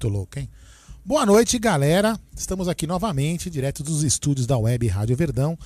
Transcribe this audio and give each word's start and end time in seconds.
Muito 0.00 0.16
louco, 0.16 0.38
hein? 0.38 0.48
Boa 1.04 1.26
noite, 1.26 1.58
galera. 1.58 2.18
Estamos 2.34 2.68
aqui 2.68 2.86
novamente, 2.86 3.50
direto 3.50 3.82
dos 3.82 4.02
estúdios 4.02 4.46
da 4.46 4.56
Web 4.56 4.88
Rádio 4.88 5.14
Verdão, 5.14 5.58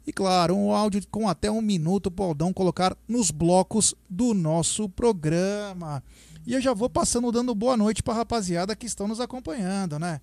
E 0.05 0.11
claro, 0.11 0.55
um 0.55 0.73
áudio 0.73 1.01
com 1.09 1.29
até 1.29 1.49
um 1.49 1.61
minuto 1.61 2.11
para 2.11 2.25
o 2.25 2.27
Aldão 2.29 2.51
colocar 2.51 2.97
nos 3.07 3.31
blocos 3.31 3.95
do 4.09 4.33
nosso 4.33 4.89
programa. 4.89 6.03
E 6.45 6.53
eu 6.53 6.61
já 6.61 6.73
vou 6.73 6.89
passando 6.89 7.31
dando 7.31 7.55
boa 7.55 7.77
noite 7.77 8.03
para 8.03 8.15
a 8.15 8.17
rapaziada 8.17 8.75
que 8.75 8.85
estão 8.85 9.07
nos 9.07 9.21
acompanhando, 9.21 9.97
né? 9.97 10.19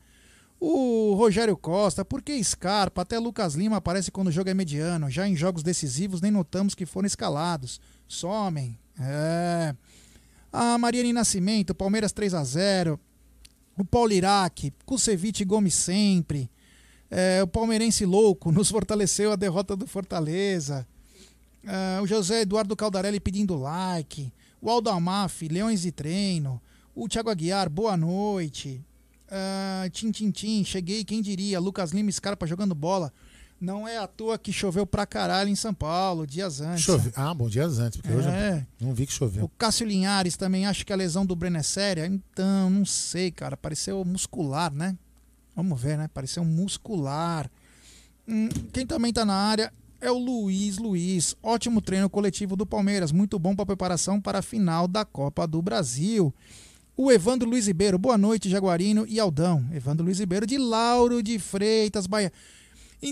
O 0.59 1.15
Rogério 1.15 1.57
Costa, 1.57 2.05
por 2.05 2.21
que 2.21 2.45
Scarpa? 2.45 3.01
Até 3.01 3.19
Lucas 3.19 3.55
Lima 3.55 3.77
aparece 3.77 4.11
quando 4.11 4.29
o 4.29 4.33
jogo 4.33 4.51
é 4.51 4.55
mediano. 4.55 5.09
Já 5.09 5.27
em 5.27 5.35
jogos 5.35 5.63
decisivos 5.63 6.21
nem 6.21 6.31
notamos 6.31 6.75
que 6.75 6.85
foram 6.85 7.07
escalados. 7.07 7.81
Somem. 8.07 8.79
É. 8.99 9.75
A 10.53 10.77
Mariane 10.77 11.15
Nascimento, 11.15 11.75
Palmeiras 11.75 12.13
3 12.13 12.35
a 12.35 12.45
0 12.45 13.01
O 13.81 13.85
Paulo 13.85 14.13
Iraque, 14.13 14.75
Kusevich 14.85 15.43
Gomes 15.43 15.73
sempre. 15.73 16.51
É, 17.11 17.43
o 17.43 17.47
palmeirense 17.47 18.05
louco 18.05 18.53
nos 18.53 18.71
fortaleceu 18.71 19.33
a 19.33 19.37
derrota 19.37 19.75
do 19.75 19.87
Fortaleza. 19.87 20.87
É, 21.65 21.99
o 21.99 22.07
José 22.07 22.43
Eduardo 22.43 22.77
Caldarelli 22.77 23.19
pedindo 23.19 23.57
like. 23.57 24.31
O 24.61 24.69
Aldo 24.69 24.91
Amaf, 24.91 25.49
Leões 25.49 25.81
de 25.81 25.91
Treino. 25.91 26.61
O 26.95 27.09
Thiago 27.09 27.31
Aguiar, 27.31 27.71
boa 27.71 27.97
noite. 27.97 28.85
Uh, 29.29 29.89
tim, 29.89 30.13
tim, 30.13 30.31
tim, 30.31 30.63
cheguei, 30.63 31.03
quem 31.03 31.23
diria? 31.23 31.59
Lucas 31.59 31.93
Lima 31.93 32.13
Scarpa 32.13 32.47
jogando 32.47 32.75
bola. 32.75 33.11
Não 33.61 33.87
é 33.87 33.99
à 33.99 34.07
toa 34.07 34.39
que 34.39 34.53
choveu 34.53 34.87
pra 34.87 35.05
caralho 35.05 35.51
em 35.51 35.55
São 35.55 35.75
Paulo, 35.75 36.27
dias 36.27 36.63
antes. 36.63 36.83
Chove... 36.83 37.13
Ah, 37.15 37.35
bom, 37.35 37.47
dias 37.47 37.79
antes, 37.79 38.01
porque 38.01 38.11
é. 38.11 38.17
hoje 38.17 38.67
não 38.81 38.95
vi 38.95 39.07
que 39.07 39.13
choveu. 39.13 39.45
O 39.45 39.49
Cássio 39.51 39.87
Linhares 39.87 40.35
também 40.37 40.67
acha 40.67 40.83
que 40.83 40.93
a 40.93 40.97
lesão 40.97 41.27
do 41.27 41.37
Breno 41.37 41.59
é 41.59 41.63
séria. 41.63 42.07
Então, 42.07 42.71
não 42.71 42.87
sei, 42.87 43.31
cara. 43.31 43.59
Pareceu 43.59 44.03
muscular, 44.03 44.73
né? 44.73 44.97
Vamos 45.55 45.79
ver, 45.79 45.99
né? 45.99 46.09
Pareceu 46.09 46.43
muscular. 46.43 47.51
Hum, 48.27 48.49
quem 48.73 48.87
também 48.87 49.13
tá 49.13 49.27
na 49.27 49.35
área 49.35 49.71
é 50.01 50.11
o 50.11 50.17
Luiz 50.17 50.79
Luiz. 50.79 51.37
Ótimo 51.43 51.83
treino 51.83 52.09
coletivo 52.09 52.57
do 52.57 52.65
Palmeiras. 52.65 53.13
Muito 53.13 53.39
bom 53.39 53.55
para 53.55 53.67
preparação 53.67 54.19
para 54.19 54.39
a 54.39 54.43
final 54.43 54.89
da 54.89 55.05
Copa 55.05 55.47
do 55.47 55.61
Brasil. 55.61 56.33
O 56.97 57.13
Evandro 57.13 57.49
Luiz 57.49 57.67
Ribeiro, 57.67 57.99
boa 57.99 58.17
noite, 58.17 58.49
Jaguarino 58.49 59.05
e 59.07 59.21
Aldão. 59.21 59.67
Evandro 59.73 60.05
Luiz 60.05 60.19
Ribeiro 60.19 60.47
de 60.47 60.57
Lauro 60.57 61.23
de 61.23 61.39
Freitas, 61.39 62.07
Bahia. 62.07 62.33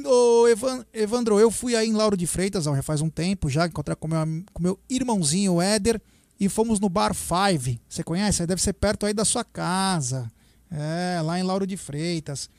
Ô, 0.04 0.46
Evandro, 0.92 1.40
eu 1.40 1.50
fui 1.50 1.74
aí 1.74 1.88
em 1.88 1.92
Lauro 1.92 2.16
de 2.16 2.26
Freitas 2.26 2.64
já 2.64 2.82
faz 2.82 3.00
um 3.00 3.08
tempo, 3.08 3.48
já 3.48 3.66
encontrei 3.66 3.96
com 3.96 4.06
meu, 4.06 4.44
com 4.52 4.62
meu 4.62 4.78
irmãozinho 4.88 5.60
Éder 5.60 6.00
e 6.38 6.48
fomos 6.48 6.78
no 6.78 6.88
Bar 6.88 7.14
Five. 7.14 7.80
Você 7.88 8.04
conhece? 8.04 8.46
Deve 8.46 8.60
ser 8.60 8.74
perto 8.74 9.06
aí 9.06 9.14
da 9.14 9.24
sua 9.24 9.44
casa. 9.44 10.30
É, 10.70 11.20
lá 11.22 11.38
em 11.38 11.42
Lauro 11.42 11.66
de 11.66 11.76
Freitas. 11.76 12.50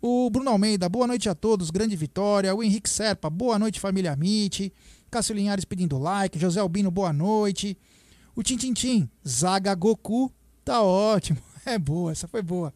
O 0.00 0.30
Bruno 0.30 0.50
Almeida, 0.50 0.88
boa 0.88 1.06
noite 1.06 1.28
a 1.28 1.34
todos, 1.34 1.70
grande 1.70 1.96
vitória. 1.96 2.54
O 2.54 2.62
Henrique 2.62 2.88
Serpa, 2.88 3.28
boa 3.28 3.58
noite, 3.58 3.80
família 3.80 4.12
Amit. 4.12 4.72
Cássio 5.10 5.34
Linhares 5.34 5.64
pedindo 5.64 5.98
like. 5.98 6.38
José 6.38 6.60
Albino, 6.60 6.90
boa 6.90 7.12
noite. 7.12 7.76
O 8.34 8.42
Tintintim, 8.42 9.10
Zaga 9.26 9.74
Goku, 9.74 10.32
Tá 10.66 10.82
ótimo. 10.82 11.38
É 11.64 11.80
boa, 11.80 12.12
essa 12.12 12.28
foi 12.28 12.42
boa. 12.42 12.72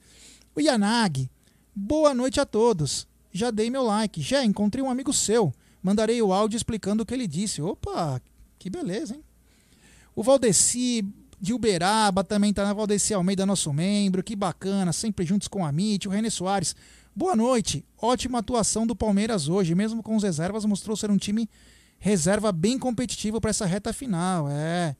O 0.52 0.60
Yanagi. 0.60 1.30
Boa 1.72 2.12
noite 2.12 2.40
a 2.40 2.44
todos. 2.44 3.06
Já 3.32 3.50
dei 3.50 3.70
meu 3.70 3.82
like. 3.82 4.20
Já 4.20 4.44
encontrei 4.44 4.82
um 4.82 4.90
amigo 4.90 5.12
seu. 5.12 5.52
Mandarei 5.82 6.20
o 6.20 6.32
áudio 6.32 6.56
explicando 6.56 7.02
o 7.02 7.06
que 7.06 7.14
ele 7.14 7.26
disse. 7.26 7.62
Opa, 7.62 8.20
que 8.58 8.68
beleza, 8.68 9.14
hein? 9.14 9.24
O 10.14 10.22
Valdeci 10.22 11.04
de 11.40 11.54
Uberaba 11.54 12.22
também 12.22 12.52
tá 12.52 12.64
na 12.64 12.74
Valdeci 12.74 13.14
Almeida, 13.14 13.46
nosso 13.46 13.72
membro. 13.72 14.22
Que 14.22 14.36
bacana, 14.36 14.92
sempre 14.92 15.24
juntos 15.24 15.48
com 15.48 15.64
a 15.64 15.70
MIT. 15.70 16.08
O 16.08 16.10
René 16.10 16.28
Soares. 16.28 16.76
Boa 17.14 17.34
noite. 17.34 17.84
Ótima 18.00 18.38
atuação 18.38 18.86
do 18.86 18.94
Palmeiras 18.94 19.48
hoje. 19.48 19.74
Mesmo 19.74 20.02
com 20.02 20.16
as 20.16 20.22
reservas, 20.22 20.64
mostrou 20.64 20.96
ser 20.96 21.10
um 21.10 21.16
time 21.16 21.48
reserva 21.98 22.50
bem 22.50 22.78
competitivo 22.78 23.40
para 23.40 23.50
essa 23.50 23.66
reta 23.66 23.92
final. 23.92 24.48
É. 24.50 24.96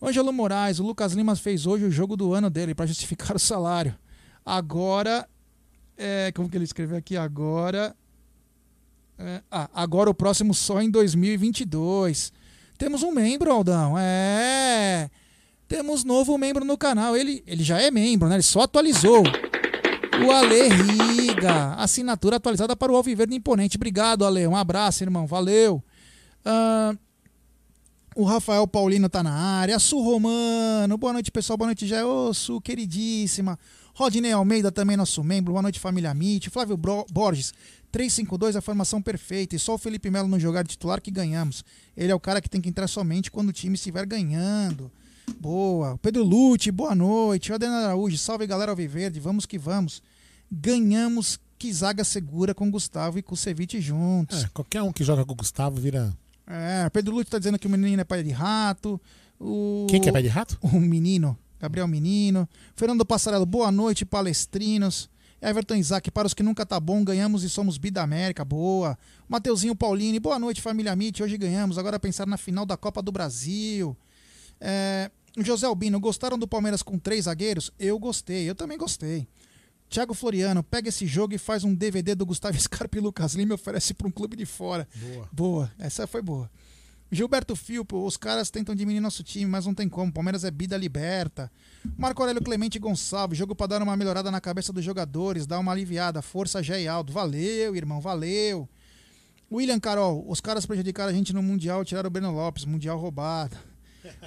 Ângelo 0.00 0.32
Moraes, 0.32 0.78
o 0.78 0.84
Lucas 0.84 1.12
Lima 1.12 1.34
fez 1.34 1.66
hoje 1.66 1.84
o 1.84 1.90
jogo 1.90 2.16
do 2.16 2.32
ano 2.32 2.48
dele 2.48 2.74
para 2.74 2.86
justificar 2.86 3.34
o 3.34 3.38
salário. 3.38 3.96
Agora, 4.44 5.28
é, 5.98 6.32
como 6.32 6.48
que 6.48 6.56
ele 6.56 6.64
escreveu 6.64 6.96
aqui? 6.96 7.16
Agora, 7.16 7.94
é, 9.18 9.42
ah, 9.50 9.68
agora 9.74 10.08
o 10.08 10.14
próximo 10.14 10.54
só 10.54 10.80
em 10.80 10.90
2022. 10.90 12.32
Temos 12.78 13.02
um 13.02 13.10
membro, 13.10 13.52
Aldão. 13.52 13.98
É, 13.98 15.10
temos 15.66 16.04
novo 16.04 16.38
membro 16.38 16.64
no 16.64 16.78
canal. 16.78 17.16
Ele, 17.16 17.42
ele 17.46 17.64
já 17.64 17.80
é 17.80 17.90
membro, 17.90 18.28
né? 18.28 18.36
Ele 18.36 18.42
só 18.42 18.60
atualizou. 18.60 19.24
O 20.24 20.32
Ale 20.32 20.68
Riga, 20.68 21.74
assinatura 21.74 22.36
atualizada 22.36 22.76
para 22.76 22.92
o 22.92 22.96
Alviverde 22.96 23.34
Imponente. 23.34 23.76
Obrigado, 23.76 24.24
Ale. 24.24 24.46
Um 24.46 24.56
abraço, 24.56 25.02
irmão. 25.02 25.26
Valeu. 25.26 25.82
Uh, 26.44 26.98
o 28.16 28.24
Rafael 28.24 28.66
Paulino 28.66 29.08
tá 29.08 29.22
na 29.22 29.32
área. 29.32 29.78
Su 29.78 30.00
Romano. 30.00 30.96
Boa 30.96 31.12
noite, 31.12 31.30
pessoal. 31.30 31.56
Boa 31.56 31.68
noite, 31.68 31.86
Jé. 31.86 32.04
Ô, 32.04 32.32
Su, 32.34 32.60
queridíssima. 32.60 33.58
Rodney 33.98 34.30
Almeida, 34.30 34.70
também 34.70 34.96
nosso 34.96 35.24
membro. 35.24 35.50
Boa 35.50 35.60
noite, 35.60 35.80
família 35.80 36.14
Mit. 36.14 36.48
Flávio 36.50 36.76
Bro 36.76 37.04
Borges. 37.10 37.52
352 37.90 38.54
a 38.54 38.60
formação 38.60 39.02
perfeita. 39.02 39.56
E 39.56 39.58
só 39.58 39.74
o 39.74 39.78
Felipe 39.78 40.08
Melo 40.08 40.28
não 40.28 40.38
jogar 40.38 40.62
de 40.62 40.68
titular 40.68 41.00
que 41.00 41.10
ganhamos. 41.10 41.64
Ele 41.96 42.12
é 42.12 42.14
o 42.14 42.20
cara 42.20 42.40
que 42.40 42.48
tem 42.48 42.60
que 42.60 42.68
entrar 42.68 42.86
somente 42.86 43.28
quando 43.28 43.48
o 43.48 43.52
time 43.52 43.74
estiver 43.74 44.06
ganhando. 44.06 44.88
Boa. 45.40 45.98
Pedro 45.98 46.22
Lute, 46.22 46.70
boa 46.70 46.94
noite. 46.94 47.50
O 47.50 47.56
Adriano 47.56 47.74
Araújo, 47.74 48.16
salve 48.16 48.46
galera 48.46 48.70
Alviverde. 48.70 49.18
Vamos 49.18 49.44
que 49.44 49.58
vamos. 49.58 50.00
Ganhamos 50.48 51.40
que 51.58 51.72
zaga 51.72 52.04
segura 52.04 52.54
com 52.54 52.70
Gustavo 52.70 53.18
e 53.18 53.22
Kusevich 53.22 53.80
juntos. 53.80 54.44
É, 54.44 54.48
qualquer 54.54 54.80
um 54.80 54.92
que 54.92 55.02
joga 55.02 55.24
com 55.26 55.32
o 55.32 55.36
Gustavo 55.36 55.80
vira 55.80 56.16
é, 56.46 56.88
Pedro 56.90 57.16
Lute 57.16 57.32
tá 57.32 57.38
dizendo 57.38 57.58
que 57.58 57.66
o 57.66 57.70
menino 57.70 58.00
é 58.00 58.04
pai 58.04 58.22
de 58.22 58.30
rato. 58.30 59.00
O... 59.40 59.88
Quem 59.90 60.00
que 60.00 60.08
é 60.08 60.12
pai 60.12 60.22
de 60.22 60.28
rato? 60.28 60.56
O 60.62 60.78
menino. 60.78 61.36
Gabriel 61.58 61.88
Menino. 61.88 62.48
Fernando 62.74 63.04
Passarello, 63.04 63.46
boa 63.46 63.70
noite, 63.72 64.04
palestrinos. 64.04 65.10
Everton 65.40 65.76
Isaac, 65.76 66.10
para 66.10 66.26
os 66.26 66.34
que 66.34 66.42
nunca 66.42 66.66
tá 66.66 66.80
bom, 66.80 67.04
ganhamos 67.04 67.44
e 67.44 67.48
somos 67.48 67.78
bi 67.78 67.90
da 67.90 68.02
América, 68.02 68.44
boa. 68.44 68.98
Mateuzinho 69.28 69.74
Paulini, 69.74 70.18
boa 70.18 70.38
noite, 70.38 70.60
família 70.60 70.96
Mit, 70.96 71.22
hoje 71.22 71.38
ganhamos, 71.38 71.78
agora 71.78 71.98
pensar 71.98 72.26
na 72.26 72.36
final 72.36 72.66
da 72.66 72.76
Copa 72.76 73.00
do 73.00 73.12
Brasil. 73.12 73.96
É, 74.60 75.10
José 75.38 75.66
Albino, 75.66 76.00
gostaram 76.00 76.36
do 76.36 76.48
Palmeiras 76.48 76.82
com 76.82 76.98
três 76.98 77.26
zagueiros? 77.26 77.70
Eu 77.78 77.98
gostei, 78.00 78.50
eu 78.50 78.54
também 78.54 78.76
gostei. 78.76 79.28
Thiago 79.88 80.12
Floriano, 80.12 80.62
pega 80.62 80.88
esse 80.88 81.06
jogo 81.06 81.34
e 81.34 81.38
faz 81.38 81.64
um 81.64 81.74
DVD 81.74 82.14
do 82.14 82.26
Gustavo 82.26 82.58
Scarpa 82.60 82.98
e 82.98 83.00
Lucas 83.00 83.34
Lima 83.34 83.52
e 83.52 83.54
oferece 83.54 83.94
para 83.94 84.08
um 84.08 84.10
clube 84.10 84.36
de 84.36 84.44
fora. 84.44 84.88
Boa. 84.94 85.28
Boa, 85.32 85.72
essa 85.78 86.06
foi 86.06 86.20
boa. 86.20 86.50
Gilberto 87.10 87.56
Filpo, 87.56 88.04
os 88.04 88.18
caras 88.18 88.50
tentam 88.50 88.74
diminuir 88.74 89.00
nosso 89.00 89.24
time, 89.24 89.46
mas 89.46 89.64
não 89.64 89.74
tem 89.74 89.88
como. 89.88 90.12
Palmeiras 90.12 90.44
é 90.44 90.50
bida 90.50 90.76
liberta. 90.76 91.50
Marco 91.96 92.20
Aurélio 92.20 92.42
Clemente 92.42 92.78
Gonçalves, 92.78 93.38
jogo 93.38 93.54
para 93.54 93.68
dar 93.68 93.82
uma 93.82 93.96
melhorada 93.96 94.30
na 94.30 94.40
cabeça 94.40 94.72
dos 94.72 94.84
jogadores, 94.84 95.46
dar 95.46 95.58
uma 95.58 95.72
aliviada. 95.72 96.20
Força 96.20 96.62
Gé 96.62 96.86
Aldo. 96.86 97.12
Valeu, 97.12 97.74
irmão, 97.74 98.00
valeu. 98.00 98.68
William 99.50 99.80
Carol, 99.80 100.22
os 100.28 100.40
caras 100.40 100.66
prejudicaram 100.66 101.10
a 101.10 101.14
gente 101.14 101.32
no 101.32 101.42
Mundial, 101.42 101.82
tiraram 101.82 102.08
o 102.08 102.10
Breno 102.10 102.30
Lopes, 102.30 102.66
Mundial 102.66 102.98
roubado. 102.98 103.56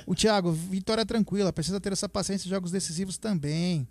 O 0.07 0.15
Thiago, 0.15 0.51
vitória 0.51 1.05
tranquila, 1.05 1.53
precisa 1.53 1.79
ter 1.79 1.93
essa 1.93 2.09
paciência 2.09 2.47
em 2.47 2.49
jogos 2.49 2.71
decisivos 2.71 3.17
também. 3.17 3.87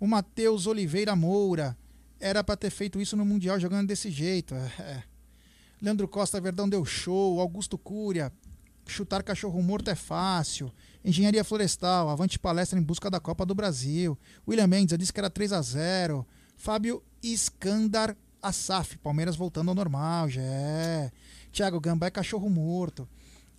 O 0.00 0.06
Matheus 0.06 0.66
Oliveira 0.66 1.14
Moura. 1.14 1.76
Era 2.18 2.42
para 2.42 2.56
ter 2.56 2.70
feito 2.70 3.00
isso 3.00 3.16
no 3.16 3.24
Mundial 3.24 3.60
jogando 3.60 3.86
desse 3.86 4.10
jeito. 4.10 4.54
É. 4.54 5.04
Leandro 5.80 6.08
Costa 6.08 6.40
Verdão 6.40 6.68
deu 6.68 6.84
show. 6.84 7.40
Augusto 7.40 7.76
Cúria. 7.76 8.32
Chutar 8.86 9.22
cachorro 9.22 9.60
morto 9.62 9.90
é 9.90 9.94
fácil. 9.94 10.72
Engenharia 11.04 11.44
Florestal. 11.44 12.08
Avante 12.08 12.38
palestra 12.38 12.78
em 12.78 12.82
busca 12.82 13.10
da 13.10 13.20
Copa 13.20 13.44
do 13.44 13.54
Brasil. 13.54 14.16
William 14.46 14.66
Mendes 14.66 14.96
disse 14.96 15.12
que 15.12 15.20
era 15.20 15.30
3 15.30 15.52
a 15.52 15.62
0 15.62 16.26
Fábio 16.56 17.02
Iskandar 17.22 18.16
Asaf. 18.42 18.96
Palmeiras 18.98 19.36
voltando 19.36 19.68
ao 19.68 19.74
normal. 19.74 20.28
Já 20.28 20.42
é. 20.42 21.12
Thiago 21.52 21.80
Gambá 21.80 22.06
é 22.06 22.10
cachorro 22.10 22.48
morto. 22.48 23.08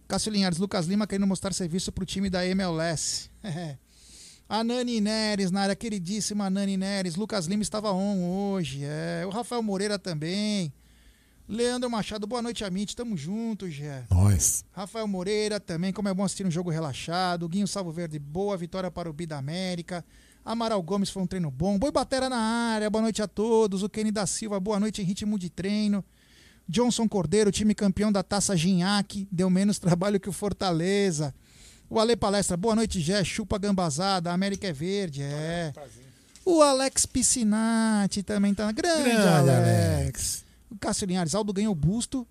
Cássio 0.08 0.32
Linhares. 0.32 0.58
Lucas 0.58 0.88
Lima 0.88 1.06
querendo 1.06 1.28
mostrar 1.28 1.54
serviço 1.54 1.92
pro 1.92 2.06
time 2.06 2.30
da 2.30 2.46
MLS. 2.46 3.30
A 4.50 4.64
Nani 4.64 5.02
Neres 5.02 5.52
na 5.52 5.64
área, 5.64 5.76
queridíssima 5.76 6.50
Nani 6.50 6.78
Neres. 6.78 7.18
Lucas 7.18 7.48
Lima 7.48 7.64
estava 7.64 7.92
on 7.92 8.24
hoje. 8.24 8.86
É. 8.86 9.26
O 9.26 9.30
Rafael 9.30 9.62
Moreira 9.62 10.00
também. 10.00 10.72
Leandro 11.48 11.90
Machado, 11.90 12.28
boa 12.28 12.42
noite, 12.42 12.66
Amit. 12.66 12.94
Tamo 12.94 13.16
junto, 13.16 13.70
Gé. 13.70 14.04
Nós. 14.12 14.66
Rafael 14.74 15.08
Moreira 15.08 15.62
também, 15.62 15.94
como 15.94 16.10
é 16.10 16.14
bom 16.14 16.26
assistir 16.26 16.46
um 16.46 16.52
jogo 16.52 16.70
relaxado. 16.70 17.48
Guinho 17.48 17.68
Salvo 17.68 17.90
Verde, 17.90 18.20
boa 18.20 18.58
vitória 18.58 18.92
para 18.92 19.10
o 19.10 19.14
Bi 19.14 19.26
da 19.26 19.38
América. 19.38 20.04
Amaral 20.44 20.82
Gomes 20.84 21.10
foi 21.10 21.24
um 21.24 21.28
treino 21.28 21.50
bom. 21.50 21.80
Boi 21.80 21.90
Batera 21.90 22.28
na 22.28 22.38
área, 22.38 22.90
boa 22.90 23.02
noite 23.02 23.22
a 23.22 23.28
todos. 23.28 23.82
O 23.82 23.88
Kenny 23.88 24.12
da 24.12 24.26
Silva, 24.26 24.60
boa 24.60 24.78
noite 24.78 25.02
em 25.02 25.06
ritmo 25.06 25.40
de 25.40 25.50
treino. 25.50 26.04
Johnson 26.68 27.08
Cordeiro, 27.08 27.50
time 27.50 27.74
campeão 27.74 28.12
da 28.12 28.22
Taça 28.22 28.56
Ginhaque, 28.56 29.26
deu 29.32 29.50
menos 29.50 29.80
trabalho 29.80 30.20
que 30.20 30.28
o 30.28 30.34
Fortaleza. 30.34 31.34
O 31.90 31.98
Ale 31.98 32.18
Palestra, 32.18 32.58
boa 32.58 32.76
noite, 32.76 33.00
Gé, 33.00 33.24
chupa 33.24 33.58
gambazada, 33.58 34.32
a 34.32 34.34
América 34.34 34.68
é 34.68 34.74
verde, 34.74 35.22
é. 35.22 35.72
O 36.44 36.62
Alex 36.62 37.06
Piscinati 37.06 38.22
também 38.22 38.54
tá 38.54 38.66
na 38.66 38.74
grande, 38.74 39.04
Grande 39.04 39.28
Alex. 39.28 39.58
Alex. 39.58 40.47
O 40.70 40.78
Cássio 40.78 41.08
Linhares, 41.08 41.34
Aldo 41.36 41.54
ganhou 41.54 41.74
busto 41.74 42.28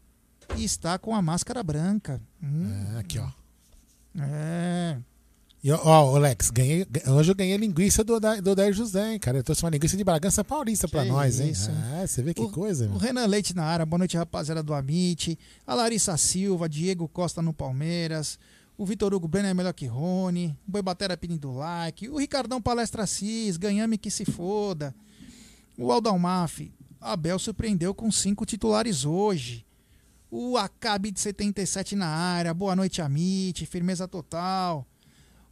e 0.57 0.65
está 0.65 0.99
com 0.99 1.15
a 1.15 1.23
máscara 1.23 1.63
branca. 1.63 2.21
Hum, 2.43 2.95
É, 2.95 2.99
aqui, 3.01 3.19
ó. 3.19 3.29
é. 4.19 4.99
E, 5.65 5.73
ó, 5.73 6.15
Alex, 6.17 6.51
ganhei, 6.51 6.87
hoje 7.09 7.33
eu 7.33 7.35
ganhei 7.35 7.57
linguiça 7.57 8.05
do, 8.05 8.21
do 8.21 8.55
Dair 8.55 8.73
José, 8.73 9.15
hein, 9.15 9.19
cara. 9.19 9.39
Eu 9.39 9.43
trouxe 9.43 9.65
uma 9.65 9.71
linguiça 9.71 9.97
de 9.97 10.05
Bragança 10.05 10.45
Paulista 10.45 10.87
pra 10.87 11.03
Que 11.03 11.09
nós, 11.09 11.41
hein? 11.41 11.51
isso. 11.51 11.71
É, 11.95 12.07
você 12.07 12.23
vê 12.23 12.33
que 12.33 12.43
O- 12.43 12.51
coisa, 12.51 12.89
O. 12.89 12.99
Renan 12.99 13.27
Leite 13.27 13.55
na 13.57 13.65
área, 13.65 13.85
boa 13.85 13.99
noite, 13.99 14.17
rapaziada 14.17 14.63
do 14.63 14.73
Amit. 14.73 15.37
A 15.67 15.75
Larissa 15.75 16.17
Silva, 16.17 16.69
Diego 16.69 17.09
Costa 17.09 17.43
no 17.43 17.53
Palmeiras. 17.53 18.39
O 18.79 18.85
Vitor 18.87 19.13
Hugo 19.13 19.27
Brenner 19.27 19.51
é 19.51 19.55
melhor 19.55 19.73
que 19.73 19.87
Rony. 19.87 20.57
O 20.69 20.71
Boi 20.71 20.83
Batera 20.83 21.17
pedindo 21.17 21.51
like. 21.51 22.09
O 22.11 22.19
Ricardão 22.19 22.63
Palestra 22.63 23.03
Assis, 23.03 23.57
ganhame 23.57 23.99
que 23.99 24.11
se 24.11 24.25
foda. 24.25 24.95
O 25.77 25.91
Aldão 25.91 26.17
Maf, 26.19 26.71
Abel 27.01 27.39
surpreendeu 27.39 27.95
com 27.95 28.11
cinco 28.11 28.45
titulares 28.45 29.05
hoje. 29.05 29.65
O 30.31 30.57
Acabe 30.57 31.11
de 31.11 31.21
77 31.21 31.95
na 31.95 32.09
área, 32.09 32.53
boa 32.53 32.75
noite, 32.75 33.01
Amit. 33.01 33.65
Firmeza 33.67 34.09
total. 34.09 34.87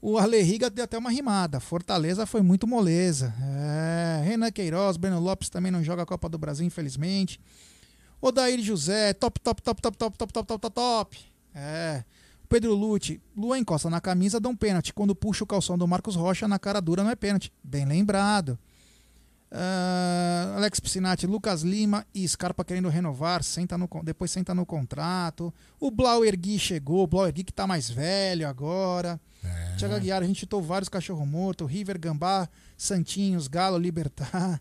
O 0.02 0.18
Arlerriga 0.18 0.68
deu 0.68 0.84
até 0.84 0.98
uma 0.98 1.10
rimada. 1.10 1.60
Fortaleza 1.60 2.26
foi 2.26 2.42
muito 2.42 2.66
moleza. 2.66 3.32
É. 3.40 4.22
Renan 4.24 4.50
Queiroz, 4.50 4.96
Breno 4.96 5.18
Lopes 5.18 5.48
também 5.48 5.72
não 5.72 5.82
joga 5.82 6.02
a 6.02 6.06
Copa 6.06 6.28
do 6.28 6.36
Brasil, 6.36 6.66
infelizmente. 6.66 7.40
Odair 8.20 8.60
José, 8.60 9.12
top, 9.14 9.40
top, 9.40 9.62
top, 9.62 9.80
top, 9.80 9.96
top, 9.96 10.18
top, 10.18 10.32
top, 10.32 10.46
top, 10.46 10.60
top, 10.60 10.74
top. 10.74 11.18
É. 11.54 12.04
Pedro 12.48 12.74
Lute, 12.74 13.20
Lua 13.36 13.58
encosta 13.58 13.88
na 13.88 14.00
camisa, 14.00 14.38
dá 14.38 14.48
um 14.48 14.56
pênalti. 14.56 14.92
Quando 14.92 15.14
puxa 15.14 15.44
o 15.44 15.46
calção 15.46 15.78
do 15.78 15.88
Marcos 15.88 16.14
Rocha 16.14 16.46
na 16.46 16.58
cara 16.58 16.80
dura, 16.80 17.02
não 17.02 17.10
é 17.10 17.16
pênalti. 17.16 17.52
Bem 17.62 17.84
lembrado. 17.84 18.58
Ah, 19.56 20.54
Alex 20.56 20.80
Piscinati, 20.80 21.28
Lucas 21.28 21.62
Lima 21.62 22.04
e 22.12 22.26
Scarpa 22.26 22.64
querendo 22.64 22.88
renovar, 22.88 23.44
senta 23.44 23.78
no, 23.78 23.88
depois 24.02 24.28
senta 24.32 24.52
no 24.52 24.66
contrato. 24.66 25.54
O 25.78 25.92
Blauer 25.92 26.36
Gui 26.36 26.58
chegou, 26.58 27.04
o 27.04 27.06
Blauer 27.06 27.32
Gui 27.32 27.44
que 27.44 27.52
tá 27.52 27.64
mais 27.64 27.88
velho 27.88 28.48
agora. 28.48 29.20
É. 29.44 29.76
Thiago 29.76 29.94
Aguiar, 29.94 30.22
a 30.22 30.26
gente 30.26 30.40
chutou 30.40 30.60
vários 30.60 30.88
cachorro 30.88 31.24
morto, 31.24 31.66
River, 31.66 32.00
Gambá, 32.00 32.48
Santinhos, 32.76 33.46
Galo, 33.46 33.78
Libertar. 33.78 34.60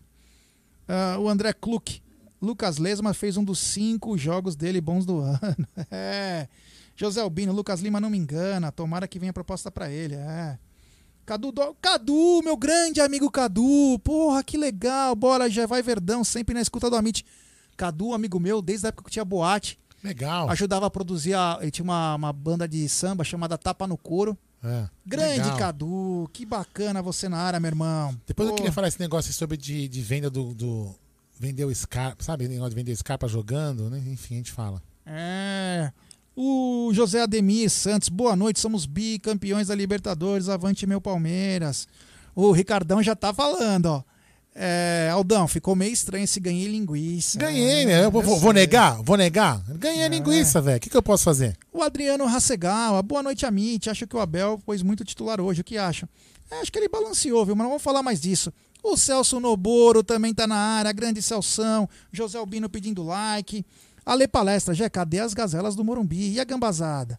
Ah, 0.86 1.16
o 1.18 1.28
André 1.28 1.52
Kluk, 1.52 2.00
Lucas 2.40 2.78
Lesma 2.78 3.12
fez 3.12 3.36
um 3.36 3.42
dos 3.42 3.58
cinco 3.58 4.16
jogos 4.16 4.54
dele 4.54 4.80
bons 4.80 5.04
do 5.04 5.18
ano. 5.22 5.66
É. 5.90 6.46
José 6.94 7.20
Albino, 7.20 7.52
Lucas 7.52 7.80
Lima 7.80 8.00
não 8.00 8.10
me 8.10 8.18
engana, 8.18 8.70
tomara 8.70 9.08
que 9.08 9.18
venha 9.18 9.32
proposta 9.32 9.72
pra 9.72 9.90
ele. 9.90 10.14
É. 10.14 10.56
Cadu, 11.24 11.50
do... 11.50 11.74
Cadu, 11.80 12.42
meu 12.44 12.56
grande 12.56 13.00
amigo 13.00 13.30
Cadu, 13.30 13.98
porra, 14.04 14.42
que 14.42 14.58
legal, 14.58 15.14
bora, 15.16 15.48
já 15.48 15.66
vai 15.66 15.82
Verdão, 15.82 16.22
sempre 16.22 16.54
na 16.54 16.60
escuta 16.60 16.90
do 16.90 16.96
Amit. 16.96 17.24
Cadu, 17.76 18.12
amigo 18.12 18.38
meu, 18.38 18.60
desde 18.60 18.86
a 18.86 18.88
época 18.88 19.04
que 19.04 19.10
tinha 19.10 19.24
boate, 19.24 19.78
Legal. 20.02 20.50
ajudava 20.50 20.86
a 20.86 20.90
produzir, 20.90 21.34
a... 21.34 21.58
ele 21.62 21.70
tinha 21.70 21.84
uma, 21.84 22.14
uma 22.14 22.32
banda 22.32 22.68
de 22.68 22.88
samba 22.88 23.24
chamada 23.24 23.56
Tapa 23.56 23.86
no 23.86 23.96
Couro. 23.96 24.36
É, 24.62 24.88
Grande 25.04 25.40
legal. 25.40 25.58
Cadu, 25.58 26.28
que 26.32 26.46
bacana 26.46 27.02
você 27.02 27.28
na 27.28 27.36
área, 27.38 27.60
meu 27.60 27.68
irmão. 27.68 28.18
Depois 28.26 28.48
eu 28.48 28.54
Pô, 28.54 28.56
queria 28.56 28.72
falar 28.72 28.88
esse 28.88 29.00
negócio 29.00 29.32
sobre 29.32 29.56
de, 29.58 29.88
de 29.88 30.00
venda 30.00 30.30
do, 30.30 30.54
do. 30.54 30.94
Vender 31.38 31.64
o 31.64 31.74
Scarpa, 31.74 32.22
sabe? 32.22 32.48
Negócio 32.48 32.70
de 32.70 32.76
vender 32.76 32.92
o 32.92 32.96
Scarpa 32.96 33.28
jogando, 33.28 33.90
né? 33.90 34.02
Enfim, 34.06 34.34
a 34.34 34.36
gente 34.38 34.52
fala. 34.52 34.82
É. 35.04 35.92
O 36.36 36.90
José 36.92 37.20
Ademir 37.22 37.70
Santos, 37.70 38.08
boa 38.08 38.34
noite, 38.34 38.58
somos 38.58 38.86
bicampeões 38.86 39.68
da 39.68 39.74
Libertadores, 39.74 40.48
avante 40.48 40.86
meu 40.86 41.00
Palmeiras. 41.00 41.86
O 42.34 42.50
Ricardão 42.50 43.02
já 43.02 43.14
tá 43.14 43.32
falando, 43.32 43.86
ó. 43.86 44.02
É, 44.56 45.08
Aldão, 45.12 45.48
ficou 45.48 45.74
meio 45.74 45.92
estranho 45.92 46.24
esse 46.24 46.38
ganhei 46.38 46.66
linguiça. 46.68 47.38
Ganhei, 47.38 47.82
É, 47.82 47.86
né? 47.86 48.04
Eu 48.04 48.10
vou, 48.10 48.22
vou- 48.22 48.52
negar? 48.52 49.00
Vou 49.02 49.16
negar? 49.16 49.60
Ganhei 49.78 50.04
a 50.04 50.08
linguiça, 50.08 50.60
velho. 50.60 50.76
O 50.76 50.80
que, 50.80 50.88
que 50.90 50.96
eu 50.96 51.02
posso 51.02 51.24
fazer? 51.24 51.56
O 51.72 51.82
Adriano 51.82 52.24
Rassegal, 52.24 53.00
boa 53.02 53.20
noite, 53.22 53.44
Amit. 53.44 53.90
Acho 53.90 54.06
que 54.06 54.14
o 54.16 54.20
Abel 54.20 54.60
pôs 54.64 54.80
muito 54.82 55.04
titular 55.04 55.40
hoje. 55.40 55.60
O 55.60 55.64
que 55.64 55.76
acha? 55.76 56.08
É, 56.50 56.60
acho 56.60 56.70
que 56.70 56.78
ele 56.78 56.88
balanceou, 56.88 57.44
viu? 57.44 57.56
Mas 57.56 57.64
não 57.64 57.70
vamos 57.70 57.82
falar 57.82 58.02
mais 58.02 58.20
disso. 58.20 58.52
O 58.80 58.96
Celso 58.96 59.40
Noboro 59.40 60.04
também 60.04 60.32
tá 60.32 60.46
na 60.46 60.56
área. 60.56 60.92
Grande 60.92 61.20
Celção. 61.20 61.88
José 62.12 62.38
Albino 62.38 62.68
pedindo 62.68 63.02
like. 63.02 63.64
Ale 64.04 64.28
Palestra, 64.28 64.74
já 64.74 64.88
cadê 64.90 65.20
as 65.20 65.34
gazelas 65.34 65.74
do 65.74 65.84
Morumbi? 65.84 66.32
E 66.32 66.40
a 66.40 66.44
gambazada? 66.44 67.18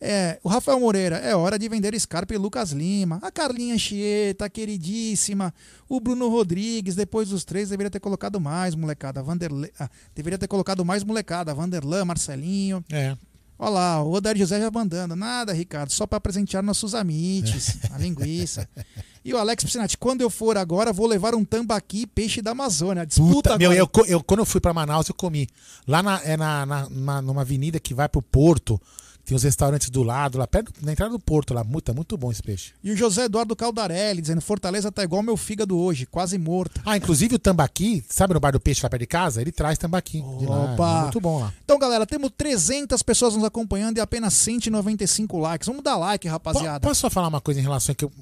É, 0.00 0.38
o 0.44 0.48
Rafael 0.48 0.78
Moreira, 0.78 1.16
é 1.16 1.34
hora 1.34 1.58
de 1.58 1.68
vender 1.68 1.98
Scarpa 1.98 2.32
e 2.32 2.38
Lucas 2.38 2.70
Lima. 2.70 3.18
A 3.20 3.32
Carlinha 3.32 3.74
Anchieta, 3.74 4.48
queridíssima. 4.48 5.52
O 5.88 5.98
Bruno 6.00 6.28
Rodrigues, 6.28 6.94
depois 6.94 7.30
dos 7.30 7.44
três, 7.44 7.70
deveria 7.70 7.90
ter 7.90 7.98
colocado 7.98 8.40
mais, 8.40 8.74
molecada. 8.74 9.22
Vanderle... 9.22 9.72
ah, 9.78 9.90
deveria 10.14 10.38
ter 10.38 10.46
colocado 10.46 10.84
mais 10.84 11.02
molecada. 11.02 11.52
Vanderlan, 11.52 12.04
Marcelinho. 12.04 12.84
É. 12.90 13.16
Olha 13.58 13.70
lá, 13.70 14.02
o 14.04 14.12
Odair 14.12 14.36
José 14.36 14.60
já 14.60 14.70
mandando. 14.70 15.16
Nada, 15.16 15.52
Ricardo, 15.52 15.92
só 15.92 16.06
para 16.06 16.20
presentear 16.20 16.62
nossos 16.62 16.94
amites, 16.94 17.78
a 17.92 17.98
linguiça. 17.98 18.68
E 19.24 19.34
o 19.34 19.38
Alex 19.38 19.64
Piscinati, 19.64 19.98
quando 19.98 20.20
eu 20.22 20.30
for 20.30 20.56
agora, 20.56 20.92
vou 20.92 21.06
levar 21.06 21.34
um 21.34 21.44
tambaqui 21.44 22.06
peixe 22.06 22.40
da 22.40 22.52
Amazônia. 22.52 23.04
Disputa 23.04 23.34
Puta, 23.34 23.58
meu, 23.58 23.70
agora. 23.70 23.80
eu, 23.82 23.88
co- 23.88 24.04
eu- 24.06 24.22
quando 24.22 24.40
eu 24.40 24.46
fui 24.46 24.60
pra 24.60 24.72
Manaus, 24.72 25.08
eu 25.08 25.14
comi. 25.14 25.48
Lá 25.86 26.02
na, 26.02 26.20
é 26.24 26.36
na, 26.36 26.64
na- 26.64 26.88
na- 26.88 27.22
numa 27.22 27.40
avenida 27.42 27.78
que 27.80 27.92
vai 27.94 28.08
pro 28.08 28.22
Porto, 28.22 28.80
tem 29.28 29.36
os 29.36 29.42
restaurantes 29.42 29.90
do 29.90 30.02
lado, 30.02 30.38
lá 30.38 30.46
perto, 30.46 30.72
na 30.80 30.92
entrada 30.92 31.12
do 31.12 31.18
Porto, 31.20 31.52
lá. 31.52 31.62
Muito, 31.62 31.94
muito 31.94 32.16
bom 32.16 32.32
esse 32.32 32.42
peixe. 32.42 32.72
E 32.82 32.90
o 32.90 32.96
José 32.96 33.24
Eduardo 33.26 33.54
Caldarelli 33.54 34.22
dizendo: 34.22 34.40
Fortaleza 34.40 34.90
tá 34.90 35.04
igual 35.04 35.22
meu 35.22 35.36
fígado 35.36 35.76
hoje, 35.78 36.06
quase 36.06 36.38
morto. 36.38 36.80
Ah, 36.82 36.96
inclusive 36.96 37.34
o 37.34 37.38
tambaqui, 37.38 38.02
sabe 38.08 38.32
no 38.32 38.40
bar 38.40 38.52
do 38.52 38.58
peixe 38.60 38.80
lá 38.82 38.88
perto 38.88 39.00
de 39.02 39.06
casa? 39.06 39.42
Ele 39.42 39.52
traz 39.52 39.76
tambaqui. 39.76 40.22
Opa! 40.22 40.98
É 40.98 41.02
muito 41.02 41.20
bom 41.20 41.40
lá. 41.40 41.52
Então, 41.62 41.78
galera, 41.78 42.06
temos 42.06 42.30
300 42.38 43.02
pessoas 43.02 43.34
nos 43.34 43.44
acompanhando 43.44 43.98
e 43.98 44.00
apenas 44.00 44.32
195 44.32 45.38
likes. 45.38 45.66
Vamos 45.68 45.82
dar 45.82 45.96
like, 45.98 46.26
rapaziada. 46.26 46.80
Posso 46.80 47.02
só 47.02 47.10
falar 47.10 47.28
uma 47.28 47.40
coisa 47.40 47.60
em 47.60 47.62
relação 47.62 47.92
a 47.92 47.94
que 47.94 48.06
eu- 48.06 48.12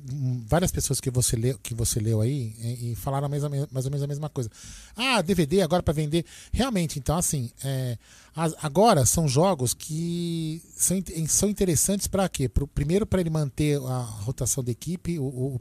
várias 0.48 0.72
pessoas 0.72 1.00
que 1.00 1.10
você 1.10 1.36
leu, 1.36 1.56
que 1.62 1.72
você 1.72 2.00
leu 2.00 2.20
aí 2.20 2.52
e, 2.58 2.92
e 2.92 2.94
falaram 2.96 3.26
a 3.26 3.28
mesma- 3.28 3.48
mais 3.70 3.84
ou 3.84 3.90
menos 3.92 4.02
a 4.02 4.06
mesma 4.08 4.28
coisa. 4.28 4.50
Ah, 4.96 5.22
DVD 5.22 5.62
agora 5.62 5.82
para 5.84 5.94
vender. 5.94 6.24
Realmente, 6.52 6.98
então 6.98 7.16
assim, 7.16 7.48
é, 7.64 7.96
as- 8.36 8.54
agora 8.62 9.06
são 9.06 9.26
jogos 9.26 9.72
que 9.74 10.62
são, 10.76 10.96
são 11.26 11.48
interessantes 11.48 12.06
para 12.06 12.28
quê? 12.28 12.48
Pro, 12.48 12.66
primeiro 12.68 13.06
para 13.06 13.20
ele 13.20 13.30
manter 13.30 13.80
a 13.80 13.98
rotação 14.00 14.62
da 14.62 14.70
equipe, 14.70 15.18
o, 15.18 15.24
o- 15.24 15.60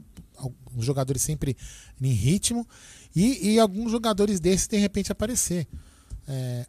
os 0.76 0.84
jogadores 0.84 1.22
sempre 1.22 1.56
em 2.00 2.12
ritmo 2.12 2.68
e, 3.14 3.54
e 3.54 3.58
alguns 3.58 3.90
jogadores 3.90 4.38
desses 4.38 4.68
de 4.68 4.76
repente 4.76 5.10
aparecer. 5.10 5.66
É, 6.28 6.66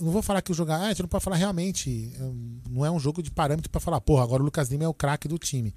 não 0.00 0.10
vou 0.10 0.22
falar 0.22 0.40
que 0.40 0.50
o 0.50 0.54
jogador. 0.54 0.84
Ah, 0.84 0.86
a 0.86 0.88
gente 0.90 1.02
não 1.02 1.08
pode 1.08 1.24
falar 1.24 1.36
realmente. 1.36 2.10
hum, 2.18 2.58
Não 2.70 2.86
é 2.86 2.90
um 2.90 2.98
jogo 2.98 3.22
de 3.22 3.30
parâmetro 3.30 3.68
para 3.70 3.80
falar, 3.80 4.00
porra, 4.00 4.22
agora 4.22 4.40
o 4.42 4.44
Lucas 4.46 4.70
Lima 4.70 4.84
é 4.84 4.88
o 4.88 4.94
craque 4.94 5.28
do 5.28 5.36
time. 5.38 5.74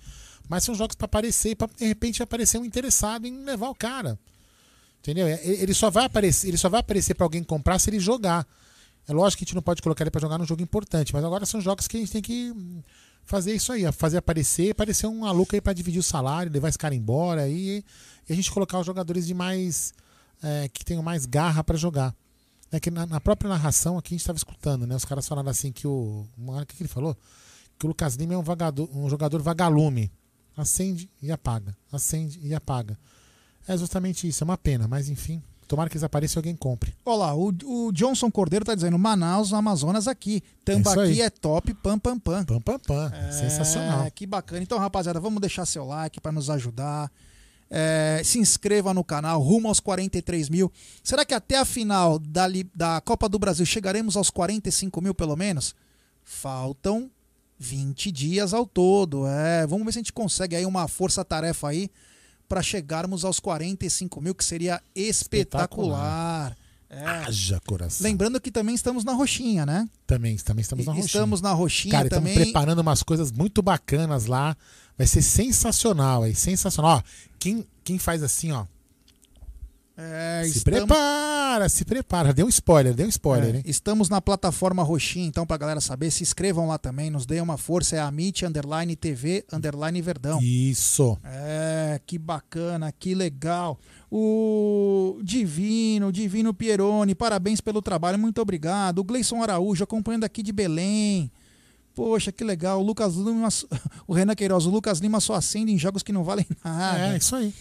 Mas 0.48 0.64
são 0.64 0.74
jogos 0.76 0.96
para 0.96 1.06
aparecer 1.06 1.56
pra 1.56 1.68
de 1.68 1.86
repente 1.86 2.22
aparecer 2.24 2.58
um 2.58 2.66
interessado 2.66 3.26
em 3.26 3.44
levar 3.44 3.70
o 3.70 3.76
cara. 3.76 4.18
Entendeu? 5.00 5.28
É, 5.28 5.42
ele 5.46 5.74
só 5.74 5.90
vai 5.90 6.06
aparecer, 6.06 6.48
ele 6.48 6.58
só 6.58 6.70
vai 6.70 6.80
aparecer 6.80 7.14
para 7.16 7.26
alguém 7.26 7.44
comprar 7.44 7.78
se 7.80 7.90
ele 7.90 8.00
jogar. 8.00 8.48
É 9.08 9.14
lógico 9.14 9.40
que 9.40 9.44
a 9.44 9.48
gente 9.48 9.56
não 9.56 9.62
pode 9.62 9.82
colocar 9.82 10.04
ele 10.04 10.12
para 10.12 10.22
jogar 10.22 10.38
num 10.38 10.46
jogo 10.46 10.62
importante, 10.62 11.14
mas 11.14 11.24
agora 11.24 11.46
são 11.46 11.60
jogos 11.60 11.88
que 11.88 11.98
a 11.98 12.00
gente 12.00 12.12
tem 12.12 12.22
que 12.22 12.52
hum, 12.52 12.82
fazer 13.26 13.54
isso 13.54 13.72
aí, 13.72 13.90
fazer 13.92 14.18
aparecer, 14.18 14.72
aparecer 14.72 15.08
um 15.08 15.20
maluco 15.20 15.56
aí 15.56 15.62
para 15.62 15.74
dividir 15.74 16.00
o 16.00 16.04
salário, 16.04 16.52
levar 16.52 16.70
esse 16.70 16.78
cara 16.78 16.96
embora 16.96 17.48
e, 17.50 17.84
e 18.28 18.34
a 18.34 18.36
gente 18.36 18.52
colocar 18.52 18.80
os 18.80 18.86
jogadores 18.86 19.28
de 19.28 19.34
mais 19.34 19.94
é, 20.42 20.70
que 20.70 20.86
tenham 20.86 21.04
mais 21.04 21.26
garra 21.26 21.64
para 21.64 21.78
jogar. 21.78 22.16
É 22.72 22.80
que 22.80 22.90
na, 22.90 23.06
na 23.06 23.22
própria 23.22 23.50
narração 23.50 23.98
aqui 23.98 24.14
a 24.14 24.16
gente 24.16 24.22
estava 24.22 24.38
escutando, 24.38 24.88
né? 24.88 24.96
Os 24.96 25.06
caras 25.06 25.28
falaram 25.28 25.50
assim 25.50 25.72
que 25.72 25.88
o. 25.88 26.26
O 26.36 26.66
que, 26.66 26.76
que 26.76 26.82
ele 26.82 26.90
falou? 26.90 27.16
Que 27.78 27.86
o 27.86 27.90
Lucas 27.90 28.16
Lima 28.16 28.34
é 28.34 28.38
um, 28.38 28.42
vagador, 28.42 28.90
um 28.98 29.08
jogador 29.08 29.42
vagalume. 29.42 30.12
Acende 30.58 31.10
e 31.22 31.32
apaga. 31.32 31.76
Acende 31.92 32.40
e 32.42 32.54
apaga. 32.54 32.98
É 33.68 33.78
justamente 33.78 34.28
isso, 34.28 34.44
é 34.44 34.46
uma 34.46 34.58
pena, 34.58 34.88
mas 34.88 35.08
enfim. 35.08 35.42
Tomara 35.74 35.90
que 35.90 35.96
eles 35.96 36.04
apareçam 36.04 36.40
e 36.40 36.42
alguém 36.42 36.56
compre. 36.56 36.94
Olha 37.04 37.18
lá, 37.18 37.36
o, 37.36 37.48
o 37.48 37.92
Johnson 37.92 38.30
Cordeiro 38.30 38.64
tá 38.64 38.76
dizendo: 38.76 38.96
Manaus, 39.00 39.54
Amazonas 39.54 40.08
aqui. 40.08 40.44
Tambaqui 40.64 41.00
aí. 41.00 41.22
é 41.22 41.32
top, 41.32 41.74
pam, 41.74 41.98
pam, 41.98 42.20
pam. 42.20 42.46
Pam, 42.46 42.62
pam, 42.62 42.78
pam. 42.78 43.12
Sensacional. 43.32 44.06
É, 44.06 44.12
que 44.12 44.28
bacana. 44.28 44.62
Então, 44.62 44.78
rapaziada, 44.78 45.20
vamos 45.20 45.42
deixar 45.42 45.66
seu 45.66 45.84
like 45.84 46.22
para 46.22 46.32
nos 46.32 46.48
ajudar. 46.52 47.12
É, 47.72 48.22
se 48.24 48.38
inscreva 48.38 48.94
no 48.94 49.04
canal, 49.04 49.42
rumo 49.42 49.68
aos 49.68 49.80
43 49.80 50.48
mil. 50.48 50.72
Será 51.04 51.26
que 51.26 51.34
até 51.34 51.58
a 51.58 51.66
final 51.66 52.20
da, 52.20 52.46
da 52.76 53.02
Copa 53.02 53.28
do 53.28 53.40
Brasil 53.40 53.66
chegaremos 53.66 54.16
aos 54.16 54.30
45 54.30 55.02
mil 55.02 55.16
pelo 55.16 55.36
menos? 55.36 55.74
Faltam 56.24 57.10
20 57.58 58.12
dias 58.12 58.54
ao 58.54 58.68
todo. 58.68 59.26
É, 59.26 59.66
vamos 59.66 59.86
ver 59.86 59.94
se 59.94 59.98
a 59.98 60.02
gente 60.02 60.14
consegue 60.14 60.56
aí 60.56 60.68
uma 60.68 60.88
força-tarefa 60.88 61.70
aí 61.70 61.90
para 62.48 62.62
chegarmos 62.62 63.26
aos 63.26 63.40
45 63.40 64.22
mil, 64.22 64.36
que 64.36 64.44
seria 64.44 64.82
espetacular. 64.96 66.56
É. 66.90 67.06
Haja 67.06 67.60
coração. 67.66 68.04
Lembrando 68.04 68.40
que 68.40 68.52
também 68.52 68.76
estamos 68.76 69.04
na 69.04 69.14
roxinha, 69.14 69.66
né? 69.66 69.90
Também, 70.06 70.38
também 70.38 70.62
estamos 70.62 70.86
na 70.86 70.92
roxinha. 70.92 71.06
Estamos 71.06 71.42
na 71.42 71.52
roxinha 71.52 71.92
Cara, 71.92 72.08
estamos 72.08 72.30
também. 72.30 72.46
preparando 72.46 72.80
umas 72.80 73.02
coisas 73.02 73.32
muito 73.32 73.64
bacanas 73.64 74.28
lá. 74.28 74.56
Vai 74.96 75.08
ser 75.08 75.24
sensacional, 75.24 76.22
aí, 76.22 76.36
sensacional. 76.36 76.98
Ó, 76.98 77.04
quem, 77.40 77.66
quem 77.84 77.98
faz 77.98 78.22
assim, 78.22 78.52
ó, 78.52 78.66
É, 79.96 80.42
se 80.46 80.58
estamos- 80.58 80.80
prepara, 80.88 81.70
se 81.70 81.86
prepara. 81.86 82.34
Deu 82.34 82.48
um 82.48 82.50
spoiler, 82.50 82.96
deu 82.96 83.06
um 83.06 83.10
spoiler, 83.10 83.54
É, 83.54 83.58
hein? 83.58 83.64
estamos 83.68 84.10
na 84.10 84.20
plataforma 84.20 84.82
Roxinha, 84.82 85.28
então 85.28 85.46
pra 85.46 85.56
galera 85.56 85.80
saber, 85.80 86.10
se 86.10 86.24
inscrevam 86.24 86.68
lá 86.68 86.80
também, 86.80 87.12
nos 87.12 87.26
deem 87.28 87.42
uma 87.42 87.58
força, 87.58 87.96
é 87.96 88.00
a 88.00 88.08
Amit 88.08 88.44
underline 88.44 88.96
TV 88.96 89.46
underline 89.54 90.02
Verdão. 90.02 90.40
Isso. 90.42 91.16
É, 91.24 92.02
que 92.08 92.18
bacana, 92.18 92.92
que 92.92 93.14
legal. 93.14 93.80
O 94.12 95.20
Divino, 95.24 96.12
Divino 96.12 96.54
Pieroni, 96.54 97.14
parabéns 97.14 97.62
pelo 97.62 97.82
trabalho, 97.82 98.18
muito 98.18 98.42
obrigado. 98.42 99.00
O 99.00 99.04
Gleison 99.04 99.42
Araújo, 99.44 99.84
acompanhando 99.84 100.24
aqui 100.24 100.42
de 100.42 100.52
Belém. 100.52 101.32
Poxa, 101.96 102.32
que 102.32 102.44
legal. 102.44 102.80
O 102.80 102.84
Lucas 102.84 103.14
Lima, 103.16 103.50
o 104.08 104.14
Renan 104.14 104.34
Queiroz, 104.34 104.66
o 104.66 104.70
Lucas 104.72 104.98
Lima 105.00 105.20
só 105.20 105.36
acende 105.36 105.72
em 105.72 105.78
jogos 105.78 106.02
que 106.02 106.12
não 106.12 106.24
valem 106.24 106.46
nada. 106.66 107.14
É, 107.14 107.18
isso 107.18 107.36
aí. 107.36 107.54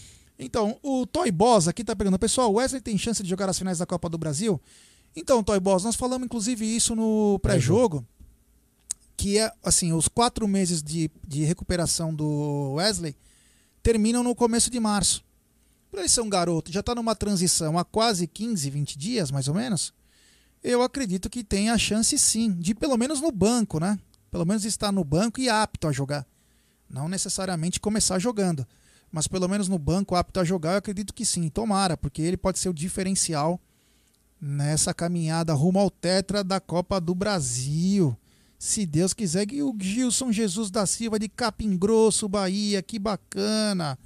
Então, 0.43 0.77
o 0.83 1.05
Toy 1.05 1.31
Boss 1.31 1.69
aqui 1.69 1.85
tá 1.85 1.95
perguntando, 1.95 2.19
pessoal, 2.19 2.51
Wesley 2.51 2.81
tem 2.81 2.97
chance 2.97 3.23
de 3.23 3.29
jogar 3.29 3.49
as 3.49 3.57
finais 3.57 3.77
da 3.77 3.85
Copa 3.85 4.09
do 4.09 4.17
Brasil? 4.17 4.59
Então, 5.15 5.41
Toy 5.41 5.59
Boss, 5.59 5.83
nós 5.83 5.95
falamos 5.95 6.25
inclusive 6.25 6.65
isso 6.65 6.95
no 6.95 7.39
pré-jogo, 7.39 8.05
que 9.15 9.37
é 9.39 9.49
assim, 9.63 9.93
os 9.93 10.09
quatro 10.09 10.45
meses 10.47 10.83
de, 10.83 11.09
de 11.25 11.45
recuperação 11.45 12.13
do 12.13 12.73
Wesley 12.73 13.15
terminam 13.81 14.21
no 14.21 14.35
começo 14.35 14.69
de 14.69 14.79
março. 14.81 15.23
Por 15.89 15.99
ele 15.99 16.09
ser 16.09 16.21
um 16.21 16.29
garoto, 16.29 16.73
já 16.73 16.83
tá 16.83 16.93
numa 16.93 17.15
transição 17.15 17.77
há 17.77 17.85
quase 17.85 18.27
15, 18.27 18.69
20 18.69 18.97
dias, 18.97 19.31
mais 19.31 19.47
ou 19.47 19.53
menos, 19.53 19.93
eu 20.61 20.81
acredito 20.81 21.29
que 21.29 21.43
tem 21.43 21.69
a 21.69 21.77
chance 21.77 22.17
sim, 22.19 22.51
de 22.51 22.75
pelo 22.75 22.97
menos 22.97 23.21
no 23.21 23.31
banco, 23.31 23.79
né? 23.79 23.97
Pelo 24.29 24.45
menos 24.45 24.65
estar 24.65 24.91
no 24.91 25.03
banco 25.05 25.39
e 25.39 25.47
apto 25.47 25.87
a 25.87 25.91
jogar. 25.91 26.25
Não 26.89 27.07
necessariamente 27.07 27.79
começar 27.79 28.19
jogando 28.19 28.67
mas 29.13 29.27
pelo 29.27 29.47
menos 29.47 29.69
no 29.69 29.77
banco 29.77 30.15
apto 30.15 30.39
a 30.39 30.43
jogar, 30.43 30.71
eu 30.71 30.77
acredito 30.77 31.13
que 31.13 31.23
sim, 31.23 31.47
tomara, 31.47 31.95
porque 31.95 32.19
ele 32.19 32.35
pode 32.35 32.57
ser 32.57 32.67
o 32.67 32.73
diferencial 32.73 33.61
nessa 34.41 34.91
caminhada 34.91 35.53
rumo 35.53 35.77
ao 35.77 35.91
tetra 35.91 36.43
da 36.43 36.59
Copa 36.59 36.99
do 36.99 37.13
Brasil. 37.13 38.17
Se 38.57 38.87
Deus 38.87 39.13
quiser, 39.13 39.51
e 39.51 39.61
o 39.61 39.75
Gilson 39.79 40.31
Jesus 40.31 40.71
da 40.71 40.87
Silva 40.87 41.19
de 41.19 41.29
Capim 41.29 41.77
Grosso, 41.77 42.27
Bahia, 42.27 42.81
que 42.81 42.97
bacana. 42.97 43.99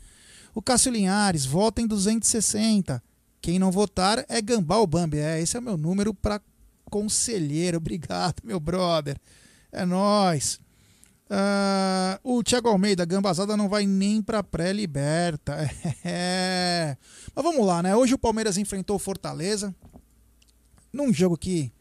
O 0.54 0.62
Cássio 0.62 0.92
Linhares, 0.92 1.46
vota 1.46 1.82
em 1.82 1.88
260. 1.88 3.02
Quem 3.40 3.60
não 3.60 3.72
votar 3.72 4.26
é 4.28 4.42
Gambal 4.42 4.86
Bambi. 4.86 5.20
É, 5.20 5.40
esse 5.40 5.56
é 5.56 5.60
o 5.60 5.64
meu 5.64 5.78
número 5.78 6.14
para 6.14 6.42
conselheiro. 6.90 7.78
Obrigado, 7.80 8.42
meu 8.44 8.60
brother. 8.60 9.18
É 9.72 9.86
nóis. 9.86 10.60
Ah, 11.30 12.20
o 12.24 12.42
Thiago 12.42 12.70
Almeida, 12.70 13.04
Gambazada 13.06 13.58
não 13.58 13.68
vai 13.68 13.86
nem 13.86 14.22
pra 14.22 14.44
pré-liberta. 14.44 15.58
É. 16.04 16.98
Mas 17.36 17.44
vamos 17.44 17.66
lá, 17.66 17.84
né? 17.84 17.96
Hoje 17.96 18.14
o 18.14 18.20
Palmeiras 18.20 18.58
enfrentou 18.58 18.96
o 18.96 19.00
Fortaleza 19.00 19.76
num 20.92 21.14
jogo 21.14 21.38
que 21.38 21.72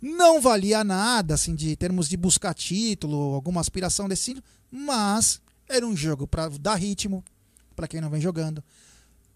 não 0.00 0.40
valia 0.40 0.82
nada, 0.84 1.34
assim, 1.34 1.54
de 1.54 1.76
termos 1.76 2.08
de 2.08 2.16
buscar 2.16 2.52
título, 2.52 3.34
alguma 3.34 3.60
aspiração 3.60 4.08
desse 4.08 4.34
tipo, 4.34 4.46
mas 4.70 5.40
era 5.68 5.86
um 5.86 5.96
jogo 5.96 6.26
para 6.26 6.48
dar 6.48 6.74
ritmo 6.74 7.24
para 7.74 7.88
quem 7.88 8.00
não 8.00 8.10
vem 8.10 8.20
jogando, 8.20 8.62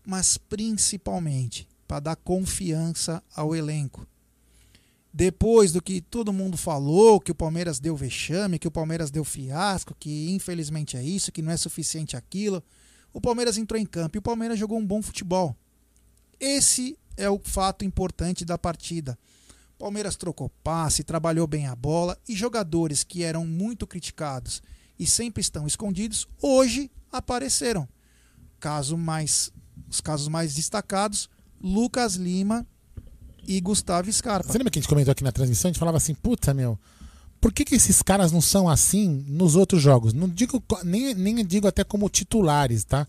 mas 0.04 0.36
principalmente 0.36 1.68
para 1.86 2.00
dar 2.00 2.16
confiança 2.16 3.22
ao 3.34 3.54
elenco 3.54 4.06
depois 5.12 5.72
do 5.72 5.82
que 5.82 6.00
todo 6.00 6.32
mundo 6.32 6.56
falou, 6.56 7.20
que 7.20 7.32
o 7.32 7.34
Palmeiras 7.34 7.80
deu 7.80 7.96
vexame, 7.96 8.58
que 8.58 8.68
o 8.68 8.70
Palmeiras 8.70 9.10
deu 9.10 9.24
fiasco, 9.24 9.94
que 9.98 10.30
infelizmente 10.30 10.96
é 10.96 11.02
isso, 11.02 11.32
que 11.32 11.42
não 11.42 11.50
é 11.50 11.56
suficiente 11.56 12.16
aquilo, 12.16 12.62
o 13.12 13.20
Palmeiras 13.20 13.58
entrou 13.58 13.80
em 13.80 13.86
campo 13.86 14.16
e 14.16 14.20
o 14.20 14.22
Palmeiras 14.22 14.58
jogou 14.58 14.78
um 14.78 14.86
bom 14.86 15.02
futebol. 15.02 15.56
Esse 16.38 16.96
é 17.16 17.28
o 17.28 17.40
fato 17.42 17.84
importante 17.84 18.44
da 18.44 18.56
partida. 18.56 19.18
Palmeiras 19.76 20.14
trocou 20.14 20.48
passe, 20.62 21.02
trabalhou 21.02 21.46
bem 21.46 21.66
a 21.66 21.74
bola 21.74 22.16
e 22.28 22.36
jogadores 22.36 23.02
que 23.02 23.24
eram 23.24 23.46
muito 23.46 23.86
criticados 23.86 24.62
e 24.98 25.06
sempre 25.06 25.40
estão 25.40 25.66
escondidos, 25.66 26.28
hoje 26.40 26.90
apareceram. 27.10 27.88
Caso 28.60 28.96
mais, 28.96 29.50
os 29.88 30.00
casos 30.00 30.28
mais 30.28 30.54
destacados, 30.54 31.28
Lucas 31.60 32.14
Lima 32.14 32.66
e 33.50 33.60
Gustavo 33.60 34.12
Scarpa. 34.12 34.52
Você 34.52 34.58
lembra 34.58 34.70
que 34.70 34.78
a 34.78 34.82
gente 34.82 34.88
comentou 34.88 35.10
aqui 35.10 35.24
na 35.24 35.32
transmissão? 35.32 35.68
A 35.68 35.72
gente 35.72 35.78
falava 35.80 35.96
assim, 35.96 36.14
puta, 36.14 36.54
meu, 36.54 36.78
por 37.40 37.52
que, 37.52 37.64
que 37.64 37.74
esses 37.74 38.00
caras 38.00 38.30
não 38.30 38.40
são 38.40 38.68
assim 38.68 39.24
nos 39.26 39.56
outros 39.56 39.82
jogos? 39.82 40.12
Não 40.12 40.28
digo, 40.28 40.62
nem, 40.84 41.14
nem 41.14 41.44
digo 41.44 41.66
até 41.66 41.82
como 41.82 42.08
titulares, 42.08 42.84
tá? 42.84 43.08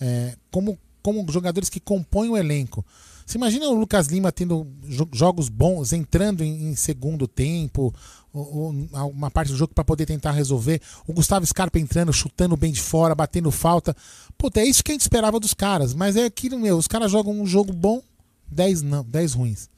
É, 0.00 0.36
como, 0.50 0.78
como 1.02 1.30
jogadores 1.30 1.68
que 1.68 1.78
compõem 1.78 2.30
o 2.30 2.36
elenco. 2.36 2.82
Você 3.26 3.36
imagina 3.36 3.68
o 3.68 3.74
Lucas 3.74 4.06
Lima 4.06 4.32
tendo 4.32 4.66
jo- 4.88 5.08
jogos 5.12 5.50
bons, 5.50 5.92
entrando 5.92 6.42
em, 6.42 6.68
em 6.70 6.74
segundo 6.76 7.28
tempo, 7.28 7.94
ou, 8.32 8.56
ou 8.56 9.10
uma 9.10 9.30
parte 9.30 9.50
do 9.50 9.56
jogo 9.56 9.74
para 9.74 9.84
poder 9.84 10.06
tentar 10.06 10.32
resolver. 10.32 10.80
O 11.06 11.12
Gustavo 11.12 11.44
Scarpa 11.44 11.78
entrando, 11.78 12.12
chutando 12.12 12.56
bem 12.56 12.72
de 12.72 12.80
fora, 12.80 13.14
batendo 13.14 13.50
falta. 13.50 13.94
Puta, 14.38 14.60
é 14.60 14.64
isso 14.64 14.82
que 14.82 14.92
a 14.92 14.94
gente 14.94 15.02
esperava 15.02 15.38
dos 15.38 15.52
caras. 15.52 15.92
Mas 15.92 16.16
é 16.16 16.24
aquilo, 16.24 16.58
meu, 16.58 16.78
os 16.78 16.88
caras 16.88 17.10
jogam 17.12 17.38
um 17.38 17.46
jogo 17.46 17.72
bom, 17.72 18.02
10 18.50 18.82
não, 18.82 19.04
10 19.04 19.34
ruins. 19.34 19.73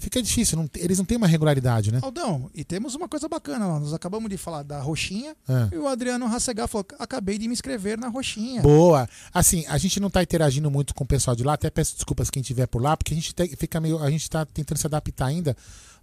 Fica 0.00 0.20
difícil, 0.22 0.56
não- 0.58 0.68
eles 0.76 0.96
não 0.98 1.04
têm 1.04 1.16
uma 1.18 1.26
regularidade, 1.26 1.92
né? 1.92 2.00
Aldão, 2.02 2.50
e 2.54 2.64
temos 2.64 2.94
uma 2.94 3.06
coisa 3.06 3.28
bacana, 3.28 3.68
ó, 3.68 3.78
nós 3.78 3.92
acabamos 3.92 4.30
de 4.30 4.36
falar 4.38 4.62
da 4.62 4.80
roxinha 4.80 5.36
É. 5.48 5.74
e 5.74 5.78
o 5.78 5.86
Adriano 5.86 6.26
Rassegar 6.26 6.66
falou: 6.66 6.86
acabei 6.98 7.36
de 7.38 7.46
me 7.46 7.52
inscrever 7.52 7.98
na 7.98 8.08
roxinha. 8.08 8.62
Boa. 8.62 9.08
Assim, 9.32 9.64
a 9.68 9.76
gente 9.78 10.00
não 10.00 10.08
tá 10.10 10.22
interagindo 10.22 10.70
muito 10.70 10.94
com 10.94 11.04
o 11.04 11.06
pessoal 11.06 11.36
de 11.36 11.44
lá, 11.44 11.52
até 11.52 11.68
peço 11.70 11.94
desculpas 11.94 12.30
quem 12.30 12.40
estiver 12.40 12.66
por 12.66 12.80
lá, 12.82 12.96
porque 12.96 13.12
a 13.12 13.16
gente 13.16 13.34
te- 13.34 13.54
fica 13.56 13.78
meio. 13.78 13.98
A 14.02 14.10
gente 14.10 14.28
tá 14.28 14.46
tentando 14.46 14.78
se 14.78 14.86
adaptar 14.86 15.26
ainda, 15.26 15.54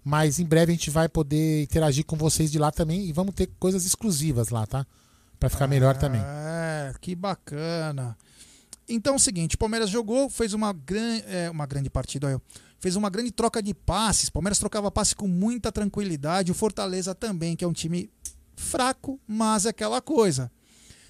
mas 0.06 0.40
em 0.40 0.46
breve 0.46 0.72
a 0.72 0.76
gente 0.76 0.90
vai 0.92 1.10
poder 1.10 1.64
interagir 1.64 2.06
com 2.06 2.16
vocês 2.16 2.52
de 2.52 2.60
lá 2.60 2.72
também 2.72 3.06
e 3.06 3.12
vamos 3.12 3.34
ter 3.34 3.50
coisas 3.60 3.84
exclusivas 3.86 4.50
lá, 4.50 4.66
tá? 4.68 4.86
Pra 5.40 5.50
ficar 5.50 5.68
melhor 5.68 5.98
também. 5.98 6.22
É, 6.24 6.94
que 7.02 7.16
bacana. 7.16 8.16
Então 8.90 9.14
é 9.14 9.16
o 9.18 9.20
seguinte, 9.20 9.56
o 9.56 9.58
Palmeiras 9.58 9.90
jogou, 9.90 10.30
fez 10.30 10.54
uma, 10.54 10.72
gran, 10.72 11.20
é, 11.28 11.50
uma 11.50 11.66
grande 11.66 11.90
partida, 11.90 12.28
olha. 12.28 12.42
Fez 12.80 12.96
uma 12.96 13.10
grande 13.10 13.32
troca 13.32 13.62
de 13.62 13.74
passes. 13.74 14.30
O 14.30 14.32
Palmeiras 14.32 14.60
trocava 14.60 14.92
passe 14.92 15.16
com 15.16 15.28
muita 15.28 15.72
tranquilidade. 15.72 16.52
O 16.52 16.56
Fortaleza 16.56 17.16
também, 17.16 17.56
que 17.56 17.64
é 17.64 17.68
um 17.68 17.74
time 17.74 18.10
fraco, 18.56 19.20
mas 19.28 19.66
é 19.66 19.70
aquela 19.70 20.02
coisa. 20.02 20.52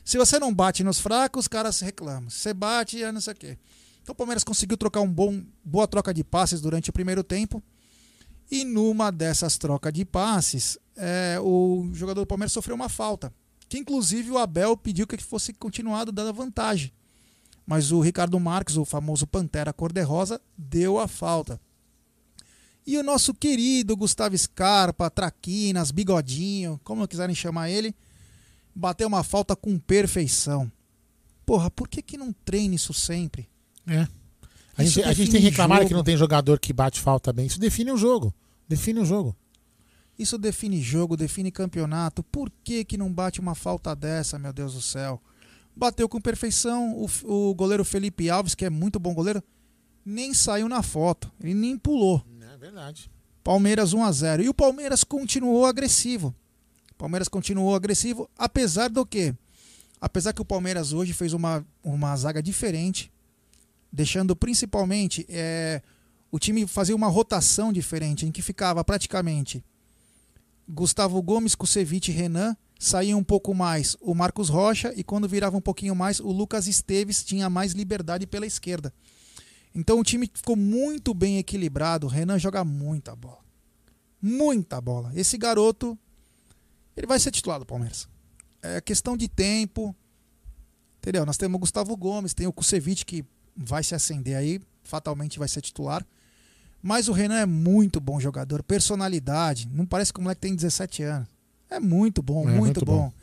Se 0.04 0.18
você 0.18 0.40
não 0.40 0.54
bate 0.54 0.84
nos 0.84 1.00
fracos, 1.00 1.46
os 1.46 1.48
caras 1.48 1.80
reclamam. 1.80 2.30
Se 2.30 2.40
você 2.40 2.54
bate, 2.54 3.04
é 3.04 3.12
não 3.12 3.20
sei 3.20 3.34
o 3.34 3.36
quê. 3.36 3.58
Então 4.02 4.14
o 4.14 4.16
Palmeiras 4.16 4.44
conseguiu 4.44 4.78
trocar 4.78 5.02
um 5.02 5.12
bom, 5.12 5.44
boa 5.64 5.86
troca 5.86 6.14
de 6.14 6.24
passes 6.24 6.62
durante 6.62 6.90
o 6.90 6.94
primeiro 6.94 7.24
tempo. 7.24 7.62
E 8.50 8.64
numa 8.64 9.12
dessas 9.12 9.58
trocas 9.58 9.92
de 9.92 10.06
passes, 10.06 10.78
é, 10.96 11.38
o 11.42 11.90
jogador 11.94 12.22
do 12.22 12.28
Palmeiras 12.28 12.54
sofreu 12.54 12.76
uma 12.76 12.88
falta. 12.88 13.34
Que 13.68 13.78
inclusive 13.78 14.32
o 14.32 14.38
Abel 14.38 14.78
pediu 14.78 15.06
que 15.06 15.22
fosse 15.22 15.52
continuado 15.52 16.12
dando 16.14 16.34
vantagem. 16.34 16.94
Mas 17.68 17.92
o 17.92 18.00
Ricardo 18.00 18.40
Marques, 18.40 18.78
o 18.78 18.86
famoso 18.86 19.28
Pantera 19.28 19.74
Cor-de-Rosa, 19.74 20.40
deu 20.58 20.98
a 20.98 21.08
falta. 21.08 21.60
E 22.86 22.98
o 22.98 23.04
nosso 23.04 23.34
querido 23.34 23.98
Gustavo 23.98 24.38
Scarpa, 24.38 25.10
Traquinas, 25.10 25.92
Bigodinho, 25.92 26.80
como 26.86 27.06
quiserem 27.06 27.36
chamar 27.36 27.70
ele, 27.70 27.94
bateu 28.74 29.10
uma 29.10 29.22
falta 29.22 29.54
com 29.54 29.78
perfeição. 29.78 30.72
Porra, 31.46 31.70
por 31.70 31.90
que, 31.90 32.02
que 32.02 32.18
não 32.18 32.32
treina 32.32 32.76
isso 32.76 32.94
sempre? 32.94 33.50
É. 33.86 34.08
A 34.78 34.84
gente, 34.84 35.04
a 35.04 35.12
gente 35.12 35.32
tem 35.32 35.42
reclamado 35.42 35.82
jogo. 35.82 35.90
que 35.90 35.94
não 35.94 36.04
tem 36.04 36.16
jogador 36.16 36.60
que 36.60 36.72
bate 36.72 37.02
falta 37.02 37.34
bem. 37.34 37.48
Isso 37.48 37.60
define 37.60 37.92
o 37.92 37.98
jogo. 37.98 38.34
Define 38.70 39.02
o 39.02 39.06
jogo. 39.06 39.36
Isso 40.18 40.38
define 40.38 40.82
jogo, 40.82 41.18
define 41.18 41.52
campeonato. 41.52 42.24
Por 42.24 42.50
que, 42.64 42.86
que 42.86 42.98
não 42.98 43.12
bate 43.12 43.42
uma 43.42 43.56
falta 43.56 43.94
dessa, 43.94 44.40
meu 44.40 44.54
Deus 44.54 44.74
do 44.74 44.82
céu? 44.82 45.22
Bateu 45.78 46.10
com 46.10 46.20
perfeição. 46.20 46.98
O, 46.98 47.50
o 47.50 47.54
goleiro 47.54 47.86
Felipe 47.86 48.30
Alves, 48.30 48.56
que 48.56 48.66
é 48.66 48.70
muito 48.70 49.00
bom 49.00 49.14
goleiro, 49.14 49.44
nem 50.04 50.34
saiu 50.34 50.68
na 50.68 50.82
foto. 50.82 51.32
Ele 51.40 51.54
nem 51.54 51.78
pulou. 51.78 52.26
É 52.54 52.58
verdade. 52.58 53.12
Palmeiras 53.44 53.94
1 53.94 54.04
a 54.04 54.12
0 54.12 54.44
E 54.44 54.50
o 54.50 54.54
Palmeiras 54.54 55.04
continuou 55.04 55.66
agressivo. 55.66 56.36
O 56.92 56.96
Palmeiras 56.96 57.28
continuou 57.28 57.76
agressivo, 57.76 58.28
apesar 58.36 58.90
do 58.90 59.06
quê? 59.06 59.36
Apesar 60.02 60.34
que 60.34 60.42
o 60.42 60.46
Palmeiras 60.46 60.94
hoje 60.94 61.14
fez 61.14 61.32
uma, 61.32 61.66
uma 61.84 62.16
zaga 62.16 62.42
diferente, 62.42 63.12
deixando 63.92 64.36
principalmente 64.36 65.26
é, 65.30 65.82
o 66.32 66.40
time 66.40 66.66
fazer 66.66 66.96
uma 66.96 67.08
rotação 67.08 67.72
diferente, 67.72 68.26
em 68.26 68.32
que 68.32 68.42
ficava 68.42 68.84
praticamente 68.84 69.64
Gustavo 70.68 71.22
Gomes, 71.22 71.56
Kusevich 71.56 72.12
e 72.12 72.14
Renan, 72.14 72.58
saía 72.80 73.16
um 73.16 73.24
pouco 73.24 73.54
mais 73.54 73.96
o 74.02 74.14
Marcos 74.14 74.50
Rocha 74.50 74.94
e 74.96 75.04
quando 75.04 75.28
virava 75.28 75.58
um 75.58 75.62
pouquinho 75.62 75.96
mais, 75.96 76.20
o 76.20 76.32
Lucas 76.32 76.68
Esteves 76.68 77.24
tinha 77.24 77.50
mais 77.50 77.74
liberdade 77.74 78.28
pela 78.28 78.46
esquerda. 78.46 78.94
Então 79.74 80.00
o 80.00 80.04
time 80.04 80.30
ficou 80.34 80.56
muito 80.56 81.14
bem 81.14 81.38
equilibrado. 81.38 82.08
O 82.08 82.10
Renan 82.10 82.40
joga 82.40 82.64
muita 82.64 83.16
bola. 83.16 83.40
Muita 84.22 84.82
bola. 84.82 85.12
Esse 85.16 85.38
garoto, 85.38 85.98
ele 86.96 87.08
vai 87.08 87.20
ser 87.20 87.32
titular 87.32 87.60
do 87.60 87.66
Palmeiras. 87.66 88.08
É 88.62 88.82
questão 88.82 89.16
de 89.16 89.28
tempo. 89.28 89.96
Entendeu? 90.98 91.26
Nós 91.26 91.38
temos 91.38 91.56
o 91.56 91.60
Gustavo 91.60 91.96
Gomes, 91.96 92.34
tem 92.34 92.48
o 92.48 92.54
Kusevich 92.54 93.06
que 93.06 93.24
vai 93.56 93.84
se 93.84 93.96
acender 93.96 94.36
aí, 94.36 94.60
fatalmente 94.84 95.40
vai 95.40 95.48
ser 95.48 95.62
titular. 95.62 96.06
Mas 96.82 97.08
o 97.08 97.12
Renan 97.12 97.40
é 97.40 97.46
muito 97.46 98.00
bom 98.00 98.20
jogador, 98.20 98.64
personalidade. 98.64 99.68
Não 99.72 99.86
parece 99.86 100.12
que 100.12 100.20
o 100.20 100.24
moleque 100.24 100.42
tem 100.42 100.56
17 100.56 101.04
anos. 101.04 101.37
É 101.70 101.80
muito 101.80 102.22
bom, 102.22 102.44
É, 102.44 102.52
muito, 102.52 102.60
muito 102.60 102.86
bom. 102.86 102.98
bom. 102.98 103.14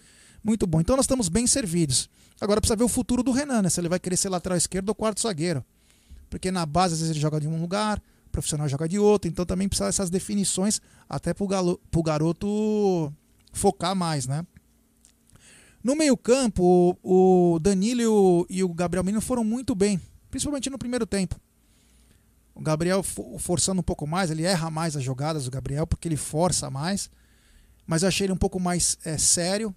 Muito 0.42 0.66
bom. 0.66 0.80
Então 0.80 0.96
nós 0.96 1.04
estamos 1.04 1.28
bem 1.28 1.46
servidos. 1.46 2.09
Agora 2.40 2.61
precisa 2.61 2.76
ver 2.76 2.85
o 2.85 2.88
futuro 2.88 3.22
do 3.22 3.33
Renan, 3.33 3.62
né? 3.62 3.70
Se 3.70 3.80
ele 3.80 3.88
vai 3.88 3.98
querer 3.98 4.16
ser 4.16 4.28
lateral 4.28 4.59
esquerdo 4.59 4.88
ou 4.90 4.94
quarto 4.94 5.20
zagueiro. 5.22 5.64
Porque 6.28 6.50
na 6.50 6.66
base, 6.66 6.94
às 6.94 7.00
vezes, 7.00 7.12
ele 7.12 7.20
joga 7.20 7.40
de 7.40 7.46
um 7.48 7.61
lugar, 7.61 8.02
o 8.26 8.30
profissional 8.30 8.68
joga 8.68 8.88
de 8.88 8.98
outro. 8.98 9.30
Então 9.30 9.46
também 9.46 9.68
precisa 9.68 9.87
dessas 9.88 10.11
definições 10.11 10.80
até 11.09 11.33
pro, 11.33 11.46
galo, 11.46 11.80
pro 11.90 12.02
garoto 12.02 13.12
focar 13.52 13.94
mais, 13.96 14.26
né? 14.26 14.44
No 15.83 15.94
meio-campo, 15.94 16.96
o 17.02 17.54
o 17.54 17.59
Danilo 17.61 18.46
e 18.50 18.64
o, 18.64 18.68
Gabriel 18.74 19.04
Menino 19.04 19.20
foram 19.20 19.44
muito 19.44 19.74
bem, 19.74 20.00
principalmente 20.30 20.68
no 20.70 20.78
primeiro 20.78 21.07
tempo. 21.07 21.38
O 22.54 22.61
Gabriel 22.61 23.02
fo- 23.02 23.38
forçando 23.38 23.80
um 23.80 23.85
pouco 23.85 24.07
mais, 24.07 24.30
ele 24.30 24.44
erra 24.44 24.70
mais 24.70 24.96
as 24.96 25.02
jogadas, 25.02 25.46
o 25.46 25.50
Gabriel, 25.50 25.87
porque 25.87 26.09
ele 26.09 26.16
força 26.16 26.70
mais. 26.70 27.11
Mas 27.86 28.02
eu 28.02 28.08
achei 28.08 28.26
ele 28.26 28.32
um 28.32 28.36
pouco 28.36 28.58
mais 28.58 28.98
é, 29.04 29.18
sério, 29.18 29.74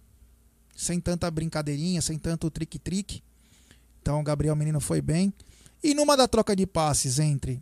sem 0.75 0.99
tanta 0.99 1.29
brincadeirinha, 1.29 2.01
sem 2.01 2.17
tanto 2.17 2.49
trick-trick. 2.49 3.21
Então 4.01 4.23
Gabriel 4.23 4.55
Menino 4.55 4.79
foi 4.79 5.01
bem. 5.01 5.33
E 5.83 5.93
numa 5.93 6.15
da 6.15 6.27
troca 6.27 6.55
de 6.55 6.65
passes 6.65 7.19
entre 7.19 7.61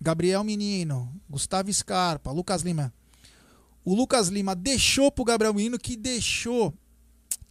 Gabriel 0.00 0.42
Menino, 0.44 1.12
Gustavo 1.28 1.72
Scarpa, 1.72 2.30
Lucas 2.30 2.62
Lima. 2.62 2.92
O 3.84 3.94
Lucas 3.94 4.28
Lima 4.28 4.54
deixou 4.54 5.10
pro 5.10 5.24
Gabriel 5.24 5.54
Menino 5.54 5.78
que 5.78 5.96
deixou. 5.96 6.74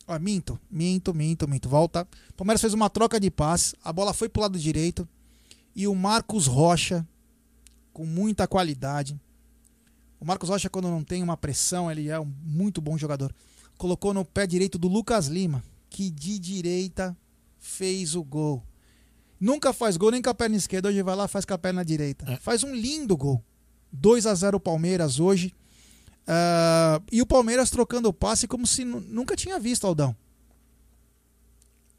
Ó, 0.08 0.18
minto, 0.18 0.60
minto, 0.72 1.14
minto, 1.14 1.48
minto. 1.48 1.68
Volta. 1.68 2.08
O 2.30 2.34
Palmeiras 2.34 2.62
fez 2.62 2.74
uma 2.74 2.90
troca 2.90 3.20
de 3.20 3.30
passes, 3.30 3.76
a 3.84 3.92
bola 3.92 4.14
foi 4.14 4.30
pro 4.30 4.42
lado 4.42 4.58
direito 4.58 5.08
e 5.76 5.88
o 5.88 5.94
Marcos 5.94 6.48
Rocha, 6.48 7.08
com 7.94 8.06
muita 8.06 8.48
qualidade. 8.48 9.20
O 10.20 10.26
Marcos 10.26 10.50
Rocha, 10.50 10.70
quando 10.70 10.90
não 10.90 11.04
tem 11.04 11.22
uma 11.22 11.38
pressão, 11.38 11.92
ele 11.92 12.10
é 12.10 12.20
um 12.20 12.26
muito 12.44 12.82
bom 12.82 12.98
jogador. 12.98 13.34
Colocou 13.78 14.14
no 14.14 14.26
pé 14.26 14.48
direito 14.48 14.78
do 14.78 14.88
Lucas 14.88 15.28
Lima, 15.28 15.64
que 15.90 16.10
de 16.10 16.40
direita 16.40 17.16
fez 17.60 18.16
o 18.16 18.24
gol. 18.24 18.64
Nunca 19.40 19.72
faz 19.72 19.98
gol 19.98 20.10
nem 20.12 20.22
com 20.22 20.30
a 20.30 20.34
perna 20.34 20.56
esquerda, 20.56 20.90
hoje 20.90 21.02
vai 21.04 21.16
lá 21.16 21.28
faz 21.28 21.46
com 21.46 21.54
a 21.54 21.58
perna 21.58 21.86
direita. 21.86 22.26
É. 22.32 22.38
Faz 22.38 22.64
um 22.64 22.74
lindo 22.76 23.16
gol. 23.16 23.44
2 23.92 24.26
a 24.26 24.34
0 24.34 24.60
Palmeiras 24.60 25.20
hoje. 25.20 25.54
Ah, 26.26 27.00
e 27.12 27.22
o 27.22 27.26
Palmeiras 27.26 27.70
trocando 27.70 28.10
o 28.10 28.14
passe 28.14 28.48
como 28.48 28.66
se 28.66 28.84
nu- 28.84 29.00
nunca 29.02 29.36
tinha 29.36 29.60
visto, 29.60 29.86
Aldão. 29.86 30.16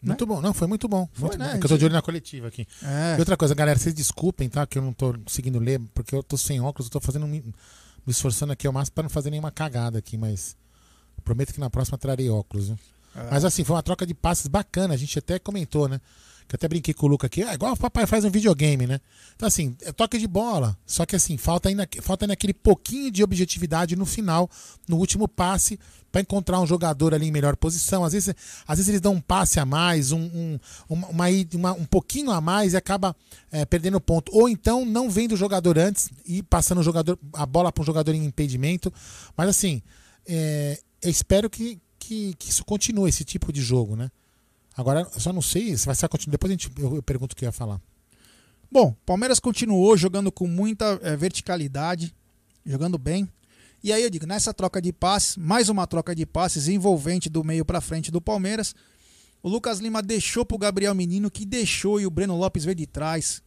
Muito 0.00 0.24
bom, 0.26 0.40
não, 0.40 0.54
foi 0.54 0.68
muito 0.68 0.87
bom. 0.87 1.09
Foi, 1.12 1.28
muito 1.31 1.38
né? 1.38 1.48
bom. 1.50 1.54
É 1.57 1.59
que 1.59 1.66
eu 1.66 1.68
tô 1.70 1.78
de 1.78 1.85
olho 1.85 1.94
na 1.94 2.02
coletiva 2.02 2.46
aqui. 2.48 2.66
É. 2.83 3.16
E 3.16 3.20
outra 3.20 3.37
coisa, 3.37 3.54
galera, 3.54 3.78
vocês 3.78 3.94
desculpem, 3.94 4.48
tá? 4.48 4.64
Que 4.66 4.78
eu 4.78 4.83
não 4.83 4.92
tô 4.92 5.12
conseguindo 5.24 5.59
ler, 5.59 5.81
porque 5.92 6.14
eu 6.14 6.22
tô 6.22 6.37
sem 6.37 6.61
óculos, 6.61 6.87
eu 6.87 6.90
tô 6.92 7.00
fazendo 7.00 7.26
me, 7.26 7.42
me 8.06 8.11
esforçando 8.11 8.52
aqui 8.52 8.66
ao 8.66 8.72
máximo 8.72 8.94
pra 8.94 9.02
não 9.02 9.11
fazer 9.11 9.30
nenhuma 9.30 9.50
cagada 9.50 9.98
aqui, 9.98 10.16
mas 10.16 10.56
prometo 11.28 11.52
que 11.52 11.61
na 11.61 11.68
próxima 11.68 11.98
trarei 11.98 12.30
óculos, 12.30 12.68
viu? 12.68 12.78
É. 13.14 13.30
Mas 13.30 13.44
assim, 13.44 13.62
foi 13.62 13.76
uma 13.76 13.82
troca 13.82 14.06
de 14.06 14.14
passes 14.14 14.46
bacana, 14.46 14.94
a 14.94 14.96
gente 14.96 15.18
até 15.18 15.38
comentou, 15.38 15.87
né? 15.88 16.00
Que 16.48 16.56
até 16.56 16.66
brinquei 16.66 16.94
com 16.94 17.04
o 17.04 17.08
Luca 17.11 17.26
aqui, 17.26 17.42
é 17.42 17.52
igual 17.52 17.74
o 17.74 17.76
papai 17.76 18.06
faz 18.06 18.24
um 18.24 18.30
videogame, 18.30 18.87
né? 18.87 19.00
Então, 19.37 19.46
assim, 19.46 19.76
é 19.82 19.92
toque 19.92 20.16
de 20.18 20.26
bola. 20.26 20.78
Só 20.87 21.04
que 21.04 21.14
assim, 21.14 21.37
falta 21.37 21.68
ainda, 21.68 21.87
falta 22.00 22.24
ainda 22.24 22.32
aquele 22.32 22.54
pouquinho 22.54 23.11
de 23.11 23.22
objetividade 23.22 23.94
no 23.94 24.06
final, 24.06 24.48
no 24.88 24.96
último 24.96 25.28
passe, 25.28 25.78
pra 26.11 26.22
encontrar 26.22 26.58
um 26.58 26.66
jogador 26.66 27.12
ali 27.12 27.26
em 27.28 27.30
melhor 27.30 27.54
posição. 27.54 28.02
Às 28.02 28.14
vezes, 28.14 28.34
às 28.66 28.78
vezes 28.78 28.88
eles 28.88 29.00
dão 29.02 29.12
um 29.12 29.20
passe 29.20 29.61
a 29.61 29.66
mais, 29.66 30.11
um, 30.11 30.20
um, 30.22 30.58
uma, 30.88 31.26
uma- 31.52 31.72
um 31.74 31.84
pouquinho 31.84 32.30
a 32.30 32.40
mais 32.40 32.72
e 32.72 32.78
acaba 32.78 33.14
é, 33.52 33.66
perdendo 33.66 34.00
ponto. 34.00 34.32
Ou 34.34 34.48
então 34.48 34.87
não 34.87 35.11
vendo 35.11 35.32
o 35.32 35.37
jogador 35.37 35.78
antes 35.78 36.08
e 36.24 36.42
passando 36.42 36.78
o 36.78 36.82
jogador, 36.82 37.18
a 37.34 37.44
bola 37.44 37.70
para 37.70 37.82
um 37.82 37.84
jogador 37.84 38.14
em 38.14 38.24
impedimento. 38.24 38.90
Mas 39.37 39.50
assim, 39.50 39.82
é, 40.26 40.80
eu 41.02 41.11
espero 41.11 41.50
que, 41.50 41.78
que, 41.98 42.32
que 42.38 42.48
isso 42.48 42.64
continue, 42.64 43.11
esse 43.11 43.22
tipo 43.22 43.52
de 43.52 43.61
jogo, 43.61 43.94
né? 43.96 44.11
Agora, 44.78 45.04
só 45.18 45.32
não 45.32 45.42
sei 45.42 45.76
se 45.76 45.86
vai 45.86 45.94
ser 45.96 46.08
continuar. 46.08 46.30
Depois 46.30 46.52
a 46.52 46.52
gente, 46.52 46.70
eu, 46.78 46.94
eu 46.94 47.02
pergunto 47.02 47.32
o 47.32 47.36
que 47.36 47.44
ia 47.44 47.50
falar. 47.50 47.80
Bom, 48.70 48.94
Palmeiras 49.04 49.40
continuou 49.40 49.96
jogando 49.96 50.30
com 50.30 50.46
muita 50.46 51.00
eh, 51.02 51.16
verticalidade, 51.16 52.14
jogando 52.64 52.96
bem. 52.96 53.28
E 53.82 53.92
aí 53.92 54.04
eu 54.04 54.08
digo, 54.08 54.24
nessa 54.24 54.54
troca 54.54 54.80
de 54.80 54.92
passes, 54.92 55.36
mais 55.36 55.68
uma 55.68 55.84
troca 55.84 56.14
de 56.14 56.24
passes 56.24 56.68
envolvente 56.68 57.28
do 57.28 57.42
meio 57.42 57.64
para 57.64 57.80
frente 57.80 58.12
do 58.12 58.20
Palmeiras. 58.20 58.72
O 59.42 59.48
Lucas 59.48 59.80
Lima 59.80 60.00
deixou 60.00 60.46
pro 60.46 60.56
Gabriel 60.56 60.94
Menino, 60.94 61.28
que 61.28 61.44
deixou 61.44 62.00
e 62.00 62.06
o 62.06 62.10
Breno 62.10 62.36
Lopes 62.36 62.64
veio 62.64 62.76
de 62.76 62.86
trás. 62.86 63.42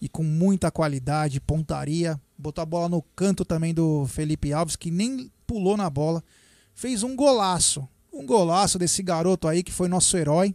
E 0.00 0.08
com 0.08 0.22
muita 0.22 0.70
qualidade, 0.70 1.42
pontaria. 1.42 2.18
Botou 2.38 2.62
a 2.62 2.66
bola 2.66 2.88
no 2.88 3.02
canto 3.14 3.44
também 3.44 3.74
do 3.74 4.06
Felipe 4.06 4.50
Alves, 4.50 4.76
que 4.76 4.90
nem 4.90 5.30
pulou 5.46 5.76
na 5.76 5.90
bola. 5.90 6.24
Fez 6.74 7.02
um 7.02 7.14
golaço. 7.14 7.86
Um 8.14 8.24
golaço 8.24 8.78
desse 8.78 9.02
garoto 9.02 9.48
aí 9.48 9.62
que 9.62 9.72
foi 9.72 9.88
nosso 9.88 10.16
herói. 10.16 10.54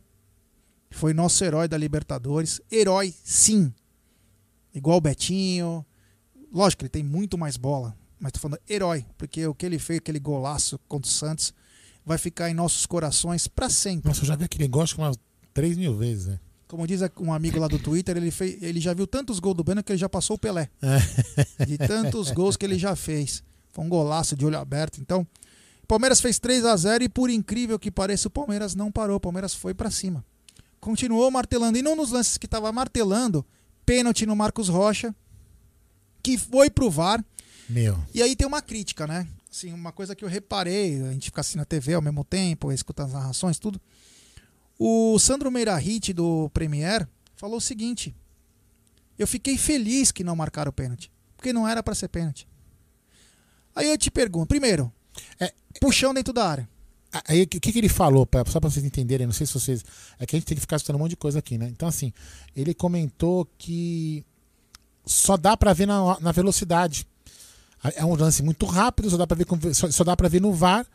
Foi 0.89 1.13
nosso 1.13 1.43
herói 1.43 1.67
da 1.67 1.77
Libertadores. 1.77 2.61
Herói, 2.71 3.13
sim. 3.23 3.71
Igual 4.73 4.97
o 4.97 5.01
Betinho. 5.01 5.85
Lógico, 6.51 6.83
ele 6.83 6.89
tem 6.89 7.03
muito 7.03 7.37
mais 7.37 7.57
bola. 7.57 7.95
Mas 8.19 8.31
tô 8.31 8.39
falando 8.39 8.59
herói, 8.67 9.05
porque 9.17 9.45
o 9.45 9.53
que 9.53 9.65
ele 9.65 9.77
fez, 9.77 9.99
aquele 9.99 10.19
golaço 10.19 10.79
contra 10.87 11.07
o 11.07 11.11
Santos, 11.11 11.53
vai 12.05 12.17
ficar 12.17 12.49
em 12.49 12.53
nossos 12.53 12.85
corações 12.85 13.47
para 13.47 13.69
sempre. 13.69 14.07
Nossa, 14.07 14.21
eu 14.21 14.25
já 14.25 14.35
vi 14.35 14.45
aquele 14.45 14.63
negócio 14.63 14.97
umas 14.97 15.17
3 15.53 15.77
mil 15.77 15.95
vezes, 15.95 16.27
né? 16.27 16.39
Como 16.67 16.85
diz 16.85 17.01
um 17.19 17.33
amigo 17.33 17.59
lá 17.59 17.67
do 17.67 17.79
Twitter, 17.79 18.15
ele, 18.15 18.29
fez, 18.29 18.61
ele 18.61 18.79
já 18.79 18.93
viu 18.93 19.07
tantos 19.07 19.39
gols 19.39 19.57
do 19.57 19.63
Breno 19.63 19.83
que 19.83 19.91
ele 19.91 19.99
já 19.99 20.07
passou 20.07 20.35
o 20.35 20.39
Pelé. 20.39 20.69
De 21.65 21.77
tantos 21.77 22.29
gols 22.31 22.55
que 22.55 22.65
ele 22.65 22.77
já 22.77 22.95
fez. 22.95 23.43
Foi 23.71 23.83
um 23.83 23.89
golaço 23.89 24.35
de 24.35 24.45
olho 24.45 24.57
aberto. 24.57 25.01
Então, 25.01 25.25
Palmeiras 25.89 26.21
fez 26.21 26.38
3 26.38 26.65
a 26.65 26.78
0 26.78 27.06
e 27.06 27.10
por 27.10 27.32
incrível 27.32 27.80
que 27.80 27.89
pareça, 27.89 28.28
o 28.28 28.32
Palmeiras 28.32 28.75
não 28.75 28.91
parou. 28.91 29.15
O 29.15 29.19
Palmeiras 29.19 29.56
foi 29.56 29.73
para 29.73 29.89
cima. 29.89 30.23
Continuou 30.80 31.32
martelando. 31.32 31.80
E 31.80 31.82
não 31.82 31.95
nos 31.95 32.12
lances 32.12 32.38
que 32.38 32.45
estava 32.45 32.71
martelando, 32.71 33.43
pênalti 33.88 34.23
no 34.23 34.36
Marcos 34.36 34.69
Rocha, 34.69 35.15
que 36.21 36.38
foi 36.38 36.69
pro 36.69 36.91
VAR. 36.91 37.25
Meu. 37.67 37.97
E 38.13 38.21
aí 38.21 38.36
tem 38.36 38.45
uma 38.45 38.62
crítica, 38.62 39.08
né? 39.08 39.28
Assim, 39.52 39.73
uma 39.73 39.91
coisa 39.91 40.15
que 40.15 40.23
eu 40.23 40.30
reparei, 40.30 41.02
a 41.02 41.12
gente 41.12 41.25
fica 41.25 41.41
assim 41.41 41.58
na 41.58 41.65
TV 41.65 41.95
ao 41.95 42.04
mesmo 42.04 42.23
tempo, 42.23 42.71
escutando 42.71 43.08
as 43.08 43.13
narrações, 43.13 43.58
tudo. 43.58 43.82
O 44.78 45.17
Sandro 45.17 45.49
Meirahit 45.49 46.13
do 46.13 46.52
Premier 46.52 47.08
falou 47.36 47.58
o 47.58 47.62
seguinte: 47.62 48.15
Eu 49.17 49.25
fiquei 49.25 49.58
feliz 49.58 50.12
que 50.12 50.23
não 50.23 50.36
marcaram 50.36 50.69
o 50.69 50.73
pênalti, 50.73 51.12
porque 51.36 51.52
não 51.52 51.67
era 51.67 51.82
para 51.82 51.95
ser 51.95 52.10
pênalti. 52.10 52.47
Aí 53.75 53.89
eu 53.89 53.97
te 53.97 54.12
pergunto, 54.12 54.45
primeiro, 54.45 54.93
puxão 55.79 56.13
dentro 56.13 56.34
da 56.34 56.47
área. 56.47 56.69
Aí 57.27 57.41
o 57.41 57.47
que, 57.47 57.60
que 57.60 57.77
ele 57.77 57.89
falou, 57.89 58.25
pra, 58.25 58.45
só 58.45 58.60
pra 58.60 58.69
vocês 58.69 58.86
entenderem, 58.86 59.25
não 59.25 59.34
sei 59.34 59.47
se 59.47 59.53
vocês. 59.53 59.84
É 60.19 60.25
que 60.25 60.36
a 60.36 60.39
gente 60.39 60.45
tem 60.45 60.55
que 60.55 60.62
ficar 60.62 60.75
escutando 60.75 60.97
um 60.97 60.99
monte 60.99 61.12
de 61.12 61.17
coisa 61.17 61.39
aqui, 61.39 61.58
né? 61.58 61.67
Então, 61.67 61.88
assim, 61.88 62.13
ele 62.55 62.73
comentou 62.73 63.47
que 63.58 64.23
só 65.05 65.36
dá 65.36 65.58
pra 65.58 65.73
ver 65.73 65.88
na, 65.88 66.19
na 66.19 66.32
velocidade. 66.32 67.08
É 67.95 68.05
um 68.05 68.15
lance 68.15 68.43
muito 68.43 68.65
rápido, 68.65 69.10
só 69.10 69.17
dá 69.17 69.25
pra 69.25 69.36
ver, 69.36 69.47
só, 69.73 69.89
só 69.89 70.03
dá 70.03 70.15
ver 70.15 70.41
no 70.41 70.53
VAR. 70.53 70.86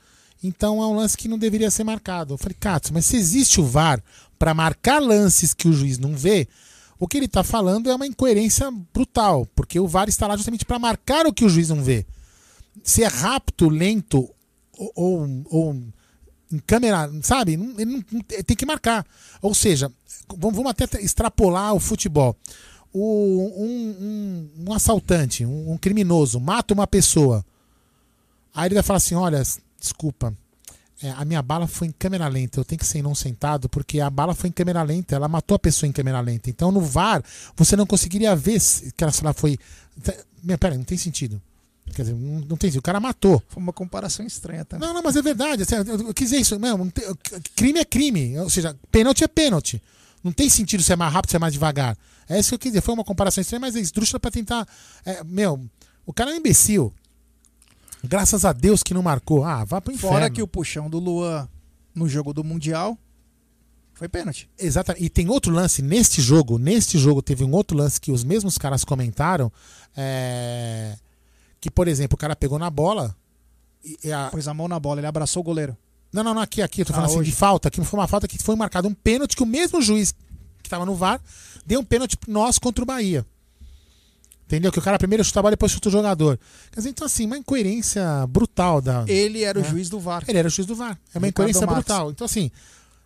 Então 0.43 0.83
é 0.83 0.87
um 0.87 0.97
lance 0.97 1.17
que 1.17 1.27
não 1.27 1.39
deveria 1.39 1.71
ser 1.71 1.85
marcado. 1.85 2.35
Eu 2.35 2.39
falei, 2.39 2.57
Katsu, 2.59 2.93
mas 2.93 3.07
se 3.07 3.17
existe 3.17 3.61
o 3.61 3.65
VAR 3.65 4.03
pra 4.39 4.55
marcar 4.55 5.01
lances 5.01 5.55
que 5.55 5.67
o 5.67 5.73
juiz 5.73 5.99
não 5.99 6.15
vê, 6.15 6.47
o 6.99 7.09
que 7.09 7.17
ele 7.17 7.29
tá 7.29 7.43
falando 7.43 7.91
é 7.91 7.95
uma 7.95 8.07
incoerência 8.07 8.71
brutal, 8.93 9.47
porque 9.55 9.81
o 9.81 9.89
VAR 9.89 10.09
está 10.09 10.27
lá 10.27 10.37
justamente 10.37 10.65
pra 10.65 10.79
marcar 10.79 11.27
o 11.27 11.33
que 11.33 11.45
o 11.45 11.49
juiz 11.49 11.71
não 11.71 11.83
vê. 11.83 12.07
Se 12.83 13.03
é 13.03 13.07
rápido, 13.07 13.69
lento 13.69 14.34
ou, 14.79 15.45
ou, 15.51 15.83
câmera, 16.67 17.11
sabe? 17.23 17.53
Ele 17.55 17.85
não- 17.85 18.03
tem 18.45 18.57
que 18.57 18.67
marcar. 18.67 19.07
Ou 19.43 19.55
seja, 19.55 19.91
vamos, 20.37 20.65
até 20.67 20.85
extrapolar 21.01 21.75
o 21.75 21.81
futebol. 21.81 22.37
O- 22.93 23.53
um, 23.65 23.67
um- 23.67 24.51
um 24.69 24.73
assaltante, 24.73 25.45
um, 25.45 25.73
um 25.73 25.79
criminoso, 25.79 26.39
mata 26.39 26.73
uma 26.75 26.87
pessoa. 26.87 27.45
Aí 28.55 28.69
ele 28.69 28.75
vai 28.75 28.85
falar 28.85 28.99
assim: 28.99 29.17
olha, 29.17 29.43
desculpa, 29.81 30.33
é, 31.03 31.11
a 31.11 31.25
minha 31.25 31.43
bala 31.43 31.67
foi 31.67 31.89
em 31.89 31.93
câmera 31.93 32.29
lenta, 32.29 32.61
eu 32.61 32.65
tenho 32.65 32.79
que 32.79 32.87
ser 32.87 33.03
não 33.03 33.15
sentado, 33.15 33.69
porque 33.69 33.99
a 34.01 34.09
bala 34.09 34.33
foi 34.35 34.49
em 34.49 34.53
câmera 34.53 34.83
lenta, 34.85 35.17
ela 35.17 35.27
matou 35.27 35.57
a 35.57 35.59
pessoa 35.59 35.89
em 35.89 35.93
câmera 35.93 36.21
lenta. 36.21 36.49
Então 36.49 36.71
no 36.71 36.81
VAR, 36.81 37.23
você 37.57 37.75
não 37.75 37.85
conseguiria 37.87 38.37
ver 38.37 38.61
que 38.97 39.03
ela, 39.03 39.13
se 39.13 39.23
ela 39.23 39.33
foi. 39.35 39.59
Meu, 40.43 40.57
Pera, 40.57 40.75
aí, 40.75 40.79
não 40.79 40.85
tem 40.85 40.97
sentido. 40.97 41.43
Quer 41.95 42.03
dizer, 42.03 42.15
não, 42.15 42.41
não 42.41 42.57
tem. 42.57 42.71
O 42.77 42.83
cara 42.83 42.99
matou. 43.01 43.43
Foi 43.49 43.63
uma 43.63 43.73
comparação 43.73 44.27
estranha 44.27 44.65
também. 44.65 44.87
Não, 44.87 44.95
não, 44.95 45.03
mas 45.03 45.17
é 45.17 45.23
verdade. 45.23 45.63
assim, 45.63 45.75
eu, 45.77 45.85
eu 46.09 46.15
quis 46.15 46.31
dizer 46.31 46.41
isso. 46.41 46.59
Tem- 46.93 47.43
crime 47.55 47.79
é 47.81 47.85
crime. 47.85 48.39
Ou 48.39 48.51
seja, 48.51 48.77
pênalti 48.91 49.23
é 49.25 49.29
pênalti. 49.29 49.83
Não 50.23 50.33
tem 50.33 50.49
sentido 50.49 50.83
ser 50.83 50.97
mais 50.97 51.13
rápido, 51.13 51.31
ser 51.31 51.39
mais 51.39 51.53
devagar. 51.53 51.97
É 52.29 52.39
isso 52.39 52.49
que 52.51 52.55
eu 52.55 52.59
quis 52.59 52.73
dizer. 52.73 52.81
Foi 52.81 52.95
uma 52.95 53.05
comparação 53.05 53.43
estranha, 53.43 53.61
mas 53.61 53.77
é 53.77 53.81
esdrúxula 53.81 54.19
pra 54.19 54.31
tentar. 54.31 54.67
é, 55.05 55.23
meu, 55.25 55.61
o 56.07 56.13
cara 56.13 56.31
é 56.31 56.35
um 56.35 56.37
imbecil. 56.39 56.93
Graças 58.03 58.45
a 58.45 58.53
Deus 58.53 58.83
que 58.83 58.93
não 58.95 59.03
marcou. 59.03 59.45
Ah, 59.45 59.65
vá 59.65 59.81
pro 59.81 59.93
inferno. 59.93 60.15
Fora 60.17 60.31
que 60.31 60.43
o 60.43 60.47
puxão 60.47 60.91
do 60.91 60.99
Luan 60.99 61.49
no 61.95 62.09
jogo 62.09 62.33
do 62.35 62.43
Mundial 62.45 62.99
foi 63.95 64.09
pênalti. 64.09 64.49
Exatamente. 64.59 65.05
E 65.05 65.09
tem 65.09 65.29
outro 65.31 65.53
lance 65.53 65.81
neste 65.81 66.21
jogo. 66.21 66.59
Neste 66.59 66.99
jogo 66.99 67.23
teve 67.23 67.45
um 67.45 67.53
outro 67.53 67.77
lance 67.77 68.01
que 68.01 68.11
os 68.13 68.25
mesmos 68.25 68.59
caras 68.59 68.85
comentaram. 68.85 69.51
é, 69.97 70.97
Que, 71.65 71.71
por 71.71 71.89
exemplo, 71.89 72.15
o 72.15 72.19
cara 72.19 72.37
pegou 72.37 72.59
na 72.59 72.69
bola. 72.69 73.17
E, 74.05 74.13
a- 74.13 74.29
Pôs 74.31 74.47
a 74.47 74.53
mão 74.53 74.69
na 74.69 74.79
bola, 74.79 75.01
ele 75.01 75.07
abraçou 75.07 75.41
o 75.41 75.43
goleiro. 75.43 75.75
Não, 76.13 76.23
não, 76.23 76.35
não, 76.35 76.43
aqui, 76.43 76.61
aqui, 76.61 76.83
eu 76.83 76.85
tô 76.85 76.93
Ah, 76.93 76.97
falando 76.97 77.09
assim 77.09 77.21
hoje. 77.21 77.31
de 77.31 77.37
falta, 77.37 77.71
que 77.71 77.83
foi 77.83 77.99
uma 77.99 78.07
falta 78.07 78.29
que 78.29 78.37
foi 78.37 78.55
marcado 78.55 78.87
um 78.87 78.93
pênalti 78.93 79.35
que 79.35 79.43
o 79.43 79.47
mesmo 79.47 79.81
juiz 79.81 80.15
que 80.63 80.69
tava 80.69 80.85
no 80.85 80.95
VAR 80.95 81.19
deu 81.65 81.81
um 81.81 81.85
pênalti 81.85 82.19
nós 82.29 82.59
contra 82.59 82.83
o 82.85 82.87
Bahia. 82.87 83.25
Entendeu? 84.45 84.71
Que 84.71 84.79
o 84.79 84.83
cara 84.83 84.99
primeiro 84.99 85.25
chuta 85.25 85.41
a 85.41 85.43
bola 85.43 85.53
e 85.53 85.57
depois 85.57 85.73
chuta 85.73 85.89
o 85.89 85.93
jogador. 85.93 86.39
Quer 86.71 86.81
dizer, 86.81 86.91
então 86.91 87.07
assim, 87.07 87.25
uma 87.25 87.39
incoerência 87.39 88.05
brutal 88.29 88.83
da. 88.83 89.07
Ele 89.09 89.43
era 89.43 89.59
o 89.59 89.63
É. 89.63 89.65
juiz 89.65 89.89
do 89.89 89.99
VAR. 89.99 90.23
Ele 90.29 90.37
era 90.39 90.49
o 90.49 90.51
juiz 90.51 90.67
do 90.67 90.75
VAR. 90.75 90.91
É 91.15 91.19
uma 91.19 91.27
Ricardo 91.27 91.29
incoerência 91.29 91.67
Marques. 91.67 91.85
brutal. 91.87 92.11
Então, 92.11 92.27
assim, 92.27 92.51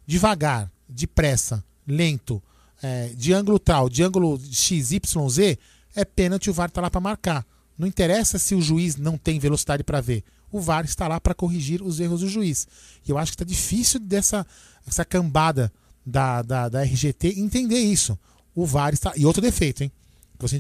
devagar, 0.04 0.68
depressa, 0.88 1.62
lento, 1.86 2.42
é, 2.82 3.12
de 3.16 3.32
ângulo 3.32 3.60
tal, 3.60 3.88
de 3.88 4.02
ângulo 4.02 4.36
XYZ, 4.50 5.56
é 5.94 6.04
pênalti, 6.04 6.50
o 6.50 6.52
VAR 6.52 6.70
tá 6.72 6.80
lá 6.80 6.90
para 6.90 7.00
marcar. 7.00 7.46
Não 7.78 7.86
interessa 7.86 8.38
se 8.38 8.54
o 8.54 8.60
juiz 8.60 8.96
não 8.96 9.16
tem 9.16 9.38
velocidade 9.38 9.84
para 9.84 10.00
ver. 10.00 10.24
O 10.50 10.60
VAR 10.60 10.84
está 10.84 11.06
lá 11.06 11.20
para 11.20 11.34
corrigir 11.34 11.82
os 11.82 12.00
erros 12.00 12.20
do 12.20 12.28
juiz. 12.28 12.66
E 13.06 13.10
eu 13.10 13.18
acho 13.18 13.32
que 13.32 13.36
tá 13.38 13.44
difícil 13.44 14.00
dessa 14.00 14.46
essa 14.86 15.04
cambada 15.04 15.70
da, 16.04 16.40
da, 16.42 16.68
da 16.68 16.82
RGT 16.82 17.38
entender 17.38 17.78
isso. 17.78 18.18
O 18.54 18.64
VAR 18.66 18.92
está. 18.94 19.12
E 19.14 19.24
outro 19.26 19.42
defeito, 19.42 19.82
hein? 19.84 19.92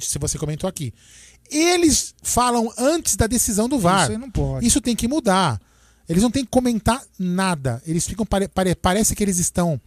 Se 0.02 0.18
você 0.18 0.38
comentou 0.38 0.68
aqui. 0.68 0.92
Eles 1.50 2.14
falam 2.22 2.70
antes 2.76 3.16
da 3.16 3.26
decisão 3.26 3.68
do 3.68 3.78
VAR. 3.78 4.02
Isso 4.02 4.12
aí 4.12 4.18
não 4.18 4.30
pode. 4.30 4.66
Isso 4.66 4.80
tem 4.80 4.94
que 4.94 5.08
mudar. 5.08 5.58
Eles 6.08 6.22
não 6.22 6.30
têm 6.30 6.44
que 6.44 6.50
comentar 6.50 7.02
nada. 7.18 7.82
Eles 7.86 8.06
ficam. 8.06 8.26
pare- 8.26 8.48
pare- 8.48 8.74
parece 8.74 9.14
que 9.16 9.22
eles 9.24 9.38
estão 9.38 9.80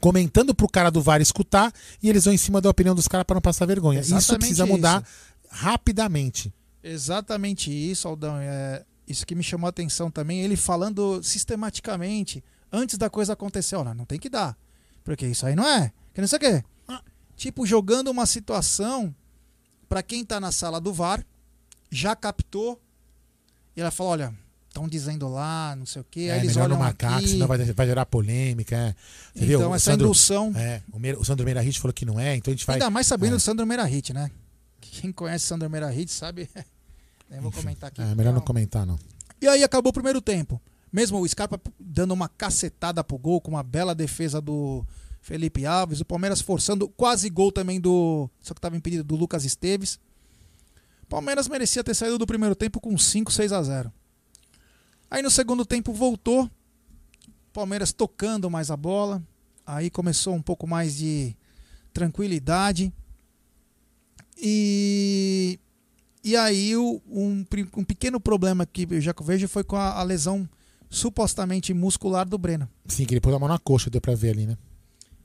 comentando 0.00 0.54
pro 0.54 0.68
cara 0.68 0.90
do 0.90 1.02
VAR 1.02 1.20
escutar 1.20 1.72
e 2.00 2.08
eles 2.08 2.24
vão 2.24 2.32
em 2.32 2.36
cima 2.38 2.60
da 2.60 2.70
opinião 2.70 2.94
dos 2.94 3.08
caras 3.08 3.24
para 3.24 3.34
não 3.34 3.40
passar 3.40 3.66
vergonha. 3.66 4.00
isso 4.00 4.14
Exatamente 4.14 4.38
precisa 4.54 4.64
isso. 5.00 5.04
Rapidamente. 5.50 6.52
Exatamente 6.82 7.70
isso, 7.70 8.06
Aldão. 8.08 8.36
É, 8.38 8.84
isso 9.06 9.26
que 9.26 9.34
me 9.34 9.42
chamou 9.42 9.66
a 9.66 9.70
atenção 9.70 10.10
também. 10.10 10.40
Ele 10.40 10.56
falando 10.56 11.22
sistematicamente, 11.22 12.42
antes 12.72 12.96
da 12.96 13.10
coisa 13.10 13.32
acontecer. 13.32 13.76
Olha, 13.76 13.94
não 13.94 14.04
tem 14.04 14.18
que 14.18 14.28
dar. 14.28 14.56
Porque 15.04 15.26
isso 15.26 15.46
aí 15.46 15.54
não 15.56 15.66
é. 15.66 15.92
Que 16.14 16.20
não 16.20 16.28
sei 16.28 16.36
o 16.36 16.40
quê. 16.40 16.64
Ah. 16.86 17.02
Tipo, 17.36 17.66
jogando 17.66 18.08
uma 18.08 18.26
situação 18.26 19.14
pra 19.88 20.02
quem 20.02 20.24
tá 20.24 20.38
na 20.40 20.52
sala 20.52 20.80
do 20.80 20.92
VAR, 20.92 21.24
já 21.90 22.14
captou. 22.14 22.80
E 23.76 23.80
ela 23.80 23.90
fala: 23.90 24.10
olha, 24.10 24.34
estão 24.68 24.88
dizendo 24.88 25.28
lá, 25.28 25.74
não 25.76 25.86
sei 25.86 26.02
o 26.02 26.06
quê. 26.10 26.20
aí 26.20 26.28
é 26.30 26.36
eles 26.38 26.54
melhor 26.56 26.66
olham 26.68 26.78
marcar, 26.78 27.14
aqui. 27.14 27.24
que 27.24 27.30
senão 27.30 27.46
vai, 27.46 27.58
vai 27.58 27.86
gerar 27.86 28.06
polêmica. 28.06 28.76
É. 28.76 28.94
Você 29.34 29.46
viu? 29.46 29.58
Então, 29.58 29.70
O 29.70 29.74
essa 29.74 29.90
Sandro- 29.92 30.06
indução. 30.08 30.52
É, 30.56 30.82
o, 30.92 30.98
Meira- 30.98 31.18
o 31.18 31.24
Sandro 31.24 31.44
Meirahit 31.44 31.80
falou 31.80 31.92
que 31.94 32.04
não 32.04 32.20
é, 32.20 32.36
então 32.36 32.52
a 32.52 32.54
gente 32.56 32.66
vai. 32.66 32.76
Ainda 32.76 32.90
mais 32.90 33.06
sabendo 33.06 33.32
é. 33.32 33.36
do 33.36 33.40
Sandro 33.40 33.66
Merahit, 33.66 34.12
né? 34.12 34.30
Quem 34.90 35.12
conhece 35.12 35.46
Sandro 35.46 35.68
Merahit 35.68 36.10
sabe. 36.10 36.48
Nem 37.28 37.40
vou 37.40 37.52
comentar 37.52 37.88
aqui. 37.88 38.00
É 38.00 38.14
melhor 38.14 38.32
não 38.32 38.40
comentar, 38.40 38.86
não. 38.86 38.98
E 39.40 39.46
aí 39.46 39.62
acabou 39.62 39.90
o 39.90 39.92
primeiro 39.92 40.20
tempo. 40.20 40.60
Mesmo 40.92 41.20
o 41.20 41.28
Scarpa 41.28 41.60
dando 41.78 42.12
uma 42.12 42.28
cacetada 42.28 43.04
pro 43.04 43.18
gol, 43.18 43.40
com 43.40 43.50
uma 43.50 43.62
bela 43.62 43.94
defesa 43.94 44.40
do 44.40 44.84
Felipe 45.20 45.66
Alves, 45.66 46.00
o 46.00 46.04
Palmeiras 46.04 46.40
forçando 46.40 46.88
quase 46.88 47.28
gol 47.28 47.52
também 47.52 47.80
do. 47.80 48.30
Só 48.40 48.54
que 48.54 48.58
estava 48.58 48.76
impedido 48.76 49.04
do 49.04 49.14
Lucas 49.14 49.44
Esteves. 49.44 50.00
Palmeiras 51.08 51.48
merecia 51.48 51.84
ter 51.84 51.94
saído 51.94 52.18
do 52.18 52.26
primeiro 52.26 52.54
tempo 52.54 52.80
com 52.80 52.96
5, 52.96 53.30
6 53.30 53.52
a 53.52 53.62
0. 53.62 53.92
Aí 55.10 55.22
no 55.22 55.30
segundo 55.30 55.64
tempo 55.64 55.92
voltou. 55.92 56.50
Palmeiras 57.52 57.92
tocando 57.92 58.50
mais 58.50 58.70
a 58.70 58.76
bola. 58.76 59.22
Aí 59.66 59.90
começou 59.90 60.34
um 60.34 60.42
pouco 60.42 60.66
mais 60.66 60.96
de 60.96 61.36
tranquilidade. 61.92 62.92
E 64.40 65.58
e 66.24 66.36
aí 66.36 66.76
o- 66.76 67.00
um, 67.08 67.44
um 67.76 67.84
pequeno 67.84 68.20
problema 68.20 68.66
que 68.66 68.86
eu 68.90 69.00
já 69.00 69.14
vejo 69.22 69.48
foi 69.48 69.62
com 69.64 69.76
a, 69.76 69.94
a 69.98 70.02
lesão 70.02 70.48
supostamente 70.90 71.72
muscular 71.72 72.26
do 72.28 72.36
Breno. 72.38 72.68
Sim, 72.86 73.04
que 73.04 73.14
ele 73.14 73.20
pôs 73.20 73.34
a 73.34 73.38
mão 73.38 73.48
na 73.48 73.58
coxa, 73.58 73.88
deu 73.90 74.00
pra 74.00 74.14
ver 74.14 74.30
ali, 74.30 74.46
né? 74.46 74.56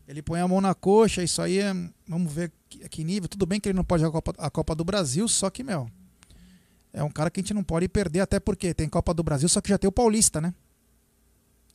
Ele 0.08 0.22
põe 0.22 0.40
a 0.42 0.48
mão 0.48 0.60
na 0.62 0.74
coxa, 0.76 1.24
isso 1.24 1.42
aí 1.42 1.60
é. 1.60 1.74
Vamos 2.08 2.32
ver 2.32 2.52
que, 2.70 2.88
que 2.90 3.04
nível. 3.04 3.30
Tudo 3.30 3.46
bem 3.46 3.60
que 3.60 3.70
ele 3.70 3.76
não 3.76 3.84
pode 3.86 4.02
jogar 4.04 4.20
a 4.20 4.22
Copa, 4.22 4.34
a 4.38 4.50
Copa 4.50 4.76
do 4.76 4.84
Brasil, 4.84 5.28
só 5.28 5.50
que, 5.50 5.64
meu. 5.64 5.90
É 6.92 7.02
um 7.04 7.10
cara 7.10 7.32
que 7.32 7.40
a 7.40 7.44
gente 7.44 7.54
não 7.54 7.64
pode 7.64 7.88
perder, 7.88 8.20
até 8.20 8.40
porque 8.40 8.74
tem 8.74 8.88
Copa 8.90 9.14
do 9.14 9.24
Brasil, 9.24 9.48
só 9.50 9.62
que 9.62 9.70
já 9.70 9.78
tem 9.78 9.88
o 9.88 9.92
Paulista, 9.92 10.40
né? 10.42 10.54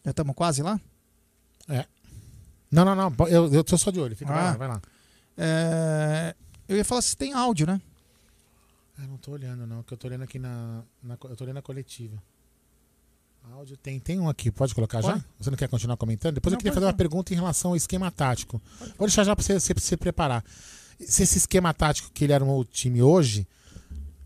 Já 0.05 0.11
estamos 0.12 0.35
quase 0.37 0.62
lá? 0.62 0.79
Não, 2.70 2.85
não, 2.85 2.94
não. 2.94 3.27
Eu, 3.27 3.53
eu 3.53 3.64
tô 3.64 3.77
só 3.79 3.90
de 3.90 3.98
olho. 3.98 4.14
Fica, 4.14 4.31
Ah. 4.31 4.37
lá, 4.37 4.53
vai 4.57 4.68
lá. 4.68 4.83
É, 5.37 6.35
Eu 6.68 6.76
ia 6.76 6.85
falar 6.85 7.02
se 7.02 7.16
tem 7.16 7.33
áudio, 7.33 7.66
né? 7.66 7.81
Eu 9.00 9.07
não 9.09 9.16
tô 9.16 9.31
olhando, 9.33 9.66
não, 9.66 9.83
que 9.83 9.94
eu 9.94 9.98
tô 9.98 10.09
olhando 10.09 10.22
aqui 10.24 10.38
na. 10.38 10.83
na 11.02 11.16
eu 11.24 11.37
tô 11.37 11.44
olhando 11.44 11.59
a 11.59 11.62
coletiva. 11.62 12.20
Áudio 13.52 13.76
tem, 13.78 13.98
tem 13.98 14.20
um 14.20 14.28
aqui, 14.28 14.50
pode 14.50 14.74
colocar 14.74 15.00
já? 15.00 15.12
Pode. 15.12 15.24
Você 15.40 15.50
não 15.50 15.57
quer 15.57 15.68
continuar 15.68 15.96
comentando? 15.96 16.35
Depois 16.35 16.52
eu 16.52 16.57
Não, 16.57 16.59
queria 16.59 16.70
pode 16.72 16.74
fazer 16.81 16.87
uma 16.87 16.92
não. 16.92 16.96
pergunta 16.98 17.33
em 17.33 17.37
relação 17.37 17.70
ao 17.70 17.76
esquema 17.76 18.11
tático. 18.11 18.61
Vou 18.98 19.07
deixar 19.07 19.24
já 19.24 19.35
pra 19.35 19.42
você 19.42 19.59
se, 19.59 19.72
se 19.78 19.96
preparar. 19.96 20.44
Se 21.00 21.22
esse 21.22 21.38
esquema 21.38 21.72
tático 21.72 22.11
que 22.12 22.24
ele 22.24 22.35
armou 22.35 22.61
o 22.61 22.64
time 22.64 23.00
hoje 23.00 23.46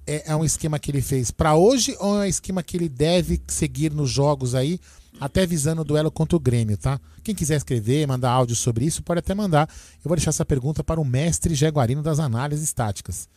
é, 0.07 0.33
é 0.33 0.35
um 0.37 0.45
esquema 0.45 0.79
que 0.79 0.91
ele 0.91 1.03
fez 1.03 1.31
pra 1.31 1.55
hoje 1.55 1.95
ou 2.01 2.17
é 2.17 2.25
um 2.25 2.29
esquema 2.29 2.63
que 2.65 2.77
ele 2.77 2.89
deve 2.89 3.41
seguir 3.47 3.93
nos 3.93 4.11
jogos 4.11 4.55
aí, 4.57 4.81
até 5.21 5.47
visando 5.47 5.83
o 5.83 5.85
duelo 5.85 6.11
contra 6.11 6.37
o 6.37 6.41
Grêmio, 6.41 6.77
tá? 6.77 7.01
Quem 7.23 7.35
quiser 7.35 7.57
escrever, 7.57 8.07
mandar 8.07 8.31
áudio 8.31 8.57
sobre 8.57 8.85
isso, 8.85 9.03
pode 9.03 9.21
até 9.21 9.35
mandar. 9.35 9.69
Eu 10.05 10.09
vou 10.09 10.17
deixar 10.17 10.31
essa 10.31 10.45
pergunta 10.45 10.83
para 10.83 11.01
o 11.01 11.05
mestre 11.05 11.55
Jaguarino 11.55 12.03
das 12.03 12.19
análises 12.19 12.73
táticas. 12.73 13.29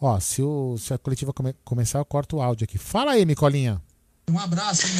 Ó, 0.00 0.18
se, 0.20 0.42
o, 0.42 0.76
se 0.78 0.94
a 0.94 0.98
coletiva 0.98 1.32
come- 1.32 1.54
começar, 1.64 1.98
eu 1.98 2.04
corto 2.04 2.36
o 2.36 2.42
áudio 2.42 2.64
aqui. 2.64 2.78
Fala 2.78 3.12
aí, 3.12 3.24
Micolinha. 3.26 3.80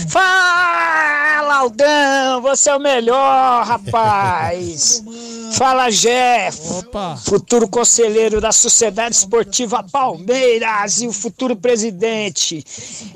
Fala, 0.08 1.56
Aldão! 1.56 2.40
Você 2.42 2.70
é 2.70 2.76
o 2.76 2.80
melhor, 2.80 3.64
rapaz! 3.64 5.02
Fala, 5.52 5.90
Jeff! 5.90 6.58
Opa! 6.78 7.16
Futuro 7.16 7.66
conselheiro 7.68 8.40
da 8.40 8.52
Sociedade 8.52 9.14
Esportiva 9.14 9.82
Palmeiras 9.82 11.00
e 11.00 11.06
o 11.06 11.12
futuro 11.12 11.56
presidente. 11.56 12.64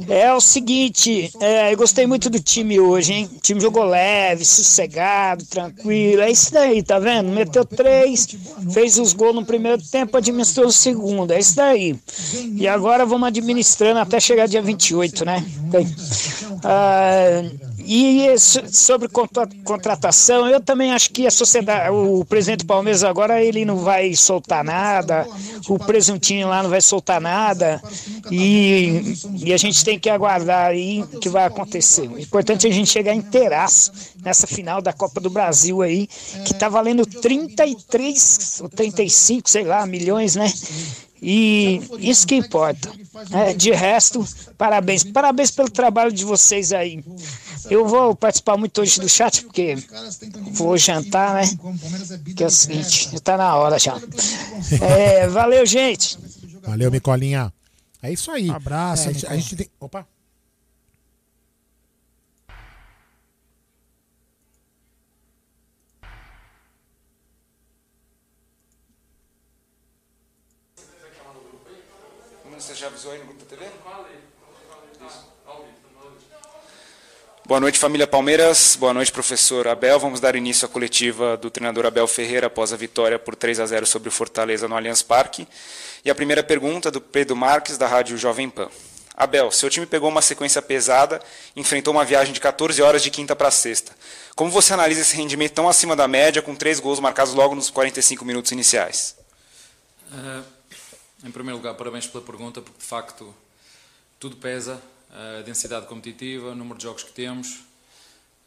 É 0.08 0.32
o 0.32 0.40
seguinte, 0.40 1.30
é, 1.40 1.72
eu 1.72 1.76
gostei 1.76 2.06
muito 2.06 2.28
do 2.30 2.40
time 2.40 2.80
hoje, 2.80 3.12
hein? 3.12 3.30
O 3.36 3.40
time 3.40 3.60
jogou 3.60 3.84
leve, 3.84 4.44
sossegado, 4.44 5.44
tranquilo. 5.44 6.22
É 6.22 6.30
isso 6.30 6.52
daí, 6.52 6.82
tá 6.82 6.98
vendo? 6.98 7.30
Meteu 7.30 7.64
três, 7.64 8.26
fez 8.72 8.98
os 8.98 9.12
gols 9.12 9.34
no 9.34 9.44
primeiro 9.44 9.82
tempo, 9.82 10.16
administrou 10.16 10.66
o 10.66 10.72
segundo. 10.72 11.32
É 11.32 11.38
isso 11.38 11.56
daí. 11.56 11.94
E 12.56 12.66
agora 12.66 13.04
vamos 13.06 13.28
administrando 13.28 14.00
até 14.00 14.18
chegar 14.18 14.48
dia 14.48 14.62
28, 14.62 15.24
né? 15.24 15.44
Bem, 15.70 15.86
ah, 16.64 17.42
e 17.78 18.38
so- 18.38 18.62
sobre 18.70 19.08
contra- 19.08 19.48
contratação, 19.64 20.46
eu 20.48 20.60
também 20.60 20.92
acho 20.92 21.10
que 21.10 21.26
a 21.26 21.30
sociedade, 21.30 21.90
o 21.90 22.24
presidente 22.24 22.64
Palmeiras 22.64 23.02
agora 23.04 23.42
ele 23.42 23.64
não 23.64 23.78
vai 23.78 24.14
soltar 24.14 24.62
nada, 24.64 25.26
o 25.68 25.78
presuntinho 25.78 26.48
lá 26.48 26.62
não 26.62 26.70
vai 26.70 26.80
soltar 26.80 27.20
nada, 27.20 27.82
e, 28.30 29.14
e 29.38 29.52
a 29.52 29.56
gente 29.56 29.84
tem 29.84 29.98
que 29.98 30.08
aguardar 30.10 30.66
aí 30.66 31.02
o 31.12 31.18
que 31.18 31.28
vai 31.28 31.44
acontecer. 31.44 32.08
O 32.08 32.18
importante 32.18 32.66
é 32.66 32.70
a 32.70 32.72
gente 32.72 32.90
chegar 32.90 33.14
inteiraço 33.14 33.92
nessa 34.24 34.46
final 34.46 34.80
da 34.80 34.92
Copa 34.92 35.20
do 35.20 35.30
Brasil 35.30 35.82
aí, 35.82 36.06
que 36.44 36.54
tá 36.54 36.68
valendo 36.68 37.04
33 37.04 38.60
ou 38.62 38.68
35, 38.68 39.48
sei 39.50 39.64
lá, 39.64 39.84
milhões, 39.86 40.36
né? 40.36 40.52
E 41.24 41.80
isso 42.00 42.26
que 42.26 42.34
importa. 42.34 42.90
É, 43.30 43.54
de 43.54 43.70
resto, 43.70 44.26
parabéns. 44.58 45.04
Parabéns 45.04 45.52
pelo 45.52 45.70
trabalho 45.70 46.10
de 46.10 46.24
vocês 46.24 46.72
aí. 46.72 47.04
Eu 47.70 47.86
vou 47.86 48.16
participar 48.16 48.56
muito 48.56 48.80
hoje 48.80 49.00
do 49.00 49.08
chat, 49.08 49.44
porque 49.44 49.76
vou 50.50 50.76
jantar, 50.76 51.34
né? 51.34 51.42
Que 52.34 52.42
é 52.42 52.46
o 52.46 52.50
seguinte, 52.50 53.10
já 53.12 53.20
tá 53.20 53.36
na 53.36 53.54
hora 53.54 53.78
já. 53.78 53.96
É, 54.80 55.28
valeu, 55.28 55.64
gente. 55.64 56.18
Valeu, 56.62 56.90
Micolinha. 56.90 57.52
É 58.02 58.12
isso 58.12 58.30
aí. 58.32 58.50
Abraço, 58.50 59.04
É, 59.04 59.10
a, 59.10 59.12
gente, 59.12 59.26
a 59.28 59.36
gente 59.36 59.56
tem. 59.56 59.70
Opa. 59.78 60.04
Já 72.82 72.88
avisou 72.88 73.12
aí 73.12 73.18
no 73.20 73.26
grupo 73.26 73.44
da 73.44 73.56
TV? 73.56 73.70
Boa 77.46 77.60
noite, 77.60 77.78
família 77.78 78.08
Palmeiras. 78.08 78.74
Boa 78.74 78.92
noite, 78.92 79.12
professor 79.12 79.68
Abel. 79.68 80.00
Vamos 80.00 80.18
dar 80.18 80.34
início 80.34 80.66
à 80.66 80.68
coletiva 80.68 81.36
do 81.36 81.48
treinador 81.48 81.86
Abel 81.86 82.08
Ferreira 82.08 82.48
após 82.48 82.72
a 82.72 82.76
vitória 82.76 83.20
por 83.20 83.36
3 83.36 83.60
a 83.60 83.66
0 83.66 83.86
sobre 83.86 84.08
o 84.08 84.12
Fortaleza 84.12 84.66
no 84.66 84.74
Allianz 84.74 85.00
Parque. 85.00 85.46
E 86.04 86.10
a 86.10 86.14
primeira 86.14 86.42
pergunta 86.42 86.90
do 86.90 87.00
Pedro 87.00 87.36
Marques, 87.36 87.78
da 87.78 87.86
Rádio 87.86 88.18
Jovem 88.18 88.50
Pan. 88.50 88.68
Abel, 89.16 89.52
seu 89.52 89.70
time 89.70 89.86
pegou 89.86 90.08
uma 90.08 90.22
sequência 90.22 90.60
pesada, 90.60 91.20
enfrentou 91.54 91.94
uma 91.94 92.04
viagem 92.04 92.32
de 92.32 92.40
14 92.40 92.82
horas 92.82 93.00
de 93.00 93.12
quinta 93.12 93.36
para 93.36 93.52
sexta. 93.52 93.92
Como 94.34 94.50
você 94.50 94.74
analisa 94.74 95.02
esse 95.02 95.14
rendimento 95.14 95.52
tão 95.52 95.68
acima 95.68 95.94
da 95.94 96.08
média, 96.08 96.42
com 96.42 96.56
três 96.56 96.80
gols 96.80 96.98
marcados 96.98 97.32
logo 97.32 97.54
nos 97.54 97.70
45 97.70 98.24
minutos 98.24 98.50
iniciais? 98.50 99.14
Uh, 100.10 100.42
em 101.24 101.30
primeiro 101.30 101.56
lugar, 101.56 101.74
parabéns 101.74 102.06
pela 102.06 102.24
pergunta, 102.24 102.60
porque 102.60 102.78
de 102.78 102.84
facto 102.84 103.34
tudo 104.18 104.36
pesa 104.36 104.82
a 105.10 105.42
densidade 105.42 105.86
competitiva, 105.86 106.50
o 106.50 106.54
número 106.54 106.78
de 106.78 106.84
jogos 106.84 107.02
que 107.02 107.12
temos. 107.12 107.60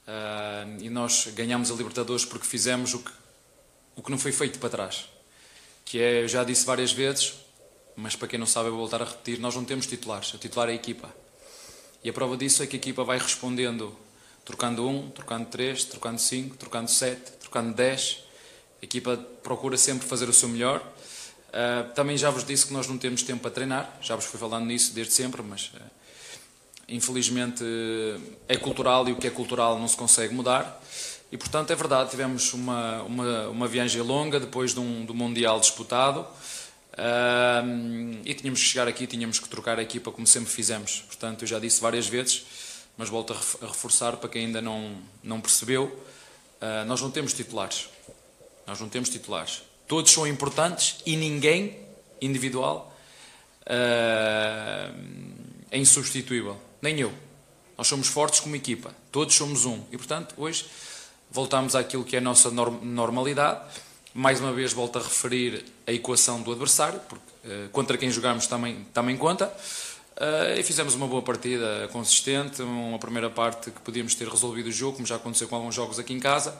Uh, 0.08 0.82
e 0.82 0.90
nós 0.90 1.28
ganhamos 1.34 1.72
a 1.72 1.74
Libertadores 1.74 2.26
porque 2.26 2.46
fizemos 2.46 2.94
o 2.94 3.00
que, 3.00 3.12
o 3.96 4.04
que 4.04 4.12
não 4.12 4.18
foi 4.18 4.32
feito 4.32 4.60
para 4.60 4.70
trás. 4.70 5.06
Que 5.84 6.00
é, 6.00 6.24
eu 6.24 6.28
já 6.28 6.44
disse 6.44 6.66
várias 6.66 6.92
vezes, 6.92 7.36
mas 7.96 8.16
para 8.16 8.28
quem 8.28 8.38
não 8.38 8.46
sabe, 8.46 8.68
eu 8.68 8.72
vou 8.72 8.82
voltar 8.82 9.02
a 9.02 9.06
repetir: 9.06 9.40
nós 9.40 9.56
não 9.56 9.64
temos 9.64 9.88
titulares, 9.88 10.34
o 10.34 10.38
titular 10.38 10.70
é 10.70 10.74
a 10.74 10.76
equipa. 10.76 11.14
E 12.04 12.10
a 12.10 12.14
prova 12.14 12.36
disso 12.36 12.62
é 12.62 12.68
que 12.68 12.76
a 12.76 12.80
equipa 12.80 13.04
vai 13.04 13.18
respondendo, 13.18 13.96
trocando 14.44 14.88
um, 14.88 15.10
trocando 15.10 15.50
três, 15.50 15.86
trocando 15.86 16.20
cinco, 16.20 16.56
trocando 16.58 16.90
sete, 16.90 17.32
trocando 17.40 17.74
dez. 17.74 18.24
A 18.82 18.86
equipa 18.86 19.18
procura 19.42 19.78
sempre 19.78 20.08
fazer 20.08 20.30
o 20.30 20.34
seu 20.34 20.50
melhor. 20.50 20.86
Uh, 21.56 21.90
também 21.94 22.18
já 22.18 22.30
vos 22.30 22.44
disse 22.44 22.68
que 22.68 22.74
nós 22.74 22.86
não 22.86 22.98
temos 22.98 23.24
tempo 23.24 23.42
para 23.42 23.50
treinar, 23.50 23.98
já 24.02 24.14
vos 24.14 24.26
fui 24.26 24.38
falando 24.38 24.66
nisso 24.66 24.94
desde 24.94 25.14
sempre, 25.14 25.42
mas 25.42 25.72
uh, 25.74 25.80
infelizmente 26.90 27.64
é 28.46 28.58
cultural 28.58 29.08
e 29.08 29.14
o 29.14 29.16
que 29.16 29.26
é 29.26 29.30
cultural 29.30 29.80
não 29.80 29.88
se 29.88 29.96
consegue 29.96 30.34
mudar. 30.34 30.84
E 31.32 31.38
portanto 31.38 31.72
é 31.72 31.76
verdade, 31.76 32.10
tivemos 32.10 32.54
uma, 32.54 33.04
uma, 33.04 33.48
uma 33.48 33.68
viagem 33.70 34.02
longa 34.02 34.38
depois 34.38 34.74
de 34.74 34.82
um, 34.82 35.06
do 35.06 35.14
Mundial 35.14 35.58
disputado 35.62 36.28
uh, 36.92 38.22
e 38.26 38.34
tínhamos 38.34 38.62
que 38.62 38.68
chegar 38.68 38.90
aqui, 38.90 39.08
tínhamos 39.08 39.40
que 39.40 39.48
trocar 39.48 39.80
a 39.80 39.82
equipa 39.82 40.12
como 40.12 40.28
sempre 40.28 40.50
fizemos. 40.50 41.06
Portanto, 41.08 41.44
eu 41.44 41.48
já 41.48 41.58
disse 41.58 41.80
várias 41.80 42.06
vezes, 42.06 42.46
mas 42.98 43.08
volto 43.08 43.32
a, 43.32 43.66
reforçar 43.66 44.18
para 44.18 44.28
quem 44.28 44.48
ainda 44.48 44.62
não, 44.62 44.98
não 45.24 45.40
percebeu: 45.40 45.86
uh, 45.86 46.86
nós 46.86 47.00
não 47.00 47.10
temos 47.10 47.32
titulares. 47.32 47.88
Nós 48.68 48.82
não 48.82 48.90
temos 48.90 49.08
titulares. 49.08 49.62
Todos 49.88 50.12
são 50.12 50.26
importantes 50.26 50.98
e 51.06 51.16
ninguém 51.16 51.78
individual 52.22 52.96
uh, 53.68 54.96
é 55.72 55.78
insubstituível 55.78 56.60
nem 56.86 57.00
eu. 57.00 57.12
Nós 57.78 57.88
somos 57.88 58.08
fortes 58.08 58.40
como 58.40 58.56
equipa, 58.56 58.94
todos 59.12 59.36
somos 59.36 59.66
um. 59.66 59.84
E, 59.92 59.98
portanto, 59.98 60.36
hoje 60.38 60.66
voltamos 61.32 61.76
àquilo 61.76 62.04
que 62.04 62.16
é 62.16 62.20
a 62.20 62.22
nossa 62.22 62.52
normalidade. 62.52 63.60
Mais 64.14 64.40
uma 64.40 64.54
vez 64.54 64.72
volto 64.72 65.00
a 65.00 65.02
referir 65.02 65.66
a 65.86 65.92
equação 65.92 66.42
do 66.42 66.52
adversário, 66.52 67.02
porque 67.10 67.26
uh, 67.44 67.70
contra 67.70 67.98
quem 67.98 68.10
jogamos 68.12 68.48
também, 68.48 68.86
também 68.94 69.18
conta. 69.18 69.48
Uh, 70.16 70.58
e 70.58 70.64
fizemos 70.64 70.96
uma 70.96 71.08
boa 71.08 71.22
partida 71.22 71.90
consistente, 71.92 72.62
uma 72.62 73.00
primeira 73.00 73.30
parte 73.30 73.72
que 73.72 73.82
podíamos 73.82 74.16
ter 74.16 74.30
resolvido 74.30 74.68
o 74.68 74.72
jogo, 74.72 74.94
como 74.94 75.08
já 75.08 75.16
aconteceu 75.16 75.48
com 75.48 75.56
alguns 75.56 75.76
jogos 75.76 76.00
aqui 76.00 76.14
em 76.14 76.20
casa. 76.20 76.58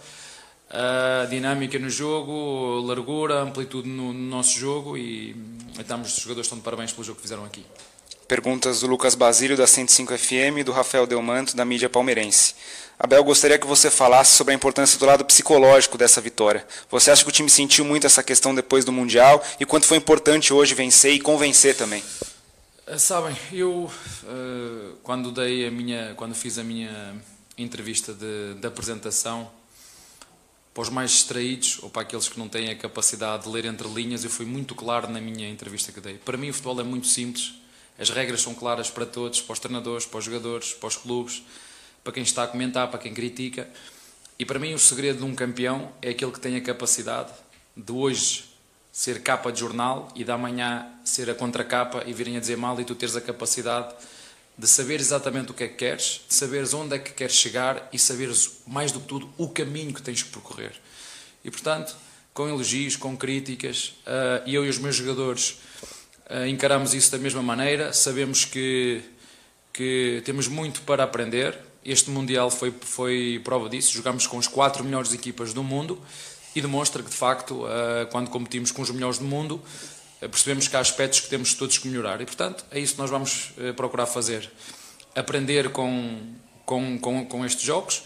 Uh, 0.70 1.28
dinâmica 1.30 1.78
no 1.78 1.90
jogo, 1.90 2.82
largura, 2.82 3.42
amplitude 3.42 3.88
no, 3.88 4.12
no 4.12 4.30
nosso 4.30 4.58
jogo 4.58 4.98
e 4.98 5.36
estamos, 5.80 6.18
os 6.18 6.24
jogadores 6.24 6.48
estão 6.48 6.58
de 6.58 6.64
parabéns 6.64 6.92
pelo 6.92 7.04
jogo 7.04 7.18
que 7.18 7.22
fizeram 7.22 7.46
aqui. 7.46 7.64
Perguntas 8.28 8.80
do 8.80 8.88
Lucas 8.88 9.14
Basílio, 9.14 9.56
da 9.56 9.68
105 9.68 10.18
FM, 10.18 10.58
e 10.58 10.64
do 10.64 10.72
Rafael 10.72 11.06
Delmanto, 11.06 11.56
da 11.56 11.64
mídia 11.64 11.88
palmeirense. 11.88 12.56
Abel, 12.98 13.24
gostaria 13.24 13.60
que 13.60 13.68
você 13.68 13.92
falasse 13.92 14.32
sobre 14.32 14.54
a 14.54 14.56
importância 14.56 14.98
do 14.98 15.06
lado 15.06 15.24
psicológico 15.24 15.98
dessa 15.98 16.20
vitória. 16.20 16.66
Você 16.90 17.12
acha 17.12 17.24
que 17.24 17.30
o 17.30 17.32
time 17.32 17.50
sentiu 17.50 17.86
muito 17.86 18.08
essa 18.08 18.24
questão 18.24 18.56
depois 18.56 18.84
do 18.84 18.92
Mundial 18.92 19.44
e 19.60 19.66
quanto 19.66 19.86
foi 19.86 19.98
importante 19.98 20.52
hoje 20.52 20.74
vencer 20.74 21.14
e 21.14 21.20
convencer 21.20 21.76
também? 21.76 22.04
Eh, 22.88 22.98
sabem, 22.98 23.36
eu 23.52 23.92
eh, 24.28 24.94
quando 25.04 25.32
dei 25.32 25.68
a 25.68 25.72
minha, 25.72 26.14
quando 26.16 26.34
fiz 26.34 26.58
a 26.58 26.64
minha 26.64 27.16
entrevista 27.58 28.14
de, 28.14 28.56
de 28.60 28.66
apresentação, 28.66 29.52
para 30.76 30.84
os 30.84 30.90
mais 30.90 31.10
distraídos 31.10 31.80
ou 31.82 31.90
para 31.90 32.04
aqueles 32.04 32.30
que 32.30 32.38
não 32.38 32.48
têm 32.48 32.70
a 32.70 32.76
capacidade 32.76 33.46
de 33.46 33.50
ler 33.50 33.66
entre 33.66 33.88
linhas, 33.88 34.24
eu 34.24 34.30
fui 34.30 34.46
muito 34.46 34.76
claro 34.76 35.10
na 35.10 35.20
minha 35.20 35.50
entrevista 35.50 35.92
que 35.92 36.00
dei. 36.00 36.20
Para 36.20 36.38
mim, 36.38 36.52
o 36.52 36.54
futebol 36.54 36.80
é 36.80 36.84
muito 36.84 37.08
simples 37.08 37.56
as 37.98 38.10
regras 38.10 38.42
são 38.42 38.54
claras 38.54 38.90
para 38.90 39.06
todos, 39.06 39.42
para 39.42 39.54
os 39.54 39.60
treinadores, 39.60 40.06
para 40.06 40.18
os 40.18 40.26
jogadores, 40.26 40.74
para 40.74 40.88
os 40.88 40.98
clubes, 40.98 41.44
para 42.04 42.12
quem 42.12 42.24
está 42.24 42.44
a 42.44 42.48
comentar, 42.48 42.90
para 42.90 43.00
quem 43.00 43.14
critica. 43.14 43.68
E 44.38 44.46
para 44.46 44.60
mim 44.60 44.74
o 44.74 44.80
segredo 44.80 45.20
de 45.20 45.24
um 45.24 45.34
campeão 45.34 45.92
é 46.02 46.10
aquele 46.10 46.32
que 46.32 46.40
tem 46.40 46.58
a 46.58 46.62
capacidade 46.62 47.32
de 47.76 47.92
hoje 47.92 48.46
ser 48.92 49.24
capa 49.24 49.52
de 49.52 49.60
jornal 49.60 50.10
e 50.14 50.24
da 50.24 50.38
manhã 50.38 50.88
ser 51.06 51.30
a 51.30 51.36
contracapa 51.36 52.04
e 52.06 52.14
virem 52.14 52.36
a 52.36 52.40
dizer 52.40 52.58
mal 52.58 52.80
e 52.80 52.86
tu 52.86 52.96
teres 52.96 53.16
a 53.16 53.22
capacidade 53.22 53.94
de 54.58 54.68
saber 54.68 55.00
exatamente 55.00 55.52
o 55.52 55.54
que 55.54 55.66
é 55.66 55.68
que 55.68 55.76
queres, 55.76 56.22
de 56.28 56.34
saberes 56.34 56.74
onde 56.74 56.96
é 56.96 57.00
que 57.00 57.12
queres 57.12 57.36
chegar 57.36 57.90
e 57.92 58.00
saberes 58.00 58.62
mais 58.66 58.92
do 58.92 59.00
que 59.00 59.08
tudo 59.08 59.30
o 59.38 59.50
caminho 59.50 59.94
que 59.94 60.02
tens 60.02 60.24
que 60.24 60.30
percorrer. 60.30 60.74
E 61.44 61.52
portanto, 61.52 61.96
com 62.34 62.48
elogios, 62.48 62.96
com 62.96 63.16
críticas, 63.16 63.94
uh, 64.06 64.50
eu 64.50 64.66
e 64.66 64.70
os 64.70 64.78
meus 64.78 64.96
jogadores 64.96 65.58
eh, 66.28 66.48
encaramos 66.48 66.94
isso 66.94 67.12
da 67.12 67.20
mesma 67.20 67.44
maneira, 67.44 67.94
sabemos 67.94 68.46
que, 68.46 69.02
que 69.72 70.22
temos 70.26 70.48
muito 70.48 70.82
para 70.82 71.04
aprender. 71.04 71.58
Este 71.84 72.10
Mundial 72.10 72.50
foi, 72.50 72.74
foi 72.82 73.40
prova 73.44 73.70
disso, 73.70 73.94
jogamos 73.94 74.26
com 74.26 74.40
as 74.40 74.48
quatro 74.48 74.84
melhores 74.84 75.14
equipas 75.14 75.54
do 75.54 75.64
mundo 75.64 76.02
e 76.56 76.62
demonstra 76.62 77.04
que, 77.04 77.10
de 77.10 77.16
facto, 77.16 77.68
eh, 77.68 78.08
quando 78.12 78.30
competimos 78.32 78.72
com 78.72 78.82
os 78.82 78.90
melhores 78.90 79.20
do 79.20 79.26
mundo, 79.26 79.62
eh, 79.64 79.95
percebemos 80.30 80.68
que 80.68 80.76
há 80.76 80.80
aspectos 80.80 81.20
que 81.20 81.30
temos 81.30 81.54
todos 81.54 81.78
que 81.78 81.88
melhorar. 81.88 82.22
E, 82.22 82.26
portanto, 82.26 82.66
é 82.72 82.80
isso 82.80 82.94
que 82.94 83.00
nós 83.00 83.10
vamos 83.10 83.52
procurar 83.76 84.06
fazer. 84.06 84.50
Aprender 85.16 85.70
com, 85.70 86.36
com, 86.66 87.00
com, 87.00 87.26
com 87.26 87.46
estes 87.46 87.64
jogos 87.64 88.04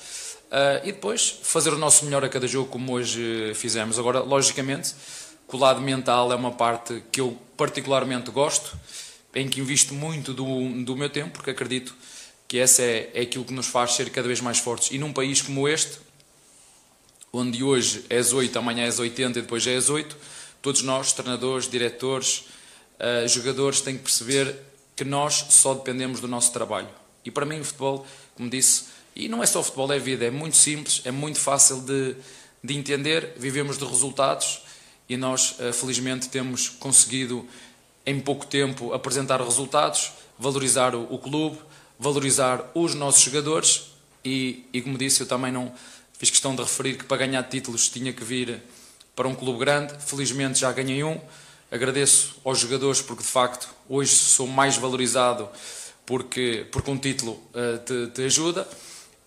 uh, 0.50 0.84
e 0.84 0.92
depois 0.92 1.40
fazer 1.44 1.74
o 1.74 1.78
nosso 1.78 2.06
melhor 2.06 2.24
a 2.24 2.30
cada 2.30 2.48
jogo, 2.48 2.70
como 2.70 2.94
hoje 2.94 3.54
fizemos. 3.56 3.98
Agora, 3.98 4.20
logicamente, 4.20 4.94
o 5.48 5.58
lado 5.58 5.82
mental 5.82 6.32
é 6.32 6.36
uma 6.36 6.52
parte 6.52 7.04
que 7.12 7.22
eu 7.22 7.38
particularmente 7.58 8.30
gosto, 8.32 8.78
em 9.34 9.48
que 9.48 9.60
invisto 9.60 9.94
muito 9.94 10.34
do, 10.34 10.84
do 10.84 10.96
meu 10.96 11.10
tempo, 11.10 11.32
porque 11.32 11.52
acredito 11.52 11.96
que 12.48 12.58
essa 12.58 12.82
é, 12.82 13.12
é 13.14 13.22
aquilo 13.22 13.46
que 13.46 13.54
nos 13.54 13.68
faz 13.68 13.94
ser 13.94 14.10
cada 14.10 14.28
vez 14.28 14.42
mais 14.42 14.58
fortes. 14.58 14.90
E 14.92 14.98
num 14.98 15.14
país 15.14 15.42
como 15.42 15.68
este, 15.68 16.00
onde 17.32 17.64
hoje 17.64 18.06
és 18.10 18.34
8, 18.34 18.58
amanhã 18.58 18.86
és 18.86 18.98
80 18.98 19.38
e 19.38 19.42
depois 19.44 19.62
já 19.62 19.72
és 19.72 19.90
8, 19.90 20.18
todos 20.62 20.82
nós, 20.82 21.14
treinadores, 21.14 21.70
diretores, 21.70 22.46
uh, 23.00 23.28
jogadores, 23.28 23.82
têm 23.82 23.98
que 23.98 24.04
perceber 24.04 24.56
que 24.96 25.06
nós 25.06 25.46
só 25.50 25.74
dependemos 25.74 26.20
do 26.20 26.28
nosso 26.28 26.52
trabalho. 26.52 26.90
E 27.24 27.32
para 27.32 27.46
mim 27.46 27.60
o 27.60 27.66
futebol, 27.66 28.06
como 28.36 28.50
disse, 28.50 28.86
e 29.16 29.28
não 29.28 29.44
é 29.44 29.46
só 29.46 29.62
futebol, 29.64 29.92
é 29.92 30.00
vida, 30.00 30.26
é 30.26 30.32
muito 30.32 30.58
simples, 30.58 31.02
é 31.06 31.12
muito 31.12 31.40
fácil 31.40 31.82
de, 31.82 32.16
de 32.64 32.78
entender, 32.78 33.34
vivemos 33.38 33.78
de 33.78 33.86
resultados 33.86 34.62
e 35.10 35.18
nós, 35.18 35.56
eh, 35.60 35.74
felizmente, 35.74 36.30
temos 36.30 36.70
conseguido, 36.70 37.46
em 38.06 38.20
pouco 38.20 38.46
tempo, 38.46 38.94
apresentar 38.94 39.42
resultados, 39.42 40.12
valorizar 40.38 40.96
o, 40.96 41.18
clube, 41.18 41.58
valorizar 41.98 42.70
os 42.74 42.94
nossos 42.94 43.22
jogadores 43.22 43.88
e, 44.24 44.66
e, 44.72 44.82
como 44.82 44.98
disse, 44.98 45.22
eu 45.22 45.28
também 45.28 45.52
não 45.52 45.74
fiz 46.18 46.30
questão 46.30 46.56
de 46.56 46.62
referir 46.62 46.98
que 46.98 47.04
para 47.04 47.18
ganhar 47.18 47.44
títulos 47.44 47.90
tinha 47.90 48.14
que 48.14 48.24
vir 48.24 48.62
para 49.20 49.28
um 49.28 49.36
clube 49.36 49.60
grande. 49.60 49.94
Felizmente 50.00 50.60
já 50.60 50.72
ganhei 50.72 51.04
um. 51.04 51.20
Agradeço 51.70 52.38
aos 52.46 52.58
jogadores 52.58 53.02
porque, 53.02 53.22
de 53.22 53.28
facto, 53.28 53.68
hoje 53.90 54.16
sou 54.16 54.48
mais 54.48 54.78
valorizado 54.78 55.50
porque, 56.06 56.66
porque 56.72 56.90
um 56.90 56.98
título 56.98 57.34
uh, 57.34 57.78
te, 57.86 58.14
te 58.14 58.22
ajuda. 58.22 58.66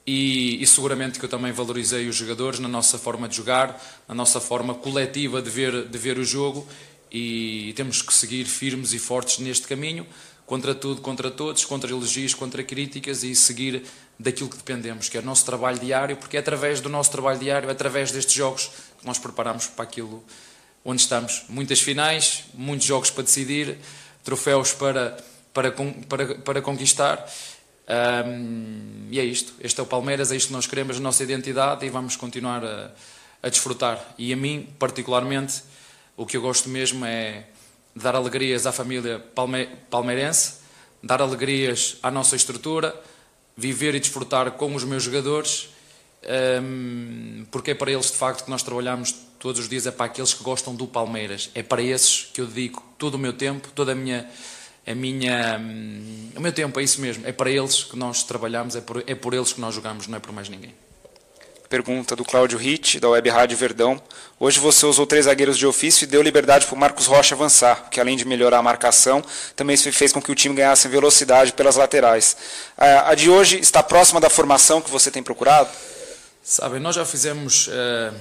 E, 0.06 0.62
e, 0.62 0.66
seguramente 0.66 1.18
que 1.18 1.26
eu 1.26 1.28
também 1.28 1.52
valorizei 1.52 2.08
os 2.08 2.16
jogadores 2.16 2.58
na 2.58 2.68
nossa 2.68 2.96
forma 2.96 3.28
de 3.28 3.36
jogar, 3.36 3.78
na 4.08 4.14
nossa 4.14 4.40
forma 4.40 4.74
coletiva 4.74 5.42
de 5.42 5.50
ver, 5.50 5.86
de 5.86 5.98
ver 5.98 6.16
o 6.18 6.24
jogo 6.24 6.66
e 7.10 7.74
temos 7.76 8.00
que 8.00 8.14
seguir 8.14 8.46
firmes 8.46 8.94
e 8.94 8.98
fortes 8.98 9.40
neste 9.40 9.68
caminho, 9.68 10.06
contra 10.46 10.74
tudo, 10.74 11.02
contra 11.02 11.30
todos, 11.30 11.66
contra 11.66 11.90
elogios, 11.90 12.32
contra 12.32 12.64
críticas 12.64 13.22
e 13.22 13.34
seguir 13.34 13.84
daquilo 14.18 14.48
que 14.48 14.56
dependemos, 14.56 15.10
que 15.10 15.18
é 15.18 15.20
o 15.20 15.24
nosso 15.24 15.44
trabalho 15.44 15.78
diário, 15.78 16.16
porque 16.16 16.38
é 16.38 16.40
através 16.40 16.80
do 16.80 16.88
nosso 16.88 17.10
trabalho 17.10 17.38
diário, 17.38 17.68
é 17.68 17.72
através 17.72 18.10
destes 18.10 18.34
jogos 18.34 18.70
nós 19.04 19.18
preparamos 19.18 19.66
para 19.66 19.84
aquilo 19.84 20.24
onde 20.84 21.02
estamos. 21.02 21.44
Muitas 21.48 21.80
finais, 21.80 22.44
muitos 22.54 22.86
jogos 22.86 23.10
para 23.10 23.24
decidir, 23.24 23.78
troféus 24.24 24.72
para, 24.72 25.16
para, 25.52 25.72
para, 25.72 26.34
para 26.36 26.62
conquistar 26.62 27.26
um, 27.88 29.08
e 29.10 29.18
é 29.18 29.24
isto. 29.24 29.52
Este 29.60 29.80
é 29.80 29.82
o 29.82 29.86
Palmeiras, 29.86 30.32
é 30.32 30.36
isto 30.36 30.48
que 30.48 30.52
nós 30.52 30.66
queremos, 30.66 30.96
a 30.96 31.00
nossa 31.00 31.22
identidade 31.22 31.84
e 31.84 31.90
vamos 31.90 32.16
continuar 32.16 32.64
a, 32.64 32.90
a 33.42 33.48
desfrutar. 33.48 34.14
E 34.16 34.32
a 34.32 34.36
mim, 34.36 34.68
particularmente, 34.78 35.62
o 36.16 36.24
que 36.24 36.36
eu 36.36 36.42
gosto 36.42 36.68
mesmo 36.68 37.04
é, 37.04 37.44
dar 37.94 38.14
alegrias 38.14 38.66
à 38.66 38.72
família 38.72 39.18
palme 39.34 39.68
palmeirense, 39.90 40.54
dar 41.02 41.20
alegrias 41.20 41.96
à 42.02 42.10
nossa 42.10 42.36
estrutura, 42.36 42.94
viver 43.56 43.94
e 43.94 44.00
desfrutar 44.00 44.52
com 44.52 44.74
os 44.74 44.84
meus 44.84 45.02
jogadores, 45.02 45.68
um, 46.62 47.44
porque 47.50 47.72
é 47.72 47.74
para 47.74 47.90
eles 47.90 48.06
de 48.06 48.16
facto 48.16 48.44
que 48.44 48.50
nós 48.50 48.62
trabalhamos 48.62 49.14
todos 49.38 49.60
os 49.60 49.68
dias, 49.68 49.86
é 49.86 49.90
para 49.90 50.06
aqueles 50.06 50.32
que 50.32 50.42
gostam 50.42 50.74
do 50.74 50.86
Palmeiras, 50.86 51.50
é 51.54 51.62
para 51.62 51.82
esses 51.82 52.30
que 52.32 52.40
eu 52.40 52.46
dedico 52.46 52.82
todo 52.96 53.14
o 53.14 53.18
meu 53.18 53.32
tempo, 53.32 53.68
toda 53.74 53.92
a 53.92 53.94
minha. 53.94 54.28
A 54.84 54.96
minha, 54.96 55.60
um, 55.60 56.30
o 56.34 56.40
meu 56.40 56.52
tempo 56.52 56.80
é 56.80 56.82
isso 56.82 57.00
mesmo, 57.00 57.24
é 57.24 57.30
para 57.30 57.48
eles 57.48 57.84
que 57.84 57.96
nós 57.96 58.24
trabalhamos, 58.24 58.74
é 58.74 58.80
por, 58.80 59.04
é 59.06 59.14
por 59.14 59.32
eles 59.32 59.52
que 59.52 59.60
nós 59.60 59.72
jogamos, 59.72 60.08
não 60.08 60.16
é 60.16 60.20
por 60.20 60.32
mais 60.32 60.48
ninguém. 60.48 60.74
Pergunta 61.68 62.16
do 62.16 62.24
Cláudio 62.24 62.58
Ritt, 62.58 62.98
da 62.98 63.08
Web 63.08 63.30
Rádio 63.30 63.56
Verdão. 63.56 64.02
Hoje 64.38 64.58
você 64.58 64.84
usou 64.84 65.06
três 65.06 65.24
zagueiros 65.24 65.56
de 65.56 65.66
ofício 65.66 66.04
e 66.04 66.06
deu 66.06 66.20
liberdade 66.20 66.66
para 66.66 66.74
o 66.74 66.78
Marcos 66.78 67.06
Rocha 67.06 67.34
avançar, 67.34 67.88
que 67.90 68.00
além 68.00 68.16
de 68.16 68.26
melhorar 68.26 68.58
a 68.58 68.62
marcação, 68.62 69.24
também 69.54 69.76
fez 69.76 70.12
com 70.12 70.20
que 70.20 70.30
o 70.30 70.34
time 70.34 70.54
ganhasse 70.54 70.86
velocidade 70.88 71.52
pelas 71.52 71.76
laterais. 71.76 72.36
A 72.76 73.14
de 73.14 73.30
hoje 73.30 73.58
está 73.60 73.82
próxima 73.82 74.20
da 74.20 74.28
formação 74.28 74.82
que 74.82 74.90
você 74.90 75.10
tem 75.10 75.22
procurado? 75.22 75.70
Sabem, 76.44 76.80
nós 76.80 76.96
já 76.96 77.04
fizemos. 77.04 77.68
Uh, 77.68 78.12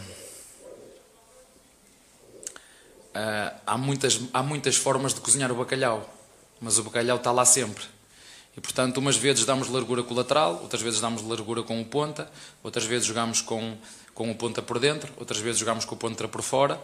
uh, 3.15 3.59
há, 3.65 3.75
muitas, 3.79 4.21
há 4.31 4.43
muitas 4.43 4.75
formas 4.75 5.11
de 5.11 5.21
cozinhar 5.21 5.51
o 5.51 5.55
bacalhau, 5.55 6.07
mas 6.61 6.77
o 6.77 6.83
bacalhau 6.83 7.17
está 7.17 7.31
lá 7.31 7.43
sempre. 7.45 7.83
E 8.55 8.61
portanto, 8.61 8.99
umas 8.99 9.17
vezes 9.17 9.43
damos 9.43 9.69
largura 9.69 10.03
com 10.03 10.13
o 10.13 10.17
lateral, 10.17 10.59
outras 10.61 10.83
vezes 10.83 11.01
damos 11.01 11.23
largura 11.23 11.63
com 11.63 11.81
o 11.81 11.85
ponta, 11.85 12.29
outras 12.61 12.85
vezes 12.85 13.07
jogamos 13.07 13.41
com, 13.41 13.75
com 14.13 14.29
o 14.29 14.35
ponta 14.35 14.61
por 14.61 14.77
dentro, 14.77 15.11
outras 15.17 15.39
vezes 15.39 15.59
jogamos 15.59 15.83
com 15.83 15.95
o 15.95 15.97
ponta 15.97 16.27
por 16.27 16.43
fora. 16.43 16.79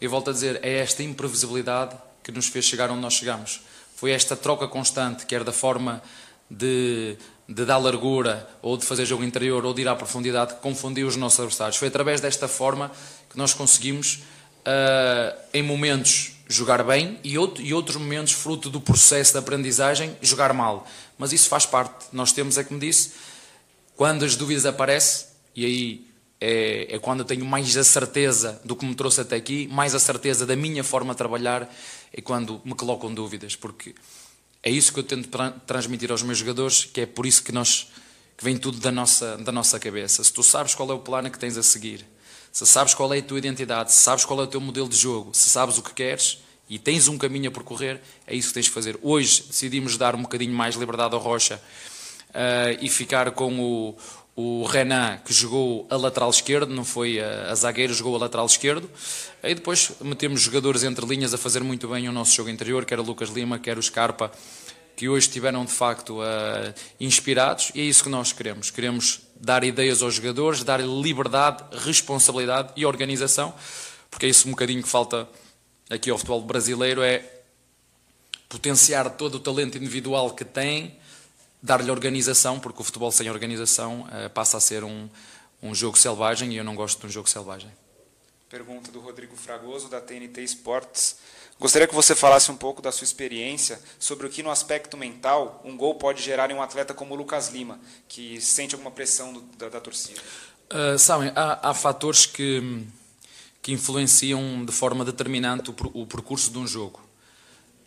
E 0.00 0.08
volto 0.08 0.30
a 0.30 0.32
dizer, 0.32 0.58
é 0.64 0.78
esta 0.78 1.04
imprevisibilidade 1.04 1.96
que 2.24 2.32
nos 2.32 2.48
fez 2.48 2.64
chegar 2.64 2.90
onde 2.90 3.02
nós 3.02 3.14
chegamos. 3.14 3.60
Foi 3.94 4.10
esta 4.10 4.34
troca 4.34 4.66
constante, 4.66 5.26
quer 5.26 5.44
da 5.44 5.52
forma 5.52 6.02
de, 6.50 7.16
de 7.48 7.64
dar 7.64 7.78
largura, 7.78 8.48
ou 8.62 8.76
de 8.76 8.84
fazer 8.84 9.04
jogo 9.04 9.24
interior, 9.24 9.64
ou 9.64 9.74
de 9.74 9.82
ir 9.82 9.88
à 9.88 9.94
profundidade, 9.94 10.54
que 10.54 10.60
confundiu 10.60 11.06
os 11.06 11.16
nossos 11.16 11.40
adversários. 11.40 11.76
Foi 11.76 11.88
através 11.88 12.20
desta 12.20 12.48
forma 12.48 12.90
que 13.28 13.36
nós 13.36 13.52
conseguimos, 13.52 14.22
uh, 14.66 15.38
em 15.52 15.62
momentos 15.62 16.32
jogar 16.48 16.82
bem 16.84 17.18
e, 17.24 17.38
outro, 17.38 17.62
e 17.62 17.72
outros 17.72 17.96
momentos, 17.96 18.32
fruto 18.32 18.68
do 18.70 18.80
processo 18.80 19.32
de 19.32 19.38
aprendizagem, 19.38 20.16
jogar 20.20 20.52
mal. 20.52 20.86
Mas 21.18 21.32
isso 21.32 21.48
faz 21.48 21.66
parte. 21.66 22.06
Nós 22.12 22.32
temos, 22.32 22.58
é 22.58 22.64
como 22.64 22.78
disse, 22.78 23.12
quando 23.96 24.24
as 24.24 24.36
dúvidas 24.36 24.66
aparecem, 24.66 25.26
e 25.54 25.64
aí 25.64 26.12
é, 26.40 26.96
é, 26.96 26.98
quando 26.98 27.20
eu 27.20 27.24
tenho 27.24 27.44
mais 27.44 27.76
a 27.76 27.84
certeza 27.84 28.60
do 28.64 28.74
que 28.74 28.84
me 28.84 28.94
trouxe 28.96 29.20
até 29.20 29.36
aqui, 29.36 29.68
mais 29.68 29.94
a 29.94 30.00
certeza 30.00 30.44
da 30.44 30.56
minha 30.56 30.82
forma 30.82 31.14
de 31.14 31.18
trabalhar, 31.18 31.72
é 32.12 32.20
quando 32.20 32.60
me 32.64 32.74
colocam 32.74 33.14
dúvidas, 33.14 33.54
porque 33.54 33.94
é 34.62 34.70
isso 34.70 34.92
que 34.92 35.00
eu 35.00 35.04
tento 35.04 35.28
transmitir 35.66 36.10
aos 36.10 36.22
meus 36.22 36.38
jogadores, 36.38 36.84
que 36.84 37.00
é 37.00 37.06
por 37.06 37.26
isso 37.26 37.42
que 37.42 37.52
nós 37.52 37.88
que 38.36 38.44
vem 38.44 38.56
tudo 38.56 38.78
da 38.78 38.90
nossa, 38.90 39.36
da 39.38 39.52
nossa 39.52 39.78
cabeça. 39.78 40.22
Se 40.24 40.32
tu 40.32 40.42
sabes 40.42 40.74
qual 40.74 40.90
é 40.90 40.94
o 40.94 40.98
plano 40.98 41.30
que 41.30 41.38
tens 41.38 41.56
a 41.56 41.62
seguir, 41.62 42.04
se 42.50 42.66
sabes 42.66 42.94
qual 42.94 43.12
é 43.12 43.18
a 43.18 43.22
tua 43.22 43.38
identidade, 43.38 43.92
se 43.92 43.98
sabes 43.98 44.24
qual 44.24 44.40
é 44.40 44.44
o 44.44 44.46
teu 44.46 44.60
modelo 44.60 44.88
de 44.88 44.96
jogo, 44.96 45.30
se 45.32 45.48
sabes 45.48 45.78
o 45.78 45.82
que 45.82 45.92
queres 45.92 46.38
e 46.68 46.78
tens 46.78 47.08
um 47.08 47.18
caminho 47.18 47.48
a 47.48 47.52
percorrer, 47.52 48.00
é 48.26 48.34
isso 48.34 48.48
que 48.48 48.54
tens 48.54 48.66
de 48.66 48.72
fazer. 48.72 48.98
Hoje 49.02 49.44
decidimos 49.48 49.96
dar 49.96 50.14
um 50.14 50.22
bocadinho 50.22 50.54
mais 50.54 50.74
liberdade 50.74 51.14
ao 51.14 51.20
Rocha 51.20 51.60
uh, 52.30 52.78
e 52.80 52.88
ficar 52.88 53.30
com 53.32 53.60
o, 53.60 53.96
o 54.34 54.64
Renan, 54.64 55.18
que 55.18 55.32
jogou 55.32 55.86
a 55.90 55.96
lateral 55.96 56.30
esquerdo, 56.30 56.74
não 56.74 56.84
foi 56.84 57.20
a, 57.20 57.50
a 57.50 57.54
zagueiro, 57.54 57.92
jogou 57.92 58.16
a 58.16 58.20
lateral 58.20 58.46
esquerdo. 58.46 58.90
Aí 59.42 59.54
depois 59.54 59.92
metemos 60.00 60.40
jogadores 60.40 60.84
entre 60.84 61.04
linhas 61.04 61.34
a 61.34 61.38
fazer 61.38 61.62
muito 61.62 61.88
bem 61.88 62.08
o 62.08 62.12
nosso 62.12 62.34
jogo 62.34 62.48
interior, 62.48 62.84
quer 62.84 62.98
o 62.98 63.02
Lucas 63.02 63.28
Lima, 63.28 63.58
quer 63.58 63.76
o 63.76 63.82
Scarpa, 63.82 64.32
que 64.96 65.08
hoje 65.08 65.26
estiveram 65.26 65.64
de 65.64 65.72
facto 65.72 66.20
uh, 66.20 66.74
inspirados, 66.98 67.72
e 67.74 67.80
é 67.80 67.84
isso 67.84 68.04
que 68.04 68.08
nós 68.08 68.32
queremos. 68.32 68.70
Queremos 68.70 69.20
dar 69.36 69.64
ideias 69.64 70.02
aos 70.02 70.14
jogadores, 70.14 70.64
dar 70.64 70.80
liberdade, 70.80 71.64
responsabilidade 71.84 72.72
e 72.76 72.86
organização, 72.86 73.54
porque 74.10 74.26
é 74.26 74.28
isso 74.28 74.46
um 74.48 74.52
bocadinho 74.52 74.82
que 74.82 74.88
falta 74.88 75.28
aqui 75.90 76.08
ao 76.08 76.16
futebol 76.16 76.40
brasileiro, 76.42 77.02
é 77.02 77.28
potenciar 78.48 79.10
todo 79.10 79.36
o 79.36 79.40
talento 79.40 79.76
individual 79.76 80.30
que 80.30 80.44
tem, 80.44 80.96
dar-lhe 81.62 81.90
organização, 81.90 82.58
porque 82.58 82.80
o 82.80 82.84
futebol 82.84 83.12
sem 83.12 83.30
organização 83.30 84.00
uh, 84.02 84.28
passa 84.30 84.56
a 84.56 84.60
ser 84.60 84.82
um, 84.82 85.08
um 85.62 85.74
jogo 85.74 85.96
selvagem 85.96 86.52
e 86.52 86.56
eu 86.56 86.64
não 86.64 86.74
gosto 86.74 87.00
de 87.00 87.06
um 87.06 87.10
jogo 87.10 87.30
selvagem. 87.30 87.70
Pergunta 88.50 88.90
do 88.90 89.00
Rodrigo 89.00 89.36
Fragoso, 89.36 89.88
da 89.88 90.00
TNT 90.00 90.42
Esportes. 90.42 91.16
Gostaria 91.58 91.86
que 91.86 91.94
você 91.94 92.14
falasse 92.14 92.50
um 92.50 92.56
pouco 92.56 92.82
da 92.82 92.90
sua 92.90 93.04
experiência 93.04 93.80
sobre 93.98 94.26
o 94.26 94.30
que, 94.30 94.42
no 94.42 94.50
aspecto 94.50 94.96
mental, 94.96 95.62
um 95.64 95.76
gol 95.76 95.94
pode 95.94 96.20
gerar 96.20 96.50
em 96.50 96.54
um 96.54 96.60
atleta 96.60 96.92
como 96.92 97.14
o 97.14 97.16
Lucas 97.16 97.48
Lima, 97.48 97.78
que 98.08 98.40
sente 98.40 98.74
alguma 98.74 98.90
pressão 98.90 99.32
do, 99.32 99.40
da, 99.56 99.68
da, 99.68 99.80
torcida. 99.80 100.20
Uh, 100.70 100.98
sabem, 100.98 101.32
há, 101.36 101.70
há 101.70 101.72
fatores 101.72 102.26
que, 102.26 102.84
que 103.62 103.72
influenciam 103.72 104.64
de 104.64 104.72
forma 104.72 105.04
determinante 105.04 105.70
o, 105.70 106.02
o 106.02 106.06
percurso 106.06 106.50
de 106.50 106.58
um 106.58 106.66
jogo, 106.66 107.00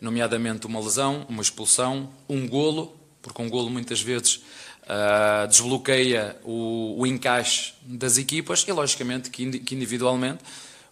nomeadamente 0.00 0.66
uma 0.66 0.80
lesão, 0.80 1.26
uma 1.28 1.42
expulsão, 1.42 2.10
um 2.28 2.48
golo, 2.48 3.05
porque 3.26 3.42
um 3.42 3.50
golo 3.50 3.68
muitas 3.68 4.00
vezes 4.00 4.36
uh, 4.84 5.48
desbloqueia 5.48 6.36
o, 6.44 6.94
o, 6.98 7.06
encaixe 7.06 7.74
das 7.82 8.18
equipas 8.18 8.64
e, 8.68 8.72
logicamente, 8.72 9.30
que, 9.30 9.58
que 9.58 9.74
individualmente 9.74 10.44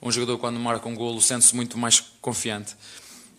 um 0.03 0.11
jogador 0.11 0.39
quando 0.39 0.59
marca 0.59 0.89
um 0.89 0.95
golo 0.95 1.21
sente-se 1.21 1.55
muito 1.55 1.79
mais 1.79 2.01
confiante. 2.21 2.75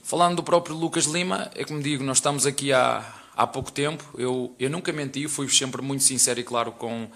Falando 0.01 0.37
do 0.37 0.43
próprio 0.43 0.75
Lucas 0.75 1.05
Lima, 1.05 1.51
é 1.55 1.65
como 1.65 1.81
digo, 1.81 2.03
nós 2.03 2.17
estamos 2.17 2.45
aqui 2.45 2.71
há, 2.71 3.03
há 3.35 3.45
pouco 3.45 3.71
tempo, 3.71 4.03
eu, 4.17 4.55
eu 4.57 4.69
nunca 4.69 4.93
menti, 4.93 5.27
fui 5.27 5.49
sempre 5.49 5.81
muito 5.81 6.03
sincero 6.03 6.39
e 6.39 6.43
claro 6.43 6.71
com, 6.71 7.09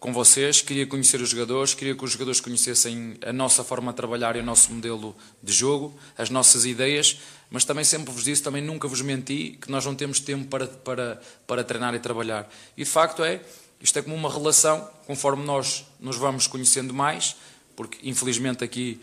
com 0.00 0.12
vocês, 0.12 0.60
queria 0.60 0.86
conhecer 0.86 1.20
os 1.20 1.28
jogadores, 1.28 1.74
queria 1.74 1.94
que 1.94 2.04
os 2.04 2.10
jogadores 2.10 2.40
conhecessem 2.40 3.16
a 3.24 3.32
nossa 3.32 3.62
forma 3.62 3.92
de 3.92 3.96
trabalhar 3.96 4.34
e 4.34 4.40
o 4.40 4.42
nosso 4.42 4.72
modelo 4.72 5.14
de 5.40 5.52
jogo, 5.52 5.96
as 6.18 6.28
nossas 6.28 6.64
ideias, 6.64 7.18
mas 7.52 7.66
também 7.66 7.84
sempre 7.84 8.12
vos 8.12 8.24
disse, 8.24 8.42
também 8.42 8.62
nunca 8.62 8.88
vos 8.88 9.02
menti, 9.02 9.58
que 9.60 9.70
nós 9.70 9.84
não 9.84 9.94
temos 9.94 10.18
tempo 10.18 10.46
para, 10.46 10.66
para, 10.66 11.20
para 11.46 11.62
treinar 11.62 11.94
e 11.94 11.98
trabalhar. 11.98 12.50
E 12.76 12.82
de 12.82 12.88
facto 12.88 13.22
é, 13.22 13.42
isto 13.78 13.98
é 13.98 14.02
como 14.02 14.16
uma 14.16 14.32
relação, 14.32 14.88
conforme 15.06 15.44
nós 15.44 15.84
nos 16.00 16.16
vamos 16.16 16.46
conhecendo 16.46 16.94
mais, 16.94 17.36
porque 17.76 17.98
infelizmente 18.08 18.64
aqui 18.64 18.98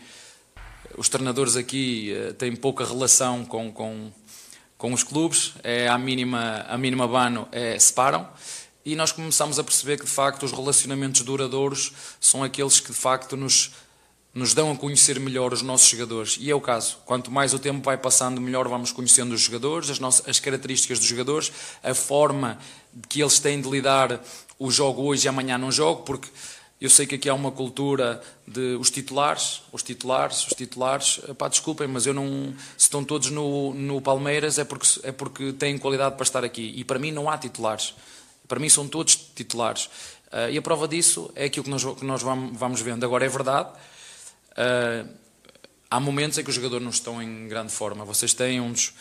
os 0.98 1.08
treinadores 1.08 1.54
aqui 1.54 2.12
uh, 2.12 2.34
têm 2.34 2.56
pouca 2.56 2.84
relação 2.84 3.44
com, 3.44 3.70
com, 3.70 4.10
com 4.76 4.92
os 4.92 5.04
clubes, 5.04 5.52
é 5.62 5.86
a 5.86 5.96
mínima, 5.96 6.66
a 6.68 6.76
mínima 6.76 7.06
bano 7.06 7.46
é, 7.52 7.78
separam, 7.78 8.28
e 8.84 8.96
nós 8.96 9.12
começamos 9.12 9.60
a 9.60 9.64
perceber 9.64 9.96
que 9.96 10.06
de 10.06 10.10
facto 10.10 10.42
os 10.42 10.50
relacionamentos 10.50 11.20
duradouros 11.22 11.92
são 12.20 12.42
aqueles 12.42 12.80
que 12.80 12.88
de 12.90 12.98
facto 12.98 13.36
nos, 13.36 13.70
nos 14.32 14.54
dão 14.54 14.70
a 14.70 14.76
conhecer 14.76 15.18
melhor 15.18 15.52
os 15.52 15.62
nossos 15.62 15.88
jogadores. 15.88 16.36
E 16.40 16.50
é 16.50 16.54
o 16.54 16.60
caso. 16.60 16.98
Quanto 17.04 17.30
mais 17.30 17.52
o 17.52 17.58
tempo 17.58 17.84
vai 17.84 17.96
passando, 17.96 18.40
melhor 18.40 18.68
vamos 18.68 18.92
conhecendo 18.92 19.34
os 19.34 19.40
jogadores, 19.40 19.90
as, 19.90 19.98
nossas, 19.98 20.28
as 20.28 20.38
características 20.38 20.98
dos 20.98 21.08
jogadores, 21.08 21.52
a 21.82 21.94
forma 21.94 22.58
que 23.08 23.20
eles 23.20 23.38
têm 23.38 23.60
de 23.60 23.68
lidar 23.68 24.20
o 24.58 24.70
jogo 24.70 25.02
hoje 25.02 25.26
e 25.26 25.28
amanhã 25.28 25.58
não 25.58 25.72
jogo, 25.72 26.02
porque 26.02 26.28
eu 26.80 26.88
sei 26.88 27.06
que 27.06 27.16
aqui 27.16 27.28
há 27.28 27.34
uma 27.34 27.50
cultura 27.50 28.22
de 28.46 28.76
os 28.76 28.90
titulares, 28.90 29.62
os 29.70 29.82
titulares, 29.82 30.46
os 30.46 30.54
titulares. 30.54 31.20
Pá, 31.36 31.46
desculpem, 31.46 31.86
mas 31.86 32.06
eu 32.06 32.14
não. 32.14 32.54
Se 32.76 32.84
estão 32.84 33.04
todos 33.04 33.30
no, 33.30 33.74
no 33.74 34.00
Palmeiras 34.00 34.58
é 34.58 34.64
porque, 34.64 34.86
é 35.02 35.12
porque 35.12 35.52
têm 35.52 35.76
qualidade 35.76 36.14
para 36.14 36.22
estar 36.22 36.42
aqui. 36.42 36.72
E 36.74 36.82
para 36.82 36.98
mim 36.98 37.10
não 37.10 37.28
há 37.28 37.36
titulares. 37.36 37.94
Para 38.48 38.58
mim 38.58 38.70
são 38.70 38.88
todos 38.88 39.14
titulares. 39.14 39.90
Uh, 40.32 40.48
e 40.52 40.56
a 40.56 40.62
prova 40.62 40.88
disso 40.88 41.30
é 41.34 41.44
aquilo 41.44 41.64
que 41.64 41.70
nós, 41.70 41.84
que 41.84 42.04
nós 42.04 42.22
vamos, 42.22 42.58
vamos 42.58 42.80
vendo. 42.80 43.04
Agora 43.04 43.26
é 43.26 43.28
verdade. 43.28 43.68
Uh, 44.60 45.08
há 45.90 45.98
momentos 45.98 46.36
em 46.36 46.44
que 46.44 46.50
os 46.50 46.56
jogadores 46.56 46.84
não 46.84 46.90
estão 46.90 47.22
em 47.22 47.48
grande 47.48 47.72
forma. 47.72 48.04
Vocês 48.04 48.34
têm 48.34 48.60
uns 48.60 48.94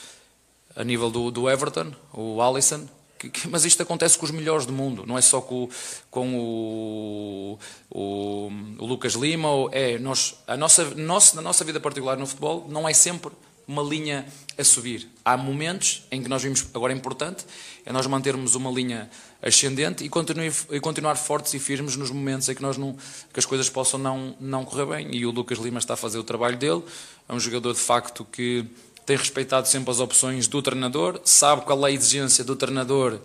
a 0.76 0.84
nível 0.84 1.12
do, 1.12 1.30
do 1.30 1.50
Everton, 1.50 1.92
o 2.14 2.42
Alisson, 2.42 2.88
que, 3.18 3.30
que, 3.30 3.48
mas 3.50 3.66
isto 3.66 3.84
acontece 3.84 4.18
com 4.18 4.26
os 4.26 4.32
melhores 4.32 4.66
do 4.66 4.72
mundo, 4.72 5.06
não 5.06 5.18
é 5.18 5.22
só 5.22 5.42
com, 5.42 5.68
com 6.10 6.40
o, 6.40 7.60
o, 7.92 8.52
o, 8.78 8.86
Lucas 8.86 9.14
Lima. 9.14 9.50
Ou, 9.50 9.70
é, 9.74 10.00
nós, 10.00 10.36
a 10.48 10.56
nossa, 10.56 10.86
nossa, 10.96 11.36
na 11.36 11.42
nossa 11.42 11.66
vida 11.66 11.82
particular 11.82 12.18
no 12.18 12.26
futebol 12.26 12.66
não 12.70 12.88
é 12.88 12.94
sempre 12.94 13.32
uma 13.70 13.84
linha 13.84 14.26
a 14.58 14.64
subir. 14.64 15.08
Há 15.24 15.38
momentos 15.38 16.04
em 16.10 16.24
que 16.24 16.28
nós 16.28 16.42
vimos, 16.42 16.66
agora 16.74 16.92
é 16.92 16.96
importante, 16.96 17.46
é 17.86 17.94
nós 17.94 18.08
mantermos 18.08 18.56
uma 18.56 18.72
linha 18.72 19.08
ascendente 19.44 20.04
e, 20.04 20.10
continuar, 20.10 20.52
e 20.72 20.80
continuar 20.80 21.16
fortes 21.16 21.54
e 21.54 21.60
firmes 21.60 21.96
nos 21.96 22.10
momentos 22.10 22.50
em 22.50 22.56
que, 22.56 22.64
nós 22.64 22.78
não, 22.78 22.98
que 23.32 23.40
as 23.40 23.46
coisas 23.46 23.70
possam 23.70 24.00
não, 24.00 24.36
não 24.40 24.66
correr 24.66 24.88
bem. 24.88 25.16
E 25.16 25.24
o 25.24 25.30
Lucas 25.30 25.60
Lima 25.60 25.78
está 25.78 25.94
a 25.94 25.98
fazer 25.98 26.18
o 26.18 26.24
trabalho 26.24 26.58
dele, 26.58 26.84
é 27.28 27.34
um 27.34 27.40
jogador 27.40 27.74
de 27.74 27.80
facto 27.80 28.26
que 28.26 28.66
tem 29.06 29.16
respeitado 29.16 29.68
sempre 29.68 29.92
as 29.92 30.00
opções 30.00 30.48
do 30.48 30.64
treinador, 30.64 31.22
sabe 31.24 31.62
qual 31.62 31.86
é 31.86 31.92
a 31.92 31.94
exigência 31.94 32.44
do 32.44 32.56
treinador, 32.56 33.20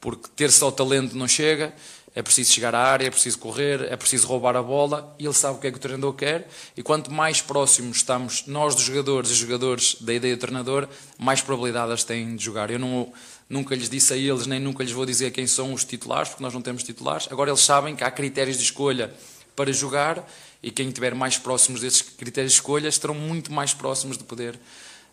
porque 0.00 0.28
ter 0.36 0.52
só 0.52 0.70
talento 0.70 1.16
não 1.16 1.26
chega, 1.26 1.74
é 2.14 2.22
preciso 2.22 2.52
chegar 2.52 2.74
à 2.74 2.80
área, 2.80 3.06
é 3.06 3.10
preciso 3.10 3.38
correr, 3.38 3.82
é 3.82 3.96
preciso 3.96 4.26
roubar 4.26 4.56
a 4.56 4.62
bola 4.62 5.14
e 5.18 5.24
ele 5.24 5.34
sabe 5.34 5.58
o 5.58 5.60
que 5.60 5.68
é 5.68 5.70
que 5.70 5.76
o 5.76 5.80
treinador 5.80 6.12
quer. 6.14 6.48
E 6.76 6.82
quanto 6.82 7.10
mais 7.10 7.40
próximos 7.40 7.98
estamos 7.98 8.46
nós 8.46 8.74
dos 8.74 8.82
jogadores 8.82 9.30
e 9.30 9.34
jogadores 9.34 9.96
da 10.00 10.12
ideia 10.12 10.36
do 10.36 10.40
treinador, 10.40 10.88
mais 11.16 11.40
probabilidades 11.40 12.02
têm 12.02 12.34
de 12.34 12.44
jogar. 12.44 12.68
Eu 12.68 12.80
não, 12.80 13.12
nunca 13.48 13.76
lhes 13.76 13.88
disse 13.88 14.12
a 14.12 14.16
eles, 14.16 14.46
nem 14.46 14.58
nunca 14.58 14.82
lhes 14.82 14.92
vou 14.92 15.06
dizer 15.06 15.30
quem 15.30 15.46
são 15.46 15.72
os 15.72 15.84
titulares, 15.84 16.30
porque 16.30 16.42
nós 16.42 16.52
não 16.52 16.60
temos 16.60 16.82
titulares. 16.82 17.28
Agora 17.30 17.50
eles 17.50 17.60
sabem 17.60 17.94
que 17.94 18.02
há 18.02 18.10
critérios 18.10 18.56
de 18.56 18.64
escolha 18.64 19.14
para 19.54 19.72
jogar 19.72 20.28
e 20.60 20.70
quem 20.70 20.88
estiver 20.88 21.14
mais 21.14 21.38
próximos 21.38 21.80
desses 21.80 22.02
critérios 22.02 22.54
de 22.54 22.58
escolha 22.58 22.88
estarão 22.88 23.14
muito 23.14 23.52
mais 23.52 23.72
próximos 23.72 24.18
de 24.18 24.24
poder 24.24 24.58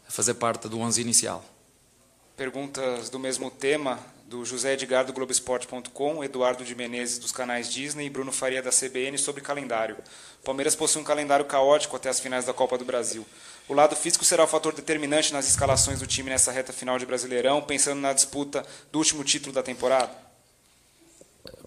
fazer 0.10 0.34
parte 0.34 0.68
do 0.68 0.80
11 0.80 1.00
inicial. 1.00 1.46
Perguntas 2.36 3.10
do 3.10 3.20
mesmo 3.20 3.52
tema 3.52 4.00
do 4.28 4.44
José 4.44 4.74
Edgar 4.74 5.06
do 5.06 5.14
Globoesporte.com, 5.14 6.22
Eduardo 6.22 6.66
de 6.66 6.76
Menezes 6.76 7.18
dos 7.18 7.32
canais 7.32 7.72
Disney 7.72 8.08
e 8.08 8.10
Bruno 8.10 8.32
Faria 8.32 8.62
da 8.62 8.72
CBN 8.72 9.18
sobre 9.18 9.42
calendário. 9.42 9.96
O 10.42 10.46
Palmeiras 10.46 10.76
possui 10.76 11.02
um 11.02 11.06
calendário 11.06 11.46
caótico 11.46 11.96
até 11.96 12.10
as 12.10 12.20
finais 12.20 12.46
da 12.46 12.54
Copa 12.54 12.78
do 12.78 12.84
Brasil. 12.84 13.26
O 13.70 13.74
lado 13.74 13.96
físico 13.96 14.26
será 14.26 14.44
o 14.44 14.48
fator 14.48 14.74
determinante 14.74 15.32
nas 15.32 15.48
escalações 15.48 16.00
do 16.00 16.08
time 16.08 16.30
nessa 16.30 16.52
reta 16.52 16.74
final 16.74 17.00
de 17.00 17.06
Brasileirão, 17.06 17.62
pensando 17.62 18.02
na 18.02 18.12
disputa 18.12 18.66
do 18.92 19.00
último 19.00 19.24
título 19.24 19.54
da 19.54 19.64
temporada? 19.64 20.12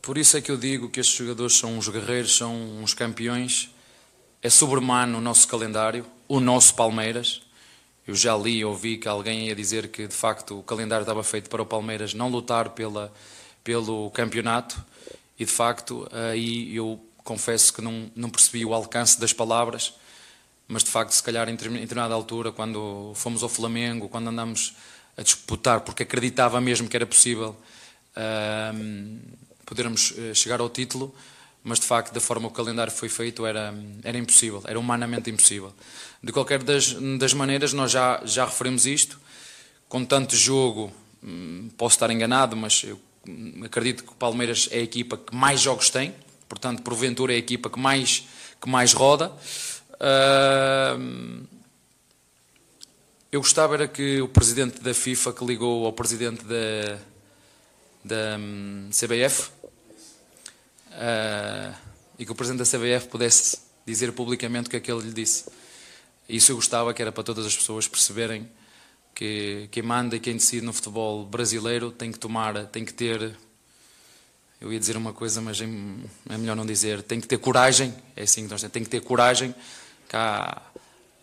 Por 0.03 0.19
isso 0.19 0.37
é 0.37 0.43
que 0.43 0.51
eu 0.51 0.57
digo 0.59 0.91
que 0.91 1.01
estes 1.01 1.17
jogadores 1.17 1.57
são 1.57 1.79
uns 1.79 1.89
guerreiros, 1.89 2.37
são 2.37 2.55
uns 2.83 2.93
campeões. 2.93 3.71
É 4.43 4.51
sobre-humano 4.51 5.17
o 5.17 5.21
nosso 5.21 5.49
calendário, 5.49 6.05
o 6.29 6.41
nosso 6.41 6.75
Palmeiras 6.75 7.41
eu 8.07 8.15
já 8.15 8.37
li 8.37 8.59
e 8.59 8.65
ouvi 8.65 8.97
que 8.97 9.09
alguém 9.09 9.49
ia 9.49 9.55
dizer 9.55 9.89
que 9.89 10.07
de 10.07 10.15
facto 10.15 10.59
o 10.59 10.63
calendário 10.63 11.03
estava 11.03 11.23
feito 11.23 11.49
para 11.49 11.63
o 11.63 11.67
Palmeiras 11.67 12.15
não 12.15 12.29
lutar 12.29 12.71
pela, 12.71 13.13
pelo 13.63 14.11
campeonato. 14.11 14.83
E 15.39 15.45
de 15.45 15.51
facto 15.51 16.09
aí 16.13 16.75
eu 16.75 17.01
confesso 17.25 17.73
que 17.73 17.81
não, 17.81 18.11
não 18.17 18.29
percebi 18.29 18.65
o 18.65 18.75
alcance 18.75 19.21
das 19.21 19.33
palavras, 19.33 19.95
mas 20.67 20.83
de 20.83 20.91
facto 20.91 21.13
se 21.13 21.23
calhar 21.23 21.49
em 21.49 21.55
determinada 21.55 22.15
altura, 22.15 22.53
quando 22.53 23.13
fomos 23.15 23.43
ao 23.43 23.49
Flamengo, 23.49 24.09
quando 24.09 24.29
andamos 24.29 24.75
a 25.17 25.23
disputar, 25.23 25.81
porque 25.81 26.03
acreditava 26.03 26.61
mesmo 26.61 26.89
que 26.89 26.97
era 26.97 27.07
possível 27.07 27.57
uh, 28.17 29.21
podermos 29.67 30.15
eh, 30.17 30.35
chegar 30.35 30.61
ao 30.61 30.69
título, 30.69 31.15
mas 31.63 31.79
de 31.79 31.87
facto, 31.87 32.13
da 32.13 32.21
forma 32.21 32.49
que 32.49 32.55
o 32.55 32.57
calendário 32.57 32.93
foi 32.93 33.09
feito, 33.09 33.47
era, 33.47 33.73
era 34.03 34.19
impossível, 34.19 34.63
era 34.67 34.79
humanamente 34.79 35.31
impossível. 35.31 35.73
De 36.23 36.33
qualquer 36.33 36.63
das, 36.63 36.93
das 37.19 37.33
maneiras, 37.33 37.73
nós 37.73 37.91
já, 37.91 38.21
já 38.25 38.45
referimos 38.45 38.85
isto, 38.87 39.19
com 39.89 40.05
tanto 40.05 40.37
jogo, 40.37 40.93
hum, 41.23 41.71
posso 41.77 41.97
estar 41.97 42.11
enganado, 42.11 42.57
mas 42.57 42.85
eu 42.85 43.01
acredito 43.65 44.05
que 44.05 44.13
o 44.13 44.15
Palmeiras 44.15 44.69
é 44.71 44.79
a 44.79 44.83
equipa 44.83 45.17
que 45.17 45.35
mais 45.35 45.61
jogos 45.61 45.91
tem, 45.91 46.15
portanto, 46.49 46.83
porventura 46.83 47.33
é 47.33 47.37
a 47.37 47.39
equipa 47.39 47.71
que 47.71 47.79
mais, 47.79 48.25
que 48.61 48.69
mais 48.69 48.93
roda. 48.93 49.33
eu 53.33 53.41
gostava 53.41 53.75
era 53.75 53.89
que 53.89 54.21
o 54.21 54.29
presidente 54.29 54.81
da 54.81 54.93
FIFA 54.93 55.33
que 55.33 55.45
ligou 55.45 55.87
ao 55.87 55.93
presidente 55.93 56.45
da, 56.45 56.99
da 58.05 58.39
hum, 58.39 58.91
CBF 58.91 59.51
uh, 60.91 61.75
e 62.19 62.25
que 62.25 62.33
o 62.33 62.35
presidente 62.35 62.59
da 62.59 62.79
CBF 62.79 63.09
pudesse 63.09 63.59
dizer 63.87 64.13
publicamente 64.13 64.69
o 64.69 64.71
que 64.71 64.77
é 64.77 64.81
que 64.81 64.91
ele 64.91 65.03
lhe 65.03 65.13
disse. 65.13 65.45
Isso 66.31 66.53
eu 66.53 66.57
gostava 66.57 66.95
que 66.95 67.03
era 67.03 67.11
para 67.11 67.25
todas 67.25 67.45
as 67.45 67.57
pessoas 67.57 67.89
perceberem 67.89 68.49
que 69.13 69.69
quem 69.73 69.83
manda 69.83 70.15
e 70.15 70.21
quem 70.21 70.35
decide 70.35 70.65
no 70.65 70.73
futebol 70.73 71.27
brasileiro 71.27 71.91
tem 71.91 72.13
que 72.13 72.19
tomar, 72.21 72.67
tem 72.67 72.85
que 72.85 72.95
ter, 72.95 73.37
eu 74.61 74.73
ia 74.73 74.79
dizer 74.79 74.97
uma 74.97 75.13
coisa, 75.13 75.41
mas 75.41 75.61
é, 75.61 75.65
é 75.65 76.39
melhor 76.39 76.55
não 76.55 76.65
dizer, 76.65 77.03
tem 77.03 77.21
que 77.21 77.27
ter 77.27 77.39
coragem, 77.39 77.93
é 78.15 78.23
assim 78.23 78.45
que 78.45 78.51
nós 78.51 78.61
temos, 78.61 78.73
tem 78.73 78.85
que 78.85 78.89
ter 78.89 79.01
coragem, 79.01 79.53
que 80.09 80.15
há, 80.15 80.63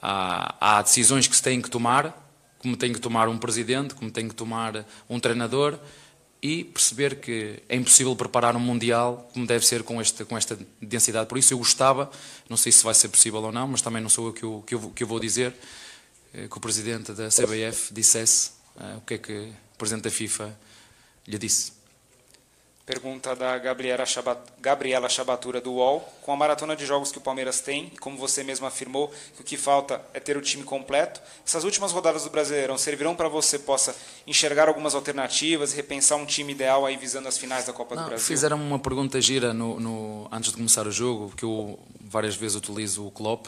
há, 0.02 0.56
há 0.60 0.82
decisões 0.82 1.26
que 1.26 1.38
se 1.38 1.42
têm 1.42 1.62
que 1.62 1.70
tomar, 1.70 2.28
como 2.60 2.76
tem 2.76 2.92
que 2.92 3.00
tomar 3.00 3.30
um 3.30 3.38
presidente, 3.38 3.96
como 3.96 4.12
tem 4.12 4.28
que 4.28 4.36
tomar 4.36 4.86
um 5.10 5.22
treinador, 5.22 5.80
e 6.42 6.64
perceber 6.64 7.20
que 7.20 7.62
é 7.68 7.76
impossível 7.76 8.16
preparar 8.16 8.56
um 8.56 8.60
Mundial 8.60 9.30
como 9.34 9.48
deve 9.48 9.66
ser 9.66 9.84
com 9.84 10.00
esta, 10.00 10.24
com 10.24 10.38
esta 10.38 10.58
densidade. 10.82 11.28
Por 11.28 11.38
isso 11.38 11.54
eu 11.54 11.58
gostava, 11.58 12.12
não 12.50 12.58
sei 12.58 12.72
se 12.72 12.84
vai 12.84 12.94
ser 12.94 13.10
possível 13.10 13.42
ou 13.42 13.52
não, 13.52 13.68
mas 13.68 13.82
também 13.82 14.02
não 14.02 14.10
sou 14.10 14.28
eu 14.28 14.34
que 14.34 14.44
eu, 14.44 14.64
que 14.66 14.76
eu, 14.76 14.90
que 14.92 15.04
eu 15.04 15.08
vou 15.08 15.20
dizer, 15.20 15.54
eh, 16.34 16.48
que 16.48 16.58
o 16.58 16.62
Presidente 16.62 17.14
da 17.14 17.30
CBF 17.30 17.94
dissesse 17.94 18.52
uh, 18.76 18.98
o 18.98 19.02
que 19.02 19.16
é 19.16 19.18
que 19.18 19.34
o 19.34 19.78
Presidente 19.78 20.04
da 20.04 20.12
FIFA 20.12 20.58
lhe 21.28 21.38
disse. 21.38 21.77
Pergunta 22.88 23.36
da 23.36 23.58
Gabriela, 23.58 24.06
Chabat, 24.06 24.40
Gabriela 24.62 25.10
Chabatura 25.10 25.60
do 25.60 25.74
UOL. 25.74 26.00
Com 26.22 26.32
a 26.32 26.38
maratona 26.38 26.74
de 26.74 26.86
jogos 26.86 27.12
que 27.12 27.18
o 27.18 27.22
Palmeiras 27.22 27.60
tem, 27.60 27.92
e 27.94 27.98
como 27.98 28.18
você 28.18 28.46
mesmo 28.46 28.66
afirmou, 28.66 29.14
que 29.36 29.42
o 29.42 29.44
que 29.44 29.58
falta 29.58 30.02
é 30.14 30.22
ter 30.22 30.38
o 30.38 30.42
time 30.42 30.64
completo, 30.64 31.22
essas 31.46 31.66
últimas 31.66 31.92
rodadas 31.92 32.24
do 32.24 32.30
Brasileirão 32.30 32.78
servirão 32.78 33.14
para 33.14 33.28
você 33.28 33.60
possa 33.60 33.94
enxergar 34.26 34.70
algumas 34.70 34.96
alternativas 34.96 35.74
e 35.74 35.76
repensar 35.76 36.16
um 36.16 36.26
time 36.26 36.54
ideal 36.54 36.86
aí 36.86 36.96
visando 36.96 37.28
as 37.28 37.38
finais 37.38 37.66
da 37.66 37.74
Copa 37.74 37.94
Não, 37.94 38.04
do 38.04 38.08
Brasil? 38.08 38.26
Fizeram 38.26 38.56
uma 38.56 38.80
pergunta 38.80 39.20
gira 39.20 39.54
no, 39.54 39.82
no, 39.82 40.30
antes 40.32 40.52
de 40.52 40.56
começar 40.56 40.88
o 40.88 40.92
jogo, 40.92 41.36
que 41.36 41.44
eu 41.44 41.78
várias 42.00 42.38
vezes 42.38 42.56
utilizo 42.56 43.06
o 43.06 43.12
Klopp, 43.12 43.48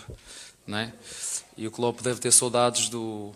né? 0.68 0.92
e 1.56 1.66
o 1.66 1.72
Klopp 1.72 2.02
deve 2.02 2.20
ter 2.20 2.32
saudades 2.32 2.90
do, 2.90 3.32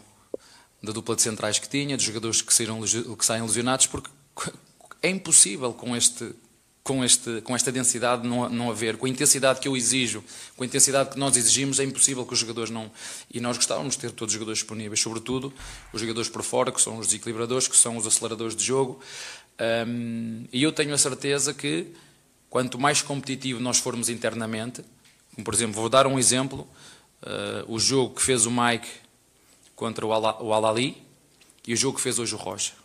da 0.82 0.92
dupla 0.92 1.16
de 1.16 1.22
centrais 1.22 1.60
que 1.60 1.70
tinha, 1.70 1.96
dos 1.96 2.06
jogadores 2.06 2.42
que, 2.42 2.54
saíram, 2.54 2.82
que 2.82 3.26
saem 3.26 3.42
lesionados, 3.42 3.88
porque 3.88 4.10
é 5.04 5.10
impossível 5.10 5.74
com 5.74 5.96
este 5.96 6.34
com, 6.84 7.04
este, 7.04 7.42
com 7.42 7.56
esta 7.56 7.72
densidade 7.72 8.28
não, 8.28 8.50
não 8.50 8.70
haver, 8.70 8.98
com 8.98 9.06
a 9.06 9.10
intensidade 9.10 9.62
que 9.62 9.68
eu 9.68 9.78
exijo, 9.78 10.22
com 10.58 10.64
a 10.64 10.68
intensidade 10.68 11.12
que 11.12 11.18
nós 11.18 11.38
exigimos, 11.38 11.80
é 11.80 11.84
impossível 11.86 12.26
que 12.26 12.34
os 12.34 12.40
jogadores 12.40 12.70
não. 12.70 12.92
E 13.34 13.40
nós 13.40 13.56
gostávamos 13.56 13.96
de 13.96 14.02
ter 14.02 14.12
todos 14.12 14.34
os 14.34 14.34
jogadores 14.34 14.60
disponíveis, 14.60 15.00
sobretudo 15.00 15.54
os 15.94 16.02
jogadores 16.02 16.30
por 16.30 16.44
fora, 16.44 16.74
que 16.74 16.82
são 16.82 16.98
os 16.98 17.08
desequilibradores, 17.08 17.70
que 17.70 17.78
são 17.78 17.96
os 17.96 18.06
aceleradores 18.06 18.54
de 18.54 18.66
jogo. 18.66 19.00
Um, 19.88 20.46
e 20.52 20.62
eu 20.62 20.74
tenho 20.74 20.94
a 20.94 20.98
certeza 20.98 21.54
que 21.54 21.88
quanto 22.50 22.78
mais 22.78 23.02
competitivo 23.02 23.62
nós 23.62 23.78
formos 23.78 24.10
internamente, 24.10 24.84
como 25.34 25.46
por 25.46 25.54
exemplo, 25.54 25.76
vou 25.76 25.88
dar 25.88 26.06
um 26.06 26.20
exemplo: 26.20 26.68
uh, 27.22 27.74
o 27.74 27.80
jogo 27.80 28.16
que 28.16 28.22
fez 28.22 28.46
o 28.46 28.52
Mike 28.52 28.90
contra 29.74 30.06
o 30.06 30.12
Al-Ali 30.12 31.02
e 31.66 31.74
o 31.74 31.78
jogo 31.78 31.96
que 31.96 32.04
fez 32.04 32.20
hoje 32.20 32.36
o 32.36 32.38
Rocha 32.38 32.83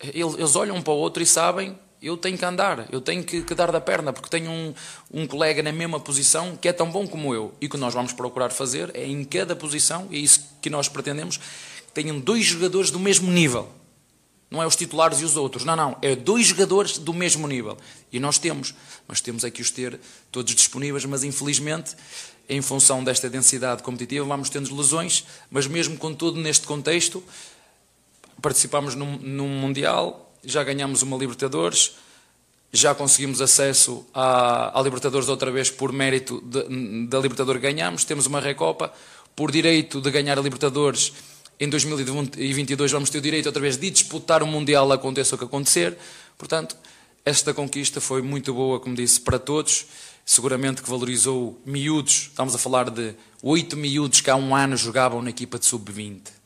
eles 0.00 0.56
olham 0.56 0.76
um 0.76 0.82
para 0.82 0.92
o 0.92 0.96
outro 0.96 1.22
e 1.22 1.26
sabem 1.26 1.76
eu 2.00 2.16
tenho 2.16 2.38
que 2.38 2.44
andar, 2.44 2.86
eu 2.92 3.00
tenho 3.00 3.24
que, 3.24 3.42
que 3.42 3.54
dar 3.54 3.72
da 3.72 3.80
perna, 3.80 4.12
porque 4.12 4.28
tenho 4.28 4.50
um, 4.50 4.74
um, 5.12 5.26
colega 5.26 5.62
na 5.62 5.72
mesma 5.72 5.98
posição 5.98 6.56
que 6.56 6.68
é 6.68 6.72
tão 6.72 6.90
bom 6.90 7.06
como 7.06 7.34
eu. 7.34 7.52
E 7.60 7.66
o 7.66 7.68
que 7.68 7.76
nós 7.76 7.92
vamos 7.92 8.12
procurar 8.12 8.50
fazer 8.50 8.90
é 8.94 9.04
em 9.04 9.24
cada 9.24 9.56
posição, 9.56 10.06
e 10.10 10.16
é 10.16 10.20
isso 10.20 10.44
que 10.62 10.70
nós 10.70 10.88
pretendemos, 10.88 11.38
que 11.38 11.92
tenham 11.92 12.18
dois 12.20 12.44
jogadores 12.44 12.90
do 12.90 13.00
mesmo 13.00 13.30
nível. 13.30 13.68
Não 14.50 14.62
é 14.62 14.66
os 14.66 14.76
titulares 14.76 15.20
e 15.20 15.24
os 15.24 15.36
outros, 15.36 15.64
não, 15.64 15.76
não, 15.76 15.96
é 16.00 16.16
dois 16.16 16.46
jogadores 16.46 16.96
do 16.96 17.12
mesmo 17.12 17.46
nível. 17.46 17.76
E 18.10 18.18
nós 18.18 18.38
temos, 18.38 18.74
mas 19.06 19.20
temos 19.20 19.44
é 19.44 19.50
que 19.50 19.60
os 19.60 19.70
ter 19.70 20.00
todos 20.32 20.54
disponíveis, 20.54 21.04
mas 21.04 21.22
infelizmente, 21.22 21.94
em 22.48 22.62
função 22.62 23.04
desta 23.04 23.28
densidade 23.28 23.82
competitiva, 23.82 24.24
vamos 24.24 24.48
tendo 24.48 24.74
lesões, 24.74 25.26
mas 25.50 25.66
mesmo 25.66 25.98
com 25.98 26.14
tudo 26.14 26.40
neste 26.40 26.66
contexto, 26.66 27.22
participámos 28.40 28.94
num, 28.94 29.16
num 29.18 29.48
Mundial, 29.48 30.32
já 30.44 30.62
ganhamos 30.62 31.02
uma 31.02 31.16
Libertadores, 31.16 31.96
já 32.72 32.94
conseguimos 32.94 33.40
acesso 33.40 34.06
à, 34.12 34.78
à 34.78 34.82
Libertadores 34.82 35.28
outra 35.28 35.50
vez 35.50 35.70
por 35.70 35.92
mérito 35.92 36.40
da 36.42 37.18
Libertadores 37.18 37.60
ganhamos, 37.60 38.04
temos 38.04 38.26
uma 38.26 38.40
Recopa, 38.40 38.92
por 39.34 39.50
direito 39.50 40.00
de 40.00 40.10
ganhar 40.10 40.38
a 40.38 40.42
Libertadores 40.42 41.12
em 41.60 41.68
2022 41.68 42.92
vamos 42.92 43.10
ter 43.10 43.18
o 43.18 43.20
direito 43.20 43.46
outra 43.46 43.60
vez 43.60 43.76
de 43.76 43.90
disputar 43.90 44.44
o 44.44 44.46
Mundial, 44.46 44.92
aconteça 44.92 45.34
o 45.34 45.38
que 45.38 45.44
acontecer. 45.44 45.98
Portanto, 46.36 46.76
esta 47.24 47.52
conquista 47.52 48.00
foi 48.00 48.22
muito 48.22 48.54
boa, 48.54 48.78
como 48.78 48.94
disse, 48.94 49.20
para 49.20 49.40
todos. 49.40 49.86
Seguramente 50.24 50.82
que 50.82 50.88
valorizou 50.88 51.60
miúdos. 51.66 52.28
Estamos 52.30 52.54
a 52.54 52.58
falar 52.58 52.90
de 52.90 53.12
oito 53.42 53.76
miúdos 53.76 54.20
que 54.20 54.30
há 54.30 54.36
um 54.36 54.54
ano 54.54 54.76
jogavam 54.76 55.20
na 55.20 55.30
equipa 55.30 55.58
de 55.58 55.66
sub-20. 55.66 56.37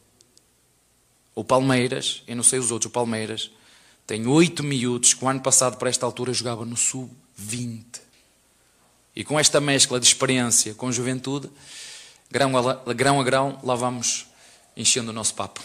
O 1.35 1.43
Palmeiras, 1.43 2.22
eu 2.26 2.37
não 2.37 2.43
sei 2.43 2.59
os 2.59 2.70
outros, 2.70 2.91
o 2.91 2.93
Palmeiras 2.93 3.51
tem 4.07 4.26
oito 4.26 4.62
miúdos 4.62 5.14
que 5.14 5.24
o 5.24 5.28
ano 5.28 5.41
passado, 5.41 5.76
para 5.76 5.89
esta 5.89 6.05
altura, 6.05 6.33
jogava 6.33 6.64
no 6.64 6.76
sub-20. 6.76 8.01
E 9.14 9.24
com 9.24 9.39
esta 9.39 9.61
mescla 9.61 10.01
de 10.01 10.07
experiência 10.07 10.74
com 10.74 10.91
juventude, 10.91 11.51
grão 12.30 12.57
a, 12.57 12.93
grão 12.93 13.20
a 13.20 13.24
grão, 13.24 13.59
lá 13.62 13.74
vamos 13.74 14.26
enchendo 14.76 15.11
o 15.11 15.14
nosso 15.14 15.35
papo. 15.35 15.62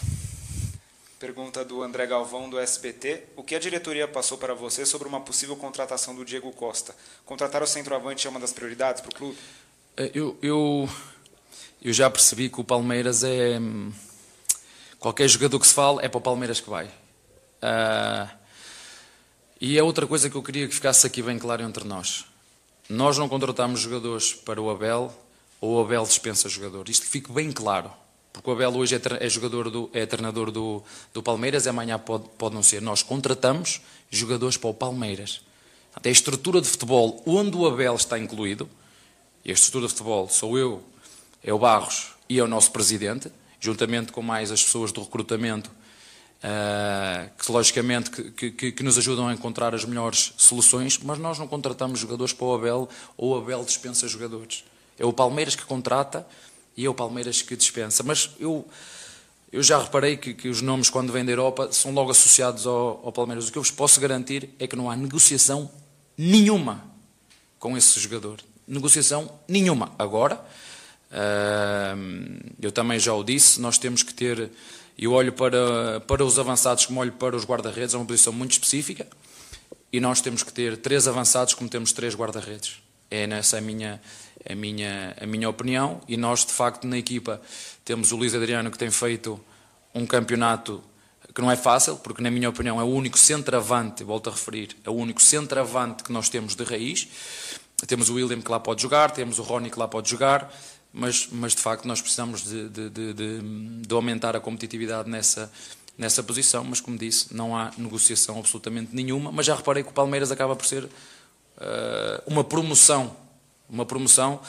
Pergunta 1.18 1.64
do 1.64 1.82
André 1.82 2.06
Galvão, 2.06 2.48
do 2.48 2.58
SBT. 2.58 3.24
O 3.34 3.42
que 3.42 3.54
a 3.54 3.58
diretoria 3.58 4.06
passou 4.06 4.38
para 4.38 4.54
você 4.54 4.86
sobre 4.86 5.08
uma 5.08 5.20
possível 5.20 5.56
contratação 5.56 6.14
do 6.14 6.24
Diego 6.24 6.52
Costa? 6.52 6.94
Contratar 7.26 7.62
o 7.62 7.66
centroavante 7.66 8.26
é 8.26 8.30
uma 8.30 8.38
das 8.38 8.52
prioridades 8.52 9.02
para 9.02 9.10
o 9.10 9.14
clube? 9.14 9.36
Eh, 9.96 10.12
eu, 10.14 10.38
eu, 10.40 10.88
eu 11.82 11.92
já 11.92 12.08
percebi 12.08 12.48
que 12.48 12.60
o 12.60 12.64
Palmeiras 12.64 13.24
é 13.24 13.58
hum, 13.58 13.90
Qualquer 14.98 15.28
jogador 15.28 15.58
que 15.60 15.66
se 15.66 15.74
fale 15.74 16.04
é 16.04 16.08
para 16.08 16.18
o 16.18 16.20
Palmeiras 16.20 16.60
que 16.60 16.68
vai. 16.68 16.86
Uh, 16.86 18.38
E 19.60 19.76
é 19.76 19.82
outra 19.82 20.06
coisa 20.06 20.30
que 20.30 20.36
eu 20.36 20.42
queria 20.42 20.68
que 20.68 20.74
ficasse 20.74 21.04
aqui 21.04 21.20
bem 21.20 21.36
claro 21.36 21.64
entre 21.64 21.82
nós. 21.82 22.24
Nós 22.88 23.18
não 23.18 23.28
contratamos 23.28 23.80
jogadores 23.80 24.32
para 24.32 24.62
o 24.62 24.70
Abel 24.70 25.12
ou 25.60 25.76
o 25.76 25.80
Abel 25.80 26.04
dispensa 26.04 26.48
jogador. 26.48 26.88
Isto 26.88 27.06
fique 27.06 27.32
bem 27.32 27.50
claro. 27.50 27.90
Porque 28.32 28.48
o 28.48 28.52
Abel 28.52 28.70
hoje 28.76 28.94
é, 28.94 29.00
é 29.18 29.28
jogador 29.28 29.68
do, 29.68 29.90
é 29.92 30.06
treinador 30.06 30.52
do, 30.52 30.80
do 31.12 31.24
Palmeiras, 31.24 31.66
amanhã 31.66 31.98
pode, 31.98 32.28
pode 32.38 32.54
não 32.54 32.62
ser. 32.62 32.80
Nós 32.80 33.02
contratamos 33.02 33.80
jogadores 34.08 34.56
para 34.56 34.70
o 34.70 34.74
Palmeiras. 34.74 35.40
É 36.04 36.08
a 36.08 36.12
estrutura 36.12 36.60
de 36.60 36.68
futebol 36.68 37.20
onde 37.26 37.56
o 37.56 37.66
Abel 37.66 37.96
está 37.96 38.16
incluído, 38.16 38.70
e 39.44 39.50
a 39.50 39.54
estrutura 39.54 39.88
de 39.88 39.92
futebol 39.92 40.28
sou 40.28 40.56
eu, 40.56 40.84
é 41.42 41.52
o 41.52 41.58
Barros 41.58 42.12
e 42.28 42.38
é 42.38 42.44
o 42.44 42.46
nosso 42.46 42.70
presidente, 42.70 43.32
juntamente 43.60 44.12
com 44.12 44.22
mais 44.22 44.50
as 44.50 44.62
pessoas 44.62 44.92
do 44.92 45.02
recrutamento, 45.02 45.70
uh, 46.38 47.30
que 47.36 47.50
logicamente 47.50 48.10
que, 48.10 48.50
que, 48.50 48.72
que, 48.72 48.82
nos 48.82 48.98
ajudam 48.98 49.28
a 49.28 49.32
encontrar 49.32 49.74
as 49.74 49.84
melhores 49.84 50.32
soluções, 50.36 50.98
mas 50.98 51.18
nós 51.18 51.38
não 51.38 51.46
contratamos 51.46 52.00
jogadores 52.00 52.32
para 52.32 52.46
o 52.46 52.54
Abel 52.54 52.88
ou 53.16 53.34
o 53.34 53.38
Abel 53.38 53.64
dispensa 53.64 54.06
jogadores. 54.08 54.64
É 54.98 55.04
o 55.04 55.12
Palmeiras 55.12 55.54
que 55.54 55.64
contrata 55.64 56.26
e 56.76 56.84
é 56.84 56.88
o 56.88 56.94
Palmeiras 56.94 57.42
que 57.42 57.56
dispensa. 57.56 58.02
Mas 58.02 58.30
eu, 58.38 58.66
eu 59.52 59.62
já 59.62 59.80
reparei 59.80 60.16
que, 60.16 60.34
que 60.34 60.48
os 60.48 60.60
nomes, 60.60 60.90
quando 60.90 61.12
vêm 61.12 61.24
da 61.24 61.32
Europa, 61.32 61.70
são 61.72 61.92
logo 61.92 62.10
associados 62.10 62.66
ao, 62.66 63.00
ao 63.04 63.12
Palmeiras. 63.12 63.48
O 63.48 63.52
que 63.52 63.58
eu 63.58 63.62
vos 63.62 63.70
posso 63.70 64.00
garantir 64.00 64.50
é 64.58 64.66
que 64.66 64.76
não 64.76 64.90
há 64.90 64.96
negociação 64.96 65.70
nenhuma 66.16 66.84
com 67.58 67.76
esse 67.76 67.98
jogador. 68.00 68.40
Negociação 68.66 69.30
nenhuma. 69.46 69.92
Agora, 69.98 70.44
eu 72.60 72.72
também 72.72 72.98
já 72.98 73.14
o 73.14 73.22
disse, 73.22 73.60
nós 73.60 73.78
temos 73.78 74.02
que 74.02 74.12
ter. 74.12 74.50
Eu 74.96 75.12
olho 75.12 75.32
para, 75.32 76.00
para 76.00 76.24
os 76.24 76.38
avançados 76.38 76.86
como 76.86 77.00
olho 77.00 77.12
para 77.12 77.36
os 77.36 77.44
guarda-redes, 77.44 77.94
é 77.94 77.96
uma 77.96 78.06
posição 78.06 78.32
muito 78.32 78.52
específica, 78.52 79.06
e 79.92 80.00
nós 80.00 80.20
temos 80.20 80.42
que 80.42 80.52
ter 80.52 80.76
três 80.76 81.06
avançados 81.06 81.54
como 81.54 81.68
temos 81.70 81.92
três 81.92 82.14
guarda-redes. 82.14 82.82
É 83.10 83.26
nessa 83.26 83.58
a 83.58 83.60
minha, 83.60 84.02
a, 84.48 84.54
minha, 84.54 85.16
a 85.20 85.26
minha 85.26 85.48
opinião, 85.48 86.00
e 86.08 86.16
nós, 86.16 86.44
de 86.44 86.52
facto, 86.52 86.86
na 86.86 86.98
equipa 86.98 87.40
temos 87.84 88.12
o 88.12 88.16
Luís 88.16 88.34
Adriano 88.34 88.70
que 88.70 88.76
tem 88.76 88.90
feito 88.90 89.40
um 89.94 90.04
campeonato 90.04 90.82
que 91.34 91.40
não 91.40 91.50
é 91.50 91.56
fácil, 91.56 91.96
porque, 91.96 92.20
na 92.20 92.30
minha 92.30 92.48
opinião, 92.48 92.80
é 92.80 92.84
o 92.84 92.88
único 92.88 93.18
centroavante, 93.18 94.02
volto 94.02 94.28
a 94.28 94.32
referir, 94.32 94.76
é 94.84 94.90
o 94.90 94.94
único 94.94 95.22
centroavante 95.22 96.02
que 96.02 96.10
nós 96.10 96.28
temos 96.28 96.56
de 96.56 96.64
raiz. 96.64 97.06
Temos 97.86 98.08
o 98.08 98.14
William 98.14 98.40
que 98.40 98.50
lá 98.50 98.58
pode 98.58 98.82
jogar, 98.82 99.12
temos 99.12 99.38
o 99.38 99.42
Rony 99.42 99.70
que 99.70 99.78
lá 99.78 99.86
pode 99.86 100.10
jogar, 100.10 100.52
mas, 100.92 101.28
mas 101.30 101.54
de 101.54 101.60
facto 101.60 101.86
nós 101.86 102.00
precisamos 102.00 102.42
de, 102.42 102.68
de, 102.68 102.90
de, 102.90 103.12
de, 103.86 103.94
aumentar 103.94 104.34
a 104.34 104.40
competitividade 104.40 105.08
nessa, 105.08 105.50
nessa 105.96 106.22
posição, 106.22 106.64
mas 106.64 106.80
como 106.80 106.96
disse, 106.96 107.34
não 107.34 107.56
há 107.56 107.70
negociação 107.76 108.38
absolutamente 108.38 108.94
nenhuma, 108.94 109.30
mas 109.30 109.46
já 109.46 109.54
reparei 109.54 109.82
que 109.82 109.90
o 109.90 109.92
Palmeiras 109.92 110.30
acaba 110.30 110.56
por 110.56 110.66
ser 110.66 110.84
uh, 110.84 110.90
uma 112.26 112.42
promoção, 112.42 113.16
uma 113.68 113.84
promoção 113.84 114.40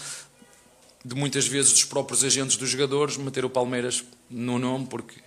de 1.04 1.16
muitas 1.16 1.48
vezes 1.48 1.72
dos 1.72 1.86
próprios 1.86 2.24
agentes 2.24 2.58
dos 2.58 2.70
jogadores 2.70 3.18
meter 3.18 3.46
o 3.46 3.50
Palmeiras 3.50 4.04
no 4.30 4.60
nome, 4.60 4.86
porque 4.88 5.22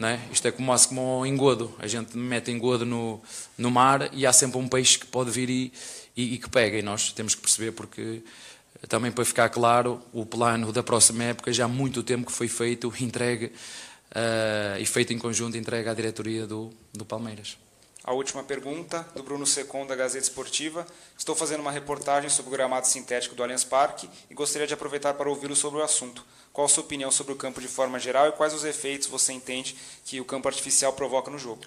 é? 0.00 0.18
isto 0.32 0.48
é 0.48 0.50
como, 0.50 0.72
como 0.88 1.20
um 1.20 1.26
engodo, 1.26 1.74
a 1.78 1.86
gente 1.86 2.16
mete 2.16 2.50
engodo 2.50 2.84
no, 2.84 3.20
no 3.58 3.70
mar 3.70 4.08
e 4.12 4.26
há 4.26 4.32
sempre 4.32 4.58
um 4.58 4.66
peixe 4.66 4.98
que 4.98 5.06
pode 5.06 5.30
vir 5.30 5.50
e, 5.50 5.72
e, 6.16 6.34
e 6.34 6.38
que 6.38 6.48
pega, 6.48 6.78
e 6.78 6.82
nós 6.82 7.12
temos 7.12 7.34
que 7.34 7.40
perceber 7.40 7.72
porque 7.72 8.22
também 8.88 9.12
para 9.12 9.24
ficar 9.24 9.48
claro, 9.48 10.00
o 10.12 10.26
plano 10.26 10.72
da 10.72 10.82
próxima 10.82 11.24
época 11.24 11.52
já 11.52 11.64
há 11.64 11.68
muito 11.68 12.02
tempo 12.02 12.26
que 12.26 12.32
foi 12.32 12.48
feito, 12.48 12.92
entregue 13.00 13.46
uh, 13.46 14.80
e 14.80 14.86
feito 14.86 15.12
em 15.12 15.18
conjunto, 15.18 15.56
entregue 15.56 15.88
à 15.88 15.94
diretoria 15.94 16.46
do, 16.46 16.70
do 16.92 17.04
Palmeiras. 17.04 17.56
A 18.04 18.12
última 18.12 18.42
pergunta, 18.42 19.06
do 19.14 19.22
Bruno 19.22 19.46
Secon, 19.46 19.86
da 19.86 19.94
Gazeta 19.94 20.24
Esportiva. 20.24 20.84
Estou 21.16 21.36
fazendo 21.36 21.60
uma 21.60 21.70
reportagem 21.70 22.28
sobre 22.28 22.48
o 22.48 22.52
gramado 22.52 22.84
sintético 22.88 23.36
do 23.36 23.44
Allianz 23.44 23.62
Parque 23.62 24.10
e 24.28 24.34
gostaria 24.34 24.66
de 24.66 24.74
aproveitar 24.74 25.14
para 25.14 25.28
ouvi-lo 25.30 25.54
sobre 25.54 25.80
o 25.80 25.84
assunto. 25.84 26.24
Qual 26.52 26.64
a 26.64 26.68
sua 26.68 26.82
opinião 26.82 27.12
sobre 27.12 27.32
o 27.32 27.36
campo 27.36 27.60
de 27.60 27.68
forma 27.68 28.00
geral 28.00 28.26
e 28.26 28.32
quais 28.32 28.52
os 28.52 28.64
efeitos 28.64 29.06
você 29.06 29.32
entende 29.32 29.76
que 30.04 30.20
o 30.20 30.24
campo 30.24 30.48
artificial 30.48 30.92
provoca 30.92 31.30
no 31.30 31.38
jogo? 31.38 31.62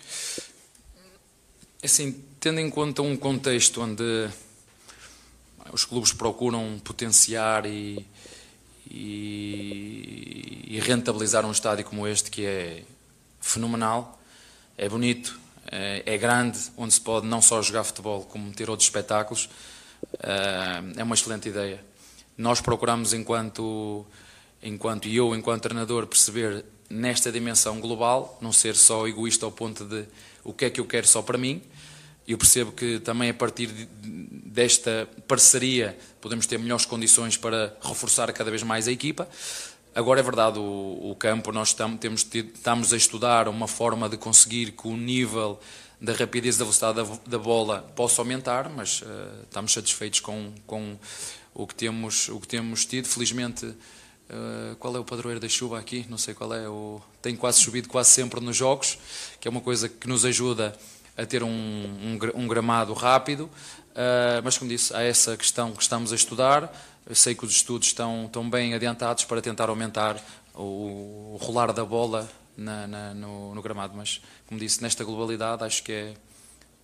Assim, 1.81 2.21
tendo 2.37 2.59
em 2.59 2.69
conta 2.69 3.01
um 3.01 3.15
contexto 3.15 3.81
onde 3.81 4.29
os 5.71 5.85
clubes 5.85 6.13
procuram 6.13 6.79
potenciar 6.83 7.65
e, 7.65 8.05
e, 8.89 10.65
e, 10.67 10.79
rentabilizar 10.79 11.45
um 11.45 11.51
estádio 11.51 11.85
como 11.85 12.07
este 12.07 12.29
que 12.29 12.45
é 12.45 12.83
fenomenal, 13.39 14.19
é 14.77 14.87
bonito, 14.87 15.39
é, 15.71 16.03
é, 16.05 16.17
grande, 16.17 16.59
onde 16.77 16.93
se 16.93 17.01
pode 17.01 17.27
não 17.27 17.41
só 17.41 17.61
jogar 17.61 17.83
futebol 17.83 18.23
como 18.23 18.51
ter 18.51 18.69
outros 18.69 18.87
espetáculos, 18.87 19.49
é, 20.19 20.99
é 20.99 21.03
uma 21.03 21.15
excelente 21.15 21.49
ideia. 21.49 21.83
Nós 22.37 22.61
procuramos 22.61 23.13
enquanto 23.13 24.05
enquanto 24.61 25.07
eu 25.07 25.35
enquanto 25.35 25.63
treinador 25.63 26.07
perceber 26.07 26.65
nesta 26.89 27.31
dimensão 27.31 27.79
global, 27.79 28.37
não 28.41 28.51
ser 28.51 28.75
só 28.75 29.07
egoísta 29.07 29.45
ao 29.45 29.51
ponto 29.51 29.85
de 29.85 30.05
o 30.43 30.53
que 30.53 30.65
é 30.65 30.69
que 30.69 30.79
eu 30.79 30.85
quero 30.85 31.07
só 31.07 31.21
para 31.21 31.37
mim, 31.37 31.61
eu 32.27 32.37
percebo 32.37 32.71
que 32.71 32.99
também 32.99 33.29
a 33.29 33.33
partir 33.33 33.67
desta 33.67 35.07
parceria 35.27 35.97
podemos 36.19 36.47
ter 36.47 36.57
melhores 36.57 36.85
condições 36.85 37.37
para 37.37 37.75
reforçar 37.81 38.31
cada 38.33 38.49
vez 38.49 38.63
mais 38.63 38.87
a 38.87 38.91
equipa. 38.91 39.27
Agora 39.93 40.19
é 40.19 40.23
verdade, 40.23 40.59
o, 40.59 41.11
o 41.11 41.15
campo, 41.17 41.51
nós 41.51 41.69
estamos, 41.69 41.99
temos, 41.99 42.27
estamos 42.33 42.91
a 42.91 42.97
estudar 42.97 43.47
uma 43.47 43.67
forma 43.67 44.09
de 44.09 44.17
conseguir 44.17 44.71
que 44.71 44.87
o 44.87 44.97
nível 44.97 45.59
da 46.01 46.13
rapidez 46.13 46.57
da 46.57 46.65
velocidade 46.65 47.01
da, 47.01 47.17
da 47.25 47.39
bola 47.39 47.81
possa 47.95 48.21
aumentar, 48.21 48.69
mas 48.69 49.01
uh, 49.01 49.05
estamos 49.43 49.71
satisfeitos 49.71 50.19
com, 50.19 50.51
com 50.67 50.97
o, 51.53 51.65
que 51.65 51.75
temos, 51.75 52.27
o 52.29 52.39
que 52.39 52.47
temos 52.47 52.85
tido. 52.85 53.07
Felizmente, 53.07 53.65
uh, 53.65 54.75
qual 54.79 54.95
é 54.95 54.99
o 54.99 55.05
padroeiro 55.05 55.39
da 55.39 55.47
chuva 55.47 55.79
aqui? 55.79 56.05
Não 56.09 56.17
sei 56.17 56.33
qual 56.33 56.53
é. 56.53 56.67
O, 56.67 57.01
tem 57.21 57.35
quase 57.35 57.61
chovido 57.61 57.87
quase 57.87 58.09
sempre 58.09 58.41
nos 58.41 58.57
jogos, 58.57 58.97
que 59.39 59.47
é 59.47 59.51
uma 59.51 59.61
coisa 59.61 59.87
que 59.87 60.07
nos 60.07 60.25
ajuda 60.25 60.75
a 60.77 60.94
ter 61.23 61.43
um, 61.43 61.47
um, 61.49 62.19
um 62.41 62.47
gramado 62.47 62.93
rápido, 62.93 63.43
uh, 63.43 64.41
mas 64.43 64.57
como 64.57 64.69
disse, 64.69 64.93
há 64.93 65.01
essa 65.01 65.37
questão 65.37 65.71
que 65.71 65.81
estamos 65.81 66.11
a 66.11 66.15
estudar. 66.15 66.75
Eu 67.07 67.15
sei 67.15 67.35
que 67.35 67.45
os 67.45 67.51
estudos 67.51 67.87
estão, 67.87 68.25
estão 68.25 68.49
bem 68.49 68.73
adiantados 68.73 69.23
para 69.23 69.41
tentar 69.41 69.69
aumentar 69.69 70.19
o, 70.55 71.35
o 71.35 71.37
rolar 71.39 71.71
da 71.71 71.85
bola 71.85 72.29
na, 72.57 72.87
na, 72.87 73.13
no, 73.13 73.53
no, 73.53 73.61
gramado, 73.61 73.93
mas 73.95 74.21
como 74.47 74.59
disse, 74.59 74.81
nesta 74.81 75.03
globalidade 75.03 75.63
acho 75.63 75.83
que 75.83 75.91
é, 75.91 76.13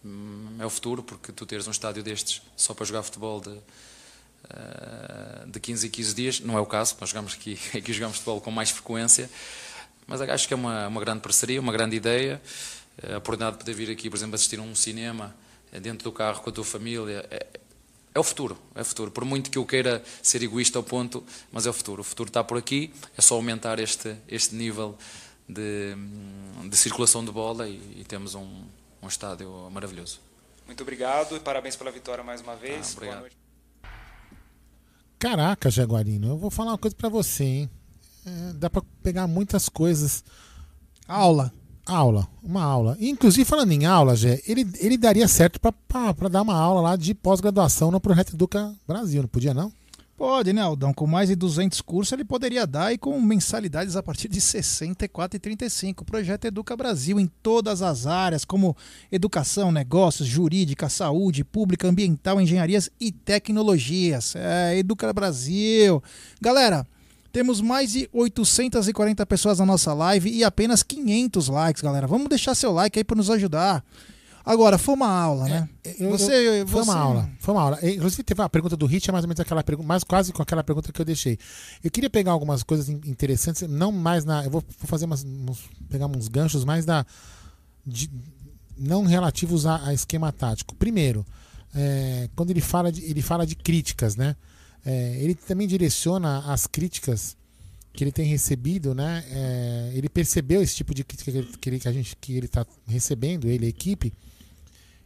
hum, 0.06 0.58
é 0.60 0.66
o 0.66 0.70
futuro, 0.70 1.02
porque 1.02 1.32
tu 1.32 1.46
teres 1.46 1.68
um 1.68 1.72
estádio 1.72 2.04
destes 2.04 2.42
só 2.56 2.74
para 2.74 2.86
jogar 2.86 3.04
futebol 3.04 3.40
de, 3.42 3.50
uh, 3.50 5.48
de 5.48 5.60
15 5.60 5.88
em 5.88 5.90
15 5.90 6.16
dias, 6.16 6.40
não 6.42 6.58
é 6.58 6.62
o 6.62 6.66
caso, 6.66 6.96
nós 7.00 7.10
jogamos 7.10 7.34
aqui, 7.34 7.58
aqui 7.76 7.94
jogamos 7.94 8.18
futebol 8.18 8.42
com 8.42 8.52
mais 8.52 8.70
frequência, 8.70 9.30
mas 10.06 10.22
acho 10.22 10.48
que 10.48 10.54
é 10.54 10.58
uma, 10.58 10.88
uma 10.88 11.02
grande 11.02 11.22
parceria, 11.22 11.60
uma 11.60 11.72
grande 11.72 11.96
ideia 11.96 12.42
a 13.04 13.18
oportunidade 13.18 13.58
de 13.58 13.60
poder 13.60 13.74
vir 13.74 13.90
aqui, 13.90 14.10
por 14.10 14.16
exemplo, 14.16 14.36
assistir 14.36 14.60
a 14.60 14.62
um 14.62 14.76
cinema 14.76 15.36
eh, 15.72 15.80
dentro 15.80 16.04
do 16.04 16.12
carro 16.12 16.42
com 16.42 16.50
a 16.50 16.54
tua 16.54 16.64
família, 16.64 17.26
é, 17.32 17.48
é, 18.14 18.20
o 18.20 18.24
futuro, 18.24 18.58
é 18.76 18.82
o 18.82 18.86
futuro. 18.86 19.12
Por 19.12 19.26
muito 19.26 19.50
que 19.50 19.58
eu 19.58 19.66
queira 19.66 20.04
ser 20.22 20.44
egoísta 20.44 20.78
ao 20.78 20.84
ponto, 20.84 21.24
mas 21.52 21.66
é 21.66 21.70
o 21.70 21.74
futuro. 21.74 22.02
O 22.02 22.04
futuro 22.04 22.30
está 22.30 22.44
por 22.44 22.58
aqui, 22.58 22.94
é 23.18 23.22
só 23.22 23.36
aumentar 23.36 23.80
este, 23.80 24.16
este 24.28 24.56
nível 24.56 24.98
de, 25.48 25.96
de 26.70 26.78
circulação 26.78 27.24
de 27.24 27.32
bola 27.32 27.68
e, 27.68 28.02
e 28.02 28.06
temos 28.08 28.36
um, 28.36 28.64
um 29.02 29.08
estádio 29.08 29.70
maravilhoso. 29.72 30.20
Muito 30.66 30.82
obrigado 30.84 31.36
e 31.36 31.40
parabéns 31.40 31.76
pela 31.76 31.92
vitória 31.92 32.24
mais 32.24 32.42
uma 32.42 32.56
vez. 32.56 32.90
Ah, 32.90 32.98
obrigado. 32.98 33.26
Caraca, 35.20 35.70
Jaguarino, 35.70 36.30
eu 36.30 36.38
vou 36.38 36.50
falar 36.50 36.72
uma 36.72 36.78
coisa 36.78 36.96
para 36.96 37.10
você, 37.10 37.44
hein? 37.44 37.70
É, 38.26 38.54
dá 38.54 38.70
para 38.70 38.82
pegar 39.04 39.28
muitas 39.28 39.70
coisas. 39.70 40.24
Aula. 41.08 41.54
Aula, 41.86 42.28
uma 42.44 42.64
aula. 42.64 42.98
Inclusive, 43.00 43.44
falando 43.46 43.72
em 43.72 43.86
aula, 43.86 44.16
Gé, 44.16 44.42
ele, 44.48 44.68
ele 44.80 44.98
daria 44.98 45.28
certo 45.28 45.60
para 45.60 46.30
dar 46.30 46.42
uma 46.42 46.56
aula 46.56 46.82
lá 46.82 46.96
de 46.96 47.14
pós-graduação 47.14 47.92
no 47.92 48.00
Projeto 48.00 48.34
Educa 48.34 48.74
Brasil, 48.88 49.22
não 49.22 49.30
podia 49.30 49.54
não? 49.54 49.72
Pode, 50.22 50.54
né, 50.54 50.62
Aldão? 50.62 50.94
Com 50.94 51.08
mais 51.08 51.30
de 51.30 51.36
200 51.36 51.82
cursos 51.82 52.14
ele 52.14 52.24
poderia 52.24 52.68
dar 52.68 52.94
e 52.94 52.98
com 53.00 53.20
mensalidades 53.20 53.96
a 53.96 54.04
partir 54.04 54.28
de 54.28 54.38
R$ 54.38 54.46
64,35. 54.46 56.02
O 56.02 56.06
Projeto 56.06 56.46
Educa 56.46 56.78
Brasil 56.78 57.20
em 57.20 57.26
todas 57.42 57.82
as 57.82 58.06
áreas, 58.06 58.46
como 58.46 58.78
educação, 59.12 59.72
negócios, 59.72 60.28
jurídica, 60.28 60.90
saúde, 60.90 61.44
pública, 61.44 61.88
ambiental, 61.88 62.40
engenharias 62.40 62.88
e 63.00 63.12
tecnologias. 63.12 64.36
É, 64.36 64.78
Educa 64.78 65.12
Brasil. 65.12 66.04
Galera, 66.40 66.86
temos 67.32 67.62
mais 67.62 67.92
de 67.92 68.10
840 68.12 69.26
pessoas 69.26 69.60
na 69.60 69.66
nossa 69.66 69.94
live 69.94 70.30
e 70.30 70.44
apenas 70.44 70.84
500 70.84 71.48
likes, 71.48 71.82
galera. 71.82 72.08
Vamos 72.08 72.28
deixar 72.28 72.56
seu 72.56 72.72
like 72.72 73.00
aí 73.00 73.04
para 73.04 73.16
nos 73.16 73.30
ajudar. 73.30 73.84
Agora, 74.44 74.78
foi 74.78 74.96
uma 74.96 75.08
aula, 75.08 75.48
né? 75.48 75.70
É, 75.84 75.96
eu, 76.00 76.10
você, 76.10 76.62
eu, 76.62 76.68
foi 76.68 76.84
você... 76.84 76.90
uma 76.90 77.00
aula. 77.00 77.30
Foi 77.40 77.54
uma 77.54 77.62
aula. 77.62 77.80
Inclusive, 77.84 78.24
teve 78.24 78.42
uma 78.42 78.50
pergunta 78.50 78.76
do 78.76 78.86
Hit, 78.88 79.10
é 79.10 79.14
mais 79.14 79.24
ou 79.24 79.28
menos 79.28 79.40
aquela 79.40 79.64
pergunta, 79.64 79.88
mais 79.88 80.04
quase 80.04 80.34
com 80.34 80.42
aquela 80.42 80.64
pergunta 80.64 80.92
que 80.92 81.00
eu 81.00 81.06
deixei. 81.06 81.38
Eu 81.84 81.92
queria 81.92 82.10
pegar 82.10 82.32
algumas 82.32 82.64
coisas 82.64 82.90
interessantes, 82.90 83.62
não 83.70 83.92
mais 83.92 84.26
na. 84.26 84.44
Eu 84.44 84.50
vou 84.50 84.64
fazer 84.80 85.06
umas. 85.06 85.24
Uns, 85.24 85.70
pegar 85.90 86.08
uns 86.08 86.28
ganchos 86.28 86.66
mais 86.66 86.86
da. 86.86 87.06
De, 87.86 88.10
não 88.78 89.06
relativos 89.06 89.68
a, 89.68 89.88
a 89.88 89.94
esquema 89.94 90.32
tático. 90.32 90.76
Primeiro, 90.76 91.24
é, 91.76 92.28
quando 92.36 92.50
ele 92.50 92.62
fala 92.62 92.92
de, 92.92 93.04
ele 93.06 93.22
fala 93.22 93.46
de 93.46 93.56
críticas, 93.56 94.16
né? 94.16 94.36
É, 94.86 95.18
ele 95.22 95.36
também 95.36 95.68
direciona 95.68 96.40
as 96.52 96.66
críticas 96.66 97.38
que 97.94 98.04
ele 98.04 98.12
tem 98.12 98.26
recebido, 98.26 98.96
né? 98.96 99.24
É, 99.30 99.92
ele 99.94 100.08
percebeu 100.08 100.62
esse 100.62 100.76
tipo 100.76 100.94
de 100.94 101.04
crítica 101.04 101.32
que 101.60 101.70
ele, 101.70 101.80
que 101.80 101.88
a 101.88 101.92
gente, 101.92 102.16
que 102.16 102.34
ele 102.38 102.46
está 102.46 102.66
recebendo, 102.88 103.48
ele, 103.48 103.66
a 103.66 103.70
equipe. 103.70 104.14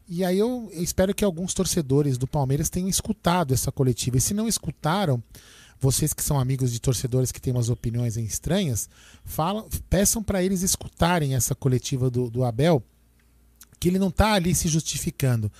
E 0.07 0.23
aí 0.23 0.37
eu 0.37 0.69
espero 0.73 1.15
que 1.15 1.25
alguns 1.25 1.53
torcedores 1.53 2.17
do 2.17 2.27
Palmeiras 2.27 2.69
tenham 2.69 2.87
escutado 2.87 3.53
essa 3.53 3.71
coletiva. 3.71 4.17
E 4.17 4.21
se 4.21 4.35
não 4.35 4.47
escutaram, 4.47 5.21
vocês 5.79 6.13
que 6.13 6.23
são 6.23 6.39
amigos 6.39 6.71
de 6.71 6.79
torcedores 6.79 7.31
que 7.31 7.41
têm 7.41 7.53
umas 7.53 7.69
opiniões 7.69 8.15
estranhas, 8.17 8.87
falam, 9.23 9.67
peçam 9.89 10.21
para 10.21 10.43
eles 10.43 10.61
escutarem 10.61 11.35
essa 11.35 11.55
coletiva 11.55 12.09
do, 12.09 12.29
do 12.29 12.43
Abel, 12.43 12.83
que 13.79 13.89
ele 13.89 13.99
não 13.99 14.09
está 14.09 14.33
ali 14.33 14.53
se 14.53 14.67
justificando, 14.67 15.51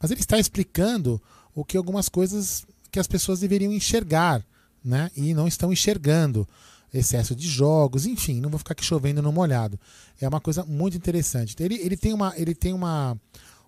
mas 0.00 0.10
ele 0.10 0.20
está 0.20 0.38
explicando 0.38 1.22
o 1.54 1.64
que 1.64 1.76
algumas 1.76 2.08
coisas 2.08 2.66
que 2.92 3.00
as 3.00 3.06
pessoas 3.06 3.40
deveriam 3.40 3.72
enxergar, 3.72 4.44
né? 4.84 5.10
E 5.16 5.32
não 5.32 5.48
estão 5.48 5.72
enxergando 5.72 6.46
excesso 6.92 7.34
de 7.34 7.48
jogos, 7.48 8.04
enfim, 8.04 8.38
não 8.38 8.50
vou 8.50 8.58
ficar 8.58 8.72
aqui 8.72 8.84
chovendo 8.84 9.22
no 9.22 9.32
molhado. 9.32 9.80
É 10.20 10.28
uma 10.28 10.40
coisa 10.40 10.62
muito 10.64 10.94
interessante. 10.94 11.56
Ele, 11.58 11.76
ele 11.76 11.96
tem 11.96 12.12
uma, 12.12 12.34
ele 12.36 12.54
tem 12.54 12.74
uma, 12.74 13.16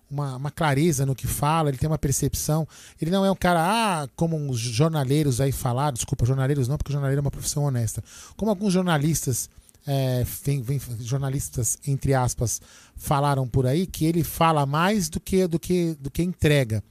uma, 0.09 0.35
uma, 0.35 0.51
clareza 0.51 1.07
no 1.07 1.15
que 1.15 1.25
fala, 1.25 1.69
ele 1.69 1.77
tem 1.77 1.89
uma 1.89 1.97
percepção. 1.97 2.67
Ele 3.01 3.09
não 3.09 3.25
é 3.25 3.31
um 3.31 3.35
cara, 3.35 3.61
ah, 3.63 4.07
como 4.15 4.37
os 4.49 4.59
jornaleiros 4.59 5.41
aí 5.41 5.51
falaram, 5.51 5.95
desculpa, 5.95 6.23
jornaleiros 6.23 6.67
não, 6.67 6.77
porque 6.77 6.93
jornaleiro 6.93 7.19
é 7.19 7.23
uma 7.23 7.31
profissão 7.31 7.63
honesta. 7.63 8.03
Como 8.37 8.51
alguns 8.51 8.71
jornalistas, 8.71 9.49
é, 9.87 10.23
vem, 10.43 10.61
vem, 10.61 10.79
jornalistas, 10.99 11.79
entre 11.87 12.13
aspas, 12.13 12.61
falaram 12.95 13.47
por 13.47 13.65
aí, 13.65 13.87
que 13.87 14.05
ele 14.05 14.23
fala 14.23 14.67
mais 14.67 15.09
do 15.09 15.19
que, 15.19 15.47
do 15.47 15.59
que, 15.59 15.95
do 15.99 16.11
que 16.11 16.21
entrega. 16.21 16.83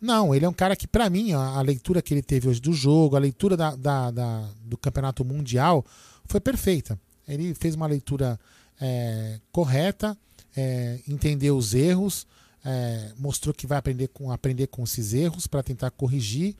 Não, 0.00 0.34
ele 0.34 0.44
é 0.44 0.48
um 0.48 0.52
cara 0.52 0.76
que, 0.76 0.86
para 0.86 1.08
mim, 1.08 1.32
a, 1.32 1.60
leitura 1.62 2.02
que 2.02 2.12
ele 2.12 2.22
teve 2.22 2.48
hoje 2.48 2.60
do 2.60 2.72
jogo, 2.72 3.16
a 3.16 3.18
leitura 3.18 3.56
da, 3.56 3.74
da, 3.74 4.10
da, 4.10 4.48
do 4.62 4.76
campeonato 4.76 5.24
mundial, 5.24 5.84
foi 6.26 6.40
perfeita. 6.40 6.98
Ele 7.26 7.54
fez 7.54 7.74
uma 7.74 7.86
leitura 7.86 8.38
é, 8.80 9.40
correta, 9.50 10.16
é, 10.56 11.00
entendeu 11.08 11.56
os 11.56 11.74
erros, 11.74 12.26
é, 12.64 13.12
mostrou 13.18 13.54
que 13.54 13.66
vai 13.66 13.78
aprender 13.78 14.08
com, 14.08 14.30
aprender 14.30 14.66
com 14.66 14.84
esses 14.84 15.14
erros 15.14 15.46
para 15.46 15.62
tentar 15.62 15.90
corrigir. 15.90 16.54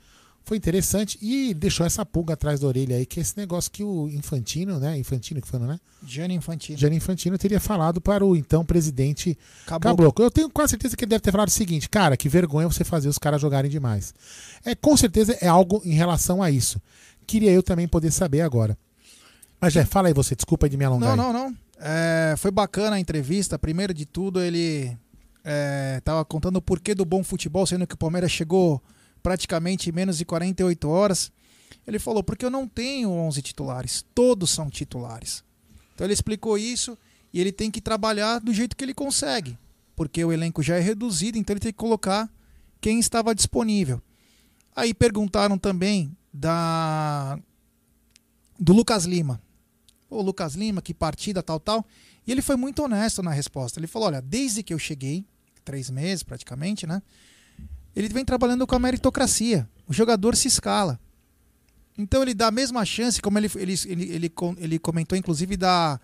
Foi 0.46 0.56
interessante 0.56 1.18
e 1.20 1.52
deixou 1.52 1.84
essa 1.84 2.06
pulga 2.06 2.34
atrás 2.34 2.60
da 2.60 2.68
orelha 2.68 2.94
aí, 2.94 3.04
que 3.04 3.18
é 3.18 3.22
esse 3.22 3.36
negócio 3.36 3.68
que 3.68 3.82
o 3.82 4.08
Infantino, 4.08 4.78
né? 4.78 4.96
Infantino 4.96 5.42
que 5.42 5.48
foi, 5.48 5.58
né? 5.58 5.76
Gianni 6.06 6.34
Infantino. 6.34 6.78
Gianni 6.78 6.94
Infantino 6.94 7.36
teria 7.36 7.58
falado 7.58 8.00
para 8.00 8.24
o 8.24 8.36
então 8.36 8.64
presidente 8.64 9.36
Caboclo. 9.66 9.96
Caboclo. 9.96 10.24
Eu 10.24 10.30
tenho 10.30 10.48
quase 10.48 10.70
certeza 10.70 10.96
que 10.96 11.02
ele 11.02 11.10
deve 11.10 11.20
ter 11.20 11.32
falado 11.32 11.48
o 11.48 11.50
seguinte, 11.50 11.88
cara, 11.88 12.16
que 12.16 12.28
vergonha 12.28 12.68
você 12.68 12.84
fazer 12.84 13.08
os 13.08 13.18
caras 13.18 13.40
jogarem 13.40 13.68
demais. 13.68 14.14
É, 14.64 14.76
com 14.76 14.96
certeza 14.96 15.36
é 15.40 15.48
algo 15.48 15.82
em 15.84 15.94
relação 15.94 16.40
a 16.40 16.48
isso. 16.48 16.80
Queria 17.26 17.50
eu 17.50 17.60
também 17.60 17.88
poder 17.88 18.12
saber 18.12 18.42
agora. 18.42 18.78
Mas 19.60 19.72
já 19.72 19.84
fala 19.84 20.06
aí 20.06 20.14
você, 20.14 20.36
desculpa 20.36 20.66
aí 20.66 20.70
de 20.70 20.76
me 20.76 20.84
alongar. 20.84 21.16
Não, 21.16 21.32
não, 21.32 21.50
não. 21.50 21.56
É, 21.80 22.36
foi 22.38 22.52
bacana 22.52 22.94
a 22.94 23.00
entrevista. 23.00 23.58
Primeiro 23.58 23.92
de 23.92 24.06
tudo, 24.06 24.40
ele 24.40 24.96
estava 25.98 26.20
é, 26.20 26.24
contando 26.24 26.54
o 26.58 26.62
porquê 26.62 26.94
do 26.94 27.04
bom 27.04 27.24
futebol, 27.24 27.66
sendo 27.66 27.84
que 27.84 27.94
o 27.94 27.98
Palmeiras 27.98 28.30
chegou 28.30 28.80
praticamente 29.26 29.90
menos 29.90 30.18
de 30.18 30.24
48 30.24 30.88
horas. 30.88 31.32
Ele 31.84 31.98
falou: 31.98 32.22
porque 32.22 32.44
eu 32.44 32.50
não 32.50 32.68
tenho 32.68 33.10
11 33.10 33.42
titulares, 33.42 34.04
todos 34.14 34.52
são 34.52 34.70
titulares. 34.70 35.42
Então 35.92 36.06
ele 36.06 36.14
explicou 36.14 36.56
isso 36.56 36.96
e 37.32 37.40
ele 37.40 37.50
tem 37.50 37.68
que 37.68 37.80
trabalhar 37.80 38.38
do 38.38 38.54
jeito 38.54 38.76
que 38.76 38.84
ele 38.84 38.94
consegue, 38.94 39.58
porque 39.96 40.24
o 40.24 40.32
elenco 40.32 40.62
já 40.62 40.76
é 40.76 40.80
reduzido, 40.80 41.38
então 41.38 41.54
ele 41.54 41.60
tem 41.60 41.72
que 41.72 41.76
colocar 41.76 42.30
quem 42.80 43.00
estava 43.00 43.34
disponível. 43.34 44.00
Aí 44.76 44.94
perguntaram 44.94 45.58
também 45.58 46.16
da 46.32 47.36
do 48.60 48.72
Lucas 48.72 49.06
Lima. 49.06 49.42
O 50.08 50.22
Lucas 50.22 50.54
Lima, 50.54 50.80
que 50.80 50.94
partida, 50.94 51.42
tal, 51.42 51.58
tal. 51.58 51.84
E 52.24 52.30
ele 52.30 52.42
foi 52.42 52.54
muito 52.54 52.80
honesto 52.80 53.24
na 53.24 53.32
resposta. 53.32 53.80
Ele 53.80 53.88
falou: 53.88 54.06
olha, 54.06 54.22
desde 54.22 54.62
que 54.62 54.72
eu 54.72 54.78
cheguei, 54.78 55.26
três 55.64 55.90
meses 55.90 56.22
praticamente, 56.22 56.86
né? 56.86 57.02
Ele 57.96 58.10
vem 58.10 58.24
trabalhando 58.24 58.66
com 58.66 58.76
a 58.76 58.78
meritocracia. 58.78 59.66
O 59.88 59.92
jogador 59.92 60.36
se 60.36 60.46
escala. 60.46 61.00
Então 61.96 62.20
ele 62.20 62.34
dá 62.34 62.48
a 62.48 62.50
mesma 62.50 62.84
chance, 62.84 63.22
como 63.22 63.38
ele, 63.38 63.50
ele, 63.56 63.74
ele, 63.86 64.04
ele, 64.14 64.32
ele 64.58 64.78
comentou, 64.78 65.16
inclusive, 65.16 65.56
da, 65.56 65.98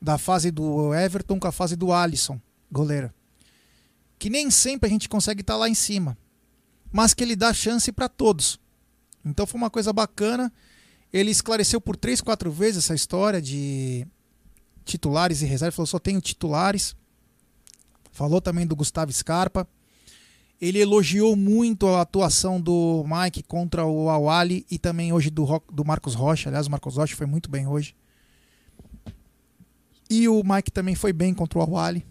da 0.00 0.16
fase 0.16 0.52
do 0.52 0.94
Everton 0.94 1.40
com 1.40 1.48
a 1.48 1.52
fase 1.52 1.74
do 1.74 1.92
Alisson, 1.92 2.40
goleiro. 2.70 3.12
Que 4.16 4.30
nem 4.30 4.48
sempre 4.48 4.88
a 4.88 4.90
gente 4.90 5.08
consegue 5.08 5.40
estar 5.40 5.54
tá 5.54 5.58
lá 5.58 5.68
em 5.68 5.74
cima. 5.74 6.16
Mas 6.92 7.12
que 7.12 7.24
ele 7.24 7.34
dá 7.34 7.52
chance 7.52 7.90
para 7.90 8.08
todos. 8.08 8.60
Então 9.24 9.44
foi 9.44 9.58
uma 9.58 9.70
coisa 9.70 9.92
bacana. 9.92 10.52
Ele 11.12 11.32
esclareceu 11.32 11.80
por 11.80 11.96
três, 11.96 12.20
quatro 12.20 12.52
vezes 12.52 12.84
essa 12.84 12.94
história 12.94 13.42
de 13.42 14.06
titulares 14.84 15.42
e 15.42 15.46
reservas. 15.46 15.74
Falou, 15.74 15.86
só 15.88 15.98
tenho 15.98 16.20
titulares. 16.20 16.94
Falou 18.12 18.40
também 18.40 18.64
do 18.64 18.76
Gustavo 18.76 19.12
Scarpa. 19.12 19.66
Ele 20.60 20.78
elogiou 20.78 21.36
muito 21.36 21.86
a 21.88 22.00
atuação 22.00 22.60
do 22.60 23.04
Mike 23.06 23.42
contra 23.42 23.84
o 23.84 24.08
Awali 24.08 24.64
e 24.70 24.78
também 24.78 25.12
hoje 25.12 25.30
do, 25.30 25.62
do 25.70 25.84
Marcos 25.84 26.14
Rocha. 26.14 26.48
Aliás, 26.48 26.66
o 26.66 26.70
Marcos 26.70 26.96
Rocha 26.96 27.16
foi 27.16 27.26
muito 27.26 27.50
bem 27.50 27.66
hoje. 27.66 27.94
E 30.08 30.28
o 30.28 30.42
Mike 30.44 30.70
também 30.70 30.94
foi 30.94 31.12
bem 31.12 31.34
contra 31.34 31.58
o 31.58 31.62
Awali. 31.62 32.04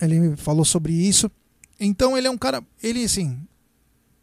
Ele 0.00 0.36
falou 0.36 0.64
sobre 0.64 0.92
isso. 0.92 1.30
Então 1.78 2.16
ele 2.16 2.26
é 2.26 2.30
um 2.30 2.38
cara. 2.38 2.64
Ele, 2.82 3.04
assim. 3.04 3.40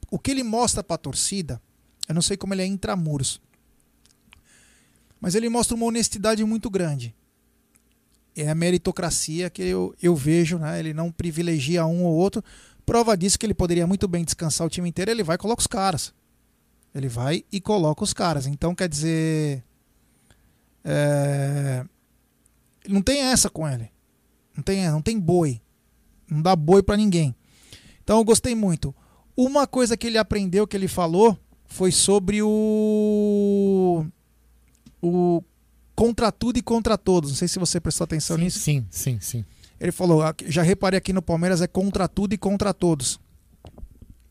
O 0.09 0.19
que 0.19 0.31
ele 0.31 0.43
mostra 0.43 0.83
pra 0.83 0.97
torcida. 0.97 1.61
Eu 2.07 2.15
não 2.15 2.21
sei 2.21 2.35
como 2.35 2.53
ele 2.53 2.61
é 2.61 2.65
intramuros. 2.65 3.39
Mas 5.19 5.35
ele 5.35 5.47
mostra 5.47 5.75
uma 5.75 5.85
honestidade 5.85 6.43
muito 6.43 6.69
grande. 6.69 7.15
É 8.35 8.49
a 8.49 8.55
meritocracia 8.55 9.49
que 9.49 9.61
eu, 9.61 9.93
eu 10.01 10.15
vejo, 10.15 10.57
né? 10.57 10.79
Ele 10.79 10.93
não 10.93 11.11
privilegia 11.11 11.85
um 11.85 12.03
ou 12.03 12.15
outro 12.15 12.43
Prova 12.85 13.15
disso 13.15 13.37
que 13.37 13.45
ele 13.45 13.53
poderia 13.53 13.87
muito 13.87 14.07
bem 14.07 14.23
descansar 14.23 14.65
o 14.65 14.69
time 14.69 14.89
inteiro, 14.89 15.11
ele 15.11 15.23
vai 15.23 15.35
e 15.35 15.39
coloca 15.39 15.61
os 15.61 15.67
caras. 15.67 16.13
Ele 16.93 17.07
vai 17.07 17.45
e 17.51 17.61
coloca 17.61 18.03
os 18.03 18.13
caras. 18.13 18.45
Então, 18.45 18.75
quer 18.75 18.89
dizer. 18.89 19.63
É... 20.83 21.85
Não 22.87 23.01
tem 23.01 23.21
essa 23.21 23.49
com 23.49 23.67
ele. 23.67 23.89
Não 24.55 24.63
tem, 24.63 24.89
não 24.89 25.01
tem 25.01 25.19
boi. 25.19 25.61
Não 26.29 26.41
dá 26.41 26.55
boi 26.55 26.83
para 26.83 26.97
ninguém. 26.97 27.35
Então, 28.03 28.17
eu 28.17 28.23
gostei 28.23 28.55
muito. 28.55 28.93
Uma 29.35 29.65
coisa 29.65 29.95
que 29.95 30.07
ele 30.07 30.17
aprendeu, 30.17 30.67
que 30.67 30.75
ele 30.75 30.87
falou, 30.87 31.37
foi 31.65 31.91
sobre 31.91 32.41
o. 32.41 34.05
O 35.01 35.41
contra 35.95 36.31
tudo 36.31 36.57
e 36.57 36.61
contra 36.61 36.97
todos. 36.97 37.29
Não 37.29 37.37
sei 37.37 37.47
se 37.47 37.59
você 37.59 37.79
prestou 37.79 38.05
atenção 38.05 38.35
sim, 38.35 38.43
nisso. 38.43 38.59
Sim, 38.59 38.85
sim, 38.89 39.19
sim. 39.19 39.45
Ele 39.81 39.91
falou: 39.91 40.21
já 40.45 40.61
reparei 40.61 40.99
aqui 40.99 41.11
no 41.11 41.23
Palmeiras 41.23 41.59
é 41.59 41.65
contra 41.65 42.07
tudo 42.07 42.33
e 42.33 42.37
contra 42.37 42.71
todos. 42.71 43.19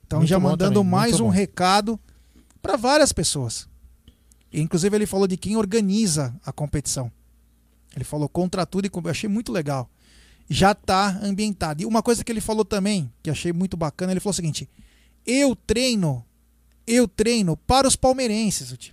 Então, 0.07 0.20
muito 0.20 0.28
já 0.28 0.38
mandando 0.38 0.84
mais 0.84 1.18
um 1.18 1.24
bom. 1.24 1.28
recado 1.28 1.98
para 2.62 2.76
várias 2.76 3.12
pessoas. 3.12 3.68
Inclusive, 4.53 4.96
ele 4.96 5.07
falou 5.07 5.26
de 5.26 5.36
quem 5.36 5.57
organiza 5.57 6.32
a 6.46 6.53
competição. 6.53 7.11
Ele 7.96 8.05
falou 8.05 8.28
contra 8.28 8.64
tudo 8.64 8.86
e 8.86 8.90
eu 8.92 9.11
achei 9.11 9.28
muito 9.28 9.51
legal. 9.51 9.90
Já 10.48 10.70
está 10.70 11.18
ambientado. 11.20 11.82
E 11.82 11.86
uma 11.86 12.03
coisa 12.03 12.22
que 12.22 12.30
ele 12.30 12.40
falou 12.40 12.64
também, 12.64 13.12
que 13.20 13.28
achei 13.28 13.53
muito 13.53 13.76
bacana, 13.76 14.12
ele 14.12 14.20
falou 14.20 14.30
o 14.30 14.34
seguinte: 14.34 14.70
eu 15.26 15.57
treino, 15.57 16.24
eu 16.86 17.09
treino 17.09 17.57
para 17.57 17.88
os 17.88 17.96
palmeirenses. 17.96 18.92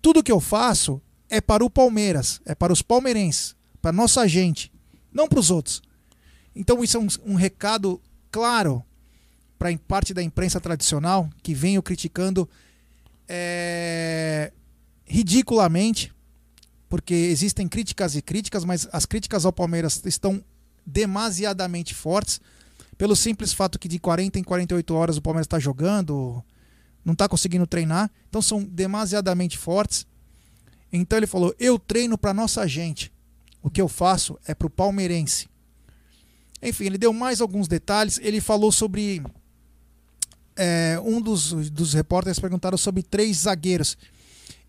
Tudo 0.00 0.22
que 0.22 0.32
eu 0.32 0.40
faço 0.40 1.02
é 1.28 1.38
para 1.38 1.62
o 1.62 1.68
Palmeiras, 1.68 2.40
é 2.46 2.54
para 2.54 2.72
os 2.72 2.80
palmeirenses, 2.80 3.54
para 3.82 3.92
nossa 3.92 4.26
gente 4.26 4.72
não 5.12 5.28
para 5.28 5.40
os 5.40 5.50
outros. 5.50 5.82
Então 6.54 6.82
isso 6.82 6.96
é 6.96 7.00
um, 7.00 7.08
um 7.26 7.34
recado 7.34 8.00
claro 8.30 8.84
para 9.58 9.76
parte 9.78 10.14
da 10.14 10.22
imprensa 10.22 10.60
tradicional 10.60 11.28
que 11.42 11.54
venho 11.54 11.82
criticando 11.82 12.48
é, 13.28 14.52
ridiculamente, 15.04 16.12
porque 16.88 17.14
existem 17.14 17.68
críticas 17.68 18.16
e 18.16 18.22
críticas, 18.22 18.64
mas 18.64 18.88
as 18.90 19.04
críticas 19.04 19.44
ao 19.44 19.52
Palmeiras 19.52 20.02
estão 20.06 20.42
demasiadamente 20.84 21.94
fortes, 21.94 22.40
pelo 22.96 23.14
simples 23.14 23.52
fato 23.52 23.78
que 23.78 23.88
de 23.88 23.98
40 23.98 24.38
em 24.38 24.42
48 24.42 24.94
horas 24.94 25.16
o 25.16 25.22
Palmeiras 25.22 25.46
está 25.46 25.58
jogando, 25.58 26.42
não 27.04 27.12
está 27.12 27.28
conseguindo 27.28 27.66
treinar, 27.66 28.10
então 28.28 28.42
são 28.42 28.62
demasiadamente 28.64 29.56
fortes. 29.56 30.06
Então 30.92 31.18
ele 31.18 31.26
falou: 31.26 31.54
eu 31.58 31.78
treino 31.78 32.18
para 32.18 32.34
nossa 32.34 32.66
gente. 32.66 33.12
O 33.62 33.70
que 33.70 33.80
eu 33.80 33.88
faço 33.88 34.38
é 34.46 34.54
para 34.54 34.66
o 34.66 34.70
palmeirense. 34.70 35.48
Enfim, 36.62 36.84
ele 36.84 36.98
deu 36.98 37.12
mais 37.12 37.40
alguns 37.40 37.68
detalhes. 37.68 38.18
Ele 38.22 38.40
falou 38.40 38.70
sobre. 38.70 39.22
É, 40.56 41.00
um 41.02 41.20
dos, 41.20 41.52
dos 41.70 41.94
repórteres 41.94 42.38
perguntaram 42.38 42.76
sobre 42.76 43.02
três 43.02 43.38
zagueiros. 43.38 43.96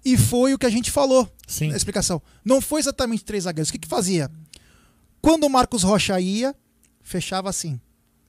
E 0.04 0.18
foi 0.18 0.54
o 0.54 0.58
que 0.58 0.66
a 0.66 0.70
gente 0.70 0.90
falou 0.90 1.32
Sim. 1.48 1.70
na 1.70 1.78
explicação. 1.78 2.22
Não 2.44 2.60
foi 2.62 2.80
exatamente 2.80 3.24
três 3.24 3.44
zagueiros. 3.44 3.70
O 3.70 3.72
que, 3.74 3.80
que 3.80 3.88
fazia? 3.88 4.32
Quando 5.22 5.44
o 5.44 5.50
Marcos 5.50 5.84
Rocha 5.84 6.20
ia, 6.20 6.56
fechava 7.02 7.50
assim, 7.50 7.80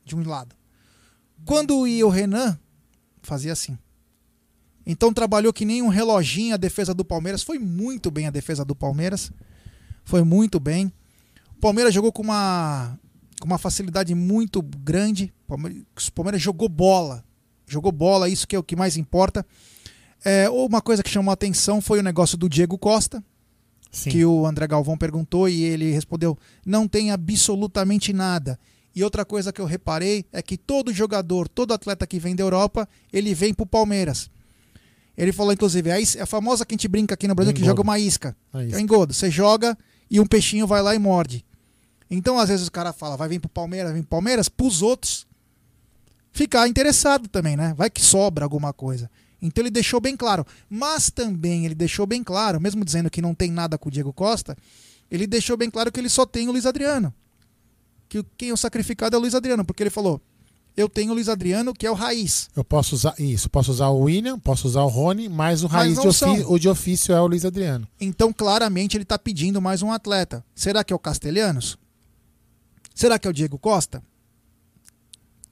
de 0.05 0.15
um 0.15 0.29
lado. 0.29 0.55
Quando 1.45 1.87
ia 1.87 2.07
o 2.07 2.11
Renan, 2.11 2.59
fazia 3.23 3.53
assim. 3.53 3.79
Então 4.85 5.13
trabalhou 5.13 5.53
que 5.53 5.65
nem 5.65 5.81
um 5.81 5.89
reloginho 5.89 6.55
a 6.55 6.59
defesa 6.59 6.93
do 6.93 7.05
Palmeiras. 7.05 7.43
Foi 7.43 7.59
muito 7.59 8.11
bem 8.11 8.27
a 8.27 8.31
defesa 8.31 8.65
do 8.65 8.75
Palmeiras. 8.75 9.33
Foi 10.05 10.23
muito 10.23 10.59
bem. 10.61 10.93
O 11.57 11.61
Palmeiras 11.61 11.95
jogou 11.95 12.13
com 12.13 12.23
uma, 12.23 12.99
com 13.41 13.47
uma 13.47 13.59
facilidade 13.59 14.15
muito 14.15 14.61
grande. 14.63 15.33
O 15.49 16.13
Palmeiras 16.13 16.41
jogou 16.43 16.69
bola. 16.69 17.25
Jogou 17.67 17.93
bola, 17.93 18.29
isso 18.29 18.47
que 18.47 18.57
é 18.57 18.59
o 18.59 18.63
que 18.63 18.77
mais 18.77 18.97
importa. 18.97 19.47
É, 20.25 20.49
uma 20.51 20.81
coisa 20.83 21.03
que 21.03 21.11
chamou 21.11 21.31
a 21.31 21.35
atenção 21.35 21.81
foi 21.81 21.99
o 21.99 22.03
negócio 22.03 22.37
do 22.37 22.49
Diego 22.49 22.77
Costa, 22.79 23.23
Sim. 23.91 24.11
que 24.11 24.25
o 24.25 24.47
André 24.47 24.67
Galvão 24.67 24.97
perguntou 24.97 25.49
e 25.49 25.63
ele 25.63 25.91
respondeu: 25.93 26.37
não 26.67 26.87
tem 26.87 27.11
absolutamente 27.11 28.13
nada. 28.13 28.59
E 28.95 29.03
outra 29.03 29.25
coisa 29.25 29.53
que 29.53 29.61
eu 29.61 29.65
reparei 29.65 30.25
é 30.33 30.43
que 30.43 30.57
todo 30.59 30.93
jogador, 30.93 31.49
todo 31.49 31.73
atleta 31.73 32.07
que 32.07 32.19
vem 32.19 32.37
da 32.37 32.43
Europa, 32.45 32.87
ele 33.13 33.35
vem 33.35 33.55
pro 33.55 33.65
Palmeiras. 33.65 34.31
Ele 35.17 35.33
falou, 35.33 35.53
inclusive, 35.53 35.91
a, 35.91 35.99
is- 36.01 36.17
a 36.17 36.27
famosa 36.27 36.65
que 36.67 36.75
a 36.75 36.77
gente 36.77 36.89
brinca 36.89 37.15
aqui 37.15 37.27
no 37.27 37.35
Brasil, 37.35 37.53
que 37.55 37.61
Engodo. 37.61 37.71
joga 37.71 37.83
uma 37.83 37.99
isca. 37.99 38.37
A 38.53 38.59
Que 38.59 38.65
é 38.65 38.67
isca. 38.69 38.79
o 38.79 38.81
engodo. 38.81 39.15
Você 39.15 39.31
joga 39.31 39.77
e 40.13 40.21
um 40.21 40.27
peixinho 40.27 40.67
vai 40.67 40.83
lá 40.83 40.95
e 40.95 40.99
morde. 40.99 41.43
Então, 42.11 42.39
às 42.39 42.51
vezes, 42.51 42.69
o 42.69 42.73
cara 42.73 42.93
fala, 42.93 43.17
vai 43.17 43.29
vir 43.29 43.41
pro 43.41 43.49
Palmeiras, 43.49 43.91
vai 43.91 44.01
vir 44.01 44.07
pro 44.07 44.11
Palmeiras, 44.11 44.49
pros 44.49 44.83
outros 44.83 45.27
ficar 46.33 46.69
interessado 46.69 47.29
também, 47.29 47.57
né? 47.57 47.75
Vai 47.75 47.89
que 47.89 48.03
sobra 48.03 48.45
alguma 48.45 48.73
coisa. 48.73 49.11
Então 49.41 49.63
ele 49.63 49.71
deixou 49.71 50.01
bem 50.01 50.17
claro. 50.17 50.47
Mas 50.69 51.11
também 51.11 51.65
ele 51.65 51.75
deixou 51.75 52.07
bem 52.07 52.23
claro, 52.23 52.61
mesmo 52.61 52.85
dizendo 52.85 53.11
que 53.11 53.23
não 53.23 53.35
tem 53.35 53.51
nada 53.51 53.77
com 53.77 53.89
o 53.89 53.93
Diego 53.93 54.13
Costa, 54.13 54.57
ele 55.11 55.27
deixou 55.27 55.57
bem 55.57 55.71
claro 55.71 55.91
que 55.91 55.99
ele 55.99 56.09
só 56.09 56.25
tem 56.25 56.49
o 56.49 56.53
Luiz 56.53 56.65
Adriano. 56.65 57.13
Que 58.09 58.25
quem 58.37 58.51
é 58.51 58.53
o 58.53 58.57
sacrificado 58.57 59.17
é 59.17 59.19
o 59.19 59.21
Luiz 59.21 59.35
Adriano, 59.35 59.65
porque 59.65 59.83
ele 59.83 59.91
falou: 59.91 60.21
eu 60.77 60.89
tenho 60.89 61.11
o 61.13 61.15
Luiz 61.15 61.29
Adriano, 61.29 61.75
que 61.75 61.87
é 61.87 61.91
o 61.91 61.95
raiz. 61.95 62.49
Eu 62.57 62.65
posso 62.65 62.95
usar 62.95 63.15
isso, 63.19 63.49
posso 63.51 63.71
usar 63.71 63.89
o 63.89 64.01
William, 64.01 64.39
posso 64.39 64.67
usar 64.67 64.83
o 64.83 64.89
Rony, 64.89 65.29
mas 65.29 65.63
o 65.63 65.69
Mas 65.69 65.73
raiz 65.73 65.97
não 65.97 66.03
de 66.03 66.09
ofício, 66.09 66.53
o 66.53 66.59
de 66.59 66.69
ofício 66.69 67.15
é 67.15 67.21
o 67.21 67.27
Luiz 67.27 67.45
Adriano. 67.45 67.87
Então, 68.01 68.33
claramente, 68.33 68.97
ele 68.97 69.03
está 69.03 69.19
pedindo 69.19 69.61
mais 69.61 69.83
um 69.83 69.93
atleta. 69.93 70.45
Será 70.55 70.83
que 70.83 70.93
é 70.93 70.97
o 70.97 70.99
Castelhanos? 70.99 71.77
Será 72.95 73.19
que 73.19 73.27
é 73.27 73.31
o 73.31 73.35
Diego 73.35 73.59
Costa? 73.59 74.03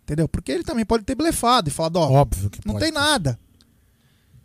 Entendeu? 0.02 0.28
Porque 0.28 0.50
ele 0.50 0.64
também 0.64 0.84
pode 0.84 1.04
ter 1.04 1.14
blefado 1.14 1.68
e 1.68 1.72
falado, 1.72 1.96
ó, 1.96 2.10
Óbvio 2.10 2.50
que 2.50 2.60
não 2.66 2.74
pode. 2.74 2.84
tem 2.84 2.92
nada. 2.92 3.38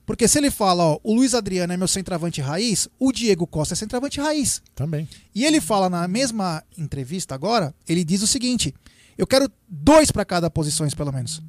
Porque 0.05 0.27
se 0.27 0.37
ele 0.37 0.51
fala, 0.51 0.83
ó, 0.83 0.99
o 1.03 1.15
Luiz 1.15 1.33
Adriano 1.33 1.73
é 1.73 1.77
meu 1.77 1.87
centroavante 1.87 2.39
raiz, 2.39 2.87
o 2.99 3.11
Diego 3.11 3.47
Costa 3.47 3.73
é 3.73 3.75
centroavante 3.75 4.19
raiz. 4.21 4.61
Também. 4.75 5.09
E 5.33 5.43
ele 5.43 5.59
fala 5.59 5.89
na 5.89 6.07
mesma 6.07 6.63
entrevista 6.77 7.33
agora, 7.33 7.73
ele 7.89 8.03
diz 8.03 8.21
o 8.21 8.27
seguinte: 8.27 8.73
eu 9.17 9.27
quero 9.27 9.51
dois 9.67 10.11
para 10.11 10.25
cada 10.25 10.49
posições, 10.49 10.93
pelo 10.93 11.11
menos. 11.11 11.41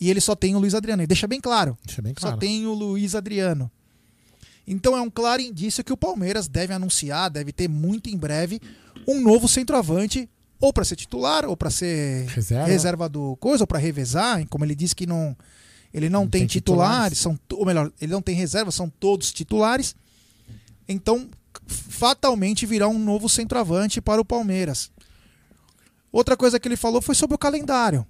E 0.00 0.10
ele 0.10 0.20
só 0.20 0.34
tem 0.34 0.54
o 0.54 0.58
Luiz 0.58 0.74
Adriano. 0.74 1.02
E 1.02 1.06
deixa 1.06 1.26
bem 1.26 1.40
claro. 1.40 1.78
Deixa 1.84 2.02
bem 2.02 2.12
Só 2.18 2.28
claro. 2.28 2.38
tem 2.38 2.66
o 2.66 2.74
Luiz 2.74 3.14
Adriano. 3.14 3.70
Então 4.66 4.96
é 4.96 5.00
um 5.00 5.10
claro 5.10 5.42
indício 5.42 5.84
que 5.84 5.92
o 5.92 5.96
Palmeiras 5.96 6.48
deve 6.48 6.72
anunciar, 6.72 7.30
deve 7.30 7.52
ter 7.52 7.68
muito 7.68 8.08
em 8.08 8.16
breve, 8.16 8.60
um 9.06 9.20
novo 9.20 9.46
centroavante, 9.46 10.28
ou 10.58 10.72
para 10.72 10.84
ser 10.84 10.96
titular, 10.96 11.44
ou 11.44 11.56
para 11.56 11.68
ser 11.70 12.26
Reserva. 12.28 12.66
reserva 12.66 13.08
do 13.08 13.36
coisa, 13.36 13.64
ou 13.64 13.66
para 13.66 13.78
revezar, 13.78 14.46
como 14.48 14.64
ele 14.64 14.74
disse 14.74 14.94
que 14.94 15.06
não 15.06 15.36
ele 15.92 16.08
não, 16.08 16.22
Não 16.22 16.28
tem, 16.28 16.40
tem 16.40 16.48
titulares, 16.48 17.18
são, 17.18 17.38
ou 17.52 17.64
melhor, 17.64 17.92
ele 18.00 18.10
não 18.10 18.20
tem 18.20 18.34
reserva, 18.34 18.72
são 18.72 18.90
todos 18.90 19.32
titulares. 19.32 19.94
Então, 20.88 21.28
fatalmente 21.68 22.66
virá 22.66 22.88
um 22.88 22.98
novo 22.98 23.28
centroavante 23.28 24.00
para 24.00 24.20
o 24.20 24.24
Palmeiras. 24.24 24.90
Outra 26.14 26.36
coisa 26.36 26.60
que 26.60 26.68
ele 26.68 26.76
falou 26.76 27.02
foi 27.02 27.12
sobre 27.12 27.34
o 27.34 27.38
calendário. 27.38 28.06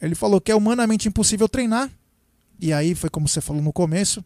Ele 0.00 0.12
falou 0.12 0.40
que 0.40 0.50
é 0.50 0.56
humanamente 0.56 1.06
impossível 1.06 1.48
treinar. 1.48 1.88
E 2.58 2.72
aí 2.72 2.96
foi 2.96 3.08
como 3.08 3.28
você 3.28 3.40
falou 3.40 3.62
no 3.62 3.72
começo, 3.72 4.24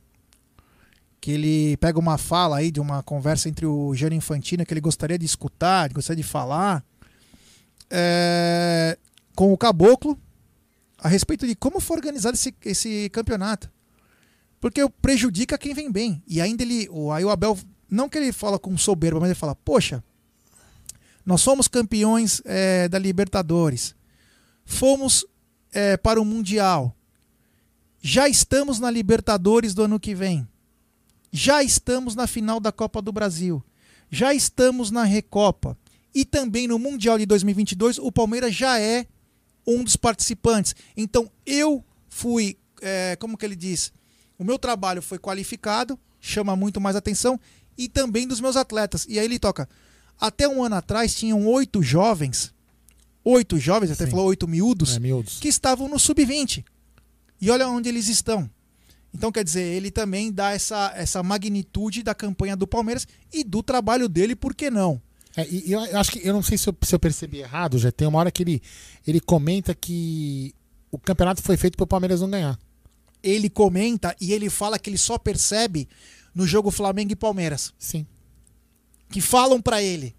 que 1.21 1.31
ele 1.31 1.77
pega 1.77 1.99
uma 1.99 2.17
fala 2.17 2.57
aí 2.57 2.71
de 2.71 2.81
uma 2.81 3.03
conversa 3.03 3.51
entre 3.51 3.67
o 3.67 3.95
Jânio 3.95 4.17
Infantino 4.17 4.65
que 4.65 4.73
ele 4.73 4.81
gostaria 4.81 5.19
de 5.19 5.27
escutar, 5.27 5.93
gostaria 5.93 6.23
de 6.23 6.27
falar, 6.27 6.83
é, 7.91 8.97
com 9.35 9.53
o 9.53 9.59
Caboclo 9.59 10.19
a 10.99 11.07
respeito 11.07 11.47
de 11.47 11.55
como 11.55 11.81
foi 11.81 11.99
organizado 11.99 12.35
esse, 12.35 12.55
esse 12.65 13.11
campeonato. 13.11 13.71
Porque 14.59 14.81
prejudica 15.03 15.59
quem 15.59 15.75
vem 15.75 15.93
bem. 15.93 16.23
E 16.27 16.41
ainda 16.41 16.63
ele, 16.63 16.89
aí 17.13 17.27
o 17.27 17.29
Abel, 17.29 17.59
não 17.91 18.09
que 18.09 18.17
ele 18.17 18.33
fala 18.33 18.59
com 18.59 18.75
soberba, 18.79 19.21
mas 19.21 19.29
ele 19.29 19.39
fala, 19.39 19.55
poxa, 19.55 20.03
nós 21.27 21.41
somos 21.41 21.67
campeões 21.67 22.41
é, 22.45 22.89
da 22.89 23.01
Libertadores, 23.01 23.97
fomos 24.65 25.27
é, 25.73 25.97
para 25.97 26.21
o 26.21 26.25
Mundial, 26.25 26.97
já 28.01 28.29
estamos 28.29 28.79
na 28.79 28.89
Libertadores 28.89 29.75
do 29.75 29.83
ano 29.83 29.99
que 29.99 30.15
vem, 30.15 30.47
já 31.33 31.65
estamos 31.65 32.15
na 32.15 32.29
final 32.29 32.61
da 32.61 32.71
Copa 32.71 33.03
do 33.03 33.11
Brasil, 33.11 33.63
já 34.09 34.33
estamos 34.33 34.93
na 34.93 35.03
Recopa 35.03 35.77
e 36.15 36.25
também 36.25 36.69
no 36.69 36.79
Mundial 36.79 37.19
de 37.19 37.27
2022 37.27 37.99
o 37.99 38.13
Palmeiras 38.13 38.55
já 38.55 38.79
é 38.79 39.07
um 39.67 39.83
dos 39.83 39.97
participantes. 39.97 40.77
Então 40.97 41.31
eu 41.45 41.85
fui, 42.09 42.57
é, 42.81 43.17
como 43.17 43.37
que 43.37 43.45
ele 43.45 43.57
diz, 43.57 43.93
o 44.39 44.45
meu 44.45 44.59
trabalho 44.59 45.03
foi 45.03 45.19
qualificado, 45.19 45.99
chama 46.21 46.55
muito 46.55 46.81
mais 46.81 46.95
atenção 46.95 47.39
e 47.77 47.89
também 47.89 48.27
dos 48.27 48.41
meus 48.41 48.57
atletas. 48.57 49.05
E 49.09 49.19
aí 49.19 49.25
ele 49.25 49.39
toca. 49.39 49.69
Até 50.21 50.49
um 50.49 50.65
ano 50.65 50.77
atrás 50.77 51.15
tinham 51.15 51.47
oito 51.47 51.83
jovens, 51.83 52.53
oito 53.25 53.59
jovens, 53.59 53.91
até 53.91 54.05
Sim. 54.05 54.11
falou 54.11 54.27
oito 54.27 54.49
miúdos, 54.49 54.97
É, 54.97 54.99
miúdos. 55.01 55.39
que 55.41 55.49
estavam 55.49 55.89
no 55.89 55.99
sub-20. 55.99 56.65
E 57.41 57.51
olha 57.51 57.69
onde 57.69 57.89
eles 57.89 58.09
estão. 58.09 58.49
Então, 59.15 59.33
quer 59.33 59.45
dizer, 59.45 59.63
ele 59.63 59.91
também 59.91 60.31
dá 60.33 60.53
essa, 60.53 60.93
essa 60.95 61.23
magnitude 61.23 62.03
da 62.03 62.15
campanha 62.15 62.57
do 62.57 62.67
Palmeiras 62.67 63.07
e 63.33 63.43
do 63.45 63.63
trabalho 63.63 64.09
dele, 64.09 64.35
por 64.37 64.55
que 64.55 64.71
não? 64.71 65.01
É, 65.37 65.47
e 65.49 65.73
eu, 65.73 65.81
acho 65.99 66.13
que 66.13 66.27
eu 66.27 66.33
não 66.33 66.43
sei 66.43 66.57
se 66.57 66.69
eu, 66.69 66.77
se 66.83 66.95
eu 66.95 66.99
percebi 66.99 67.39
errado, 67.39 67.79
já 67.79 67.93
tem 67.93 68.09
uma 68.09 68.19
hora 68.19 68.31
que 68.31 68.43
ele, 68.43 68.63
ele 69.07 69.21
comenta 69.21 69.75
que 69.75 70.55
o 70.91 70.99
campeonato 70.99 71.43
foi 71.43 71.57
feito 71.59 71.77
para 71.77 71.85
o 71.85 71.87
Palmeiras 71.87 72.21
não 72.23 72.31
ganhar. 72.31 72.59
Ele 73.23 73.51
comenta 73.51 74.15
e 74.21 74.33
ele 74.33 74.49
fala 74.49 74.79
que 74.79 74.89
ele 74.89 74.99
só 74.99 75.19
percebe 75.19 75.89
no 76.35 76.47
jogo 76.47 76.71
Flamengo 76.71 77.13
e 77.13 77.17
Palmeiras. 77.17 77.73
Sim. 77.79 78.07
Que 79.11 79.21
falam 79.21 79.61
pra 79.61 79.83
ele: 79.83 80.15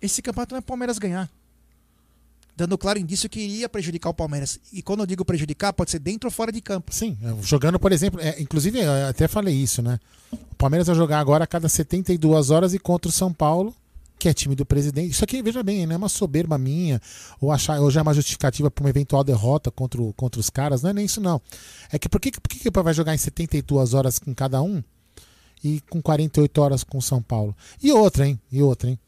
esse 0.00 0.20
campeonato 0.20 0.54
não 0.54 0.58
é 0.58 0.60
Palmeiras 0.60 0.98
ganhar. 0.98 1.30
Dando 2.54 2.76
claro 2.76 2.98
indício 2.98 3.30
que 3.30 3.40
iria 3.40 3.68
prejudicar 3.68 4.10
o 4.10 4.14
Palmeiras. 4.14 4.60
E 4.72 4.82
quando 4.82 5.00
eu 5.00 5.06
digo 5.06 5.24
prejudicar, 5.24 5.72
pode 5.72 5.90
ser 5.90 5.98
dentro 5.98 6.26
ou 6.26 6.30
fora 6.30 6.52
de 6.52 6.60
campo. 6.60 6.92
Sim, 6.92 7.16
é, 7.22 7.42
jogando, 7.42 7.78
por 7.78 7.92
exemplo, 7.92 8.20
é, 8.20 8.40
inclusive 8.40 8.78
eu 8.78 9.08
até 9.08 9.26
falei 9.26 9.54
isso, 9.54 9.80
né? 9.80 9.98
O 10.30 10.54
Palmeiras 10.56 10.86
vai 10.86 10.96
jogar 10.96 11.18
agora 11.18 11.44
a 11.44 11.46
cada 11.46 11.68
72 11.68 12.50
horas 12.50 12.74
e 12.74 12.78
contra 12.78 13.08
o 13.08 13.12
São 13.12 13.32
Paulo, 13.32 13.74
que 14.18 14.28
é 14.28 14.34
time 14.34 14.54
do 14.54 14.66
presidente. 14.66 15.12
Isso 15.12 15.24
aqui, 15.24 15.42
veja 15.42 15.62
bem, 15.62 15.86
não 15.86 15.94
é 15.94 15.96
uma 15.96 16.10
soberba 16.10 16.58
minha, 16.58 17.00
ou, 17.40 17.50
achar, 17.50 17.80
ou 17.80 17.90
já 17.90 18.00
é 18.00 18.02
uma 18.02 18.12
justificativa 18.12 18.70
para 18.70 18.84
uma 18.84 18.90
eventual 18.90 19.24
derrota 19.24 19.70
contra, 19.70 20.00
contra 20.14 20.38
os 20.38 20.50
caras, 20.50 20.82
não 20.82 20.90
é 20.90 20.92
nem 20.92 21.06
isso 21.06 21.22
não. 21.22 21.40
É 21.90 21.98
que 21.98 22.08
por 22.08 22.20
que, 22.20 22.32
por 22.32 22.48
que 22.48 22.58
que 22.58 22.70
vai 22.70 22.92
jogar 22.92 23.14
em 23.14 23.18
72 23.18 23.94
horas 23.94 24.18
com 24.18 24.34
cada 24.34 24.60
um 24.60 24.82
e 25.62 25.80
com 25.88 26.00
48 26.02 26.60
horas 26.60 26.84
com 26.84 27.00
São 27.00 27.22
Paulo? 27.22 27.56
E 27.82 27.92
outra, 27.92 28.26
hein? 28.26 28.40
E 28.50 28.62
outra, 28.62 28.90
hein? 28.90 28.98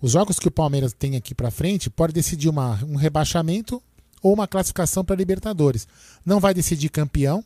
Os 0.00 0.12
jogos 0.12 0.38
que 0.38 0.48
o 0.48 0.50
Palmeiras 0.50 0.92
tem 0.92 1.16
aqui 1.16 1.34
para 1.34 1.50
frente 1.50 1.88
pode 1.88 2.12
decidir 2.12 2.48
uma, 2.48 2.82
um 2.84 2.96
rebaixamento 2.96 3.80
ou 4.20 4.34
uma 4.34 4.48
classificação 4.48 5.04
para 5.04 5.16
Libertadores. 5.16 5.86
Não 6.24 6.40
vai 6.40 6.52
decidir 6.52 6.88
campeão. 6.88 7.44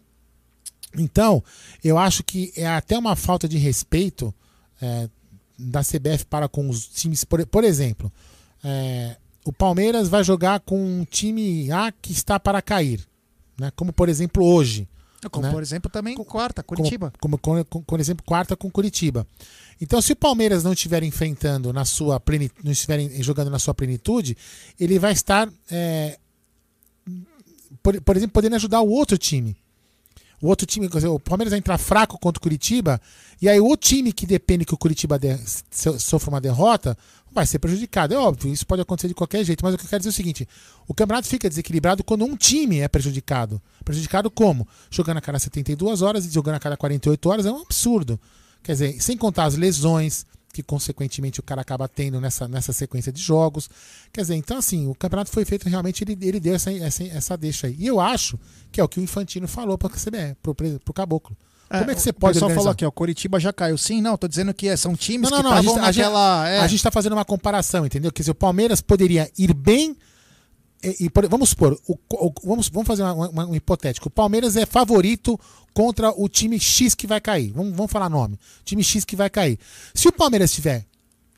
Então, 0.97 1.44
eu 1.84 1.99
acho 1.99 2.24
que 2.24 2.53
é 2.57 2.66
até 2.66 2.99
uma 2.99 3.14
falta 3.14 3.47
de 3.47 3.59
respeito 3.59 4.34
é, 4.80 5.09
da 5.59 5.82
CBF 5.82 6.24
para 6.26 6.49
com 6.49 6.68
os 6.68 6.86
times. 6.86 7.24
Por, 7.24 7.44
por 7.47 7.64
exemplo, 7.64 8.11
é, 8.64 9.16
o 9.44 9.53
Palmeiras 9.53 10.09
vai 10.09 10.24
jogar 10.24 10.61
com 10.61 10.82
um 10.82 11.05
time 11.05 11.70
A 11.70 11.92
que 11.92 12.12
está 12.12 12.40
para 12.40 12.62
cair. 12.62 13.07
Né? 13.59 13.70
Como, 13.76 13.92
por 13.92 14.09
exemplo, 14.09 14.44
hoje. 14.44 14.88
Como, 15.31 15.47
né? 15.47 15.53
por 15.53 15.62
exemplo, 15.62 15.91
também 15.91 16.14
quarta, 16.16 16.62
Curitiba. 16.62 17.12
Como, 17.20 17.39
como, 17.39 17.64
como, 17.64 17.85
por 17.85 18.01
exemplo, 18.01 18.24
quarta 18.24 18.57
com 18.57 18.70
Curitiba. 18.70 19.27
Então, 19.81 20.01
se 20.01 20.12
o 20.12 20.16
Palmeiras 20.16 20.64
não 20.64 20.72
estiver 20.72 21.03
enfrentando 21.03 21.72
na 21.72 21.85
sua 21.85 22.18
plenitude, 22.18 22.61
não 22.64 22.72
estiver 22.72 22.99
jogando 23.22 23.51
na 23.51 23.59
sua 23.59 23.74
plenitude, 23.74 24.37
ele 24.81 24.99
vai 24.99 25.12
estar, 25.12 25.49
é, 25.70 26.18
por, 27.83 28.01
por 28.01 28.16
exemplo, 28.16 28.33
podendo 28.33 28.57
ajudar 28.57 28.81
o 28.81 28.89
outro 28.91 29.18
time. 29.18 29.57
O 30.41 30.49
outro 30.49 30.66
time, 30.66 30.87
o 30.87 31.18
Palmeiras 31.18 31.51
vai 31.51 31.59
entrar 31.59 31.79
fraco 31.79 32.18
contra 32.18 32.39
o 32.39 32.43
Curitiba, 32.43 33.01
e 33.41 33.49
aí 33.49 33.59
o 33.59 33.77
time 33.77 34.12
que 34.12 34.27
depende 34.27 34.64
que 34.66 34.74
o 34.74 34.77
Curitiba 34.77 35.18
de, 35.18 35.35
so- 35.70 35.99
sofra 35.99 36.29
uma 36.31 36.41
derrota 36.41 36.97
vai 37.37 37.47
ser 37.47 37.59
prejudicado. 37.59 38.14
É 38.14 38.18
óbvio, 38.18 38.53
isso 38.53 38.66
pode 38.66 38.82
acontecer 38.82 39.09
de 39.09 39.14
qualquer 39.14 39.45
jeito, 39.45 39.64
mas 39.64 39.74
o 39.74 39.78
que 39.78 39.84
eu 39.84 39.89
quero 39.89 40.01
dizer 40.01 40.09
é 40.09 40.12
o 40.12 40.14
seguinte: 40.14 40.49
o 40.89 40.95
campeonato 40.95 41.28
fica 41.28 41.49
desequilibrado 41.49 42.03
quando 42.03 42.24
um 42.24 42.37
time 42.37 42.80
é 42.80 42.89
prejudicado. 42.89 43.61
Prejudicado 43.84 44.30
como? 44.30 44.66
Jogando 44.91 45.18
a 45.18 45.20
cada 45.20 45.39
72 45.39 46.03
horas 46.03 46.26
e 46.26 46.30
jogando 46.30 46.57
a 46.57 46.59
cada 46.59 46.76
48 46.76 47.28
horas 47.28 47.47
é 47.47 47.53
um 47.53 47.61
absurdo. 47.61 48.18
Quer 48.62 48.72
dizer, 48.72 49.01
sem 49.01 49.16
contar 49.16 49.45
as 49.45 49.55
lesões, 49.55 50.26
que 50.53 50.62
consequentemente 50.62 51.39
o 51.39 51.43
cara 51.43 51.61
acaba 51.61 51.87
tendo 51.87 52.18
nessa, 52.18 52.49
nessa 52.49 52.72
sequência 52.72 53.12
de 53.12 53.20
jogos. 53.20 53.68
Quer 54.11 54.22
dizer, 54.22 54.37
então 54.37 54.57
assim, 54.57 54.89
o 54.89 54.95
campeonato 54.95 55.30
foi 55.30 55.45
feito 55.45 55.68
realmente, 55.68 56.03
ele, 56.03 56.16
ele 56.22 56.41
deu 56.41 56.55
essa, 56.55 56.72
essa, 56.72 57.05
essa 57.05 57.37
deixa 57.37 57.66
aí. 57.66 57.76
E 57.78 57.87
eu 57.87 58.01
acho 58.01 58.39
que 58.72 58.80
é 58.80 58.84
o 58.84 58.89
que 58.89 58.99
o 58.99 59.03
Infantino 59.03 59.47
falou 59.47 59.76
para 59.76 59.89
o 59.89 59.91
CBE, 59.91 60.34
pro, 60.43 60.55
pro 60.55 60.95
Caboclo. 60.95 61.37
Como 61.69 61.91
é 61.91 61.95
que 61.95 62.01
você 62.01 62.12
pode 62.12 62.39
organizar? 62.39 62.55
falou 62.61 62.71
aqui, 62.73 62.85
ó, 62.85 62.91
Coritiba 62.91 63.41
já 63.41 63.53
caiu. 63.53 63.77
Sim, 63.77 64.01
não, 64.01 64.17
tô 64.17 64.29
dizendo 64.29 64.55
que 64.55 64.69
é, 64.69 64.77
são 64.77 64.95
times 64.95 65.31
Não, 65.31 65.43
não, 65.43 65.51
que. 65.51 65.57
A 65.57 65.61
estavam 65.61 65.83
naquela... 65.83 66.49
é. 66.49 66.61
a 66.61 66.67
gente 66.67 66.83
tá 66.83 66.91
fazendo 66.91 67.14
uma 67.14 67.25
comparação, 67.25 67.85
entendeu? 67.85 68.12
Quer 68.12 68.23
dizer, 68.23 68.31
o 68.31 68.35
Palmeiras 68.37 68.81
poderia 68.81 69.31
ir 69.37 69.53
bem. 69.53 69.97
E, 70.85 71.07
e 71.07 71.11
vamos 71.29 71.49
supor, 71.51 71.77
o- 71.89 71.99
o- 72.12 72.33
vamos, 72.45 72.69
vamos 72.69 72.87
fazer 72.87 73.03
uma- 73.03 73.29
uma- 73.29 73.47
um 73.47 73.55
hipotético. 73.55 74.09
O 74.09 74.11
Palmeiras 74.11 74.57
é 74.57 74.64
favorito 74.67 75.39
contra 75.75 76.11
o 76.11 76.29
time 76.29 76.61
X 76.61 76.95
que 76.95 77.07
vai 77.07 77.21
cair. 77.21 77.51
Vamos, 77.53 77.75
vamos 77.75 77.91
falar 77.91 78.09
nome. 78.09 78.39
Time 78.64 78.85
X 78.85 79.05
que 79.05 79.17
vai 79.17 79.29
cair. 79.29 79.59
Se 79.95 80.07
o 80.07 80.12
Palmeiras 80.12 80.53
tiver 80.53 80.87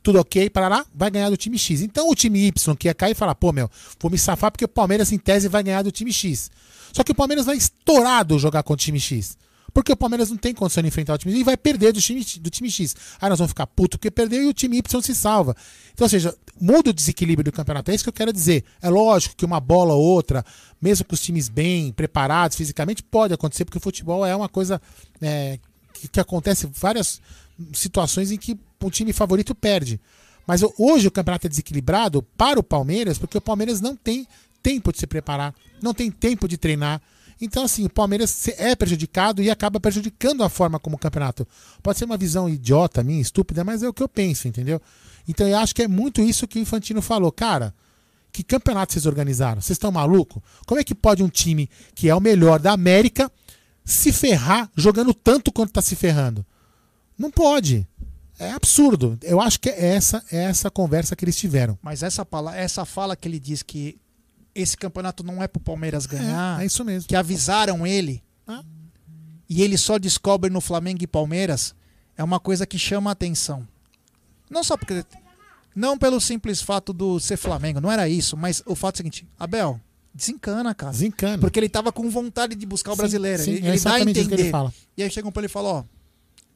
tudo 0.03 0.19
ok, 0.21 0.51
para 0.51 0.69
lá, 0.69 0.85
vai 0.95 1.11
ganhar 1.11 1.31
do 1.31 1.37
time 1.37 1.59
X. 1.59 1.81
Então 1.83 2.09
o 2.11 2.15
time 2.15 2.47
Y 2.49 2.77
que 2.77 2.89
ia 2.89 2.95
cair 2.95 3.15
fala, 3.15 3.35
pô, 3.35 3.53
meu, 3.53 3.71
vou 4.01 4.11
me 4.11 4.19
safar 4.19 4.51
porque 4.51 4.65
o 4.65 4.69
Palmeiras, 4.69 5.11
em 5.13 5.19
tese, 5.19 5.49
vai 5.49 5.63
ganhar 5.63 5.83
do 5.83 5.91
time 5.93 6.13
X. 6.13 6.51
Só 6.93 7.03
que 7.03 7.13
o 7.13 7.15
Palmeiras 7.15 7.47
vai 7.47 7.57
estourado 7.57 8.39
jogar 8.39 8.63
contra 8.63 8.83
o 8.83 8.85
time 8.85 9.01
X. 9.01 9.37
Porque 9.79 9.93
o 9.93 9.97
Palmeiras 9.97 10.29
não 10.29 10.37
tem 10.37 10.53
condição 10.53 10.83
de 10.83 10.89
enfrentar 10.89 11.15
o 11.15 11.19
time 11.19 11.33
e 11.33 11.45
vai 11.45 11.57
perder 11.57 11.93
do 11.93 12.01
time, 12.01 12.25
do 12.41 12.51
time 12.51 12.69
X. 12.69 12.97
Aí 13.21 13.31
nós 13.31 13.39
vamos 13.39 13.53
ficar 13.53 13.65
puto 13.65 13.97
porque 13.97 14.11
perdeu 14.11 14.43
e 14.43 14.47
o 14.49 14.53
time 14.53 14.77
Y 14.77 15.01
se 15.01 15.15
salva. 15.15 15.55
Então, 15.95 16.05
ou 16.05 16.09
seja, 16.09 16.37
muda 16.61 16.91
o 16.91 16.93
desequilíbrio 16.93 17.45
do 17.45 17.53
campeonato. 17.53 17.89
É 17.93 17.95
isso 17.95 18.03
que 18.03 18.09
eu 18.09 18.13
quero 18.13 18.33
dizer. 18.33 18.65
É 18.83 18.89
lógico 18.89 19.37
que 19.37 19.45
uma 19.45 19.61
bola 19.61 19.95
ou 19.95 20.03
outra, 20.03 20.45
mesmo 20.83 21.05
com 21.05 21.15
os 21.15 21.21
times 21.21 21.49
bem 21.49 21.93
preparados 21.93 22.57
fisicamente, 22.57 23.05
pode 23.05 23.33
acontecer, 23.33 23.65
porque 23.65 23.79
o 23.79 23.81
futebol 23.81 24.27
é 24.27 24.35
uma 24.35 24.49
coisa 24.49 24.83
é, 25.23 25.61
que, 25.93 26.09
que 26.09 26.19
acontece 26.19 26.69
várias 26.75 27.21
situações 27.73 28.33
em 28.33 28.37
que 28.37 28.59
o 28.83 28.91
time 28.91 29.13
favorito 29.13 29.55
perde. 29.55 30.01
Mas 30.45 30.61
hoje 30.77 31.07
o 31.07 31.13
campeonato 31.13 31.47
é 31.47 31.51
desequilibrado 31.51 32.21
para 32.37 32.59
o 32.59 32.65
Palmeiras, 32.65 33.17
porque 33.17 33.39
o 33.39 33.41
Palmeiras 33.41 33.81
não 33.81 33.95
tem 33.95 34.27
tempo 34.61 34.91
de 34.91 34.99
se 34.99 35.07
preparar, 35.07 35.55
não 35.81 35.95
tem 35.95 36.11
tempo 36.11 36.49
de 36.49 36.57
treinar. 36.57 37.01
Então, 37.41 37.65
assim, 37.65 37.85
o 37.85 37.91
Palmeiras 37.91 38.49
é 38.59 38.75
prejudicado 38.75 39.43
e 39.43 39.51
acaba 39.51 39.79
prejudicando 39.79 40.43
a 40.43 40.49
forma 40.49 40.79
como 40.79 40.97
o 40.97 40.99
campeonato. 40.99 41.47
Pode 41.83 41.99
ser 41.99 42.05
uma 42.05 42.17
visão 42.17 42.49
idiota 42.49 43.03
minha, 43.03 43.21
estúpida, 43.21 43.63
mas 43.65 43.83
é 43.83 43.89
o 43.89 43.93
que 43.93 44.03
eu 44.03 44.09
penso, 44.09 44.49
entendeu? 44.49 44.81
Então 45.27 45.47
eu 45.47 45.57
acho 45.59 45.75
que 45.75 45.83
é 45.83 45.89
muito 45.89 46.21
isso 46.21 46.49
que 46.49 46.59
o 46.59 46.63
Infantino 46.63 47.01
falou. 47.01 47.31
Cara, 47.31 47.75
que 48.33 48.43
campeonato 48.43 48.93
vocês 48.93 49.07
organizaram? 49.07 49.61
Vocês 49.61 49.77
estão 49.77 49.93
malucos? 49.93 50.43
Como 50.67 50.81
é 50.81 50.85
que 50.85 50.95
pode 50.95 51.23
um 51.23 51.29
time 51.29 51.69
que 51.95 52.09
é 52.09 52.15
o 52.15 52.21
melhor 52.21 52.59
da 52.59 52.73
América 52.73 53.31
se 53.85 54.13
ferrar 54.13 54.71
jogando 54.77 55.15
tanto 55.15 55.53
quanto 55.53 55.71
está 55.71 55.83
se 55.83 55.95
ferrando? 55.95 56.45
Não 57.17 57.31
pode. 57.31 57.87
É 58.39 58.53
absurdo. 58.53 59.19
Eu 59.23 59.41
acho 59.41 59.59
que 59.59 59.69
é 59.69 59.95
essa, 59.95 60.25
é 60.31 60.45
essa 60.45 60.71
conversa 60.71 61.17
que 61.17 61.25
eles 61.25 61.37
tiveram. 61.37 61.79
Mas 61.83 62.03
essa, 62.03 62.27
essa 62.55 62.85
fala 62.85 63.17
que 63.17 63.27
ele 63.27 63.41
diz 63.41 63.63
que 63.63 63.97
esse 64.55 64.77
campeonato 64.77 65.23
não 65.23 65.43
é 65.43 65.49
pro 65.49 65.61
Palmeiras 65.61 66.07
ganhar, 66.07 66.61
É, 66.61 66.63
é 66.63 66.67
isso 66.67 66.85
mesmo. 66.85 67.09
que 67.09 67.15
avisaram 67.17 67.87
ele, 67.87 68.23
Ah. 68.47 68.63
e 69.49 69.63
ele 69.63 69.77
só 69.79 69.99
descobre 69.99 70.51
no 70.51 70.61
Flamengo 70.61 71.03
e 71.03 71.07
Palmeiras, 71.07 71.75
é 72.17 72.25
uma 72.25 72.41
coisa 72.41 72.67
que 72.67 72.79
chama 72.79 73.11
a 73.11 73.13
atenção. 73.13 73.67
Não 74.51 74.65
só 74.65 74.77
porque. 74.77 75.05
Não 75.75 75.97
pelo 75.97 76.21
simples 76.21 76.61
fato 76.61 76.93
do 76.93 77.21
ser 77.21 77.37
Flamengo, 77.37 77.81
não 77.81 77.93
era 77.93 78.09
isso, 78.09 78.37
mas 78.37 78.63
o 78.67 78.75
fato 78.75 78.95
é 78.95 78.97
o 78.97 78.99
seguinte: 78.99 79.29
Abel, 79.39 79.81
desencana, 80.13 80.75
cara. 80.75 80.91
Desencana. 80.91 81.39
Porque 81.39 81.61
ele 81.61 81.69
tava 81.69 81.93
com 81.93 82.11
vontade 82.11 82.57
de 82.57 82.67
buscar 82.67 82.91
o 82.93 82.95
Sim, 82.95 82.99
brasileiro. 82.99 83.43
sim, 83.45 83.51
ele 83.53 83.67
é 83.69 83.71
ele 83.75 83.81
dá 83.81 83.95
a 83.95 84.01
entender. 84.01 84.41
ele 84.41 84.51
fala. 84.51 84.75
E 84.97 85.03
aí 85.05 85.11
chegam 85.11 85.31
pra 85.31 85.41
ele 85.41 85.47
e 85.47 85.51
falam: 85.51 85.71
ó, 85.77 85.85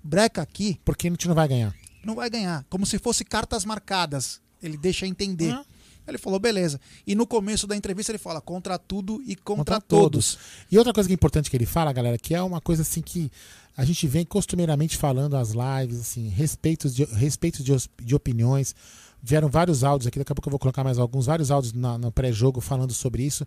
breca 0.03 0.43
aqui, 0.43 0.81
Porque 0.85 1.07
a 1.07 1.11
gente 1.11 1.29
não 1.29 1.35
vai 1.37 1.47
ganhar. 1.47 1.73
não 2.05 2.15
vai 2.17 2.29
ganhar. 2.29 2.65
Como 2.69 2.85
se 2.85 2.99
fosse 2.99 3.25
cartas 3.25 3.65
marcadas. 3.65 4.41
Ele 4.61 4.77
deixa 4.77 5.07
entender. 5.07 5.51
Ah. 5.53 5.65
Ele 6.07 6.19
falou, 6.19 6.39
beleza. 6.41 6.81
E 7.07 7.15
no 7.15 7.27
começo 7.27 7.67
da 7.67 7.77
entrevista 7.77 8.11
ele 8.13 8.19
fala 8.19 8.41
contra 8.41 8.79
tudo 8.79 9.23
e 9.27 9.37
contra, 9.37 9.77
Contra 9.77 9.81
todos. 9.81 10.39
E 10.71 10.77
outra 10.79 10.93
coisa 10.93 11.09
que 11.09 11.13
é 11.13 11.17
importante 11.17 11.49
que 11.51 11.57
ele 11.57 11.67
fala, 11.67 11.93
galera, 11.93 12.19
que 12.19 12.35
é 12.35 12.43
uma 12.43 12.61
coisa 12.61 12.83
assim 12.83 13.01
que 13.01 13.31
a 13.77 13.85
gente 13.85 14.07
vem 14.07 14.25
costumeiramente 14.25 14.97
falando 14.97 15.37
as 15.37 15.51
lives, 15.53 16.01
assim, 16.01 16.29
respeitos 16.29 16.95
de, 16.95 17.05
respeitos 17.05 17.65
de, 17.65 17.73
de 18.03 18.15
opiniões. 18.15 18.75
Vieram 19.23 19.49
vários 19.49 19.85
áudios 19.85 20.09
aqui, 20.09 20.19
daqui 20.19 20.33
a 20.33 20.35
pouco 20.35 20.49
eu 20.49 20.51
vou 20.51 20.59
colocar 20.59 20.83
mais 20.83 20.99
alguns, 20.99 21.27
vários 21.27 21.51
áudios 21.51 21.73
na- 21.73 21.97
no 21.97 22.11
pré-jogo 22.11 22.61
falando 22.61 22.93
sobre 22.93 23.23
isso. 23.23 23.47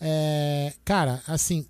É, 0.00 0.74
cara, 0.84 1.22
assim, 1.26 1.66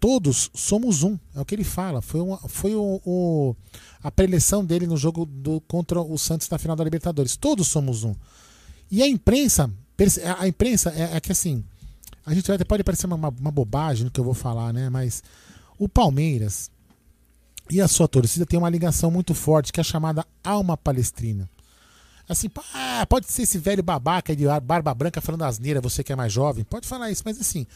todos 0.00 0.50
somos 0.54 1.02
um, 1.02 1.16
é 1.34 1.40
o 1.40 1.44
que 1.44 1.54
ele 1.54 1.62
fala. 1.64 2.02
Foi, 2.02 2.20
uma, 2.20 2.36
foi 2.48 2.74
o, 2.74 3.00
o- 3.04 3.56
a 4.02 4.10
preleção 4.10 4.64
dele 4.64 4.86
no 4.86 4.96
jogo 4.96 5.24
do, 5.24 5.60
contra 5.62 6.00
o 6.00 6.18
Santos 6.18 6.48
na 6.50 6.58
final 6.58 6.74
da 6.74 6.82
Libertadores. 6.82 7.36
Todos 7.36 7.68
somos 7.68 8.02
um. 8.02 8.14
E 8.90 9.02
a 9.02 9.06
imprensa, 9.06 9.70
a 10.38 10.48
imprensa 10.48 10.90
é, 10.90 11.16
é 11.16 11.20
que 11.20 11.30
assim, 11.30 11.64
a 12.26 12.34
gente 12.34 12.46
pode 12.64 12.84
parecer 12.84 13.06
uma, 13.06 13.16
uma, 13.16 13.50
bobagem 13.50 14.04
no 14.04 14.10
que 14.10 14.18
eu 14.18 14.24
vou 14.24 14.34
falar, 14.34 14.72
né? 14.72 14.90
Mas 14.90 15.22
o 15.78 15.88
Palmeiras 15.88 16.70
e 17.70 17.80
a 17.80 17.86
sua 17.86 18.08
torcida 18.08 18.44
tem 18.44 18.58
uma 18.58 18.68
ligação 18.68 19.10
muito 19.10 19.34
forte 19.34 19.72
que 19.72 19.80
é 19.80 19.84
chamada 19.84 20.26
alma 20.42 20.76
palestrina. 20.76 21.48
Assim, 22.28 22.48
ah, 22.74 23.04
pode 23.08 23.30
ser 23.30 23.42
esse 23.42 23.58
velho 23.58 23.82
babaca 23.82 24.34
de 24.36 24.44
barba 24.62 24.94
branca 24.94 25.20
falando 25.20 25.42
asneira, 25.42 25.80
você 25.80 26.04
que 26.04 26.12
é 26.12 26.16
mais 26.16 26.32
jovem, 26.32 26.64
pode 26.64 26.86
falar 26.86 27.10
isso, 27.10 27.22
mas 27.24 27.40
assim, 27.40 27.66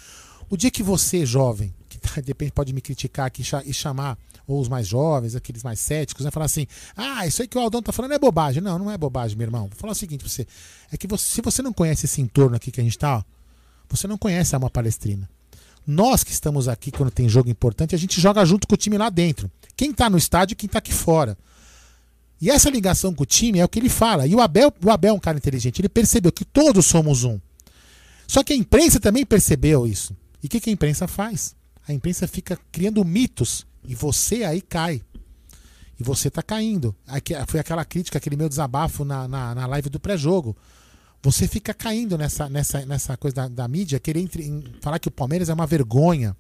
o 0.49 0.57
dia 0.57 0.71
que 0.71 0.83
você, 0.83 1.27
jovem, 1.27 1.75
tá, 2.09 2.21
de 2.23 2.29
repente 2.29 2.53
pode 2.53 2.73
me 2.73 2.81
criticar 2.81 3.27
aqui 3.27 3.43
e 3.65 3.75
chamar, 3.75 4.19
ou 4.47 4.61
os 4.61 4.69
mais 4.69 4.87
jovens, 4.87 5.35
aqueles 5.35 5.63
mais 5.63 5.81
céticos, 5.81 6.25
né, 6.25 6.31
falar 6.31 6.47
assim, 6.47 6.67
ah, 6.97 7.27
isso 7.27 7.43
aí 7.43 7.49
que 7.49 7.57
o 7.57 7.61
Aldão 7.61 7.83
tá 7.83 7.93
falando 7.93 8.13
é 8.13 8.19
bobagem. 8.19 8.63
Não, 8.63 8.79
não 8.79 8.91
é 8.91 8.99
bobagem, 8.99 9.37
meu 9.37 9.47
irmão. 9.47 9.69
Vou 9.69 9.79
falar 9.79 9.93
o 9.93 9.97
seguinte 9.97 10.21
pra 10.21 10.29
você, 10.29 10.47
é 10.93 10.97
que 10.97 11.07
você, 11.07 11.25
se 11.25 11.41
você 11.41 11.63
não 11.63 11.73
conhece 11.73 12.07
esse 12.07 12.21
entorno 12.21 12.57
aqui 12.57 12.71
que 12.71 12.81
a 12.81 12.85
gente 12.85 12.99
tá, 12.99 13.19
ó, 13.19 13.23
você 13.89 14.07
não 14.07 14.19
conhece 14.19 14.55
a 14.55 14.57
alma 14.57 14.71
palestrina. 14.71 15.29
Nós 15.87 16.25
que 16.25 16.33
estamos 16.33 16.67
aqui 16.67 16.91
quando 16.91 17.11
tem 17.11 17.29
jogo 17.29 17.51
importante, 17.51 17.95
a 17.95 17.99
gente 17.99 18.21
joga 18.21 18.45
junto 18.45 18.67
com 18.67 18.75
o 18.75 18.79
time 18.79 18.97
lá 18.97 19.11
dentro. 19.11 19.51
Quem 19.77 19.93
tá 19.93 20.09
no 20.09 20.17
estádio 20.17 20.57
quem 20.57 20.69
tá 20.69 20.79
aqui 20.79 20.93
fora. 20.93 21.37
E 22.41 22.51
essa 22.51 22.71
ligação 22.71 23.15
com 23.15 23.23
o 23.23 23.27
time 23.27 23.59
é 23.59 23.65
o 23.65 23.69
que 23.69 23.79
ele 23.79 23.89
fala. 23.89 24.27
E 24.27 24.35
o 24.35 24.41
Abel, 24.41 24.73
o 24.85 24.91
Abel 24.91 25.11
é 25.11 25.17
um 25.17 25.21
cara 25.21 25.37
inteligente. 25.37 25.81
Ele 25.81 25.89
percebeu 25.89 26.33
que 26.33 26.45
todos 26.45 26.87
somos 26.87 27.25
um. 27.25 27.39
Só 28.27 28.43
que 28.43 28.53
a 28.53 28.57
imprensa 28.57 28.99
também 28.99 29.25
percebeu 29.25 29.87
isso. 29.87 30.17
E 30.43 30.47
o 30.47 30.51
que, 30.51 30.61
que 30.61 30.71
a 30.71 30.73
imprensa 30.73 31.07
faz? 31.07 31.55
A 31.87 31.93
imprensa 31.93 32.27
fica 32.27 32.59
criando 32.73 33.05
mitos 33.05 33.67
e 33.87 33.95
você 33.95 34.45
aí 34.45 34.61
cai. 34.61 35.03
E 35.99 36.03
você 36.03 36.31
tá 36.31 36.43
caindo. 36.43 36.95
Aqui- 37.07 37.35
Foi 37.47 37.61
aquela 37.61 37.85
crítica, 37.85 38.19
aquele 38.19 38.37
meu 38.37 38.49
desabafo 38.49 39.05
na, 39.05 39.29
na, 39.29 39.55
na 39.55 39.67
live 39.67 39.89
do 39.91 40.01
pré-jogo. 40.01 40.57
Você 41.23 41.47
fica 41.49 41.73
caindo 41.73 42.19
nessa, 42.19 42.49
nessa, 42.49 42.85
nessa 42.85 43.17
coisa 43.17 43.35
da, 43.37 43.49
da 43.49 43.69
mídia, 43.69 44.01
querer 44.01 44.21
entre- 44.21 44.45
em- 44.47 44.65
falar 44.81 44.99
que 44.99 45.09
o 45.09 45.11
Palmeiras 45.13 45.49
é 45.49 45.55
uma 45.55 45.67
vergonha. 45.67 46.37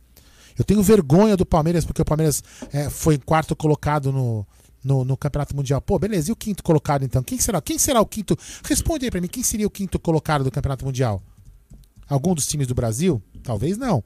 Eu 0.59 0.65
tenho 0.65 0.83
vergonha 0.83 1.37
do 1.37 1.47
Palmeiras 1.47 1.85
porque 1.85 2.03
o 2.03 2.05
Palmeiras 2.05 2.43
é, 2.73 2.89
foi 2.91 3.17
quarto 3.19 3.55
colocado 3.57 4.13
no, 4.13 4.47
no, 4.83 5.05
no 5.05 5.17
Campeonato 5.17 5.55
Mundial. 5.57 5.81
Pô, 5.81 5.99
beleza, 5.99 6.31
e 6.31 6.33
o 6.33 6.37
quinto 6.37 6.63
colocado 6.63 7.05
então? 7.05 7.23
Quem 7.23 7.39
será? 7.39 7.61
Quem 7.61 7.79
será 7.79 8.01
o 8.01 8.07
quinto? 8.07 8.37
Responde 8.65 9.05
aí 9.05 9.11
pra 9.11 9.21
mim, 9.21 9.29
quem 9.29 9.43
seria 9.43 9.67
o 9.67 9.71
quinto 9.71 9.99
colocado 9.99 10.45
do 10.45 10.51
Campeonato 10.51 10.85
Mundial? 10.85 11.23
Algum 12.09 12.35
dos 12.35 12.47
times 12.47 12.67
do 12.67 12.75
Brasil? 12.75 13.23
Talvez 13.43 13.77
não. 13.79 14.03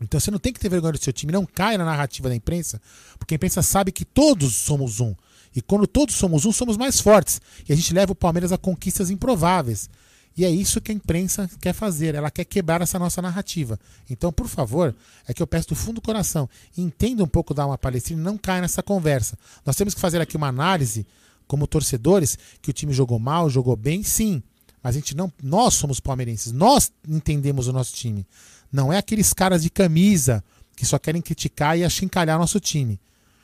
Então 0.00 0.18
você 0.18 0.30
não 0.30 0.38
tem 0.38 0.52
que 0.52 0.60
ter 0.60 0.68
vergonha 0.68 0.92
do 0.92 1.02
seu 1.02 1.12
time, 1.12 1.32
não 1.32 1.44
cai 1.44 1.76
na 1.76 1.84
narrativa 1.84 2.28
da 2.28 2.34
imprensa, 2.34 2.80
porque 3.18 3.34
a 3.34 3.36
imprensa 3.36 3.62
sabe 3.62 3.92
que 3.92 4.04
todos 4.04 4.54
somos 4.54 5.00
um. 5.00 5.14
E 5.54 5.60
quando 5.60 5.86
todos 5.86 6.14
somos 6.14 6.44
um, 6.44 6.52
somos 6.52 6.76
mais 6.76 7.00
fortes. 7.00 7.40
E 7.68 7.72
a 7.72 7.76
gente 7.76 7.92
leva 7.92 8.12
o 8.12 8.14
Palmeiras 8.14 8.52
a 8.52 8.58
conquistas 8.58 9.10
improváveis. 9.10 9.90
E 10.36 10.44
é 10.44 10.50
isso 10.50 10.80
que 10.80 10.92
a 10.92 10.94
imprensa 10.94 11.50
quer 11.60 11.72
fazer, 11.72 12.14
ela 12.14 12.30
quer 12.30 12.44
quebrar 12.44 12.80
essa 12.80 12.98
nossa 12.98 13.20
narrativa. 13.20 13.78
Então, 14.08 14.32
por 14.32 14.46
favor, 14.46 14.94
é 15.26 15.34
que 15.34 15.42
eu 15.42 15.46
peço 15.46 15.68
do 15.68 15.74
fundo 15.74 15.96
do 15.96 16.00
coração, 16.00 16.48
entenda 16.78 17.22
um 17.22 17.26
pouco 17.26 17.52
da 17.52 17.64
alma 17.64 17.76
palestina, 17.76 18.22
não 18.22 18.38
caia 18.38 18.60
nessa 18.62 18.82
conversa. 18.82 19.36
Nós 19.66 19.76
temos 19.76 19.92
que 19.92 20.00
fazer 20.00 20.20
aqui 20.20 20.36
uma 20.36 20.46
análise, 20.46 21.04
como 21.48 21.66
torcedores, 21.66 22.38
que 22.62 22.70
o 22.70 22.72
time 22.72 22.92
jogou 22.92 23.18
mal, 23.18 23.50
jogou 23.50 23.74
bem, 23.74 24.04
sim. 24.04 24.40
Mas 24.82 24.94
a 24.94 24.98
gente 24.98 25.16
não, 25.16 25.32
nós 25.42 25.74
somos 25.74 26.00
palmeirenses, 26.00 26.52
nós 26.52 26.92
entendemos 27.06 27.66
o 27.66 27.72
nosso 27.72 27.92
time. 27.92 28.24
Não 28.72 28.92
é 28.92 28.98
aqueles 28.98 29.32
caras 29.32 29.62
de 29.62 29.70
camisa 29.70 30.44
que 30.76 30.86
só 30.86 30.98
querem 30.98 31.20
criticar 31.20 31.76
e 31.78 31.84
achincalhar 31.84 32.38
nosso 32.38 32.58
time. 32.60 33.00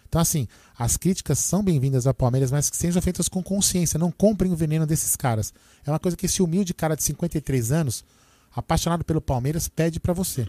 Então, 0.09 0.21
assim, 0.21 0.47
as 0.79 0.97
críticas 0.97 1.39
são 1.39 1.63
bem-vindas 1.63 2.07
ao 2.07 2.15
Palmeiras, 2.15 2.51
mas 2.51 2.71
que 2.71 2.77
sejam 2.77 3.03
feitas 3.03 3.29
com 3.29 3.43
consciência. 3.43 3.99
Não 3.99 4.11
comprem 4.11 4.53
o 4.53 4.57
veneno 4.57 4.87
desses 4.87 5.17
caras. 5.17 5.53
É 5.85 5.91
uma 5.91 5.99
coisa 5.99 6.17
que 6.17 6.27
esse 6.27 6.43
humilde 6.43 6.73
cara 6.73 6.95
de 6.95 7.03
53 7.03 7.73
anos, 7.73 8.05
apaixonado 8.55 9.05
pelo 9.05 9.21
Palmeiras, 9.21 9.69
pede 9.69 9.99
pra 9.99 10.13
você. 10.13 10.49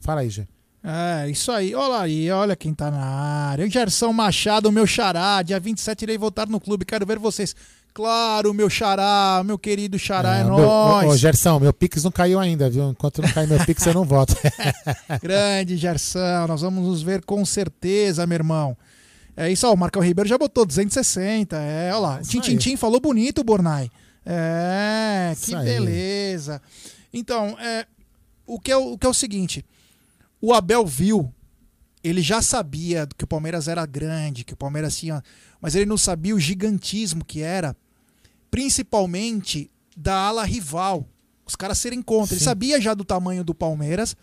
Fala 0.00 0.20
aí, 0.20 0.30
Gê. 0.30 0.46
É, 0.84 1.30
isso 1.30 1.52
aí. 1.52 1.74
Olha 1.74 2.00
aí, 2.00 2.30
olha 2.30 2.56
quem 2.56 2.74
tá 2.74 2.90
na 2.90 3.04
área. 3.04 3.70
Gerson 3.70 4.12
Machado, 4.12 4.72
meu 4.72 4.86
xará. 4.86 5.40
Dia 5.42 5.60
27 5.60 6.02
irei 6.02 6.18
voltar 6.18 6.48
no 6.48 6.60
clube. 6.60 6.84
Quero 6.84 7.06
ver 7.06 7.18
vocês. 7.18 7.54
Claro, 7.94 8.54
meu 8.54 8.70
xará, 8.70 9.42
meu 9.44 9.58
querido 9.58 9.98
xará, 9.98 10.36
é, 10.36 10.44
meu, 10.44 10.56
nóis. 10.56 11.08
Ô, 11.08 11.12
ô, 11.12 11.16
Gerson, 11.16 11.58
meu 11.58 11.74
Pix 11.74 12.02
não 12.02 12.10
caiu 12.10 12.40
ainda, 12.40 12.70
viu? 12.70 12.88
Enquanto 12.90 13.20
não 13.20 13.28
cair 13.30 13.46
meu 13.46 13.62
Pix, 13.66 13.84
eu 13.86 13.92
não 13.92 14.04
voto. 14.04 14.34
Grande 15.20 15.76
Gerson, 15.76 16.46
nós 16.48 16.62
vamos 16.62 16.86
nos 16.86 17.02
ver 17.02 17.22
com 17.22 17.44
certeza, 17.44 18.26
meu 18.26 18.36
irmão. 18.36 18.76
É 19.36 19.50
isso, 19.50 19.66
ó, 19.66 19.74
o 19.74 19.76
Marcão 19.76 20.02
Ribeiro 20.02 20.28
já 20.28 20.38
botou 20.38 20.64
260. 20.64 21.56
É, 21.56 21.90
olha 21.92 21.98
lá. 21.98 22.20
Tintintim 22.22 22.76
falou 22.76 22.98
bonito, 23.00 23.44
Bornai. 23.44 23.90
É, 24.24 25.32
que 25.34 25.50
Isso 25.50 25.56
aí. 25.56 25.64
beleza. 25.64 26.62
Então, 27.12 27.56
é, 27.60 27.86
o, 28.46 28.58
que 28.58 28.70
é, 28.70 28.76
o 28.76 28.92
o 28.92 28.98
que 28.98 29.06
é 29.06 29.10
o 29.10 29.14
seguinte: 29.14 29.64
o 30.40 30.54
Abel 30.54 30.86
viu, 30.86 31.32
ele 32.02 32.22
já 32.22 32.40
sabia 32.40 33.06
que 33.16 33.24
o 33.24 33.26
Palmeiras 33.26 33.68
era 33.68 33.84
grande, 33.84 34.44
que 34.44 34.54
o 34.54 34.56
Palmeiras 34.56 34.96
tinha. 34.96 35.22
Mas 35.60 35.74
ele 35.74 35.86
não 35.86 35.96
sabia 35.96 36.34
o 36.34 36.40
gigantismo 36.40 37.24
que 37.24 37.40
era, 37.40 37.76
principalmente 38.52 39.70
da 39.96 40.14
ala 40.14 40.44
rival. 40.44 41.08
Os 41.44 41.56
caras 41.56 41.78
serem 41.78 42.02
contra. 42.02 42.34
Ele 42.34 42.40
Sim. 42.40 42.44
sabia 42.44 42.80
já 42.80 42.92
do 42.92 43.02
tamanho 43.02 43.42
do 43.42 43.54
Palmeiras, 43.54 44.14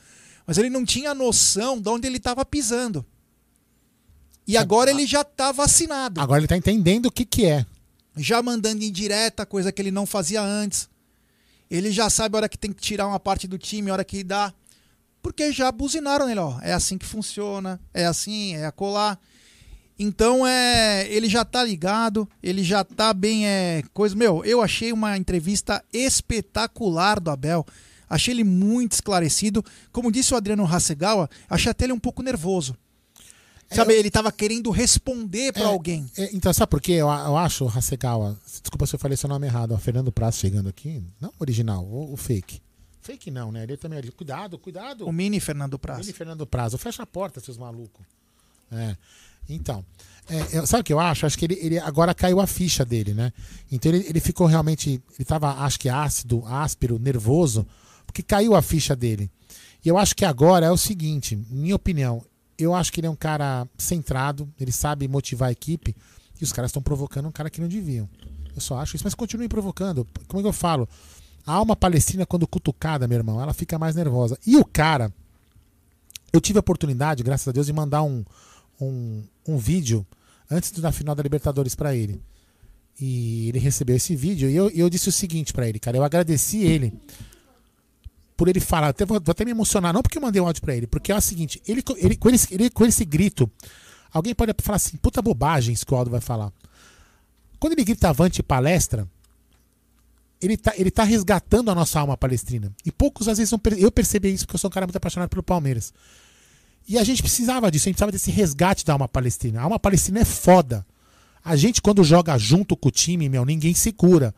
mas 0.45 0.57
ele 0.59 0.69
não 0.69 0.85
tinha 0.85 1.15
noção 1.15 1.81
de 1.81 1.89
onde 1.89 2.07
ele 2.07 2.17
estava 2.17 2.45
pisando. 2.45 3.03
E 4.47 4.55
agora 4.55 4.91
ele 4.91 5.05
já 5.05 5.23
tá 5.23 5.51
vacinado. 5.51 6.21
Agora 6.21 6.39
ele 6.39 6.47
tá 6.47 6.55
entendendo 6.55 7.07
o 7.07 7.11
que 7.11 7.25
que 7.25 7.45
é. 7.45 7.65
Já 8.15 8.41
mandando 8.41 8.83
em 8.83 8.91
direta, 8.91 9.45
coisa 9.45 9.71
que 9.71 9.81
ele 9.81 9.91
não 9.91 10.05
fazia 10.05 10.41
antes. 10.41 10.87
Ele 11.69 11.91
já 11.91 12.09
sabe 12.09 12.35
a 12.35 12.37
hora 12.37 12.49
que 12.49 12.57
tem 12.57 12.71
que 12.71 12.81
tirar 12.81 13.07
uma 13.07 13.19
parte 13.19 13.47
do 13.47 13.57
time, 13.57 13.89
a 13.89 13.93
hora 13.93 14.03
que 14.03 14.23
dá. 14.23 14.53
Porque 15.21 15.51
já 15.51 15.71
buzinaram 15.71 16.27
nele, 16.27 16.39
ó. 16.39 16.59
É 16.61 16.73
assim 16.73 16.97
que 16.97 17.05
funciona, 17.05 17.79
é 17.93 18.05
assim, 18.05 18.55
é 18.55 18.65
acolá. 18.65 19.17
Então 19.99 20.47
é, 20.47 21.05
ele 21.11 21.27
já 21.27 21.43
tá 21.43 21.61
ligado, 21.61 22.27
ele 22.41 22.63
já 22.63 22.83
tá 22.85 23.13
bem 23.13 23.45
é 23.45 23.83
coisa, 23.93 24.15
meu, 24.15 24.45
eu 24.45 24.61
achei 24.61 24.93
uma 24.93 25.17
entrevista 25.17 25.83
espetacular 25.91 27.19
do 27.19 27.29
Abel. 27.29 27.65
Achei 28.09 28.33
ele 28.33 28.43
muito 28.45 28.93
esclarecido. 28.93 29.63
Como 29.91 30.11
disse 30.11 30.33
o 30.33 30.37
Adriano 30.37 30.65
Hasegawa, 30.65 31.29
achei 31.49 31.69
até 31.69 31.83
ele 31.85 31.93
um 31.93 31.99
pouco 31.99 32.23
nervoso. 32.23 32.75
Sabe, 33.71 33.93
ele 33.93 34.09
tava 34.09 34.31
querendo 34.31 34.71
responder 34.71 35.53
pra 35.53 35.61
É, 35.61 35.65
alguém. 35.65 36.09
é, 36.17 36.33
então, 36.33 36.51
sabe 36.51 36.71
por 36.71 36.81
quê? 36.81 36.93
Eu, 36.93 37.07
eu 37.07 37.37
acho, 37.37 37.67
Hasegawa, 37.67 38.35
desculpa 38.61 38.87
se 38.87 38.95
eu 38.95 38.99
falei 38.99 39.15
seu 39.15 39.29
nome 39.29 39.45
errado, 39.45 39.73
ó, 39.73 39.77
Fernando 39.77 40.11
Praz 40.11 40.37
chegando 40.39 40.69
aqui, 40.69 41.03
não 41.21 41.29
o 41.29 41.33
original, 41.41 41.85
o, 41.85 42.13
o 42.13 42.17
fake. 42.17 42.59
Fake 42.99 43.29
não, 43.29 43.51
né? 43.51 43.63
Ele 43.63 43.77
também 43.77 43.99
é. 43.99 44.01
Cuidado, 44.11 44.57
cuidado. 44.57 45.05
O 45.05 45.11
mini 45.11 45.39
Fernando 45.39 45.77
Praz. 45.77 45.99
Ele 45.99 46.09
e 46.09 46.13
Fernando 46.13 46.47
Prazo. 46.47 46.79
Fecha 46.79 47.03
a 47.03 47.05
porta, 47.05 47.39
seus 47.39 47.57
malucos. 47.59 48.03
É. 48.71 48.95
Então, 49.49 49.83
é, 50.29 50.57
eu- 50.59 50.67
sabe 50.67 50.81
o 50.81 50.83
que 50.83 50.93
eu 50.93 50.99
acho? 50.99 51.25
Acho 51.25 51.37
que 51.37 51.45
ele, 51.45 51.57
ele 51.61 51.79
agora 51.79 52.13
caiu 52.13 52.39
a 52.39 52.47
ficha 52.47 52.85
dele, 52.85 53.13
né? 53.13 53.33
Então 53.71 53.91
ele, 53.91 54.05
ele 54.07 54.19
ficou 54.19 54.47
realmente. 54.47 55.01
Ele 55.17 55.25
tava, 55.25 55.51
acho 55.63 55.79
que 55.79 55.89
ácido, 55.89 56.43
áspero, 56.45 56.99
nervoso, 56.99 57.65
porque 58.05 58.21
caiu 58.21 58.55
a 58.55 58.61
ficha 58.61 58.95
dele. 58.95 59.29
E 59.83 59.87
eu 59.89 59.97
acho 59.97 60.15
que 60.15 60.25
agora 60.25 60.65
é 60.65 60.71
o 60.71 60.77
seguinte, 60.77 61.35
minha 61.49 61.75
opinião, 61.75 62.23
eu 62.57 62.75
acho 62.75 62.91
que 62.91 62.99
ele 62.99 63.07
é 63.07 63.09
um 63.09 63.15
cara 63.15 63.65
centrado, 63.77 64.47
ele 64.59 64.71
sabe 64.71 65.07
motivar 65.07 65.49
a 65.49 65.51
equipe, 65.51 65.95
e 66.39 66.43
os 66.43 66.51
caras 66.51 66.69
estão 66.69 66.81
provocando 66.81 67.27
um 67.27 67.31
cara 67.31 67.49
que 67.49 67.61
não 67.61 67.67
deviam. 67.67 68.07
Eu 68.53 68.61
só 68.61 68.77
acho 68.79 68.95
isso, 68.97 69.05
mas 69.05 69.15
continuem 69.15 69.47
provocando. 69.47 70.05
Como 70.27 70.41
é 70.41 70.43
que 70.43 70.47
eu 70.49 70.53
falo? 70.53 70.87
A 71.45 71.53
alma 71.53 71.75
palestina, 71.75 72.25
quando 72.25 72.45
cutucada, 72.45 73.07
meu 73.07 73.17
irmão, 73.17 73.41
ela 73.41 73.53
fica 73.53 73.79
mais 73.79 73.95
nervosa. 73.95 74.37
E 74.45 74.57
o 74.57 74.65
cara, 74.65 75.13
eu 76.33 76.41
tive 76.41 76.59
a 76.59 76.61
oportunidade, 76.61 77.23
graças 77.23 77.47
a 77.47 77.51
Deus, 77.51 77.65
de 77.65 77.73
mandar 77.73 78.03
um, 78.03 78.23
um, 78.79 79.23
um 79.47 79.57
vídeo 79.57 80.05
antes 80.49 80.71
da 80.71 80.91
final 80.91 81.15
da 81.15 81.23
Libertadores 81.23 81.75
pra 81.75 81.95
ele. 81.95 82.21
E 82.99 83.49
ele 83.49 83.59
recebeu 83.59 83.95
esse 83.95 84.15
vídeo 84.15 84.49
e 84.49 84.55
eu, 84.55 84.69
eu 84.71 84.89
disse 84.89 85.07
o 85.07 85.11
seguinte 85.11 85.53
pra 85.53 85.67
ele, 85.67 85.79
cara, 85.79 85.95
eu 85.97 86.03
agradeci 86.03 86.63
ele 86.63 86.93
por 88.35 88.47
ele 88.47 88.59
falar, 88.59 88.89
até, 88.89 89.05
vou, 89.05 89.19
vou 89.19 89.31
até 89.31 89.43
me 89.43 89.51
emocionar, 89.51 89.93
não 89.93 90.01
porque 90.01 90.17
eu 90.17 90.21
mandei 90.21 90.41
um 90.41 90.45
áudio 90.47 90.61
pra 90.61 90.75
ele, 90.75 90.87
porque 90.87 91.11
é 91.11 91.15
o 91.15 91.21
seguinte, 91.21 91.61
ele, 91.67 91.83
ele, 91.97 92.15
com, 92.15 92.29
esse, 92.29 92.53
ele 92.53 92.69
com 92.69 92.85
esse 92.85 93.03
grito, 93.03 93.49
alguém 94.13 94.33
pode 94.33 94.53
falar 94.61 94.77
assim, 94.77 94.97
puta 94.97 95.21
bobagem 95.21 95.73
isso 95.73 95.85
que 95.85 95.93
o 95.93 95.97
Aldo 95.97 96.09
vai 96.11 96.21
falar. 96.21 96.51
Quando 97.59 97.73
ele 97.73 97.83
grita 97.83 98.09
avante 98.09 98.41
palestra, 98.41 99.05
ele 100.41 100.55
tá, 100.55 100.73
ele 100.77 100.89
tá 100.89 101.03
resgatando 101.03 101.69
a 101.69 101.75
nossa 101.75 101.99
alma 101.99 102.15
palestrina. 102.15 102.73
E 102.85 102.91
poucos 102.91 103.27
às 103.27 103.37
vezes 103.37 103.53
per- 103.61 103.77
eu 103.77 103.91
percebi 103.91 104.33
isso 104.33 104.45
porque 104.45 104.55
eu 104.55 104.59
sou 104.59 104.69
um 104.69 104.73
cara 104.73 104.85
muito 104.85 104.95
apaixonado 104.95 105.29
pelo 105.29 105.43
Palmeiras. 105.43 105.93
E 106.89 106.97
a 106.97 107.03
gente 107.03 107.21
precisava 107.21 107.69
disso, 107.69 107.87
a 107.87 107.89
gente 107.89 107.97
precisava 107.97 108.11
desse 108.11 108.31
resgate 108.31 108.83
da 108.83 108.93
alma 108.93 109.07
palestina. 109.07 109.59
A 109.59 109.63
alma 109.63 109.79
palestina 109.79 110.21
é 110.21 110.25
foda. 110.25 110.83
A 111.45 111.55
gente, 111.55 111.83
quando 111.83 112.03
joga 112.03 112.35
junto 112.35 112.75
com 112.75 112.89
o 112.89 112.91
time, 112.91 113.29
meu, 113.29 113.45
ninguém 113.45 113.75
segura. 113.75 114.33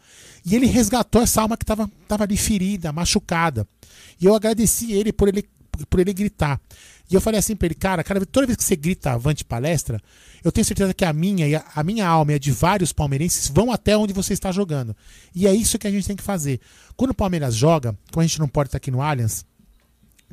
E 0.45 0.53
ele 0.53 0.65
resgatou 0.65 1.21
essa 1.21 1.41
alma 1.41 1.55
que 1.55 1.65
tava, 1.65 1.89
tava 2.09 2.25
ali 2.25 2.35
ferida, 2.35 2.91
machucada. 2.91 3.65
E 4.19 4.25
eu 4.25 4.35
agradeci 4.35 4.91
ele 4.91 5.13
por 5.13 5.29
ele 5.29 5.47
por 5.89 6.01
ele 6.01 6.13
gritar. 6.13 6.59
E 7.09 7.15
eu 7.15 7.21
falei 7.21 7.39
assim 7.39 7.55
pra 7.55 7.65
ele, 7.65 7.75
cara, 7.75 8.03
cara, 8.03 8.25
toda 8.25 8.45
vez 8.45 8.57
que 8.57 8.63
você 8.63 8.75
grita 8.75 9.11
avante 9.11 9.43
palestra, 9.43 10.01
eu 10.43 10.51
tenho 10.51 10.65
certeza 10.65 10.93
que 10.93 11.05
a 11.05 11.13
minha 11.13 11.47
e 11.47 11.55
a, 11.55 11.63
a 11.73 11.83
minha 11.83 12.05
alma 12.05 12.33
e 12.33 12.35
a 12.35 12.37
de 12.37 12.51
vários 12.51 12.91
palmeirenses 12.91 13.47
vão 13.47 13.71
até 13.71 13.95
onde 13.95 14.13
você 14.13 14.33
está 14.33 14.51
jogando. 14.51 14.95
E 15.33 15.47
é 15.47 15.53
isso 15.53 15.79
que 15.79 15.87
a 15.87 15.91
gente 15.91 16.05
tem 16.05 16.15
que 16.15 16.23
fazer. 16.23 16.59
Quando 16.95 17.11
o 17.11 17.15
Palmeiras 17.15 17.55
joga, 17.55 17.97
como 18.11 18.21
a 18.21 18.27
gente 18.27 18.39
não 18.39 18.47
pode 18.47 18.67
estar 18.67 18.77
aqui 18.77 18.91
no 18.91 19.01
Allianz, 19.01 19.45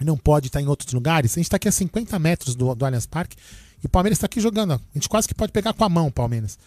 não 0.04 0.16
pode 0.16 0.48
estar 0.48 0.60
em 0.60 0.66
outros 0.66 0.92
lugares, 0.92 1.32
a 1.32 1.34
gente 1.36 1.46
está 1.46 1.56
aqui 1.56 1.68
a 1.68 1.72
50 1.72 2.18
metros 2.18 2.54
do, 2.54 2.74
do 2.74 2.84
Allianz 2.84 3.06
Parque 3.06 3.36
e 3.82 3.86
o 3.86 3.88
Palmeiras 3.88 4.16
está 4.16 4.26
aqui 4.26 4.40
jogando. 4.40 4.72
ó. 4.72 4.74
A 4.74 4.80
gente 4.94 5.08
quase 5.08 5.28
que 5.28 5.34
pode 5.34 5.52
pegar 5.52 5.72
com 5.72 5.84
a 5.84 5.88
mão 5.88 6.08
o 6.08 6.12
Palmeiras. 6.12 6.58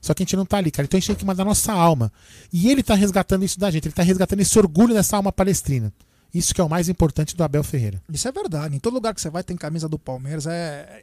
Só 0.00 0.14
que 0.14 0.22
a 0.22 0.24
gente 0.24 0.36
não 0.36 0.46
tá 0.46 0.56
ali, 0.56 0.70
cara. 0.70 0.86
Então 0.86 0.96
a 0.96 1.00
gente 1.00 1.08
tem 1.08 1.16
que 1.16 1.24
mandar 1.24 1.44
nossa 1.44 1.72
alma. 1.72 2.10
E 2.52 2.70
ele 2.70 2.82
tá 2.82 2.94
resgatando 2.94 3.44
isso 3.44 3.58
da 3.58 3.70
gente. 3.70 3.86
Ele 3.86 3.94
tá 3.94 4.02
resgatando 4.02 4.40
esse 4.40 4.58
orgulho 4.58 4.94
dessa 4.94 5.16
alma 5.16 5.30
palestrina. 5.30 5.92
Isso 6.32 6.54
que 6.54 6.60
é 6.60 6.64
o 6.64 6.70
mais 6.70 6.88
importante 6.88 7.36
do 7.36 7.44
Abel 7.44 7.62
Ferreira. 7.62 8.00
Isso 8.10 8.26
é 8.26 8.32
verdade. 8.32 8.74
Em 8.76 8.78
todo 8.78 8.94
lugar 8.94 9.14
que 9.14 9.20
você 9.20 9.28
vai 9.28 9.42
tem 9.42 9.56
camisa 9.56 9.88
do 9.88 9.98
Palmeiras. 9.98 10.46
É 10.46 11.02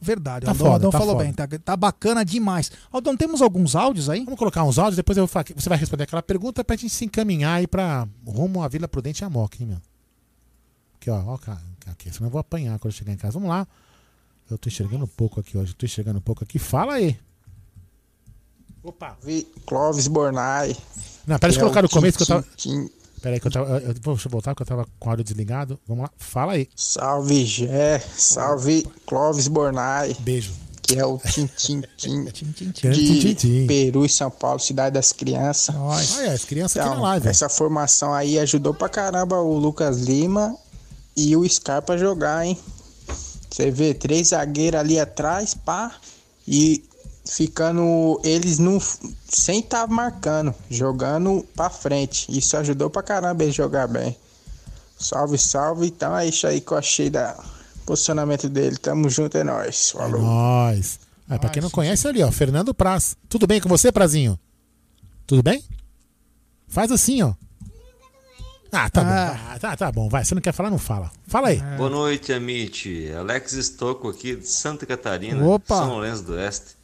verdade. 0.00 0.44
Tá 0.44 0.52
o 0.52 0.66
Aldão, 0.66 0.90
tá 0.90 0.98
falou 0.98 1.14
foda. 1.14 1.24
bem. 1.24 1.32
Tá, 1.32 1.46
tá 1.46 1.76
bacana 1.76 2.24
demais. 2.24 2.70
Aldão, 2.92 3.16
temos 3.16 3.40
alguns 3.40 3.74
áudios 3.74 4.10
aí? 4.10 4.24
Vamos 4.24 4.38
colocar 4.38 4.62
uns 4.64 4.78
áudios, 4.78 4.96
depois 4.96 5.16
eu 5.16 5.22
vou 5.22 5.28
falar, 5.28 5.46
você 5.56 5.68
vai 5.68 5.78
responder 5.78 6.04
aquela 6.04 6.22
pergunta 6.22 6.62
pra 6.62 6.76
gente 6.76 6.90
se 6.90 7.04
encaminhar 7.04 7.58
aí 7.58 7.66
pra 7.66 8.06
rumo 8.26 8.62
à 8.62 8.68
Vila 8.68 8.86
Prudente 8.86 9.22
e 9.22 9.24
a 9.24 9.30
Moca, 9.30 9.56
hein, 9.60 9.68
meu? 9.68 9.78
Aqui, 11.04 11.10
ó, 11.10 11.22
ó, 11.34 11.36
cara, 11.36 11.60
aqui, 11.86 12.10
senão 12.10 12.28
eu 12.28 12.30
vou 12.32 12.38
apanhar 12.40 12.78
quando 12.78 12.92
eu 12.92 12.96
chegar 12.96 13.12
em 13.12 13.16
casa. 13.16 13.34
Vamos 13.34 13.48
lá. 13.50 13.66
Eu 14.50 14.56
tô 14.56 14.68
enxergando 14.70 15.04
um 15.04 15.08
pouco 15.08 15.38
aqui 15.40 15.56
hoje, 15.58 15.74
tô 15.74 15.84
enxergando 15.84 16.18
um 16.18 16.22
pouco 16.22 16.42
aqui. 16.42 16.58
Fala 16.58 16.94
aí. 16.94 17.18
Opa. 18.82 19.16
Vi 19.22 19.46
Clóvis 19.66 20.06
Bornai. 20.06 20.76
Não, 21.26 21.36
eu 21.42 21.48
é 21.48 21.54
colocar 21.58 21.80
o 21.80 21.82
no 21.84 21.88
começo 21.88 22.16
que 22.18 22.22
eu 22.22 22.26
tava. 22.26 22.42
Tim, 22.56 22.86
Tim. 22.86 22.90
Pera 23.20 23.36
aí, 23.36 23.40
que 23.40 23.46
eu 23.46 23.50
tava. 23.50 23.68
Eu, 23.68 23.88
eu, 23.88 23.94
vou- 24.02 24.14
deixa 24.14 24.28
eu 24.28 24.30
voltar, 24.30 24.54
que 24.54 24.62
eu 24.62 24.66
tava 24.66 24.86
com 24.98 25.08
o 25.08 25.10
áudio 25.10 25.24
desligado. 25.24 25.78
Vamos 25.86 26.04
lá, 26.04 26.10
fala 26.18 26.52
aí. 26.54 26.68
Salve 26.76 27.44
Gé, 27.44 27.98
salve 27.98 28.86
Clóvis 29.06 29.48
Bornai, 29.48 30.14
Beijo. 30.20 30.52
que 30.82 30.98
é 30.98 31.04
o 31.06 31.18
Tim 31.18 31.46
Tim 31.56 31.82
Tim 31.96 32.24
Tim, 32.26 32.52
tim, 32.52 32.72
de 32.72 33.34
Tim. 33.34 33.66
Peru 33.66 34.04
e 34.04 34.08
São 34.10 34.30
Paulo, 34.30 34.58
cidade 34.60 34.94
das 34.94 35.12
crianças. 35.12 35.74
Olha, 35.74 36.32
as 36.32 36.44
crianças 36.44 36.76
aqui 36.78 36.86
na 36.88 36.92
Então, 36.94 37.02
live. 37.02 37.28
essa 37.28 37.48
formação 37.48 38.12
aí 38.12 38.38
ajudou 38.38 38.74
pra 38.74 38.88
caramba 38.90 39.36
o 39.40 39.56
Lucas 39.58 40.00
Lima 40.02 40.54
e 41.16 41.36
o 41.36 41.48
Scarpa 41.48 41.96
jogar, 41.96 42.46
hein? 42.46 42.58
Você 43.50 43.70
vê, 43.70 43.94
três 43.94 44.28
zagueiros 44.28 44.80
ali 44.80 44.98
atrás, 44.98 45.54
pá, 45.54 45.94
e 46.46 46.84
ficando 47.24 48.20
eles 48.24 48.58
no, 48.58 48.80
sem 49.28 49.60
estar 49.60 49.86
marcando, 49.86 50.54
jogando 50.68 51.46
pra 51.54 51.70
frente. 51.70 52.26
Isso 52.36 52.56
ajudou 52.56 52.90
pra 52.90 53.02
caramba 53.02 53.42
eles 53.42 53.54
jogar 53.54 53.86
bem. 53.86 54.16
Salve, 54.98 55.38
salve. 55.38 55.86
Então 55.86 56.16
é 56.16 56.26
isso 56.26 56.46
aí 56.46 56.60
que 56.60 56.72
eu 56.72 56.78
achei 56.78 57.10
da 57.10 57.36
posicionamento 57.86 58.48
dele. 58.48 58.76
Tamo 58.76 59.08
junto, 59.08 59.36
é 59.38 59.44
nóis. 59.44 59.90
Falou. 59.90 60.20
Nós. 60.20 60.98
Ah, 61.28 61.38
pra 61.38 61.48
quem 61.48 61.62
não 61.62 61.70
conhece 61.70 62.06
ali, 62.06 62.22
ó, 62.22 62.30
Fernando 62.30 62.74
Praz. 62.74 63.16
Tudo 63.28 63.46
bem 63.46 63.60
com 63.60 63.68
você, 63.68 63.90
Prazinho? 63.90 64.38
Tudo 65.26 65.42
bem? 65.42 65.64
Faz 66.68 66.92
assim, 66.92 67.22
ó. 67.22 67.34
Ah, 68.74 68.90
tá 68.90 69.00
Ah. 69.00 69.04
bom. 69.04 69.40
Ah, 69.50 69.58
tá, 69.58 69.76
tá 69.76 69.92
bom, 69.92 70.08
vai. 70.08 70.24
Você 70.24 70.34
não 70.34 70.42
quer 70.42 70.52
falar, 70.52 70.70
não 70.70 70.78
fala. 70.78 71.10
Fala 71.26 71.48
aí. 71.48 71.60
Boa 71.76 71.88
noite, 71.90 72.32
Amit. 72.32 73.10
Alex 73.12 73.52
Estocco 73.52 74.08
aqui 74.08 74.34
de 74.36 74.46
Santa 74.48 74.84
Catarina, 74.84 75.44
Opa! 75.46 75.76
São 75.76 75.88
Lourenço 75.90 76.22
do 76.24 76.32
Oeste. 76.34 76.76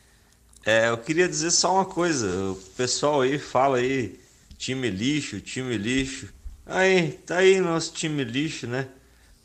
É, 0.65 0.89
eu 0.89 0.99
queria 0.99 1.29
dizer 1.29 1.51
só 1.51 1.75
uma 1.75 1.85
coisa. 1.85 2.27
O 2.53 2.55
pessoal 2.77 3.23
aí 3.23 3.39
fala 3.39 3.79
aí, 3.79 4.21
time 4.57 4.89
lixo, 4.91 5.41
time 5.41 5.77
lixo. 5.77 6.29
Aí, 6.67 7.13
tá 7.27 7.39
aí 7.39 7.61
nosso 7.61 7.93
time 7.93 8.23
lixo, 8.23 8.67
né? 8.67 8.87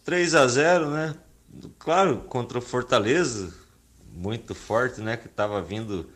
3 0.04 0.36
a 0.36 0.48
0 0.48 0.92
né? 0.92 1.16
Claro, 1.80 2.18
contra 2.28 2.60
o 2.60 2.62
Fortaleza, 2.62 3.52
muito 4.14 4.54
forte, 4.54 5.02
né? 5.02 5.18
Que 5.18 5.28
tava 5.28 5.62
vindo, 5.62 6.08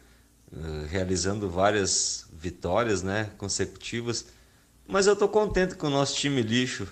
eh, 0.54 0.86
realizando 0.90 1.50
várias 1.50 2.26
vitórias, 2.32 3.02
né? 3.02 3.30
Consecutivas. 3.38 4.26
Mas 4.92 5.06
eu 5.06 5.16
tô 5.16 5.30
contente 5.30 5.76
com 5.76 5.86
o 5.86 5.90
nosso 5.92 6.16
time 6.16 6.42
lixo. 6.42 6.88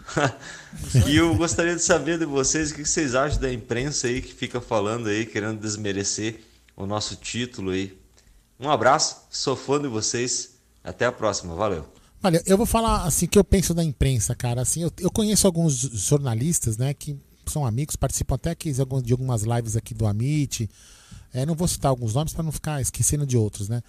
e 1.08 1.16
eu 1.16 1.36
gostaria 1.36 1.76
de 1.76 1.82
saber 1.82 2.20
de 2.20 2.26
vocês 2.26 2.70
o 2.72 2.76
que 2.76 2.86
vocês 2.86 3.16
acham 3.16 3.40
da 3.42 3.52
imprensa 3.52 4.06
aí 4.08 4.22
que 4.22 4.32
fica 4.34 4.62
falando 4.62 5.08
aí, 5.08 5.26
querendo 5.26 5.60
desmerecer 5.60 6.42
o 6.76 6.86
nosso 6.86 7.16
título 7.16 7.72
aí. 7.72 7.98
Um 8.60 8.70
abraço, 8.70 9.18
sou 9.32 9.56
fã 9.56 9.82
de 9.82 9.88
vocês. 9.88 10.52
Até 10.84 11.06
a 11.06 11.12
próxima, 11.12 11.56
valeu. 11.56 11.86
Olha, 12.24 12.42
eu 12.46 12.56
vou 12.56 12.66
falar 12.68 13.04
assim 13.04 13.26
o 13.26 13.30
que 13.30 13.38
eu 13.40 13.44
penso 13.44 13.74
da 13.74 13.84
imprensa, 13.84 14.36
cara. 14.36 14.62
Assim, 14.62 14.84
eu, 14.84 14.92
eu 15.00 15.10
conheço 15.12 15.48
alguns 15.48 15.74
jornalistas, 15.76 16.78
né, 16.78 16.94
que 16.94 17.18
são 17.48 17.66
amigos, 17.66 17.96
participam 17.96 18.36
até 18.36 18.52
aqui 18.52 18.72
de 18.72 18.80
algumas- 18.80 19.04
de 19.04 19.12
algumas 19.12 19.42
lives 19.44 19.76
aqui 19.76 19.94
do 19.94 20.06
Amit. 20.06 20.70
É, 21.34 21.46
não 21.46 21.56
vou 21.56 21.68
citar 21.68 21.90
alguns 21.90 22.14
nomes 22.14 22.32
para 22.34 22.44
não 22.44 22.52
ficar 22.52 22.80
esquecendo 22.80 23.26
de 23.26 23.38
outros, 23.38 23.68
né? 23.70 23.82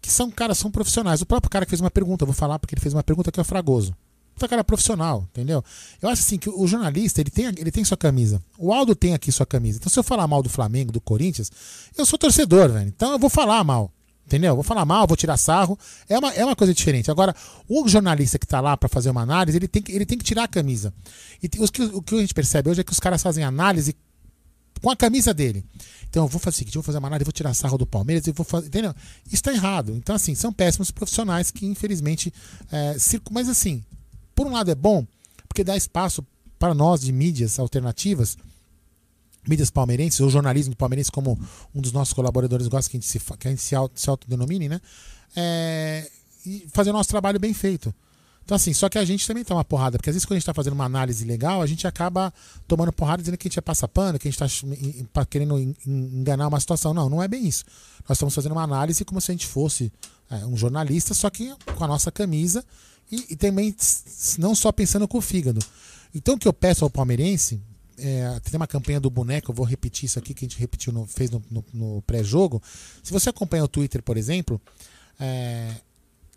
Que 0.00 0.10
são 0.10 0.30
caras, 0.30 0.58
são 0.58 0.70
profissionais. 0.70 1.20
O 1.20 1.26
próprio 1.26 1.50
cara 1.50 1.64
que 1.64 1.70
fez 1.70 1.80
uma 1.80 1.90
pergunta, 1.90 2.24
vou 2.24 2.34
falar 2.34 2.58
porque 2.58 2.74
ele 2.74 2.80
fez 2.80 2.94
uma 2.94 3.02
pergunta 3.02 3.30
que 3.30 3.38
é 3.38 3.42
o 3.42 3.44
Fragoso. 3.44 3.94
Puta 4.34 4.48
cara 4.48 4.64
profissional, 4.64 5.28
entendeu? 5.30 5.62
Eu 6.00 6.08
acho 6.08 6.22
assim 6.22 6.38
que 6.38 6.48
o 6.48 6.66
jornalista, 6.66 7.20
ele 7.20 7.30
tem, 7.30 7.44
ele 7.44 7.70
tem 7.70 7.84
sua 7.84 7.96
camisa. 7.96 8.42
O 8.58 8.72
Aldo 8.72 8.94
tem 8.94 9.12
aqui 9.12 9.30
sua 9.30 9.44
camisa. 9.44 9.78
Então, 9.78 9.90
se 9.90 9.98
eu 9.98 10.02
falar 10.02 10.26
mal 10.26 10.42
do 10.42 10.48
Flamengo, 10.48 10.90
do 10.90 11.00
Corinthians, 11.00 11.52
eu 11.94 12.06
sou 12.06 12.18
torcedor, 12.18 12.70
velho. 12.70 12.88
Então 12.88 13.12
eu 13.12 13.18
vou 13.18 13.28
falar 13.28 13.62
mal. 13.62 13.92
Entendeu? 14.24 14.54
Vou 14.54 14.62
falar 14.62 14.84
mal, 14.84 15.06
vou 15.06 15.16
tirar 15.16 15.36
sarro. 15.36 15.78
É 16.08 16.16
uma, 16.18 16.32
é 16.32 16.44
uma 16.44 16.54
coisa 16.54 16.72
diferente. 16.72 17.10
Agora, 17.10 17.34
o 17.68 17.86
jornalista 17.88 18.38
que 18.38 18.46
está 18.46 18.60
lá 18.60 18.76
para 18.76 18.88
fazer 18.88 19.10
uma 19.10 19.22
análise, 19.22 19.58
ele 19.58 19.66
tem, 19.68 19.82
que, 19.82 19.92
ele 19.92 20.06
tem 20.06 20.16
que 20.16 20.24
tirar 20.24 20.44
a 20.44 20.48
camisa. 20.48 20.94
E 21.42 21.50
os 21.60 21.68
que, 21.68 21.82
o 21.82 22.00
que 22.00 22.14
a 22.14 22.20
gente 22.20 22.32
percebe 22.32 22.70
hoje 22.70 22.80
é 22.80 22.84
que 22.84 22.92
os 22.92 23.00
caras 23.00 23.22
fazem 23.22 23.44
análise 23.44 23.94
com 24.80 24.88
a 24.88 24.96
camisa 24.96 25.34
dele. 25.34 25.64
Então 26.10 26.24
eu 26.24 26.28
vou 26.28 26.40
fazer 26.40 26.56
o 26.56 26.58
seguinte, 26.58 26.76
eu 26.76 26.82
vou 26.82 26.86
fazer 26.86 26.98
uma 26.98 27.08
análise, 27.08 27.24
vou 27.24 27.32
tirar 27.32 27.54
sarro 27.54 27.78
do 27.78 27.86
Palmeiras 27.86 28.26
e 28.26 28.32
vou 28.32 28.44
fazer. 28.44 28.66
Entendeu? 28.66 28.92
Isso 29.26 29.36
está 29.36 29.52
errado. 29.52 29.94
Então, 29.96 30.14
assim, 30.14 30.34
são 30.34 30.52
péssimos 30.52 30.90
profissionais 30.90 31.50
que, 31.50 31.64
infelizmente, 31.64 32.34
é, 32.70 32.98
circo, 32.98 33.32
mas 33.32 33.48
assim, 33.48 33.82
por 34.34 34.46
um 34.46 34.52
lado 34.52 34.70
é 34.70 34.74
bom, 34.74 35.06
porque 35.48 35.62
dá 35.62 35.76
espaço 35.76 36.26
para 36.58 36.74
nós 36.74 37.00
de 37.00 37.12
mídias 37.12 37.58
alternativas 37.58 38.36
mídias 39.48 39.70
palmeirenses, 39.70 40.20
ou 40.20 40.28
jornalismo 40.28 40.76
palmeirense, 40.76 41.10
como 41.10 41.38
um 41.74 41.80
dos 41.80 41.92
nossos 41.92 42.12
colaboradores 42.12 42.68
gosta 42.68 42.90
que 42.90 42.96
a 42.96 43.00
gente 43.00 43.08
se, 43.08 43.18
que 43.18 43.48
a 43.48 43.50
gente 43.50 43.62
se, 43.62 43.74
auto, 43.74 43.98
se 43.98 44.10
autodenomine, 44.10 44.68
né? 44.68 44.80
É, 45.34 46.10
e 46.44 46.66
fazer 46.72 46.90
o 46.90 46.92
nosso 46.92 47.08
trabalho 47.08 47.40
bem 47.40 47.54
feito. 47.54 47.94
Então, 48.50 48.56
assim, 48.56 48.74
só 48.74 48.88
que 48.88 48.98
a 48.98 49.04
gente 49.04 49.24
também 49.28 49.44
toma 49.44 49.64
porrada, 49.64 49.96
porque 49.96 50.10
às 50.10 50.16
vezes 50.16 50.26
quando 50.26 50.32
a 50.32 50.38
gente 50.38 50.42
está 50.42 50.52
fazendo 50.52 50.72
uma 50.72 50.84
análise 50.84 51.24
legal, 51.24 51.62
a 51.62 51.66
gente 51.68 51.86
acaba 51.86 52.34
tomando 52.66 52.92
porrada 52.92 53.22
dizendo 53.22 53.38
que 53.38 53.46
a 53.46 53.48
gente 53.48 53.60
é 53.60 53.62
passa 53.62 53.86
pano, 53.86 54.18
que 54.18 54.26
a 54.26 54.30
gente 54.30 54.42
está 55.04 55.24
querendo 55.24 55.56
enganar 55.86 56.48
uma 56.48 56.58
situação. 56.58 56.92
Não, 56.92 57.08
não 57.08 57.22
é 57.22 57.28
bem 57.28 57.46
isso. 57.46 57.64
Nós 58.08 58.18
estamos 58.18 58.34
fazendo 58.34 58.50
uma 58.50 58.64
análise 58.64 59.04
como 59.04 59.20
se 59.20 59.30
a 59.30 59.34
gente 59.34 59.46
fosse 59.46 59.92
é, 60.28 60.44
um 60.46 60.56
jornalista, 60.56 61.14
só 61.14 61.30
que 61.30 61.54
com 61.76 61.84
a 61.84 61.86
nossa 61.86 62.10
camisa 62.10 62.64
e, 63.08 63.24
e 63.30 63.36
também 63.36 63.72
não 64.36 64.52
só 64.52 64.72
pensando 64.72 65.06
com 65.06 65.18
o 65.18 65.22
fígado. 65.22 65.60
Então, 66.12 66.34
o 66.34 66.38
que 66.38 66.48
eu 66.48 66.52
peço 66.52 66.82
ao 66.82 66.90
palmeirense, 66.90 67.62
é, 67.98 68.40
tem 68.40 68.56
uma 68.56 68.66
campanha 68.66 68.98
do 68.98 69.10
boneco, 69.10 69.52
eu 69.52 69.54
vou 69.54 69.64
repetir 69.64 70.06
isso 70.06 70.18
aqui 70.18 70.34
que 70.34 70.44
a 70.44 70.48
gente 70.48 70.58
repetiu 70.58 70.92
no, 70.92 71.06
fez 71.06 71.30
no, 71.30 71.40
no, 71.48 71.64
no 71.72 72.02
pré-jogo. 72.02 72.60
Se 73.00 73.12
você 73.12 73.30
acompanha 73.30 73.62
o 73.62 73.68
Twitter, 73.68 74.02
por 74.02 74.16
exemplo, 74.16 74.60
é, 75.20 75.72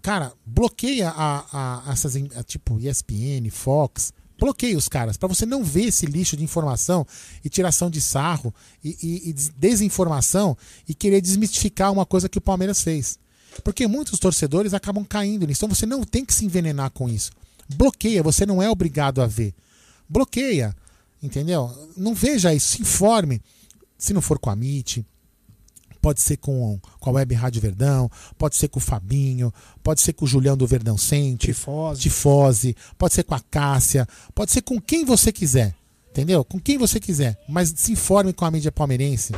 cara, 0.03 0.33
bloqueia 0.45 1.09
a, 1.09 1.87
a, 1.87 1.91
essas 1.91 2.15
a, 2.15 2.43
tipo 2.43 2.77
ESPN, 2.77 3.49
Fox, 3.49 4.13
bloqueia 4.37 4.77
os 4.77 4.89
caras 4.89 5.15
para 5.15 5.29
você 5.29 5.45
não 5.45 5.63
ver 5.63 5.85
esse 5.85 6.05
lixo 6.05 6.35
de 6.35 6.43
informação 6.43 7.07
e 7.43 7.49
tiração 7.49 7.89
de 7.89 8.01
sarro 8.01 8.53
e, 8.83 8.97
e, 9.01 9.29
e 9.29 9.33
desinformação 9.33 10.57
e 10.87 10.93
querer 10.93 11.21
desmistificar 11.21 11.91
uma 11.91 12.05
coisa 12.05 12.27
que 12.27 12.37
o 12.37 12.41
Palmeiras 12.41 12.83
fez. 12.83 13.17
Porque 13.63 13.87
muitos 13.87 14.19
torcedores 14.19 14.73
acabam 14.73 15.05
caindo 15.05 15.47
nisso. 15.47 15.63
Então 15.63 15.73
você 15.73 15.85
não 15.85 16.03
tem 16.03 16.25
que 16.25 16.33
se 16.33 16.45
envenenar 16.45 16.91
com 16.91 17.07
isso. 17.07 17.31
Bloqueia, 17.69 18.21
você 18.21 18.45
não 18.45 18.61
é 18.61 18.69
obrigado 18.69 19.21
a 19.21 19.27
ver. 19.27 19.53
Bloqueia. 20.09 20.75
Entendeu? 21.21 21.71
Não 21.95 22.13
veja 22.13 22.53
isso, 22.53 22.75
se 22.75 22.81
informe. 22.81 23.41
Se 23.97 24.11
não 24.13 24.21
for 24.21 24.37
com 24.37 24.49
a 24.49 24.53
MIT, 24.53 25.05
pode 26.03 26.19
ser 26.19 26.35
com, 26.35 26.77
com 26.99 27.09
a 27.09 27.13
Web 27.13 27.33
Rádio 27.33 27.61
Verdão, 27.61 28.11
pode 28.37 28.57
ser 28.57 28.67
com 28.67 28.77
o 28.77 28.81
Fabinho, 28.81 29.53
pode 29.81 30.01
ser 30.01 30.11
com 30.11 30.25
o 30.25 30.27
Julião 30.27 30.57
do 30.57 30.67
Verdão 30.67 30.97
Sente, 30.97 31.47
Tifose. 31.47 32.01
Tifose, 32.01 32.75
pode 32.97 33.13
ser 33.13 33.23
com 33.23 33.33
a 33.33 33.39
Cássia, 33.39 34.05
pode 34.35 34.51
ser 34.51 34.63
com 34.63 34.81
quem 34.81 35.05
você 35.05 35.31
quiser. 35.31 35.73
Entendeu? 36.11 36.43
Com 36.43 36.59
quem 36.59 36.77
você 36.77 36.99
quiser. 36.99 37.41
Mas 37.47 37.73
se 37.75 37.93
informe 37.93 38.33
com 38.33 38.43
a 38.43 38.51
mídia 38.51 38.69
palmeirense. 38.71 39.31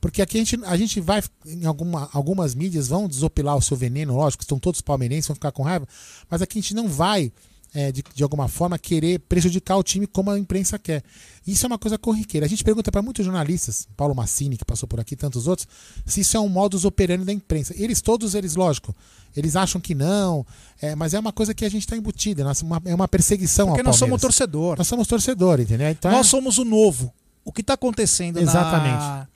Porque 0.00 0.20
aqui 0.20 0.38
a 0.38 0.40
gente, 0.40 0.60
a 0.64 0.76
gente 0.76 1.00
vai, 1.00 1.22
em 1.46 1.64
alguma, 1.64 2.10
algumas 2.12 2.52
mídias 2.52 2.88
vão 2.88 3.06
desopilar 3.06 3.56
o 3.56 3.62
seu 3.62 3.76
veneno, 3.76 4.16
lógico, 4.16 4.42
estão 4.42 4.58
todos 4.58 4.80
palmeirenses, 4.80 5.28
vão 5.28 5.36
ficar 5.36 5.52
com 5.52 5.62
raiva, 5.62 5.86
mas 6.28 6.42
aqui 6.42 6.58
a 6.58 6.62
gente 6.62 6.74
não 6.74 6.88
vai 6.88 7.32
é, 7.74 7.92
de, 7.92 8.02
de 8.14 8.22
alguma 8.22 8.48
forma, 8.48 8.78
querer 8.78 9.20
prejudicar 9.20 9.76
o 9.76 9.82
time 9.82 10.06
como 10.06 10.30
a 10.30 10.38
imprensa 10.38 10.78
quer. 10.78 11.02
Isso 11.46 11.64
é 11.64 11.68
uma 11.68 11.78
coisa 11.78 11.98
corriqueira. 11.98 12.46
A 12.46 12.48
gente 12.48 12.64
pergunta 12.64 12.90
para 12.90 13.02
muitos 13.02 13.24
jornalistas, 13.24 13.86
Paulo 13.96 14.14
Massini, 14.14 14.56
que 14.56 14.64
passou 14.64 14.88
por 14.88 15.00
aqui, 15.00 15.16
tantos 15.16 15.46
outros, 15.46 15.66
se 16.04 16.20
isso 16.20 16.36
é 16.36 16.40
um 16.40 16.48
modus 16.48 16.84
operandi 16.84 17.24
da 17.24 17.32
imprensa. 17.32 17.74
Eles, 17.76 18.00
todos 18.00 18.34
eles, 18.34 18.54
lógico, 18.54 18.94
eles 19.36 19.56
acham 19.56 19.80
que 19.80 19.94
não, 19.94 20.46
é, 20.80 20.94
mas 20.94 21.14
é 21.14 21.18
uma 21.18 21.32
coisa 21.32 21.54
que 21.54 21.64
a 21.64 21.68
gente 21.68 21.82
está 21.82 21.96
embutida, 21.96 22.42
é 22.84 22.94
uma 22.94 23.08
perseguição 23.08 23.68
Porque 23.68 23.80
ao 23.80 23.86
nós 23.86 23.96
somos 23.96 24.20
torcedor. 24.20 24.76
Nós 24.78 24.86
somos 24.86 25.06
torcedor, 25.06 25.60
entendeu? 25.60 25.88
Então, 25.88 26.10
nós 26.10 26.26
é... 26.26 26.30
somos 26.30 26.58
o 26.58 26.64
novo. 26.64 27.12
O 27.44 27.52
que 27.52 27.62
está 27.62 27.74
acontecendo 27.74 28.38
Exatamente. 28.38 28.98
Na, 28.98 29.28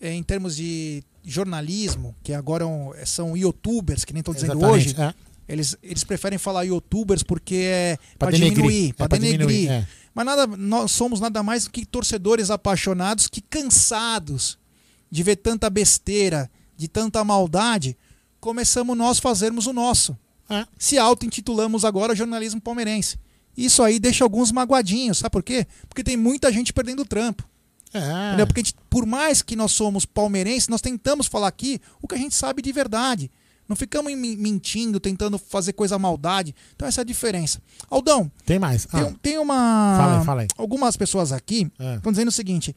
é, 0.00 0.12
em 0.12 0.22
termos 0.22 0.54
de 0.56 1.02
jornalismo, 1.24 2.14
que 2.22 2.34
agora 2.34 2.64
é 2.96 3.06
são 3.06 3.34
youtubers, 3.34 4.04
que 4.04 4.12
nem 4.12 4.20
estou 4.20 4.34
dizendo 4.34 4.52
Exatamente, 4.52 4.88
hoje, 4.88 5.00
é. 5.00 5.14
Eles, 5.48 5.76
eles 5.82 6.04
preferem 6.04 6.38
falar 6.38 6.64
youtubers 6.64 7.22
porque 7.22 7.54
é 7.56 7.98
para 8.18 8.30
diminuir, 8.30 8.90
É 8.90 8.92
para 8.94 9.08
pra 9.10 9.18
denegrir. 9.18 9.46
diminuir, 9.46 9.68
é. 9.70 9.86
Mas 10.14 10.24
nada, 10.26 10.46
nós 10.46 10.90
somos 10.92 11.20
nada 11.20 11.42
mais 11.42 11.64
do 11.64 11.70
que 11.70 11.84
torcedores 11.84 12.50
apaixonados 12.50 13.26
que 13.28 13.40
cansados 13.40 14.58
de 15.10 15.22
ver 15.22 15.36
tanta 15.36 15.68
besteira, 15.68 16.50
de 16.76 16.88
tanta 16.88 17.22
maldade, 17.24 17.96
começamos 18.40 18.96
nós 18.96 19.18
fazermos 19.18 19.66
o 19.66 19.72
nosso. 19.72 20.16
É. 20.48 20.66
Se 20.78 20.98
auto-intitulamos 20.98 21.84
agora 21.84 22.14
jornalismo 22.14 22.60
palmeirense. 22.60 23.18
Isso 23.56 23.82
aí 23.82 23.98
deixa 24.00 24.24
alguns 24.24 24.50
magoadinhos, 24.50 25.18
sabe 25.18 25.30
por 25.30 25.42
quê? 25.42 25.66
Porque 25.88 26.02
tem 26.02 26.16
muita 26.16 26.50
gente 26.52 26.72
perdendo 26.72 27.02
o 27.02 27.06
trampo. 27.06 27.44
É. 27.92 28.44
Porque 28.44 28.60
gente- 28.60 28.74
por 28.90 29.06
mais 29.06 29.40
que 29.42 29.54
nós 29.54 29.70
somos 29.72 30.04
palmeirenses, 30.04 30.68
nós 30.68 30.80
tentamos 30.80 31.26
falar 31.28 31.46
aqui 31.48 31.80
o 32.02 32.08
que 32.08 32.14
a 32.16 32.18
gente 32.18 32.34
sabe 32.34 32.60
de 32.60 32.72
verdade. 32.72 33.30
Não 33.68 33.74
ficamos 33.74 34.12
mentindo, 34.14 35.00
tentando 35.00 35.38
fazer 35.38 35.72
coisa 35.72 35.98
maldade. 35.98 36.54
Então 36.76 36.86
essa 36.86 37.00
é 37.00 37.02
a 37.02 37.04
diferença. 37.04 37.62
Aldão, 37.88 38.30
Tem 38.44 38.58
mais. 38.58 38.84
tem, 38.86 39.00
Ah, 39.00 39.06
um- 39.06 39.14
tem 39.14 39.38
uma. 39.38 39.94
Fala 39.98 40.18
aí, 40.18 40.24
fala 40.24 40.40
aí. 40.42 40.48
Algumas 40.58 40.96
pessoas 40.96 41.32
aqui 41.32 41.70
É. 41.78 41.96
estão 41.96 42.12
dizendo 42.12 42.28
o 42.28 42.32
seguinte: 42.32 42.76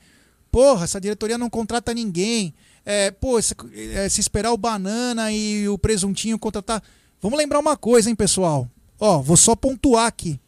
porra, 0.51 0.85
essa 0.85 0.99
diretoria 1.01 1.37
não 1.37 1.49
contrata 1.49 1.93
ninguém. 1.93 2.53
É, 2.85 3.11
pô, 3.11 3.41
se, 3.41 3.53
é, 3.95 4.07
se 4.07 4.21
esperar 4.21 4.53
o 4.53 4.57
banana 4.57 5.29
e 5.31 5.67
o 5.67 5.77
presuntinho 5.77 6.39
contratar. 6.39 6.81
Vamos 7.21 7.37
lembrar 7.37 7.59
uma 7.59 7.75
coisa, 7.75 8.09
hein, 8.09 8.15
pessoal? 8.15 8.69
Ó, 8.99 9.21
vou 9.21 9.35
só 9.35 9.55
pontuar 9.57 10.05
aqui. 10.07 10.39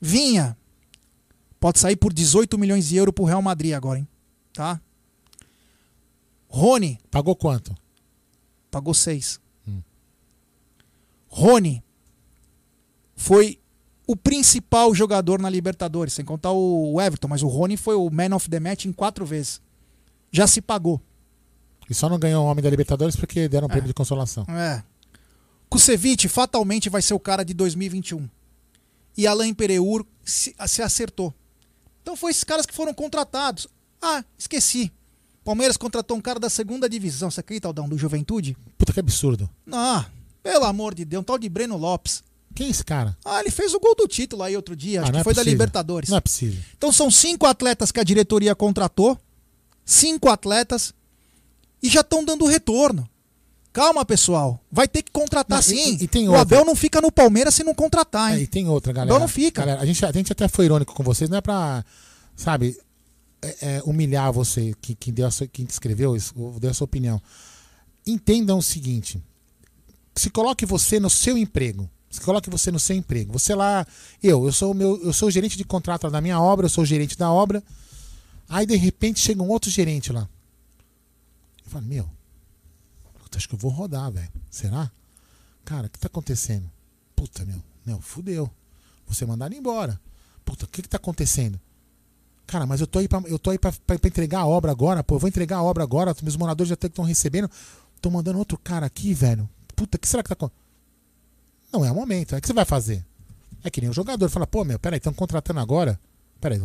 Vinha. 0.00 0.56
Pode 1.60 1.78
sair 1.78 1.94
por 1.96 2.12
18 2.12 2.58
milhões 2.58 2.88
de 2.88 2.96
euros 2.96 3.14
pro 3.14 3.24
Real 3.24 3.40
Madrid 3.40 3.72
agora, 3.74 4.00
hein? 4.00 4.08
Tá? 4.52 4.80
Rony 6.48 6.98
Pagou 7.10 7.34
quanto? 7.34 7.74
pagou 8.70 8.92
6. 8.92 9.38
Rony 11.34 11.82
foi 13.16 13.58
o 14.06 14.14
principal 14.14 14.94
jogador 14.94 15.40
na 15.40 15.50
Libertadores, 15.50 16.14
sem 16.14 16.24
contar 16.24 16.52
o 16.52 17.00
Everton, 17.00 17.26
mas 17.26 17.42
o 17.42 17.48
Rony 17.48 17.76
foi 17.76 17.96
o 17.96 18.08
man 18.08 18.36
of 18.36 18.48
the 18.48 18.60
match 18.60 18.84
em 18.84 18.92
quatro 18.92 19.26
vezes. 19.26 19.60
Já 20.30 20.46
se 20.46 20.60
pagou. 20.60 21.02
E 21.90 21.94
só 21.94 22.08
não 22.08 22.20
ganhou 22.20 22.44
o 22.44 22.46
homem 22.46 22.62
da 22.62 22.70
Libertadores 22.70 23.16
porque 23.16 23.48
deram 23.48 23.66
um 23.66 23.68
prêmio 23.68 23.88
de 23.88 23.94
consolação. 23.94 24.44
É. 24.48 24.84
Kusevich 25.68 26.28
fatalmente 26.28 26.88
vai 26.88 27.02
ser 27.02 27.14
o 27.14 27.20
cara 27.20 27.44
de 27.44 27.52
2021. 27.52 28.28
E 29.16 29.26
Alain 29.26 29.52
Pereur 29.52 30.04
se, 30.24 30.54
se 30.68 30.82
acertou. 30.82 31.34
Então 32.00 32.14
foi 32.14 32.30
esses 32.30 32.44
caras 32.44 32.64
que 32.64 32.74
foram 32.74 32.94
contratados. 32.94 33.66
Ah, 34.00 34.24
esqueci. 34.38 34.92
Palmeiras 35.42 35.76
contratou 35.76 36.16
um 36.16 36.20
cara 36.20 36.38
da 36.38 36.48
segunda 36.48 36.88
divisão. 36.88 37.28
Você 37.28 37.40
acredita, 37.40 37.66
Aldão, 37.66 37.88
do 37.88 37.98
Juventude? 37.98 38.56
Puta 38.78 38.92
que 38.92 39.00
absurdo. 39.00 39.50
Ah, 39.72 40.06
pelo 40.44 40.64
amor 40.66 40.94
de 40.94 41.04
Deus, 41.04 41.22
um 41.22 41.24
tal 41.24 41.38
de 41.38 41.48
Breno 41.48 41.76
Lopes. 41.76 42.22
Quem 42.54 42.68
é 42.68 42.70
esse 42.70 42.84
cara? 42.84 43.16
Ah, 43.24 43.40
ele 43.40 43.50
fez 43.50 43.74
o 43.74 43.80
gol 43.80 43.96
do 43.96 44.06
título 44.06 44.42
aí 44.44 44.54
outro 44.54 44.76
dia, 44.76 45.00
acho 45.00 45.10
Ah, 45.10 45.12
que 45.14 45.18
é 45.18 45.24
foi 45.24 45.32
da 45.34 45.40
possível. 45.40 45.52
Libertadores. 45.54 46.10
Não 46.10 46.18
é 46.18 46.20
possível. 46.20 46.62
Então 46.76 46.92
são 46.92 47.10
cinco 47.10 47.46
atletas 47.46 47.90
que 47.90 47.98
a 47.98 48.04
diretoria 48.04 48.54
contratou, 48.54 49.18
cinco 49.84 50.28
atletas, 50.28 50.94
e 51.82 51.88
já 51.88 52.02
estão 52.02 52.24
dando 52.24 52.44
retorno. 52.46 53.08
Calma, 53.72 54.04
pessoal. 54.04 54.60
Vai 54.70 54.86
ter 54.86 55.02
que 55.02 55.10
contratar 55.10 55.58
Não, 55.58 55.62
sim. 55.62 55.96
e- 55.98 56.04
e 56.04 56.06
tem 56.06 56.28
o 56.28 56.30
outra. 56.30 56.42
Abel 56.42 56.64
não 56.64 56.76
fica 56.76 57.00
no 57.00 57.10
Palmeiras 57.10 57.56
se 57.56 57.64
não 57.64 57.74
contratar, 57.74 58.32
É, 58.32 58.36
hein? 58.36 58.42
e 58.42 58.46
tem 58.46 58.68
outra, 58.68 58.92
galera. 58.92 59.10
Então 59.10 59.18
não 59.18 59.26
fica. 59.26 59.62
Galera, 59.62 59.80
a, 59.82 59.86
gente, 59.86 60.04
a 60.06 60.12
gente 60.12 60.30
até 60.30 60.46
foi 60.46 60.66
irônico 60.66 60.94
com 60.94 61.02
vocês, 61.02 61.28
não 61.28 61.38
é 61.38 61.40
pra, 61.40 61.84
sabe, 62.36 62.78
é, 63.42 63.56
é, 63.78 63.82
humilhar 63.84 64.32
você 64.32 64.74
que, 64.80 64.94
que, 64.94 65.10
deu 65.10 65.26
a 65.26 65.30
sua, 65.32 65.48
que 65.48 65.62
escreveu 65.68 66.14
isso, 66.14 66.32
deu 66.60 66.70
a 66.70 66.74
sua 66.74 66.84
opinião. 66.84 67.20
Entendam 68.06 68.58
o 68.58 68.62
seguinte: 68.62 69.20
se 70.16 70.30
coloque 70.30 70.64
você 70.66 70.98
no 71.00 71.10
seu 71.10 71.36
emprego. 71.36 71.88
Se 72.10 72.20
coloque 72.20 72.48
você 72.48 72.70
no 72.70 72.78
seu 72.78 72.94
emprego. 72.96 73.32
Você 73.32 73.54
lá, 73.54 73.84
eu, 74.22 74.44
eu 74.46 74.52
sou 74.52 74.72
meu, 74.72 75.00
eu 75.02 75.12
sou 75.12 75.30
gerente 75.30 75.56
de 75.56 75.64
contrato 75.64 76.08
da 76.10 76.20
minha 76.20 76.40
obra, 76.40 76.66
eu 76.66 76.70
sou 76.70 76.84
gerente 76.84 77.18
da 77.18 77.30
obra. 77.32 77.62
Aí 78.48 78.64
de 78.66 78.76
repente 78.76 79.18
chega 79.20 79.42
um 79.42 79.48
outro 79.48 79.70
gerente 79.70 80.12
lá. 80.12 80.28
Eu 81.64 81.70
falo, 81.70 81.84
meu, 81.86 82.08
acho 83.36 83.48
que 83.48 83.54
eu 83.54 83.58
vou 83.58 83.70
rodar, 83.70 84.12
velho. 84.12 84.30
Será? 84.50 84.90
Cara, 85.64 85.86
o 85.88 85.90
que 85.90 85.98
tá 85.98 86.06
acontecendo? 86.06 86.70
Puta, 87.16 87.44
meu, 87.44 87.60
meu, 87.84 88.00
fudeu. 88.00 88.48
Você 89.08 89.26
mandado 89.26 89.54
embora. 89.54 90.00
Puta, 90.44 90.66
o 90.66 90.68
que 90.68 90.82
que 90.82 90.88
tá 90.88 90.98
acontecendo? 90.98 91.58
Cara, 92.46 92.64
mas 92.66 92.80
eu 92.80 92.86
tô 92.86 93.00
aí 93.00 93.08
pra, 93.08 93.20
eu 93.26 93.38
tô 93.38 93.50
aí 93.50 93.58
pra, 93.58 93.72
pra- 93.86 93.98
pra 93.98 94.08
entregar 94.08 94.40
a 94.40 94.46
obra 94.46 94.70
agora, 94.70 95.02
pô. 95.02 95.16
Eu 95.16 95.18
vou 95.18 95.28
entregar 95.28 95.56
a 95.56 95.62
obra 95.62 95.82
agora. 95.82 96.14
Meus 96.22 96.36
moradores 96.36 96.68
já 96.68 96.74
estão 96.74 97.04
recebendo. 97.04 97.50
Estão 97.96 98.12
mandando 98.12 98.38
outro 98.38 98.56
cara 98.58 98.86
aqui, 98.86 99.12
velho. 99.14 99.48
Puta, 99.74 99.98
que 99.98 100.08
será 100.08 100.22
que 100.22 100.28
tá. 100.28 100.34
com- 100.34 100.50
Não 101.72 101.84
é 101.84 101.90
o 101.90 101.94
momento. 101.94 102.34
É 102.34 102.38
o 102.38 102.40
que 102.40 102.46
você 102.46 102.52
vai 102.52 102.64
fazer. 102.64 103.04
É 103.62 103.70
que 103.70 103.80
nem 103.80 103.90
o 103.90 103.92
jogador 103.92 104.28
fala, 104.28 104.46
pô, 104.46 104.64
meu, 104.64 104.78
peraí, 104.78 104.98
estão 104.98 105.12
contratando 105.12 105.60
agora. 105.60 105.98
Peraí, 106.40 106.60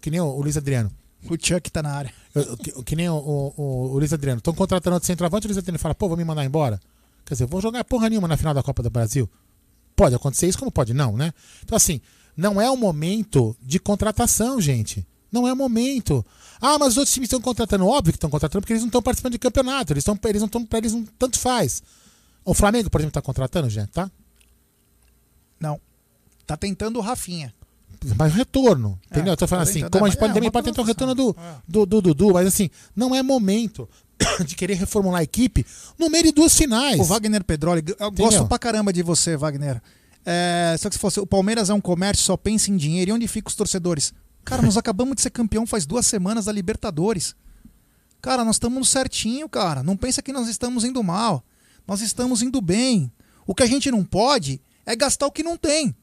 que 0.00 0.10
nem 0.10 0.20
o, 0.20 0.26
o 0.26 0.40
Luiz 0.40 0.56
Adriano. 0.56 0.90
O 1.28 1.34
Chuck 1.40 1.70
tá 1.70 1.82
na 1.82 1.90
área. 1.90 2.12
Eu- 2.34 2.56
que, 2.56 2.70
que 2.84 2.96
nem 2.96 3.08
o, 3.08 3.14
o, 3.16 3.54
o- 3.56 3.90
o 3.92 3.98
Luiz 3.98 4.12
Adriano. 4.12 4.38
Estão 4.38 4.54
contratando 4.54 4.94
outro 4.94 5.06
centroavante, 5.06 5.46
o 5.46 5.48
Luiz 5.48 5.58
Adriano 5.58 5.78
fala, 5.78 5.94
pô, 5.94 6.08
vou 6.08 6.16
me 6.16 6.24
mandar 6.24 6.44
embora. 6.44 6.80
Quer 7.24 7.34
dizer, 7.34 7.46
vou 7.46 7.60
jogar 7.60 7.82
porra 7.84 8.08
nenhuma 8.08 8.28
na 8.28 8.36
final 8.36 8.54
da 8.54 8.62
Copa 8.62 8.82
do 8.82 8.88
Brasil. 8.90 9.28
Pode 9.96 10.14
acontecer 10.14 10.46
isso, 10.46 10.58
como 10.58 10.70
pode 10.70 10.94
não, 10.94 11.16
né? 11.16 11.34
Então, 11.64 11.76
assim, 11.76 12.00
não 12.36 12.60
é 12.60 12.70
o 12.70 12.76
momento 12.76 13.56
de 13.60 13.80
contratação, 13.80 14.60
gente. 14.60 15.04
Não 15.30 15.46
é 15.46 15.52
o 15.52 15.56
momento. 15.56 16.24
Ah, 16.60 16.78
mas 16.78 16.90
os 16.92 16.98
outros 16.98 17.12
times 17.12 17.26
estão 17.26 17.40
contratando. 17.40 17.84
Óbvio 17.86 18.12
que 18.12 18.16
estão 18.16 18.30
contratando, 18.30 18.62
porque 18.62 18.72
eles 18.72 18.82
não 18.82 18.88
estão 18.88 19.02
participando 19.02 19.32
de 19.32 19.38
campeonato. 19.40 19.92
Eles, 19.92 20.02
estão, 20.02 20.18
eles 20.24 20.40
não 20.40 20.46
estão. 20.46 20.66
Eles 20.72 20.92
não. 20.94 21.04
Tanto 21.18 21.38
faz. 21.38 21.82
O 22.48 22.54
Flamengo, 22.54 22.88
por 22.88 22.98
exemplo, 22.98 23.10
está 23.10 23.20
contratando, 23.20 23.68
já, 23.68 23.86
tá? 23.88 24.10
Não. 25.60 25.78
Tá 26.46 26.56
tentando 26.56 26.98
o 26.98 27.02
Rafinha. 27.02 27.54
Mas 28.16 28.32
retorno. 28.32 28.98
Entendeu? 29.10 29.32
É, 29.32 29.34
Eu 29.34 29.36
tô 29.36 29.46
falando 29.46 29.64
tá 29.66 29.70
assim, 29.70 29.80
tentando- 29.80 29.92
como 29.92 30.06
a 30.06 30.08
gente 30.08 30.16
é, 30.16 30.20
pode 30.20 30.30
é 30.30 30.34
também 30.34 30.50
pode 30.50 30.64
tentar 30.64 30.80
o 30.80 30.84
retorno 30.84 31.14
do, 31.14 31.36
do, 31.66 31.84
do 31.84 32.00
Dudu, 32.00 32.32
mas 32.32 32.46
assim, 32.46 32.70
não 32.96 33.14
é 33.14 33.22
momento 33.22 33.86
de 34.46 34.54
querer 34.54 34.74
reformular 34.76 35.20
a 35.20 35.22
equipe 35.22 35.66
no 35.98 36.08
meio 36.08 36.24
de 36.24 36.32
duas 36.32 36.56
finais. 36.56 36.98
O 36.98 37.04
Wagner 37.04 37.44
Pedroli, 37.44 37.82
eu 37.86 38.06
Entendeu? 38.08 38.24
gosto 38.30 38.46
pra 38.46 38.58
caramba 38.58 38.94
de 38.94 39.02
você, 39.02 39.36
Wagner. 39.36 39.82
É, 40.24 40.74
só 40.78 40.88
que 40.88 40.94
se 40.94 41.00
fosse, 41.00 41.20
o 41.20 41.26
Palmeiras 41.26 41.68
é 41.68 41.74
um 41.74 41.80
comércio, 41.82 42.24
só 42.24 42.34
pensa 42.36 42.70
em 42.70 42.78
dinheiro. 42.78 43.10
E 43.10 43.12
onde 43.14 43.28
ficam 43.28 43.50
os 43.50 43.56
torcedores? 43.56 44.14
Cara, 44.42 44.62
nós 44.62 44.76
acabamos 44.78 45.16
de 45.16 45.20
ser 45.22 45.30
campeão 45.30 45.66
faz 45.66 45.84
duas 45.84 46.06
semanas 46.06 46.46
da 46.46 46.52
Libertadores. 46.52 47.36
Cara, 48.22 48.42
nós 48.42 48.56
estamos 48.56 48.88
certinho, 48.88 49.48
cara. 49.50 49.82
Não 49.82 49.98
pensa 49.98 50.22
que 50.22 50.32
nós 50.32 50.48
estamos 50.48 50.82
indo 50.82 51.02
mal. 51.02 51.44
Nós 51.88 52.02
estamos 52.02 52.42
indo 52.42 52.60
bem. 52.60 53.10
O 53.46 53.54
que 53.54 53.62
a 53.62 53.66
gente 53.66 53.90
não 53.90 54.04
pode 54.04 54.60
é 54.84 54.94
gastar 54.94 55.26
o 55.26 55.32
que 55.32 55.42
não 55.42 55.56
tem. 55.56 55.96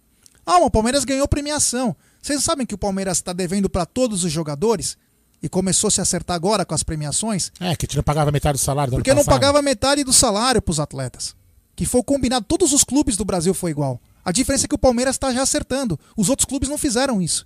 Ah, 0.44 0.58
o 0.58 0.72
Palmeiras 0.72 1.06
ganhou 1.06 1.28
premiação. 1.28 1.96
Vocês 2.20 2.44
sabem 2.44 2.66
que 2.66 2.74
o 2.74 2.78
Palmeiras 2.78 3.20
está 3.20 3.32
devendo 3.32 3.70
para 3.70 3.86
todos 3.86 4.24
os 4.24 4.32
jogadores? 4.32 4.98
E 5.44 5.48
começou 5.48 5.90
a 5.90 5.92
se 5.92 6.02
acertar 6.02 6.36
agora 6.36 6.66
com 6.66 6.74
as 6.74 6.82
premiações? 6.82 7.52
É, 7.60 7.76
que 7.76 7.96
não 7.96 8.04
pagava 8.04 8.32
metade 8.32 8.58
do 8.58 8.64
salário 8.64 8.92
do 8.92 8.98
Porque 8.98 9.14
não 9.14 9.24
pagava 9.24 9.62
metade 9.62 10.04
do 10.04 10.12
salário 10.12 10.60
pros 10.60 10.80
atletas. 10.80 11.36
Que 11.76 11.86
foi 11.86 12.02
combinado. 12.02 12.46
Todos 12.48 12.74
os 12.74 12.84
clubes 12.84 13.16
do 13.16 13.24
Brasil 13.24 13.54
foi 13.54 13.70
igual. 13.70 14.02
A 14.24 14.32
diferença 14.32 14.66
é 14.66 14.68
que 14.68 14.74
o 14.74 14.80
Palmeiras 14.80 15.16
está 15.16 15.32
já 15.32 15.44
acertando. 15.44 16.00
Os 16.18 16.30
outros 16.30 16.48
clubes 16.48 16.68
não 16.68 16.80
fizeram 16.80 17.22
isso. 17.22 17.46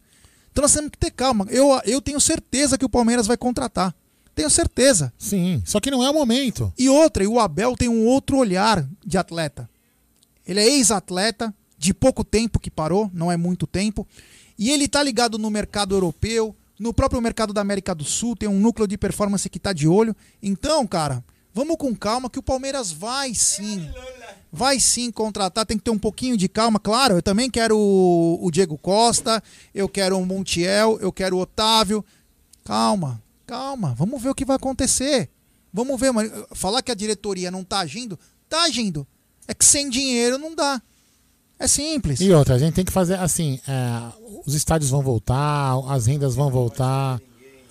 Então 0.49 0.61
nós 0.61 0.72
temos 0.72 0.91
que 0.91 0.98
ter 0.98 1.11
calma. 1.11 1.45
Eu, 1.49 1.78
eu 1.84 2.02
tenho 2.02 2.22
certeza 2.22 2.78
que 2.78 2.86
o 2.86 2.90
Palmeiras 2.90 3.28
vai 3.28 3.36
contratar. 3.36 3.94
Tenho 4.40 4.49
certeza. 4.49 5.11
Sim, 5.18 5.61
só 5.66 5.82
que 5.82 5.91
não 5.91 6.02
é 6.02 6.10
o 6.10 6.14
momento. 6.14 6.72
E 6.78 6.88
outra, 6.88 7.26
e 7.26 7.28
o 7.28 7.41
Abel 7.41 7.76
tem 7.76 7.90
um 7.90 8.06
outro 8.06 8.38
olhar 8.38 8.88
de 9.06 9.18
atleta. 9.18 9.70
Ele 10.48 10.61
é 10.61 10.66
ex-atleta, 10.66 11.53
de 11.78 11.94
pouco 11.94 12.24
tempo 12.24 12.57
que 12.57 12.72
parou, 12.72 13.11
não 13.14 13.30
é 13.30 13.36
muito 13.36 13.68
tempo. 13.68 14.07
E 14.57 14.72
ele 14.72 14.88
tá 14.88 15.03
ligado 15.03 15.38
no 15.38 15.49
mercado 15.49 15.94
europeu, 15.94 16.56
no 16.80 16.94
próprio 16.94 17.22
mercado 17.22 17.52
da 17.52 17.60
América 17.60 17.94
do 17.94 18.06
Sul, 18.06 18.34
tem 18.34 18.48
um 18.48 18.57
núcleo 18.61 18.88
de 18.88 18.98
performance 18.98 19.49
que 19.49 19.60
tá 19.60 19.74
de 19.74 19.90
olho. 19.90 20.16
Então, 20.41 20.88
cara, 20.88 21.22
vamos 21.53 21.76
com 21.76 21.94
calma 21.94 22.30
que 22.30 22.40
o 22.40 22.44
Palmeiras 22.44 22.94
vai 22.94 23.34
sim. 23.36 23.90
Vai 24.49 24.80
sim 24.80 25.11
contratar, 25.11 25.66
tem 25.66 25.78
que 25.78 25.84
ter 25.84 25.91
um 25.91 25.99
pouquinho 25.99 26.38
de 26.38 26.48
calma. 26.48 26.80
Claro, 26.80 27.16
eu 27.16 27.22
também 27.22 27.49
quero 27.49 27.78
o, 27.78 28.40
o 28.41 28.49
Diego 28.49 28.78
Costa, 28.78 29.44
eu 29.76 29.90
quero 29.90 30.18
o 30.18 30.26
Montiel, 30.26 30.98
eu 31.02 31.11
quero 31.11 31.36
o 31.36 31.41
Otávio. 31.41 32.06
Calma, 32.64 33.22
calma, 33.49 33.93
vamos 33.97 34.21
ver 34.21 34.30
o 34.30 34.35
que 34.35 34.45
vai 34.45 34.55
acontecer. 34.57 35.30
Vamos 35.73 35.99
ver, 35.99 36.11
mas 36.11 36.31
falar 36.53 36.81
que 36.81 36.91
a 36.91 36.95
diretoria 36.95 37.49
não 37.51 37.63
tá 37.63 37.80
agindo, 37.80 38.17
tá 38.47 38.63
agindo. 38.63 39.05
É 39.47 39.53
que 39.53 39.65
sem 39.65 39.89
dinheiro 39.89 40.38
não 40.38 40.55
dá. 40.55 40.81
É 41.59 41.67
simples. 41.67 42.21
E 42.21 42.31
outra, 42.31 42.55
a 42.55 42.57
gente 42.59 42.73
tem 42.76 42.85
que 42.85 42.91
fazer 42.91 43.15
assim: 43.19 43.59
é, 43.67 44.01
os 44.45 44.53
estádios 44.53 44.89
vão 44.91 45.01
voltar, 45.01 45.73
as 45.89 46.05
rendas 46.05 46.35
vão 46.35 46.49
voltar. 46.49 47.19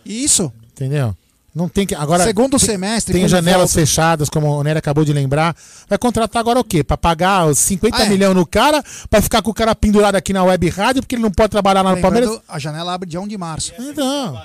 Isso. 0.04 0.52
Entendeu? 0.72 1.14
Não 1.54 1.68
tem 1.68 1.86
que. 1.86 1.94
Agora, 1.94 2.22
Segundo 2.22 2.58
tem, 2.58 2.66
semestre, 2.68 3.14
Tem 3.14 3.26
janelas 3.26 3.72
volta- 3.72 3.80
fechadas, 3.80 4.28
como 4.28 4.46
o 4.48 4.62
Nery 4.62 4.78
acabou 4.78 5.04
de 5.04 5.12
lembrar. 5.12 5.56
Vai 5.88 5.98
contratar 5.98 6.38
agora 6.40 6.60
o 6.60 6.64
quê? 6.64 6.84
Pra 6.84 6.96
pagar 6.96 7.46
os 7.46 7.58
50 7.58 7.96
Ah, 7.96 8.04
é. 8.04 8.08
milhões 8.08 8.34
no 8.36 8.46
cara, 8.46 8.84
pra 9.10 9.20
ficar 9.22 9.42
com 9.42 9.50
o 9.50 9.54
cara 9.54 9.74
pendurado 9.74 10.14
aqui 10.14 10.32
na 10.32 10.44
web 10.44 10.68
rádio, 10.68 11.02
porque 11.02 11.14
ele 11.16 11.22
não 11.22 11.30
pode 11.32 11.50
trabalhar 11.50 11.82
lá 11.82 11.90
no 11.90 11.96
Lembrando, 11.96 12.12
Palmeiras. 12.22 12.42
a 12.48 12.58
janela 12.60 12.92
abre 12.94 13.08
dia 13.08 13.20
1 13.20 13.26
de 13.26 13.36
março. 13.38 13.72
Então. 13.78 14.38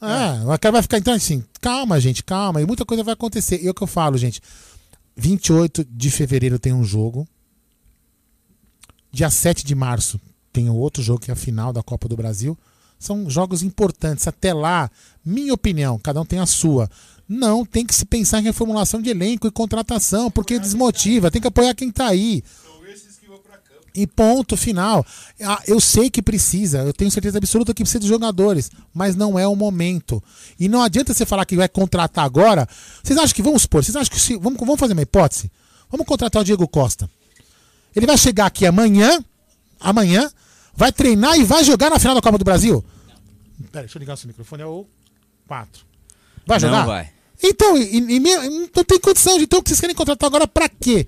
É, 0.00 0.44
o 0.44 0.58
cara 0.58 0.72
vai 0.72 0.82
ficar. 0.82 0.98
Então, 0.98 1.14
assim, 1.14 1.44
calma, 1.60 1.98
gente, 2.00 2.22
calma. 2.22 2.60
E 2.60 2.66
muita 2.66 2.84
coisa 2.84 3.02
vai 3.02 3.14
acontecer. 3.14 3.62
E 3.62 3.66
é 3.66 3.70
o 3.70 3.74
que 3.74 3.82
eu 3.82 3.86
falo, 3.86 4.18
gente. 4.18 4.40
28 5.16 5.84
de 5.84 6.10
fevereiro 6.10 6.58
tem 6.58 6.72
um 6.72 6.84
jogo. 6.84 7.26
Dia 9.10 9.30
7 9.30 9.64
de 9.64 9.74
março 9.74 10.20
tem 10.52 10.68
outro 10.68 11.02
jogo, 11.02 11.20
que 11.20 11.30
é 11.30 11.34
a 11.34 11.36
final 11.36 11.72
da 11.72 11.82
Copa 11.82 12.08
do 12.08 12.16
Brasil. 12.16 12.56
São 12.98 13.28
jogos 13.28 13.62
importantes. 13.62 14.26
Até 14.26 14.52
lá, 14.52 14.90
minha 15.24 15.54
opinião, 15.54 15.98
cada 15.98 16.20
um 16.20 16.24
tem 16.24 16.38
a 16.38 16.46
sua. 16.46 16.90
Não 17.28 17.64
tem 17.64 17.84
que 17.84 17.94
se 17.94 18.04
pensar 18.04 18.40
em 18.40 18.44
reformulação 18.44 19.00
de 19.00 19.10
elenco 19.10 19.46
e 19.46 19.50
contratação, 19.50 20.30
porque 20.30 20.58
desmotiva. 20.58 21.30
Tem 21.30 21.40
que 21.40 21.48
apoiar 21.48 21.74
quem 21.74 21.90
tá 21.90 22.06
aí. 22.06 22.42
E 23.96 24.06
ponto 24.06 24.56
final. 24.58 25.04
Ah, 25.42 25.62
eu 25.66 25.80
sei 25.80 26.10
que 26.10 26.20
precisa, 26.20 26.80
eu 26.82 26.92
tenho 26.92 27.10
certeza 27.10 27.38
absoluta 27.38 27.72
que 27.72 27.82
precisa 27.82 27.98
de 28.00 28.06
jogadores, 28.06 28.70
mas 28.92 29.16
não 29.16 29.38
é 29.38 29.48
o 29.48 29.56
momento. 29.56 30.22
E 30.60 30.68
não 30.68 30.82
adianta 30.82 31.14
você 31.14 31.24
falar 31.24 31.46
que 31.46 31.56
vai 31.56 31.68
contratar 31.68 32.24
agora. 32.24 32.68
Vocês 33.02 33.18
acham 33.18 33.34
que, 33.34 33.42
vamos 33.42 33.62
supor, 33.62 33.82
vocês 33.82 33.96
acham 33.96 34.12
que 34.12 34.20
se, 34.20 34.36
vamos, 34.36 34.58
vamos 34.60 34.78
fazer 34.78 34.92
uma 34.92 35.00
hipótese? 35.02 35.50
Vamos 35.90 36.06
contratar 36.06 36.42
o 36.42 36.44
Diego 36.44 36.68
Costa. 36.68 37.08
Ele 37.94 38.06
vai 38.06 38.18
chegar 38.18 38.44
aqui 38.46 38.66
amanhã, 38.66 39.18
amanhã, 39.80 40.30
vai 40.74 40.92
treinar 40.92 41.38
e 41.38 41.44
vai 41.44 41.64
jogar 41.64 41.88
na 41.88 41.98
final 41.98 42.14
da 42.14 42.20
Copa 42.20 42.36
do 42.36 42.44
Brasil? 42.44 42.84
Pera, 43.72 43.84
deixa 43.84 43.96
eu 43.96 44.00
ligar 44.00 44.12
o 44.12 44.16
seu 44.18 44.28
microfone, 44.28 44.62
é 44.62 44.66
o 44.66 44.86
4. 45.48 45.82
Vai 46.46 46.58
Não 46.60 46.68
jogar? 46.68 46.84
vai. 46.84 47.10
Então, 47.42 47.78
e, 47.78 47.96
e 47.96 48.20
me- 48.20 48.68
não 48.74 48.84
tem 48.84 49.00
condição 49.00 49.38
de. 49.38 49.44
Então, 49.44 49.58
o 49.60 49.62
que 49.62 49.70
vocês 49.70 49.80
querem 49.80 49.96
contratar 49.96 50.26
agora 50.26 50.46
pra 50.46 50.68
quê? 50.68 51.06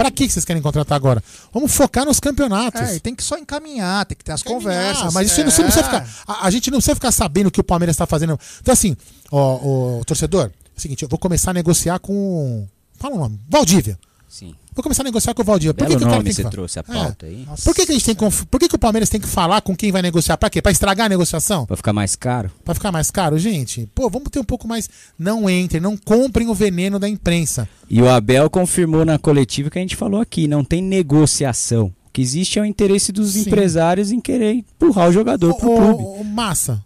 Pra 0.00 0.10
que 0.10 0.26
vocês 0.26 0.46
querem 0.46 0.62
contratar 0.62 0.96
agora? 0.96 1.22
Vamos 1.52 1.74
focar 1.74 2.06
nos 2.06 2.18
campeonatos. 2.18 2.80
É, 2.80 2.98
tem 3.00 3.14
que 3.14 3.22
só 3.22 3.36
encaminhar, 3.36 4.06
tem 4.06 4.16
que 4.16 4.24
ter 4.24 4.32
as 4.32 4.42
conversas. 4.42 5.12
Mas 5.12 5.26
isso 5.26 5.34
você 5.34 5.60
não 5.62 5.70
precisa 5.70 5.84
ficar. 5.84 6.08
A, 6.26 6.46
a 6.46 6.50
gente 6.50 6.70
não 6.70 6.78
precisa 6.78 6.94
ficar 6.94 7.12
sabendo 7.12 7.48
o 7.48 7.50
que 7.50 7.60
o 7.60 7.64
Palmeiras 7.64 7.92
está 7.96 8.06
fazendo. 8.06 8.40
Então, 8.62 8.72
assim, 8.72 8.96
ó, 9.30 9.56
o 9.98 10.02
torcedor, 10.06 10.46
é 10.46 10.50
o 10.74 10.80
seguinte, 10.80 11.02
eu 11.02 11.08
vou 11.08 11.18
começar 11.18 11.50
a 11.50 11.54
negociar 11.54 11.98
com. 11.98 12.66
Fala 12.98 13.14
o 13.14 13.18
nome. 13.18 13.38
Valdívia. 13.46 13.98
Sim. 14.30 14.54
Vou 14.72 14.80
começar 14.84 15.02
a 15.02 15.04
negociar 15.04 15.34
com 15.34 15.42
o 15.42 15.44
Valdívia. 15.44 15.74
Por 15.74 15.88
que, 15.88 15.90
que 15.90 15.96
o 15.96 16.00
cara 16.06 16.12
nome 16.18 16.32
tem 16.32 16.44
que 16.44 16.50
trouxe 16.52 16.78
a 16.78 16.84
É. 16.88 16.92
pauta 16.94 17.26
aí. 17.26 17.44
Por 17.64 17.74
que, 17.74 17.84
que 17.84 17.90
a 17.90 17.94
gente 17.94 18.04
tem 18.06 18.14
que. 18.14 18.46
Por 18.46 18.60
que, 18.60 18.68
que 18.68 18.76
o 18.76 18.78
Palmeiras 18.78 19.08
tem 19.08 19.20
que 19.20 19.26
falar 19.26 19.60
com 19.60 19.74
quem 19.76 19.90
vai 19.90 20.02
negociar? 20.02 20.36
Pra 20.36 20.48
quê? 20.48 20.62
Pra 20.62 20.70
estragar 20.70 21.06
a 21.06 21.08
negociação? 21.08 21.66
Pra 21.66 21.76
ficar 21.76 21.92
mais 21.92 22.14
caro? 22.14 22.48
Pra 22.64 22.72
ficar 22.72 22.92
mais 22.92 23.10
caro? 23.10 23.36
Gente, 23.40 23.90
pô, 23.92 24.08
vamos 24.08 24.28
ter 24.30 24.38
um 24.38 24.44
pouco 24.44 24.68
mais. 24.68 24.88
Não 25.18 25.50
entrem, 25.50 25.82
não 25.82 25.96
comprem 25.96 26.46
o 26.48 26.54
veneno 26.54 27.00
da 27.00 27.08
imprensa. 27.08 27.68
E 27.90 28.00
o 28.00 28.08
Abel 28.08 28.48
confirmou 28.48 29.04
na 29.04 29.18
coletiva 29.18 29.68
que 29.68 29.78
a 29.80 29.82
gente 29.82 29.96
falou 29.96 30.20
aqui, 30.20 30.46
não 30.46 30.62
tem 30.64 30.80
negociação. 30.80 31.86
O 32.06 32.12
que 32.12 32.22
existe 32.22 32.58
é 32.58 32.62
o 32.62 32.64
interesse 32.64 33.10
dos 33.10 33.32
Sim. 33.32 33.40
empresários 33.42 34.12
em 34.12 34.20
querer 34.20 34.52
empurrar 34.54 35.08
o 35.08 35.12
jogador 35.12 35.54
pro 35.56 35.70
Ô, 35.72 35.76
clube. 35.76 36.20
ô, 36.20 36.24
Massa, 36.24 36.80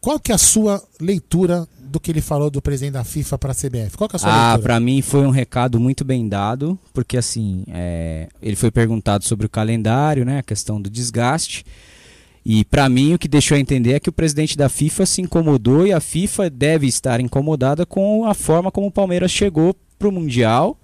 qual 0.00 0.18
que 0.20 0.30
é 0.30 0.34
a 0.36 0.38
sua 0.38 0.80
leitura 1.00 1.66
do 1.88 1.98
que 1.98 2.10
ele 2.10 2.20
falou 2.20 2.50
do 2.50 2.62
presidente 2.62 2.92
da 2.92 3.04
FIFA 3.04 3.38
para 3.38 3.52
a 3.52 3.54
CBF? 3.54 3.96
Qual 3.96 4.08
que 4.08 4.16
é 4.16 4.18
a 4.18 4.20
sua 4.20 4.52
Ah, 4.54 4.58
pra 4.58 4.78
mim 4.78 5.02
foi 5.02 5.26
um 5.26 5.30
recado 5.30 5.80
muito 5.80 6.04
bem 6.04 6.28
dado, 6.28 6.78
porque 6.92 7.16
assim, 7.16 7.64
é, 7.68 8.28
ele 8.40 8.56
foi 8.56 8.70
perguntado 8.70 9.24
sobre 9.24 9.46
o 9.46 9.48
calendário, 9.48 10.24
né, 10.24 10.38
a 10.38 10.42
questão 10.42 10.80
do 10.80 10.90
desgaste. 10.90 11.64
E 12.44 12.64
pra 12.64 12.88
mim 12.88 13.14
o 13.14 13.18
que 13.18 13.28
deixou 13.28 13.56
a 13.56 13.60
entender 13.60 13.92
é 13.92 14.00
que 14.00 14.08
o 14.08 14.12
presidente 14.12 14.56
da 14.56 14.68
FIFA 14.68 15.04
se 15.04 15.20
incomodou 15.20 15.86
e 15.86 15.92
a 15.92 16.00
FIFA 16.00 16.48
deve 16.48 16.86
estar 16.86 17.20
incomodada 17.20 17.84
com 17.84 18.24
a 18.24 18.32
forma 18.32 18.70
como 18.70 18.86
o 18.86 18.92
Palmeiras 18.92 19.30
chegou 19.30 19.76
pro 19.98 20.12
mundial. 20.12 20.78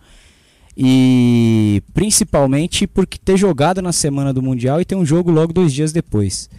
E 0.77 1.83
principalmente 1.95 2.87
porque 2.87 3.17
ter 3.17 3.37
jogado 3.37 3.81
na 3.81 3.93
semana 3.93 4.33
do 4.33 4.43
mundial 4.43 4.81
e 4.81 4.85
ter 4.85 4.97
um 4.97 5.07
jogo 5.07 5.31
logo 5.31 5.53
dois 5.53 5.73
dias 5.73 5.93
depois. 5.93 6.51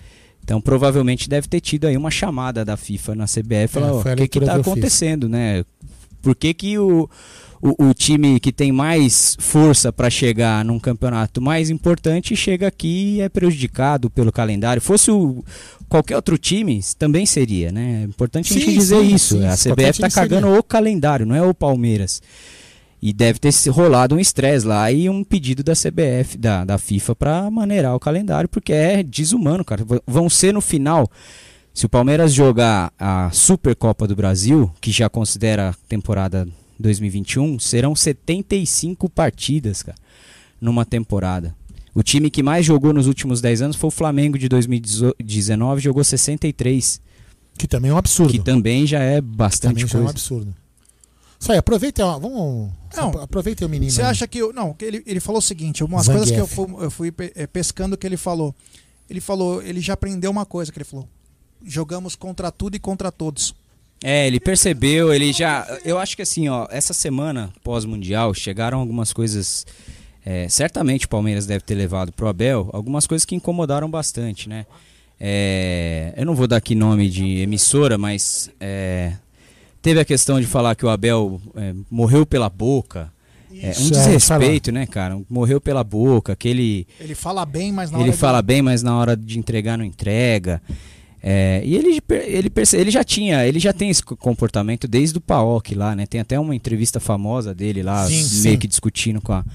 Então 0.46 0.62
provavelmente 0.62 1.28
deve 1.28 1.48
ter 1.48 1.60
tido 1.60 1.88
aí 1.88 1.98
uma 1.98 2.12
chamada 2.12 2.64
da 2.64 2.78
FIFA 2.78 3.16
na 3.16 3.26
CBF, 3.26 3.68
falar, 3.74 3.92
ó, 3.94 4.02
É, 4.08 4.14
o 4.14 4.16
que 4.16 4.28
que 4.28 4.40
tá 4.40 4.54
que 4.54 4.60
eu 4.60 4.64
fiz." 4.64 4.72
acontecendo, 4.72 5.28
né? 5.28 5.66
Por 6.22 6.36
que, 6.36 6.54
que 6.54 6.78
o, 6.78 7.10
o, 7.62 7.88
o 7.90 7.94
time 7.96 8.40
que 8.40 8.52
tem 8.52 8.72
mais 8.72 9.36
força 9.40 9.92
para 9.92 10.08
chegar 10.10 10.64
num 10.64 10.80
campeonato 10.80 11.42
mais 11.42 11.70
importante 11.72 12.36
chega 12.36 12.68
aqui 12.68 13.16
e 13.16 13.22
é 13.22 13.30
prejudicado 13.30 14.08
pelo 14.10 14.32
calendário? 14.32 14.82
Fosse 14.82 15.10
o, 15.12 15.44
qualquer 15.90 16.16
outro 16.16 16.38
time, 16.38 16.80
também 16.98 17.26
seria, 17.26 17.72
né? 17.72 18.02
É 18.04 18.06
importante 18.06 18.54
a 18.54 18.56
gente 18.56 18.72
Sim, 18.72 18.78
dizer 18.78 19.02
sim, 19.02 19.16
isso. 19.16 19.38
sim, 19.40 19.46
a 19.46 19.56
CBF 19.56 20.00
tá 20.00 20.10
time 20.10 20.12
seria. 20.12 20.40
cagando 20.40 20.48
o 20.58 20.62
calendário, 20.64 21.26
não 21.26 21.36
é 21.36 21.42
o 21.42 21.54
Palmeiras. 21.56 22.22
E 23.02 23.14
deve 23.14 23.38
ter 23.40 23.52
se 23.52 23.70
rolado 23.70 24.16
um 24.16 24.20
estresse 24.20 24.66
lá 24.66 24.92
e 24.92 25.10
um 25.10 25.24
pedido 25.24 25.64
da 25.64 25.74
CBF, 25.74 26.38
da, 26.38 26.66
da 26.66 26.78
FIFA, 26.78 27.16
para 27.16 27.52
maneirar 27.52 27.96
o 27.96 28.00
calendário, 28.00 28.50
porque 28.50 28.74
é 28.74 29.04
desumano, 29.04 29.64
cara. 29.64 29.86
Vão 30.08 30.30
ser 30.30 30.54
no 30.54 30.62
final 30.62 31.10
Se 31.74 31.86
o 31.86 31.90
Palmeiras 31.90 32.34
jogar 32.34 32.92
a 32.98 33.30
Supercopa 33.32 34.08
do 34.08 34.16
Brasil, 34.16 34.72
que 34.80 34.92
já 34.92 35.10
considera 35.10 35.70
a 35.70 35.74
temporada 35.88 36.48
2021, 36.80 37.60
serão 37.60 37.96
75 37.96 39.10
partidas, 39.10 39.84
cara, 39.84 39.98
numa 40.60 40.86
temporada. 40.86 41.54
O 41.94 42.04
time 42.04 42.30
que 42.30 42.44
mais 42.44 42.66
jogou 42.66 42.94
nos 42.94 43.08
últimos 43.08 43.40
10 43.40 43.62
anos 43.62 43.76
foi 43.78 43.88
o 43.88 43.92
Flamengo 43.92 44.38
de 44.38 44.50
2019, 44.50 45.82
jogou 45.82 46.04
63. 46.04 47.02
Que 47.58 47.68
também 47.68 47.90
é 47.92 47.94
um 47.94 47.98
absurdo. 47.98 48.32
Que 48.32 48.40
também 48.40 48.86
já 48.86 49.00
é 49.00 49.22
bastante 49.22 49.76
também 49.76 49.88
já 49.88 49.92
coisa. 49.92 50.06
é 50.06 50.08
um 50.08 50.10
absurdo. 50.10 50.56
Só 51.40 51.54
aí, 51.54 51.58
aproveita, 51.58 52.06
ó, 52.06 52.20
vamos. 52.20 52.72
Não, 52.98 53.10
aproveita 53.22 53.66
o 53.66 53.70
menino. 53.70 53.92
Você 53.92 54.02
aí. 54.02 54.08
acha 54.10 54.28
que. 54.28 54.38
eu- 54.40 54.54
Não, 54.54 54.74
que 54.74 54.86
ele, 54.86 55.04
ele 55.06 55.20
falou 55.20 55.40
o 55.40 55.42
seguinte: 55.42 55.84
umas 55.84 56.06
Zangief. 56.06 56.18
coisas 56.18 56.36
que 56.36 56.42
eu 56.42 56.48
fui, 56.48 56.84
eu 56.86 56.92
fui 56.92 57.14
eh, 57.36 57.48
pescando 57.48 57.98
que 57.98 58.06
ele 58.08 58.18
falou. 58.18 58.54
Ele 59.10 59.22
falou, 59.22 59.62
ele 59.62 59.80
já 59.82 59.94
aprendeu 59.94 60.32
uma 60.32 60.46
coisa 60.46 60.72
que 60.72 60.78
ele 60.78 60.86
falou. 60.86 61.08
Jogamos 61.64 62.16
contra 62.16 62.52
tudo 62.52 62.76
e 62.76 62.80
contra 62.80 63.12
todos. 63.12 63.54
É, 64.04 64.28
ele 64.28 64.40
percebeu, 64.40 65.14
ele 65.14 65.32
já. 65.32 65.66
Eu 65.86 65.98
acho 65.98 66.16
que 66.16 66.22
assim, 66.22 66.48
ó, 66.50 66.68
essa 66.70 66.94
semana 66.94 67.52
pós-mundial 67.64 68.34
chegaram 68.34 68.80
algumas 68.80 69.14
coisas. 69.14 69.66
é, 70.26 70.50
certamente 70.50 71.06
o 71.06 71.10
Palmeiras 71.10 71.46
deve 71.46 71.64
ter 71.64 71.76
levado 71.76 72.12
pro 72.12 72.28
Abel 72.28 72.70
algumas 72.74 73.06
coisas 73.08 73.26
que 73.26 73.36
incomodaram 73.36 73.90
bastante, 73.90 74.50
né? 74.50 74.66
É, 75.20 76.14
eu 76.18 76.26
não 76.26 76.36
vou 76.36 76.46
dar 76.48 76.58
aqui 76.58 76.76
nome 76.76 77.10
de 77.10 77.38
emissora, 77.40 77.98
mas 77.98 78.50
é, 78.60 79.14
teve 79.86 80.00
a 80.00 80.06
questão 80.06 80.42
de 80.42 80.48
falar 80.48 80.74
que 80.76 80.84
o 80.84 80.90
Abel 80.90 81.40
é, 81.56 81.74
morreu 81.92 82.26
pela 82.26 82.50
boca. 82.50 83.12
É, 83.54 83.68
um 83.80 83.88
é, 83.88 83.90
desrespeito, 83.92 84.72
né, 84.72 84.86
cara? 84.88 85.22
Morreu 85.30 85.62
pela 85.62 85.84
boca, 85.84 86.36
que 86.36 86.48
ele 86.48 86.88
Ele 87.00 87.14
fala 87.14 87.46
bem, 87.46 87.72
mas 87.72 87.92
na 87.92 87.98
ele 88.00 88.04
hora 88.06 88.12
de- 88.12 88.18
fala 88.18 88.42
bem, 88.42 88.62
mas 88.62 88.82
na 88.84 88.98
hora 88.98 89.16
de 89.16 89.38
entregar 89.40 89.78
não 89.78 89.86
entrega. 89.86 90.62
É, 91.24 91.62
e 91.64 91.76
ele, 91.76 92.00
ele, 92.28 92.52
ele 92.74 92.92
já 92.92 93.04
tinha, 93.04 93.46
ele 93.48 93.60
já 93.60 93.72
tem 93.74 93.90
esse 93.90 94.04
co- 94.04 94.16
comportamento 94.18 94.88
desde 94.88 95.18
o 95.18 95.22
PAOC 95.22 95.74
lá, 95.76 95.96
né? 95.96 96.06
Tem 96.06 96.20
até 96.20 96.40
uma 96.40 96.56
entrevista 96.56 97.00
famosa 97.00 97.54
dele 97.54 97.82
lá, 97.84 98.06
Sim, 98.08 98.14
meio 98.42 98.54
sim. 98.56 98.58
que 98.58 98.68
discutindo 98.68 99.22
com 99.22 99.34
a, 99.34 99.46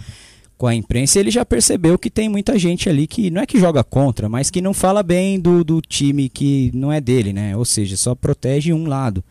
com 0.57 0.67
a 0.67 0.75
imprensa. 0.75 1.19
E 1.19 1.21
ele 1.23 1.31
já 1.31 1.45
percebeu 1.45 1.99
que 1.99 2.09
tem 2.11 2.29
muita 2.29 2.59
gente 2.59 2.89
ali 2.89 3.07
que 3.07 3.31
não 3.31 3.43
é 3.43 3.47
que 3.47 3.59
joga 3.61 3.85
contra, 3.85 4.29
mas 4.29 4.51
que 4.51 4.61
não 4.63 4.73
fala 4.73 5.03
bem 5.03 5.39
do, 5.39 5.63
do 5.63 5.81
time 5.81 6.29
que 6.29 6.71
não 6.75 6.91
é 6.93 7.01
dele, 7.01 7.33
né? 7.33 7.57
Ou 7.57 7.65
seja, 7.65 7.97
só 7.97 8.15
protege 8.15 8.73
um 8.73 8.87
lado. 8.87 9.23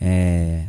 É, 0.00 0.66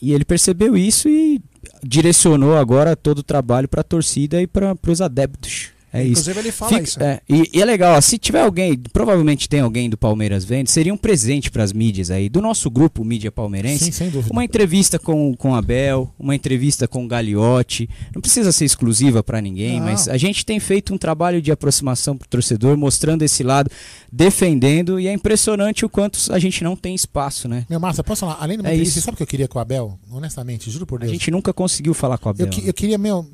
e 0.00 0.12
ele 0.12 0.24
percebeu 0.24 0.76
isso 0.76 1.08
e 1.08 1.40
direcionou 1.82 2.56
agora 2.56 2.96
todo 2.96 3.18
o 3.18 3.22
trabalho 3.22 3.68
para 3.68 3.80
a 3.80 3.84
torcida 3.84 4.40
e 4.40 4.46
para 4.46 4.76
os 4.86 5.00
adeptos. 5.00 5.70
É 5.92 6.02
isso. 6.02 6.12
Inclusive, 6.20 6.40
ele 6.40 6.52
fala 6.52 6.70
Fica- 6.72 6.82
isso. 6.84 7.02
é, 7.02 7.20
e, 7.28 7.50
e 7.54 7.62
é 7.62 7.64
legal, 7.64 7.96
ó, 7.96 8.00
se 8.00 8.18
tiver 8.18 8.42
alguém, 8.42 8.76
provavelmente 8.92 9.48
tem 9.48 9.60
alguém 9.60 9.88
do 9.88 9.96
Palmeiras 9.96 10.44
vendo, 10.44 10.68
seria 10.68 10.92
um 10.92 10.96
presente 10.98 11.50
para 11.50 11.62
as 11.62 11.72
mídias 11.72 12.10
aí, 12.10 12.28
do 12.28 12.42
nosso 12.42 12.70
grupo 12.70 13.04
Mídia 13.04 13.32
Palmeirense. 13.32 13.86
Sim, 13.86 13.92
sem 13.92 14.10
dúvida. 14.10 14.32
Uma 14.32 14.44
entrevista 14.44 14.98
com 14.98 15.34
com 15.34 15.54
Abel, 15.54 16.12
uma 16.18 16.34
entrevista 16.34 16.86
com 16.86 17.04
o 17.04 17.08
Gagliotti. 17.08 17.88
Não 18.14 18.20
precisa 18.20 18.52
ser 18.52 18.64
exclusiva 18.66 19.22
para 19.22 19.40
ninguém, 19.40 19.78
Não. 19.80 19.86
mas 19.86 20.08
a 20.08 20.16
gente 20.18 20.44
tem 20.44 20.60
feito 20.60 20.92
um 20.92 20.98
trabalho 20.98 21.40
de 21.40 21.50
aproximação 21.50 22.16
pro 22.16 22.28
torcedor, 22.28 22.76
mostrando 22.76 23.22
esse 23.22 23.42
lado, 23.42 23.70
defendendo, 24.12 24.98
e 24.98 25.06
é 25.06 25.12
impressionante 25.12 25.84
o 25.84 25.88
quanto 25.88 26.18
a 26.32 26.38
gente 26.38 26.62
não 26.64 26.74
tem 26.76 26.94
espaço, 26.94 27.48
né? 27.48 27.64
Meu 27.70 27.78
Márcio, 27.80 28.02
posso 28.04 28.20
falar? 28.20 28.36
Além 28.40 28.58
do 28.58 28.66
É 28.66 28.72
meu 28.74 28.82
isso. 28.82 29.00
sabe 29.00 29.14
o 29.14 29.16
que 29.16 29.22
eu 29.22 29.26
queria 29.26 29.48
com 29.48 29.58
o 29.58 29.62
Abel? 29.62 29.98
Honestamente, 30.10 30.70
juro 30.70 30.84
por 30.86 30.96
A 30.96 31.00
Deus. 31.06 31.12
gente 31.12 31.30
nunca 31.30 31.52
conseguiu 31.52 31.94
falar 31.94 32.18
com 32.18 32.28
o 32.28 32.30
Abel. 32.30 32.46
eu, 32.46 32.50
que- 32.50 32.66
eu 32.68 32.74
queria, 32.74 32.98
meu, 32.98 33.24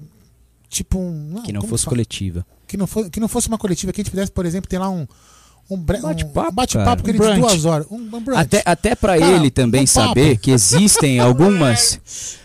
tipo 0.75 0.99
um. 0.99 1.43
que 1.45 1.53
não 1.53 1.63
fosse 1.63 1.87
coletiva. 1.87 2.45
Que 2.67 2.77
não, 2.77 2.87
fosse, 2.87 3.11
que 3.11 3.21
não 3.21 3.29
fosse 3.29 3.49
uma 3.49 3.59
coletiva, 3.59 3.93
que 3.93 4.01
a 4.01 4.05
gente 4.05 4.11
pudesse, 4.11 4.33
por 4.33 4.45
exemplo, 4.45 4.69
ter 4.69 4.79
lá 4.79 4.91
um. 4.91 5.07
Um 5.71 5.79
Bate-papo, 5.79 6.51
um 6.51 6.55
bate-papo 6.55 7.03
que 7.03 7.11
ele 7.11 7.19
Um 7.19 7.35
de 7.35 7.41
duas 7.41 7.65
horas. 7.65 7.87
Um, 7.91 7.97
um 7.97 8.21
brunch. 8.21 8.39
Até, 8.39 8.63
até 8.67 8.95
para 8.95 9.17
ele 9.17 9.51
também 9.51 9.85
um 9.85 9.87
papo. 9.87 10.09
saber 10.09 10.37
que 10.37 10.51
existem 10.51 11.21
algumas. 11.21 11.99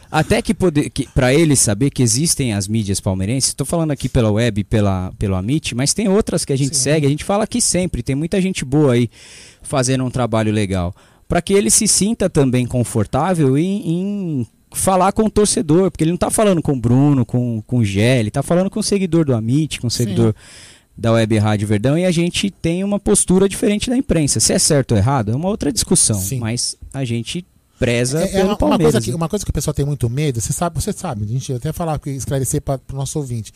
Até 0.09 0.41
que, 0.41 0.53
poder, 0.53 0.89
que 0.89 1.05
para 1.07 1.33
ele 1.33 1.53
saber 1.55 1.89
que 1.89 2.01
existem 2.01 2.53
as 2.53 2.65
mídias 2.65 3.01
palmeirenses, 3.01 3.49
estou 3.49 3.65
falando 3.65 3.91
aqui 3.91 4.07
pela 4.07 4.31
web, 4.31 4.63
pela, 4.63 5.11
pelo 5.19 5.35
Amit, 5.35 5.75
mas 5.75 5.93
tem 5.93 6.07
outras 6.07 6.45
que 6.45 6.53
a 6.53 6.57
gente 6.57 6.77
Sim. 6.77 6.83
segue, 6.83 7.05
a 7.05 7.09
gente 7.09 7.25
fala 7.25 7.43
aqui 7.43 7.61
sempre, 7.61 8.01
tem 8.01 8.15
muita 8.15 8.41
gente 8.41 8.63
boa 8.63 8.93
aí 8.93 9.09
fazendo 9.61 10.05
um 10.05 10.09
trabalho 10.09 10.51
legal. 10.51 10.95
Para 11.27 11.41
que 11.41 11.53
ele 11.53 11.69
se 11.69 11.87
sinta 11.87 12.27
também 12.29 12.65
confortável 12.65 13.57
em, 13.57 13.87
em 13.87 14.47
falar 14.71 15.11
com 15.11 15.23
o 15.23 15.29
torcedor, 15.29 15.89
porque 15.91 16.03
ele 16.03 16.11
não 16.11 16.15
está 16.15 16.29
falando 16.29 16.61
com 16.61 16.73
o 16.73 16.79
Bruno, 16.79 17.25
com, 17.25 17.61
com 17.65 17.77
o 17.79 17.85
Gé, 17.85 18.19
ele 18.19 18.27
está 18.29 18.43
falando 18.43 18.69
com 18.69 18.79
o 18.79 18.83
seguidor 18.83 19.25
do 19.25 19.33
Amit, 19.35 19.79
com 19.81 19.87
o 19.87 19.91
seguidor 19.91 20.33
da 20.97 21.11
Web 21.11 21.37
Rádio 21.37 21.67
Verdão 21.67 21.97
e 21.97 22.05
a 22.05 22.11
gente 22.11 22.51
tem 22.51 22.83
uma 22.83 22.99
postura 22.99 23.47
diferente 23.47 23.89
da 23.89 23.97
imprensa. 23.97 24.39
Se 24.39 24.53
é 24.53 24.59
certo 24.59 24.91
ou 24.91 24.97
errado, 24.97 25.31
é 25.31 25.35
uma 25.35 25.47
outra 25.49 25.71
discussão, 25.71 26.19
Sim. 26.19 26.39
mas 26.39 26.75
a 26.93 27.05
gente 27.05 27.45
preza 27.79 28.19
É, 28.21 28.23
é 28.25 28.27
pelo 28.27 28.43
uma, 28.43 28.49
uma 28.51 28.57
Palmeiras. 28.57 28.91
coisa 28.93 29.05
que, 29.05 29.09
né? 29.11 29.15
uma 29.15 29.29
coisa 29.29 29.45
que 29.45 29.51
o 29.51 29.53
pessoal 29.53 29.73
tem 29.73 29.85
muito 29.85 30.09
medo, 30.09 30.41
você 30.41 30.51
sabe, 30.51 30.79
você 30.79 30.91
sabe, 30.91 31.23
a 31.23 31.27
gente 31.27 31.53
até 31.53 31.71
falar, 31.71 31.99
esclarecer 32.05 32.61
para 32.61 32.79
o 32.91 32.95
nosso 32.95 33.17
ouvinte. 33.17 33.53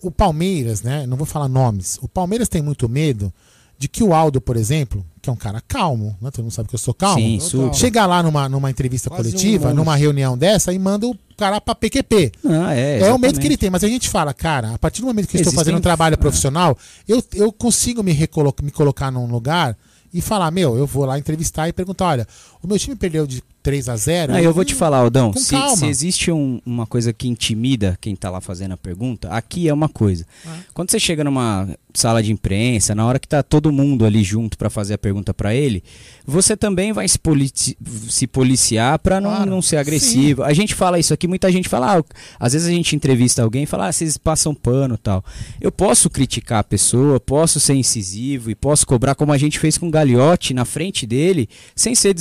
O 0.00 0.10
Palmeiras, 0.10 0.82
né? 0.82 1.06
Não 1.06 1.16
vou 1.16 1.26
falar 1.26 1.48
nomes. 1.48 1.98
O 2.00 2.06
Palmeiras 2.06 2.48
tem 2.48 2.62
muito 2.62 2.88
medo 2.88 3.32
de 3.78 3.86
que 3.88 4.02
o 4.02 4.12
Aldo, 4.12 4.40
por 4.40 4.56
exemplo, 4.56 5.06
que 5.22 5.30
é 5.30 5.32
um 5.32 5.36
cara 5.36 5.60
calmo, 5.66 6.16
né? 6.20 6.30
Todo 6.32 6.42
mundo 6.44 6.52
sabe 6.52 6.68
que 6.68 6.74
eu 6.74 6.78
sou 6.78 6.92
calmo. 6.92 7.18
Sim, 7.20 7.38
super. 7.38 7.74
Chega 7.74 8.04
lá 8.06 8.22
numa, 8.22 8.48
numa 8.48 8.70
entrevista 8.70 9.08
Quase 9.08 9.28
um 9.28 9.32
coletiva, 9.32 9.64
monge. 9.66 9.76
numa 9.76 9.94
reunião 9.94 10.36
dessa 10.36 10.72
e 10.72 10.78
manda 10.78 11.06
o 11.06 11.16
cara 11.36 11.60
pra 11.60 11.74
PQP. 11.76 12.32
Ah, 12.44 12.74
é, 12.74 13.00
É 13.00 13.12
o 13.12 13.18
medo 13.18 13.38
que 13.38 13.46
ele 13.46 13.56
tem, 13.56 13.70
mas 13.70 13.84
a 13.84 13.88
gente 13.88 14.08
fala, 14.08 14.34
cara, 14.34 14.74
a 14.74 14.78
partir 14.78 15.00
do 15.00 15.06
momento 15.06 15.28
que 15.28 15.36
eu 15.36 15.40
estou 15.40 15.52
fazendo 15.54 15.78
um 15.78 15.80
trabalho 15.80 16.14
é. 16.14 16.16
profissional, 16.16 16.76
eu, 17.06 17.22
eu 17.34 17.52
consigo 17.52 18.02
me, 18.02 18.10
recolo- 18.12 18.52
me 18.62 18.72
colocar 18.72 19.12
num 19.12 19.26
lugar 19.26 19.76
e 20.12 20.20
falar, 20.20 20.50
meu, 20.50 20.76
eu 20.76 20.86
vou 20.86 21.04
lá 21.04 21.16
entrevistar 21.18 21.68
e 21.68 21.72
perguntar, 21.72 22.06
olha, 22.06 22.26
o 22.62 22.66
meu 22.66 22.78
time 22.78 22.96
perdeu 22.96 23.26
de 23.26 23.42
3 23.62 23.88
a 23.88 23.96
0 23.96 24.32
Ah, 24.34 24.42
eu 24.42 24.52
vou 24.54 24.64
te 24.64 24.74
falar, 24.74 24.98
Aldão, 24.98 25.32
se, 25.34 25.54
se 25.76 25.86
existe 25.86 26.30
um- 26.30 26.60
uma 26.64 26.86
coisa 26.86 27.12
que 27.12 27.28
intimida 27.28 27.98
quem 28.00 28.16
tá 28.16 28.30
lá 28.30 28.40
fazendo 28.40 28.72
a 28.72 28.76
pergunta, 28.76 29.28
aqui 29.28 29.68
é 29.68 29.74
uma 29.74 29.88
coisa. 29.88 30.24
Quando 30.72 30.90
você 30.90 30.98
chega 30.98 31.22
numa 31.24 31.68
sala 31.92 32.22
de 32.22 32.30
imprensa, 32.32 32.94
na 32.94 33.04
hora 33.04 33.18
que 33.18 33.26
tá 33.26 33.42
todo 33.42 33.72
mundo 33.72 34.06
ali 34.06 34.22
junto 34.22 34.56
para 34.56 34.70
fazer 34.70 34.94
a 34.94 34.98
pergunta 34.98 35.34
para 35.34 35.54
ele, 35.54 35.82
você 36.24 36.56
também 36.56 36.92
vai 36.92 37.08
se, 37.08 37.18
polici- 37.18 37.76
se 38.08 38.26
policiar 38.26 38.98
para 39.00 39.20
não, 39.20 39.30
Claro. 39.30 39.50
não 39.50 39.60
ser 39.60 39.76
agressivo. 39.76 40.44
A 40.44 40.52
gente 40.52 40.74
fala 40.74 40.98
isso 40.98 41.12
aqui, 41.12 41.26
muita 41.26 41.50
gente 41.50 41.68
fala, 41.68 41.98
ah, 41.98 42.04
às 42.38 42.52
vezes 42.52 42.68
a 42.68 42.70
gente 42.70 42.94
entrevista 42.94 43.42
alguém 43.42 43.64
e 43.64 43.66
fala, 43.66 43.88
ah, 43.88 43.92
vocês 43.92 44.16
passam 44.16 44.54
pano 44.54 44.94
e 44.94 44.98
tal. 44.98 45.22
Eu 45.60 45.72
posso 45.72 46.08
criticar 46.08 46.60
a 46.60 46.64
pessoa, 46.64 47.18
posso 47.18 47.58
ser 47.58 47.74
incisivo 47.74 48.50
e 48.50 48.54
posso 48.54 48.86
cobrar 48.86 49.14
como 49.16 49.32
a 49.32 49.38
gente 49.38 49.58
fez 49.58 49.76
com 49.76 49.88
o 49.88 49.90
Gagliotti 49.90 50.54
na 50.54 50.64
frente 50.64 51.06
dele, 51.06 51.48
sem 51.74 51.94
ser 51.94 52.14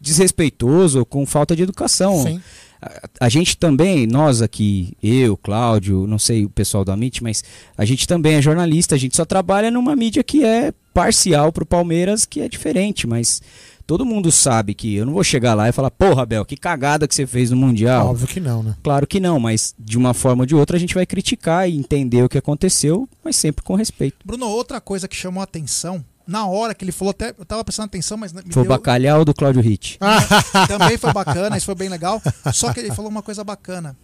desrespeitoso 0.00 1.00
ou 1.00 1.06
com 1.06 1.24
falta 1.26 1.54
de 1.56 1.62
educação. 1.62 2.22
Sim. 2.22 2.40
A, 2.80 3.26
a 3.26 3.28
gente 3.28 3.56
também, 3.56 4.06
nós 4.06 4.42
aqui, 4.42 4.96
eu, 5.02 5.36
Cláudio, 5.36 6.06
não 6.06 6.18
sei 6.18 6.44
o 6.44 6.50
pessoal 6.50 6.84
da 6.84 6.94
MIT, 6.94 7.22
mas 7.22 7.44
a 7.76 7.84
gente 7.84 8.06
também 8.06 8.34
é 8.34 8.42
jornalista, 8.42 8.94
a 8.94 8.98
gente 8.98 9.16
só 9.16 9.24
trabalha 9.24 9.70
numa 9.70 9.94
mídia 9.94 10.24
que 10.24 10.44
é 10.44 10.72
parcial 10.92 11.52
pro 11.52 11.64
Palmeiras, 11.64 12.24
que 12.24 12.40
é 12.40 12.48
diferente, 12.48 13.06
mas 13.06 13.40
todo 13.86 14.04
mundo 14.04 14.32
sabe 14.32 14.74
que 14.74 14.94
eu 14.94 15.06
não 15.06 15.12
vou 15.12 15.24
chegar 15.24 15.54
lá 15.54 15.68
e 15.68 15.72
falar, 15.72 15.90
porra, 15.90 16.22
Abel, 16.22 16.44
que 16.44 16.56
cagada 16.56 17.06
que 17.06 17.14
você 17.14 17.26
fez 17.26 17.50
no 17.50 17.56
Mundial. 17.56 18.08
Óbvio 18.08 18.26
que 18.26 18.40
não, 18.40 18.62
né? 18.62 18.76
Claro 18.82 19.06
que 19.06 19.20
não, 19.20 19.38
mas 19.38 19.74
de 19.78 19.96
uma 19.96 20.14
forma 20.14 20.42
ou 20.42 20.46
de 20.46 20.54
outra 20.54 20.76
a 20.76 20.80
gente 20.80 20.94
vai 20.94 21.06
criticar 21.06 21.68
e 21.68 21.76
entender 21.76 22.22
o 22.22 22.28
que 22.28 22.38
aconteceu, 22.38 23.08
mas 23.24 23.36
sempre 23.36 23.62
com 23.62 23.74
respeito. 23.74 24.16
Bruno, 24.24 24.46
outra 24.46 24.80
coisa 24.80 25.06
que 25.06 25.16
chamou 25.16 25.40
a 25.40 25.44
atenção, 25.44 26.04
na 26.26 26.46
hora 26.46 26.74
que 26.74 26.84
ele 26.84 26.92
falou, 26.92 27.10
até 27.10 27.34
eu 27.38 27.44
tava 27.44 27.64
prestando 27.64 27.86
atenção, 27.86 28.16
mas 28.16 28.32
me 28.32 28.42
Foi 28.50 28.62
o 28.62 28.64
deu- 28.64 28.70
bacalhau 28.70 29.24
do 29.24 29.34
Cláudio 29.34 29.60
Ritt. 29.62 29.98
também 30.68 30.96
foi 30.98 31.12
bacana, 31.12 31.56
isso 31.56 31.66
foi 31.66 31.74
bem 31.74 31.88
legal. 31.88 32.20
Só 32.52 32.72
que 32.72 32.80
ele 32.80 32.92
falou 32.94 33.10
uma 33.10 33.22
coisa 33.22 33.42
bacana. 33.44 33.96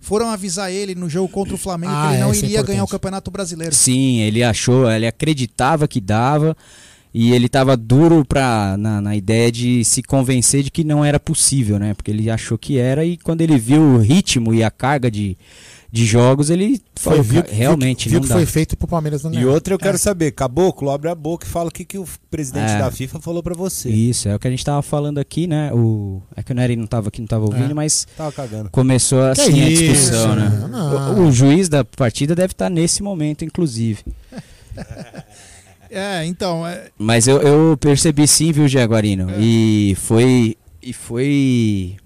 Foram 0.00 0.30
avisar 0.30 0.72
ele 0.72 0.94
no 0.94 1.10
jogo 1.10 1.28
contra 1.28 1.54
o 1.54 1.58
Flamengo 1.58 1.92
Ah, 1.94 2.06
que 2.08 2.14
ele 2.14 2.22
não 2.22 2.28
é, 2.30 2.32
isso 2.32 2.44
é 2.44 2.48
iria 2.48 2.62
ganhar 2.62 2.84
o. 2.84 2.88
Campeonato 2.88 3.30
Brasileiro. 3.30 3.74
Sim, 3.74 4.20
ele 4.20 4.42
achou, 4.42 4.90
ele 4.90 5.06
acreditava 5.06 5.86
que 5.86 6.00
dava 6.00 6.56
e 7.12 7.32
ele 7.32 7.46
estava 7.46 7.76
duro 7.76 8.24
pra, 8.24 8.76
na, 8.78 9.00
na 9.02 9.14
ideia 9.14 9.52
de 9.52 9.84
se 9.84 10.02
convencer 10.02 10.62
de 10.62 10.70
que 10.70 10.84
não 10.84 11.04
era 11.04 11.20
possível, 11.20 11.78
né? 11.78 11.92
Porque 11.92 12.10
ele 12.10 12.30
achou 12.30 12.56
que 12.56 12.78
era 12.78 13.04
e 13.04 13.18
quando 13.18 13.42
ele 13.42 13.58
viu 13.58 13.82
o 13.82 13.98
ritmo 13.98 14.54
e 14.54 14.64
a 14.64 14.70
carga 14.70 15.10
de, 15.10 15.36
de 15.92 16.06
jogos, 16.06 16.50
ele 16.50 16.80
Foi, 16.94 17.12
falou, 17.14 17.22
viu, 17.22 17.42
"Cara, 17.42 17.54
realmente 17.54 18.08
viu, 18.08 18.16
não 18.18 18.22
que 18.22 18.28
dá. 18.28 18.34
foi 18.36 18.46
feito 18.46 18.76
pro 18.76 18.86
Palmeiras 18.86 19.24
não 19.24 19.34
E 19.34 19.44
outra 19.44 19.74
eu 19.74 19.78
quero 19.78 19.98
saber, 19.98 20.30
Caboclo, 20.30 20.88
abre 20.90 21.08
a 21.10 21.14
boca 21.16 21.44
e 21.44 21.48
fala 21.50 21.68
o 21.68 21.72
que, 21.72 21.84
que 21.84 21.98
o 21.98 22.06
presidente 22.30 22.72
É. 22.72 22.78
da 22.78 22.90
FIFA 22.92 23.18
falou 23.20 23.42
pra 23.42 23.54
você. 23.54 23.90
Isso, 23.90 24.28
é 24.28 24.34
o 24.34 24.38
que 24.38 24.46
a 24.46 24.50
gente 24.50 24.64
tava 24.64 24.82
falando 24.82 25.18
aqui, 25.18 25.46
né? 25.48 25.72
O, 25.72 26.22
é 26.36 26.42
que 26.44 26.52
o 26.52 26.54
Nery 26.54 26.76
não 26.76 26.86
tava 26.86 27.08
aqui, 27.08 27.20
não 27.20 27.26
tava 27.26 27.44
ouvindo, 27.44 27.72
É. 27.72 27.74
mas 27.74 28.06
Tava 28.16 28.30
cagando. 28.30 28.70
começou 28.70 29.20
assim 29.22 29.60
a 29.62 29.68
isso, 29.68 29.82
discussão, 29.82 30.36
né? 30.36 30.50
O, 31.16 31.22
o 31.22 31.32
juiz 31.32 31.68
da 31.68 31.84
partida 31.84 32.34
deve 32.36 32.52
estar 32.52 32.70
nesse 32.70 33.02
momento, 33.02 33.44
inclusive. 33.44 34.04
É, 35.92 36.24
então, 36.24 36.64
é, 36.64 36.86
Mas 36.96 37.26
eu, 37.26 37.42
eu 37.42 37.76
percebi 37.76 38.24
sim, 38.28 38.52
viu, 38.52 38.68
Jaguarino? 38.68 39.28
É. 39.30 39.40
E 39.40 39.96
foi. 39.96 40.56
E 40.80 40.92
foi. 40.92 41.96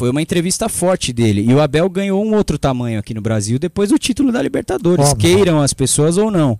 Foi 0.00 0.08
uma 0.08 0.22
entrevista 0.22 0.66
forte 0.66 1.12
dele. 1.12 1.44
E 1.46 1.52
o 1.52 1.60
Abel 1.60 1.86
ganhou 1.90 2.24
um 2.24 2.32
outro 2.34 2.58
tamanho 2.58 2.98
aqui 2.98 3.12
no 3.12 3.20
Brasil 3.20 3.58
depois 3.58 3.90
do 3.90 3.98
título 3.98 4.32
da 4.32 4.40
Libertadores. 4.40 5.10
Óbvio. 5.10 5.36
Queiram 5.36 5.60
as 5.60 5.74
pessoas 5.74 6.16
ou 6.16 6.30
não. 6.30 6.58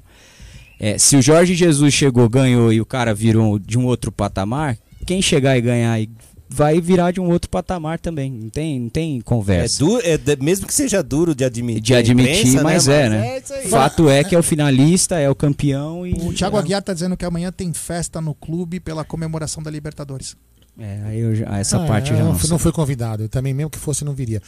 É, 0.78 0.98
se 0.98 1.16
o 1.16 1.22
Jorge 1.22 1.54
Jesus 1.54 1.94
chegou, 1.94 2.28
ganhou 2.28 2.70
e 2.70 2.82
o 2.82 2.84
cara 2.84 3.14
virou 3.14 3.58
de 3.58 3.78
um 3.78 3.86
outro 3.86 4.12
patamar, 4.12 4.76
quem 5.06 5.22
chegar 5.22 5.56
e 5.56 5.62
ganhar 5.62 5.98
e 5.98 6.10
vai 6.50 6.82
virar 6.82 7.12
de 7.12 7.18
um 7.20 7.30
outro 7.30 7.48
patamar 7.48 7.98
também. 7.98 8.30
Não 8.30 8.50
tem, 8.50 8.78
não 8.78 8.90
tem 8.90 9.18
É 9.20 9.22
conversa. 9.22 9.82
é 10.04 10.18
de- 10.18 10.36
mesmo 10.36 10.66
que 10.66 10.74
seja 10.74 11.02
duro 11.02 11.34
de 11.34 11.42
admitir. 11.42 11.80
de 11.80 11.94
admitir, 11.94 12.40
imprensa, 12.40 12.62
mas 12.62 12.88
é, 12.88 13.08
né? 13.08 13.38
isso 13.38 13.54
aí. 13.54 13.68
Fato 13.68 14.06
é 14.10 14.22
que 14.22 14.34
é 14.34 14.38
o 14.38 14.42
finalista, 14.42 15.18
é 15.18 15.30
o 15.30 15.34
campeão 15.34 16.06
e. 16.06 16.12
O 16.12 16.34
Thiago 16.34 16.58
Aguiar 16.58 16.82
tá 16.82 16.92
dizendo 16.92 17.16
que 17.16 17.24
amanhã 17.24 17.50
tem 17.50 17.72
festa 17.72 18.20
no 18.20 18.34
clube 18.34 18.80
pela 18.80 19.02
comemoração 19.02 19.62
da 19.62 19.70
Libertadores. 19.70 20.36
É, 20.78 21.00
aí 21.06 21.20
eu 21.20 21.34
já- 21.34 21.46
essa 21.58 21.76
Ah, 21.82 21.86
parte 21.86 22.10
eu 22.10 22.16
já 22.16 22.22
não, 22.22 22.30
não, 22.32 22.38
fui- 22.38 22.46
sei. 22.48 22.50
não 22.52 22.58
fui 22.58 22.72
convidado. 22.72 23.24
Eu 23.24 23.28
também, 23.28 23.52
mesmo 23.52 23.68
que 23.68 23.78
fosse, 23.78 24.02
não 24.04 24.14
viria. 24.14 24.40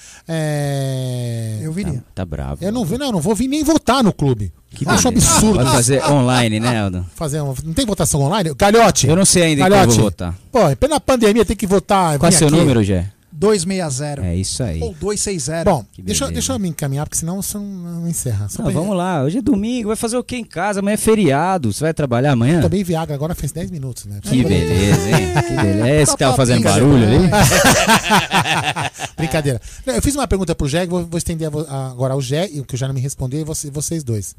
É... 0.57 1.59
Eu 1.63 1.73
viria. 1.73 2.03
Tá 2.15 2.25
bravo. 2.25 2.65
Eu 2.65 2.73
não, 2.73 2.85
vi- 2.85 2.97
não, 2.99 3.13
não 3.13 3.21
vou 3.21 3.35
vir 3.35 3.49
nem 3.49 3.63
votar 3.63 4.03
no 4.03 4.13
clube. 4.13 4.53
Que 4.71 4.89
Acho 4.89 5.11
beleza. 5.11 5.31
absurdo. 5.35 5.65
Vai 5.65 5.73
fazer 5.75 6.03
online, 6.11 6.59
né, 6.61 6.81
Aldo? 6.81 7.05
Fazer 7.15 7.41
uma- 7.41 7.55
Não 7.65 7.75
tem 7.75 7.85
votação 7.85 8.21
online? 8.23 8.55
Galhote. 8.57 9.07
Eu 9.07 9.17
não 9.17 9.25
sei 9.27 9.43
ainda 9.43 9.63
quem 9.63 9.65
eu 9.67 9.71
Galhote. 9.71 9.97
vou 9.97 10.05
votar. 10.07 10.35
Pô, 10.51 10.75
pela 10.77 10.99
pandemia 10.99 11.45
tem 11.45 11.57
que 11.57 11.67
votar. 11.67 12.19
Qual 12.19 12.29
é 12.29 12.33
seu 12.33 12.49
aqui. 12.49 12.57
número, 12.57 12.83
Jé? 12.83 13.11
260. 13.47 14.23
É 14.25 14.37
isso 14.37 14.63
aí. 14.63 14.81
Ou 14.81 14.95
260. 14.95 15.65
Bom, 15.65 15.85
deixa, 15.99 16.31
deixa 16.31 16.53
eu 16.53 16.59
me 16.59 16.69
encaminhar, 16.69 17.05
porque 17.07 17.19
senão 17.19 17.43
você 17.43 17.59
não, 17.59 17.65
não 17.65 18.09
encerra. 18.09 18.49
Só 18.49 18.63
Não, 18.63 18.71
pra- 18.71 18.81
vamos 18.81 18.97
lá, 18.97 19.23
hoje 19.25 19.39
é 19.39 19.43
domingo, 19.43 19.89
vai 19.89 19.97
fazer 19.97 20.17
o 20.17 20.23
que 20.25 20.37
em 20.37 20.45
casa? 20.45 20.81
Amanhã 20.81 20.95
é 20.95 20.97
feriado. 20.97 21.73
Você 21.73 21.81
vai 21.85 21.93
trabalhar 21.93 22.33
amanhã? 22.33 22.61
Tomei 22.61 22.85
Viagra 22.85 23.15
agora 23.15 23.35
faz 23.35 23.51
10 23.53 23.71
minutos, 23.71 24.07
né? 24.07 24.21
Que 24.23 24.43
beleza, 24.45 25.09
hein? 25.11 25.27
Que 25.49 25.55
beleza. 25.57 25.89
É 25.89 26.03
esse 26.03 26.13
que 26.13 26.19
tava 26.19 26.37
fazendo 26.37 26.63
barulho 26.63 27.05
ali? 27.05 27.19
Brincadeira. 29.17 29.61
Eu 29.87 30.03
fiz 30.03 30.15
uma 30.15 30.27
pergunta 30.29 30.55
pro 30.55 30.69
Jé, 30.69 30.87
vou, 30.87 31.05
vou 31.07 31.19
estender 31.19 31.49
agora 31.69 32.15
ao 32.15 32.21
Jé, 32.21 32.49
e 32.53 32.61
o 32.61 32.65
que 32.65 32.75
o 32.75 32.79
já 32.79 32.87
não 32.87 32.95
me 32.95 33.01
respondeu, 33.01 33.41
e 33.41 33.45
você- 33.45 33.71
vocês 33.71 34.03
dois. 34.05 34.35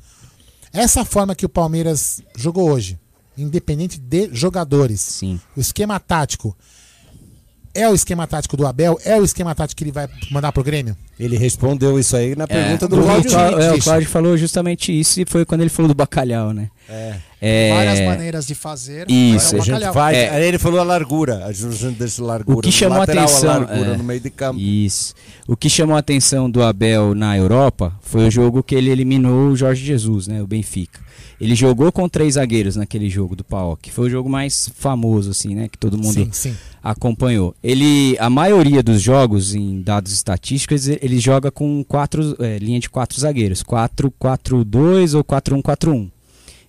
Essa 0.71 1.05
forma 1.05 1.35
que 1.35 1.45
o 1.45 1.49
Palmeiras 1.49 2.21
jogou 2.35 2.69
hoje, 2.71 2.97
independente 3.37 3.99
de 3.99 4.29
jogadores, 4.31 5.01
Sim. 5.01 5.39
o 5.55 5.59
esquema 5.59 5.99
tático, 5.99 6.55
é 7.73 7.89
o 7.89 7.93
esquema 7.93 8.25
tático 8.27 8.55
do 8.57 8.65
Abel? 8.67 8.99
É 9.03 9.19
o 9.19 9.23
esquema 9.23 9.53
tático 9.55 9.77
que 9.77 9.83
ele 9.83 9.91
vai 9.91 10.07
mandar 10.31 10.51
pro 10.51 10.63
Grêmio? 10.63 10.95
Ele 11.19 11.37
respondeu 11.37 11.99
isso 11.99 12.15
aí 12.17 12.35
na 12.35 12.47
pergunta 12.47 12.85
É, 12.85 12.87
do 12.87 12.99
o 12.99 13.03
Cláudio. 13.03 13.31
É, 13.37 13.71
o 13.71 13.75
Isso. 13.75 13.83
Cláudio 13.83 14.09
falou 14.09 14.35
justamente 14.35 14.91
isso 14.97 15.21
e 15.21 15.25
foi 15.27 15.45
quando 15.45 15.61
ele 15.61 15.69
falou 15.69 15.87
do 15.87 15.93
bacalhau, 15.95 16.51
né? 16.53 16.69
É. 16.89 17.15
É, 17.39 17.69
Várias 17.73 17.99
maneiras 18.01 18.47
de 18.47 18.55
fazer. 18.55 19.05
Isso, 19.09 19.55
é 19.55 19.59
o 19.59 19.61
A 19.61 19.65
gente 19.65 19.73
bacalhau. 19.73 19.93
faz, 19.93 20.17
É. 20.17 20.29
aí 20.29 20.45
ele 20.45 20.57
falou 20.57 20.79
a 20.79 20.83
largura, 20.83 21.45
a 21.45 21.51
gente 21.51 21.91
deixa 21.91 22.23
largura. 22.23 22.57
O 22.57 22.61
que 22.61 22.71
chamou 22.71 22.95
a 22.97 22.99
lateral, 23.01 23.25
atenção. 23.25 23.49
largura 23.49 23.93
é, 23.93 23.97
no 23.97 24.03
meio 24.03 24.19
de 24.19 24.29
campo. 24.29 24.59
Isso. 24.59 25.13
O 25.47 25.55
que 25.55 25.69
chamou 25.69 25.95
a 25.95 25.99
atenção 25.99 26.49
do 26.49 26.63
Abel 26.63 27.13
na 27.13 27.37
Europa 27.37 27.93
foi 28.01 28.27
o 28.27 28.31
jogo 28.31 28.63
que 28.63 28.73
ele 28.75 28.89
eliminou 28.89 29.49
o 29.49 29.55
Jorge 29.55 29.85
Jesus, 29.85 30.27
né? 30.27 30.41
O 30.41 30.47
Benfica. 30.47 30.99
Ele 31.39 31.55
jogou 31.55 31.91
com 31.91 32.09
três 32.09 32.33
zagueiros 32.33 32.75
naquele 32.75 33.09
jogo 33.09 33.35
do 33.35 33.43
PAOK. 33.43 33.91
Foi 33.91 34.07
o 34.07 34.09
jogo 34.09 34.29
mais 34.29 34.69
famoso, 34.75 35.31
assim, 35.31 35.55
né? 35.55 35.69
Que 35.69 35.77
todo 35.77 35.97
mundo 35.97 36.13
Sim, 36.13 36.29
sim. 36.31 36.55
acompanhou. 36.81 37.55
Ele, 37.63 38.17
a 38.19 38.29
maioria 38.29 38.83
dos 38.83 39.01
jogos 39.01 39.55
em 39.55 39.81
dados 39.81 40.11
estatísticos, 40.11 40.87
ele 40.87 41.13
ele 41.13 41.19
joga 41.19 41.51
com 41.51 41.83
quatro, 41.83 42.35
é, 42.39 42.57
linha 42.57 42.79
de 42.79 42.89
quatro 42.89 43.19
zagueiros, 43.19 43.63
4-4-2 43.63 45.15
ou 45.15 45.23
4-1-4-1. 45.23 46.09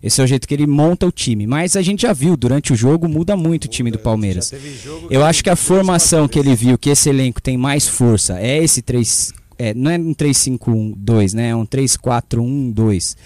Esse 0.02 0.20
é 0.20 0.24
o 0.24 0.26
jeito 0.26 0.46
que 0.46 0.52
ele 0.52 0.66
monta 0.66 1.06
o 1.06 1.12
time. 1.12 1.46
Mas 1.46 1.76
a 1.76 1.82
gente 1.82 2.02
já 2.02 2.12
viu, 2.12 2.36
durante 2.36 2.74
o 2.74 2.76
jogo 2.76 3.08
muda 3.08 3.34
muito 3.36 3.64
o 3.64 3.68
time 3.68 3.90
do 3.90 3.98
Palmeiras. 3.98 4.52
Eu 5.08 5.24
acho 5.24 5.42
que 5.42 5.48
a 5.48 5.56
formação 5.56 6.28
que 6.28 6.38
ele 6.38 6.54
viu, 6.54 6.76
que 6.76 6.90
esse 6.90 7.08
elenco 7.08 7.40
tem 7.40 7.56
mais 7.56 7.88
força, 7.88 8.38
é 8.38 8.62
esse 8.62 8.82
3. 8.82 9.32
É, 9.56 9.72
não 9.72 9.90
é 9.90 9.96
um 9.96 10.14
3-5-1-2, 10.14 11.32
né? 11.32 11.48
É 11.50 11.56
um 11.56 11.64
3-4-1-2. 11.64 13.16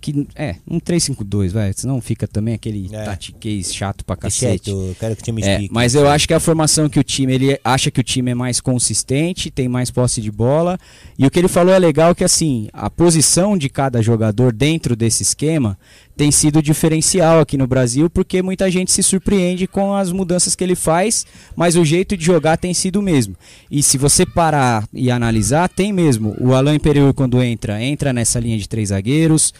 Que, 0.00 0.26
é, 0.36 0.54
um 0.70 0.78
3-5-2, 0.78 1.50
vai. 1.52 1.72
Senão 1.74 2.00
fica 2.00 2.28
também 2.28 2.54
aquele 2.54 2.88
É. 2.92 3.04
tatiquês 3.04 3.74
chato 3.74 4.04
pra 4.04 4.14
cacete. 4.16 4.70
eu 4.70 4.94
quero 4.98 5.16
que 5.16 5.22
o 5.22 5.24
time 5.24 5.42
É, 5.42 5.52
explique. 5.54 5.74
mas 5.74 5.94
eu 5.94 6.08
acho 6.08 6.28
que 6.28 6.34
a 6.34 6.38
formação 6.40 6.88
que 6.88 7.00
o 7.00 7.02
time, 7.04 7.32
ele 7.34 7.58
acha 7.64 7.90
que 7.90 8.00
o 8.00 8.04
time 8.04 8.30
é 8.30 8.34
mais 8.34 8.60
consistente, 8.60 9.50
tem 9.50 9.66
mais 9.68 9.90
posse 9.90 10.20
de 10.20 10.30
bola. 10.30 10.78
E 11.18 11.26
o 11.26 11.30
que 11.30 11.38
ele 11.38 11.48
falou 11.48 11.74
é 11.74 11.78
legal 11.78 12.14
que 12.14 12.22
assim, 12.22 12.68
a 12.72 12.88
posição 12.88 13.58
de 13.58 13.68
cada 13.68 14.00
jogador 14.00 14.52
dentro 14.52 14.94
desse 14.94 15.22
esquema 15.22 15.76
tem 16.16 16.30
sido 16.32 16.60
diferencial 16.62 17.38
aqui 17.40 17.56
no 17.56 17.66
Brasil, 17.66 18.10
porque 18.10 18.42
muita 18.42 18.68
gente 18.70 18.90
se 18.90 19.02
surpreende 19.04 19.66
com 19.68 19.94
as 19.94 20.10
mudanças 20.10 20.54
que 20.56 20.64
ele 20.64 20.74
faz, 20.74 21.24
mas 21.56 21.76
o 21.76 21.84
jeito 21.84 22.16
de 22.16 22.24
jogar 22.24 22.56
tem 22.56 22.74
sido 22.74 22.96
o 22.98 23.02
mesmo. 23.02 23.36
E 23.70 23.82
se 23.84 23.96
você 23.96 24.26
parar 24.26 24.88
e 24.92 25.10
analisar, 25.12 25.68
tem 25.68 25.92
mesmo. 25.92 26.34
O 26.40 26.54
Alain 26.54 26.78
Pereur 26.78 27.12
quando 27.14 27.40
entra, 27.42 27.82
entra 27.82 28.12
nessa 28.12 28.40
linha 28.40 28.58
de 28.58 28.68
três 28.68 28.88
zagueiros. 28.88 29.52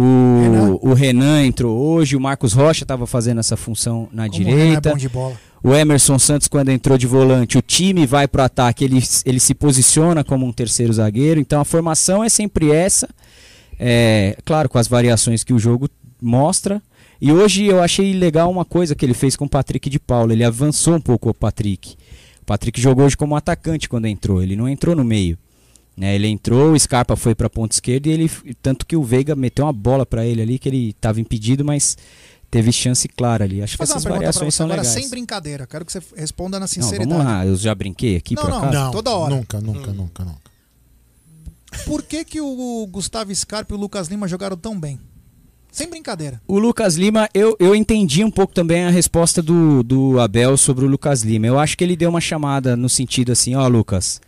O 0.00 0.78
o 0.80 0.94
Renan 0.94 1.44
entrou 1.44 1.76
hoje, 1.76 2.16
o 2.16 2.20
Marcos 2.20 2.52
Rocha 2.52 2.84
estava 2.84 3.06
fazendo 3.06 3.40
essa 3.40 3.56
função 3.56 4.08
na 4.12 4.28
Como 4.28 4.42
o 4.42 4.44
Renan 4.44 4.56
direita. 4.56 4.90
É 4.90 5.08
bola. 5.08 5.36
O 5.62 5.74
Emerson 5.74 6.18
Santos, 6.18 6.46
quando 6.46 6.68
entrou 6.68 6.96
de 6.96 7.06
volante, 7.06 7.58
o 7.58 7.62
time 7.62 8.06
vai 8.06 8.28
pro 8.28 8.42
ataque, 8.42 8.84
ele, 8.84 9.02
ele 9.24 9.40
se 9.40 9.54
posiciona 9.54 10.22
como 10.22 10.46
um 10.46 10.52
terceiro 10.52 10.92
zagueiro. 10.92 11.40
Então 11.40 11.60
a 11.60 11.64
formação 11.64 12.22
é 12.22 12.28
sempre 12.28 12.70
essa. 12.70 13.08
É, 13.78 14.36
claro, 14.44 14.68
com 14.68 14.78
as 14.78 14.86
variações 14.86 15.42
que 15.42 15.52
o 15.52 15.58
jogo 15.58 15.88
mostra. 16.22 16.80
E 17.20 17.32
hoje 17.32 17.66
eu 17.66 17.82
achei 17.82 18.12
legal 18.12 18.50
uma 18.50 18.64
coisa 18.64 18.94
que 18.94 19.04
ele 19.04 19.14
fez 19.14 19.34
com 19.34 19.46
o 19.46 19.48
Patrick 19.48 19.90
de 19.90 19.98
Paula. 19.98 20.32
Ele 20.32 20.44
avançou 20.44 20.94
um 20.94 21.00
pouco 21.00 21.28
o 21.28 21.34
Patrick. 21.34 21.96
O 22.40 22.44
Patrick 22.46 22.80
jogou 22.80 23.04
hoje 23.04 23.16
como 23.16 23.34
atacante 23.34 23.88
quando 23.88 24.06
entrou. 24.06 24.40
Ele 24.40 24.54
não 24.54 24.68
entrou 24.68 24.94
no 24.94 25.02
meio. 25.02 25.36
Né, 25.98 26.14
ele 26.14 26.28
entrou, 26.28 26.74
o 26.74 26.78
Scarpa 26.78 27.16
foi 27.16 27.34
para 27.34 27.50
ponta 27.50 27.74
esquerda 27.74 28.08
e 28.08 28.12
ele 28.12 28.30
tanto 28.62 28.86
que 28.86 28.94
o 28.94 29.02
Veiga 29.02 29.34
meteu 29.34 29.64
uma 29.64 29.72
bola 29.72 30.06
para 30.06 30.24
ele 30.24 30.40
ali 30.40 30.56
que 30.56 30.68
ele 30.68 30.90
estava 30.90 31.20
impedido, 31.20 31.64
mas 31.64 31.98
teve 32.48 32.70
chance 32.70 33.08
clara 33.08 33.42
ali. 33.42 33.60
Acho 33.60 33.76
que 33.76 33.82
essas 33.82 34.04
variações 34.04 34.54
são 34.54 34.66
agora, 34.66 34.82
legais. 34.82 34.94
sem 34.94 35.10
brincadeira. 35.10 35.66
Quero 35.66 35.84
que 35.84 35.90
você 35.90 36.00
responda 36.14 36.56
na 36.60 36.60
Não, 36.60 36.68
sinceridade. 36.68 37.10
vamos 37.10 37.24
lá, 37.24 37.44
eu 37.44 37.56
já 37.56 37.74
brinquei 37.74 38.14
aqui 38.14 38.36
Não, 38.36 38.42
por 38.42 38.48
não. 38.48 38.58
acaso? 38.58 38.72
Não, 38.74 38.90
toda 38.92 39.10
hora. 39.10 39.34
Nunca, 39.34 39.60
nunca, 39.60 39.92
nunca, 39.92 40.24
nunca. 40.24 40.48
Por 41.84 42.04
que, 42.04 42.24
que 42.24 42.40
o 42.40 42.86
Gustavo 42.90 43.34
Scarpa 43.34 43.74
e 43.74 43.76
o 43.76 43.80
Lucas 43.80 44.06
Lima 44.06 44.28
jogaram 44.28 44.56
tão 44.56 44.78
bem? 44.78 45.00
Sem 45.72 45.90
brincadeira. 45.90 46.40
O 46.46 46.60
Lucas 46.60 46.94
Lima, 46.96 47.28
eu, 47.34 47.56
eu 47.58 47.74
entendi 47.74 48.24
um 48.24 48.30
pouco 48.30 48.54
também 48.54 48.84
a 48.84 48.90
resposta 48.90 49.42
do, 49.42 49.82
do 49.82 50.18
Abel 50.20 50.56
sobre 50.56 50.84
o 50.84 50.88
Lucas 50.88 51.22
Lima. 51.22 51.46
Eu 51.48 51.58
acho 51.58 51.76
que 51.76 51.82
ele 51.82 51.96
deu 51.96 52.08
uma 52.08 52.20
chamada 52.20 52.76
no 52.76 52.88
sentido 52.88 53.32
assim, 53.32 53.54
ó, 53.56 53.66
Lucas, 53.68 54.20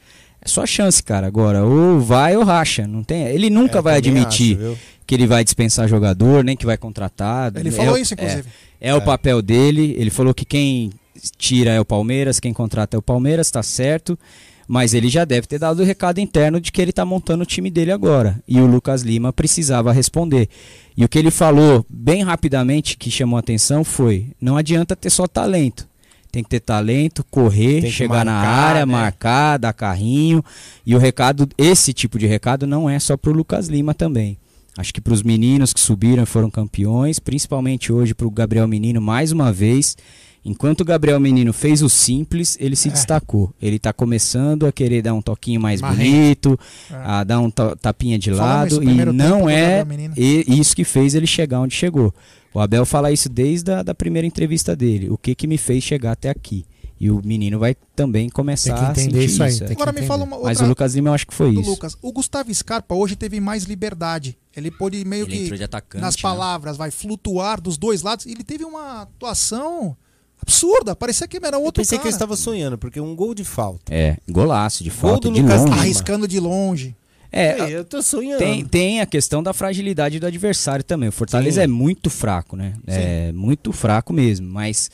é 0.42 0.48
sua 0.48 0.66
chance, 0.66 1.02
cara, 1.02 1.26
agora. 1.26 1.64
Ou 1.64 2.00
vai 2.00 2.36
ou 2.36 2.44
racha. 2.44 2.86
Não 2.86 3.02
tem, 3.02 3.26
ele 3.26 3.50
nunca 3.50 3.78
É, 3.78 3.82
vai 3.82 3.96
admitir 3.96 4.58
acho, 4.58 4.76
que 5.06 5.14
ele 5.14 5.26
vai 5.26 5.44
dispensar 5.44 5.88
jogador, 5.88 6.42
nem 6.42 6.56
que 6.56 6.66
vai 6.66 6.76
contratar. 6.76 7.52
Ele 7.56 7.68
É 7.68 7.72
falou 7.72 7.98
isso, 7.98 8.14
inclusive. 8.14 8.48
É, 8.80 8.90
é 8.90 8.94
o 8.94 9.02
papel 9.02 9.42
dele. 9.42 9.94
Ele 9.98 10.10
falou 10.10 10.32
que 10.32 10.44
quem 10.44 10.90
tira 11.36 11.70
é 11.72 11.80
o 11.80 11.84
Palmeiras, 11.84 12.40
quem 12.40 12.52
contrata 12.52 12.96
é 12.96 12.98
o 12.98 13.02
Palmeiras, 13.02 13.50
tá 13.50 13.62
certo. 13.62 14.18
Mas 14.66 14.94
ele 14.94 15.08
já 15.08 15.24
deve 15.24 15.48
ter 15.48 15.58
dado 15.58 15.80
o 15.80 15.84
recado 15.84 16.20
interno 16.20 16.60
de 16.60 16.70
que 16.70 16.80
ele 16.80 16.92
tá 16.92 17.04
montando 17.04 17.42
o 17.42 17.46
time 17.46 17.68
dele 17.70 17.90
agora. 17.90 18.40
E 18.46 18.60
o 18.60 18.66
Lucas 18.66 19.02
Lima 19.02 19.32
precisava 19.32 19.92
responder. 19.92 20.48
E 20.96 21.04
o 21.04 21.08
que 21.08 21.18
ele 21.18 21.32
falou 21.32 21.84
bem 21.90 22.22
rapidamente 22.22 22.96
que 22.96 23.10
chamou 23.10 23.36
a 23.36 23.40
atenção 23.40 23.82
foi: 23.82 24.28
não 24.40 24.56
adianta 24.56 24.94
ter 24.94 25.10
só 25.10 25.26
talento. 25.26 25.89
Tem 26.32 26.42
que 26.44 26.48
ter 26.50 26.60
talento, 26.60 27.24
correr, 27.30 27.90
chegar 27.90 28.24
na 28.24 28.32
marcar, 28.32 28.48
área, 28.48 28.86
né? 28.86 28.92
marcar, 28.92 29.58
dar 29.58 29.72
carrinho. 29.72 30.44
E 30.86 30.94
o 30.94 30.98
recado, 30.98 31.48
esse 31.58 31.92
tipo 31.92 32.18
de 32.18 32.26
recado 32.26 32.66
não 32.66 32.88
é 32.88 32.98
só 33.00 33.16
pro 33.16 33.32
Lucas 33.32 33.66
Lima 33.68 33.92
também. 33.94 34.38
Acho 34.78 34.94
que 34.94 35.00
para 35.00 35.12
os 35.12 35.22
meninos 35.24 35.72
que 35.72 35.80
subiram 35.80 36.22
e 36.22 36.26
foram 36.26 36.48
campeões, 36.48 37.18
principalmente 37.18 37.92
hoje 37.92 38.14
para 38.14 38.26
o 38.26 38.30
Gabriel 38.30 38.68
Menino 38.68 39.00
mais 39.00 39.32
uma 39.32 39.52
vez. 39.52 39.96
Enquanto 40.42 40.80
o 40.80 40.84
Gabriel 40.86 41.20
Menino 41.20 41.52
fez 41.52 41.82
o 41.82 41.88
simples, 41.90 42.56
ele 42.58 42.74
se 42.74 42.88
destacou. 42.88 43.52
Ele 43.60 43.76
está 43.76 43.92
começando 43.92 44.66
a 44.66 44.72
querer 44.72 45.02
dar 45.02 45.12
um 45.12 45.20
toquinho 45.20 45.60
mais 45.60 45.82
bonito, 45.82 46.58
É. 46.90 46.94
a 46.94 47.24
dar 47.24 47.40
um 47.40 47.50
tapinha 47.50 48.18
de 48.18 48.30
Falando 48.30 48.46
lado. 48.46 48.68
isso, 48.68 48.82
E 48.82 49.04
não 49.12 49.50
é 49.50 49.84
e- 50.16 50.44
isso 50.48 50.74
que 50.74 50.84
fez 50.84 51.14
ele 51.14 51.26
chegar 51.26 51.60
onde 51.60 51.74
chegou. 51.74 52.14
O 52.52 52.60
Abel 52.60 52.84
fala 52.84 53.12
isso 53.12 53.28
desde 53.28 53.70
a 53.72 53.82
da 53.82 53.94
primeira 53.94 54.26
entrevista 54.26 54.74
dele. 54.74 55.08
O 55.10 55.16
que, 55.16 55.34
que 55.34 55.46
me 55.46 55.56
fez 55.56 55.84
chegar 55.84 56.12
até 56.12 56.28
aqui? 56.30 56.64
E 57.00 57.10
o 57.10 57.22
menino 57.24 57.58
vai 57.58 57.74
também 57.96 58.28
começar 58.28 58.74
Tem 58.74 58.82
que 58.82 58.86
a 58.86 58.90
entender 58.90 59.20
sentir 59.22 59.32
isso 59.32 59.42
aí, 59.42 59.68
que 59.68 59.72
Agora 59.72 59.90
me 59.90 60.02
fala 60.02 60.24
uma 60.24 60.36
outra 60.36 60.50
Mas 60.50 60.60
o 60.60 60.66
Lucas 60.66 60.94
Lima 60.94 61.08
eu 61.08 61.14
acho 61.14 61.26
que 61.26 61.32
foi 61.32 61.48
isso. 61.50 61.70
Lucas. 61.70 61.96
O 62.02 62.12
Gustavo 62.12 62.54
Scarpa 62.54 62.94
hoje 62.94 63.16
teve 63.16 63.40
mais 63.40 63.64
liberdade. 63.64 64.36
Ele 64.54 64.70
pôde 64.70 65.02
meio 65.06 65.24
Ele 65.26 65.48
que, 65.56 65.64
atacante, 65.64 66.02
nas 66.02 66.14
né? 66.14 66.20
palavras, 66.20 66.76
vai 66.76 66.90
flutuar 66.90 67.58
dos 67.58 67.78
dois 67.78 68.02
lados. 68.02 68.26
Ele 68.26 68.44
teve 68.44 68.64
uma 68.64 69.02
atuação 69.02 69.96
absurda. 70.42 70.94
Parecia 70.94 71.26
que 71.26 71.38
era 71.38 71.56
Eu 71.56 71.62
outro 71.62 71.80
pensei 71.80 71.96
que 71.96 72.02
ele 72.02 72.12
cara. 72.12 72.16
estava 72.16 72.36
sonhando, 72.36 72.76
porque 72.76 73.00
um 73.00 73.16
gol 73.16 73.34
de 73.34 73.44
falta. 73.44 73.94
É, 73.94 74.18
golaço 74.28 74.84
de 74.84 74.90
Gol 74.90 74.98
falta 74.98 75.28
do 75.28 75.34
de 75.34 75.40
Lucas 75.40 75.60
longe. 75.60 75.70
Lima. 75.70 75.82
Arriscando 75.82 76.28
de 76.28 76.38
longe. 76.38 76.96
É, 77.32 77.70
eu 77.70 77.84
tô 77.84 78.02
sonhando. 78.02 78.38
Tem, 78.38 78.64
tem 78.64 79.00
a 79.00 79.06
questão 79.06 79.42
da 79.42 79.52
fragilidade 79.52 80.18
do 80.18 80.26
adversário 80.26 80.84
também. 80.84 81.08
O 81.08 81.12
Fortaleza 81.12 81.60
Sim. 81.60 81.64
é 81.64 81.66
muito 81.66 82.10
fraco, 82.10 82.56
né? 82.56 82.74
É 82.86 83.30
muito 83.32 83.72
fraco 83.72 84.12
mesmo. 84.12 84.48
Mas 84.48 84.90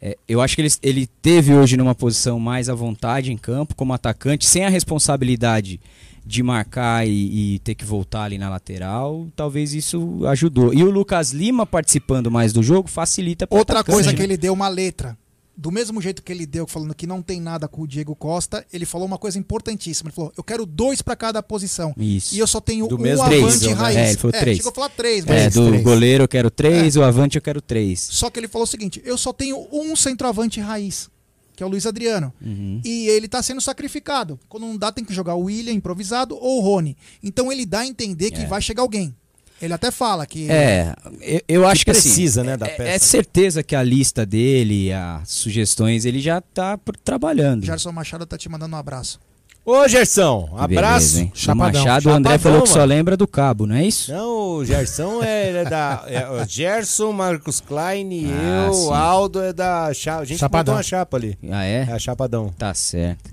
é, 0.00 0.16
eu 0.28 0.40
acho 0.40 0.54
que 0.54 0.62
ele, 0.62 0.70
ele 0.82 1.06
teve 1.06 1.54
hoje 1.54 1.76
numa 1.76 1.94
posição 1.94 2.38
mais 2.38 2.68
à 2.68 2.74
vontade 2.74 3.32
em 3.32 3.36
campo, 3.36 3.74
como 3.74 3.92
atacante, 3.92 4.46
sem 4.46 4.64
a 4.64 4.68
responsabilidade 4.68 5.80
de 6.24 6.42
marcar 6.42 7.08
e, 7.08 7.54
e 7.54 7.58
ter 7.60 7.74
que 7.74 7.86
voltar 7.86 8.24
ali 8.24 8.36
na 8.36 8.50
lateral, 8.50 9.26
talvez 9.34 9.72
isso 9.72 10.26
ajudou. 10.26 10.74
E 10.74 10.84
o 10.84 10.90
Lucas 10.90 11.32
Lima 11.32 11.64
participando 11.64 12.30
mais 12.30 12.52
do 12.52 12.62
jogo 12.62 12.86
facilita 12.86 13.46
Outra 13.48 13.80
atacante, 13.80 13.94
coisa 13.94 14.10
né? 14.10 14.16
que 14.16 14.22
ele 14.22 14.36
deu 14.36 14.52
uma 14.52 14.68
letra. 14.68 15.16
Do 15.60 15.72
mesmo 15.72 16.00
jeito 16.00 16.22
que 16.22 16.30
ele 16.30 16.46
deu, 16.46 16.68
falando 16.68 16.94
que 16.94 17.04
não 17.04 17.20
tem 17.20 17.40
nada 17.40 17.66
com 17.66 17.82
o 17.82 17.86
Diego 17.88 18.14
Costa, 18.14 18.64
ele 18.72 18.86
falou 18.86 19.08
uma 19.08 19.18
coisa 19.18 19.40
importantíssima. 19.40 20.08
Ele 20.08 20.14
falou: 20.14 20.32
eu 20.36 20.44
quero 20.44 20.64
dois 20.64 21.02
pra 21.02 21.16
cada 21.16 21.42
posição. 21.42 21.92
Isso. 21.98 22.32
E 22.32 22.38
eu 22.38 22.46
só 22.46 22.60
tenho 22.60 22.86
Do 22.86 22.94
um 22.94 22.98
mesmo 23.00 23.24
avante 23.24 23.40
três, 23.40 23.62
né? 23.62 23.72
raiz. 23.72 23.96
É, 23.96 24.08
ele 24.10 24.16
falou 24.18 24.32
três. 24.38 24.56
chegou 24.58 24.70
a 24.70 24.74
falar 24.74 24.88
três, 24.90 25.24
mas 25.24 25.36
É, 25.36 25.50
do 25.50 25.82
goleiro 25.82 26.22
eu 26.22 26.28
quero 26.28 26.48
três, 26.48 26.94
o 26.94 27.02
avante 27.02 27.34
eu 27.36 27.42
quero 27.42 27.60
três. 27.60 27.98
Só 28.00 28.30
que 28.30 28.38
ele 28.38 28.46
falou 28.46 28.62
o 28.62 28.68
seguinte: 28.68 29.02
eu 29.04 29.18
só 29.18 29.32
tenho 29.32 29.66
um 29.72 29.96
centroavante 29.96 30.60
raiz, 30.60 31.10
que 31.56 31.62
é 31.64 31.66
o 31.66 31.68
Luiz 31.68 31.86
Adriano. 31.86 32.32
Uhum. 32.40 32.80
E 32.84 33.08
ele 33.08 33.26
tá 33.26 33.42
sendo 33.42 33.60
sacrificado. 33.60 34.38
Quando 34.48 34.62
não 34.64 34.76
dá, 34.76 34.92
tem 34.92 35.04
que 35.04 35.12
jogar 35.12 35.34
o 35.34 35.40
William 35.46 35.72
improvisado 35.72 36.36
ou 36.36 36.58
o 36.58 36.60
Rony. 36.60 36.96
Então 37.20 37.50
ele 37.50 37.66
dá 37.66 37.80
a 37.80 37.86
entender 37.86 38.30
que 38.30 38.42
É. 38.42 38.46
vai 38.46 38.62
chegar 38.62 38.82
alguém. 38.82 39.12
Ele 39.60 39.72
até 39.72 39.90
fala 39.90 40.26
que. 40.26 40.50
É, 40.50 40.94
eu, 41.20 41.40
eu 41.48 41.68
acho 41.68 41.84
que, 41.84 41.90
precisa, 41.90 42.40
assim, 42.42 42.50
né, 42.50 42.56
da 42.56 42.66
é, 42.66 42.70
peça. 42.70 42.90
é 42.90 42.98
certeza 42.98 43.62
que 43.62 43.74
a 43.74 43.82
lista 43.82 44.24
dele, 44.24 44.92
as 44.92 45.28
sugestões, 45.30 46.04
ele 46.04 46.20
já 46.20 46.40
tá 46.40 46.78
trabalhando. 47.04 47.66
Gerson 47.66 47.90
Machado 47.92 48.24
tá 48.24 48.38
te 48.38 48.48
mandando 48.48 48.76
um 48.76 48.78
abraço. 48.78 49.18
Ô, 49.64 49.86
Gerson, 49.86 50.48
abraço. 50.56 51.16
beleza, 51.16 51.20
hein? 51.20 51.32
O 51.52 51.54
Machado, 51.54 52.08
o 52.08 52.12
André 52.12 52.38
falou 52.38 52.62
que 52.62 52.70
só 52.70 52.82
lembra 52.84 53.18
do 53.18 53.28
cabo, 53.28 53.66
não 53.66 53.76
é 53.76 53.84
isso? 53.84 54.10
Não, 54.10 54.56
o 54.56 54.64
Gerson 54.64 55.22
é, 55.22 55.50
é 55.50 55.64
da. 55.64 56.04
É, 56.06 56.26
o 56.30 56.44
Gerson, 56.48 57.12
Marcos 57.12 57.60
Klein, 57.60 58.32
Ah, 58.32 58.66
eu, 58.68 58.72
sim. 58.72 58.86
o 58.86 58.94
Aldo 58.94 59.42
é 59.42 59.52
da 59.52 59.92
chapa. 59.92 60.22
A 60.22 60.24
gente 60.24 60.38
Chapadão. 60.38 60.74
uma 60.74 60.82
chapa 60.82 61.18
ali. 61.18 61.38
Ah, 61.50 61.64
é? 61.66 61.86
É 61.86 61.92
a 61.92 61.98
Chapadão. 61.98 62.50
Tá 62.56 62.72
certo. 62.72 63.30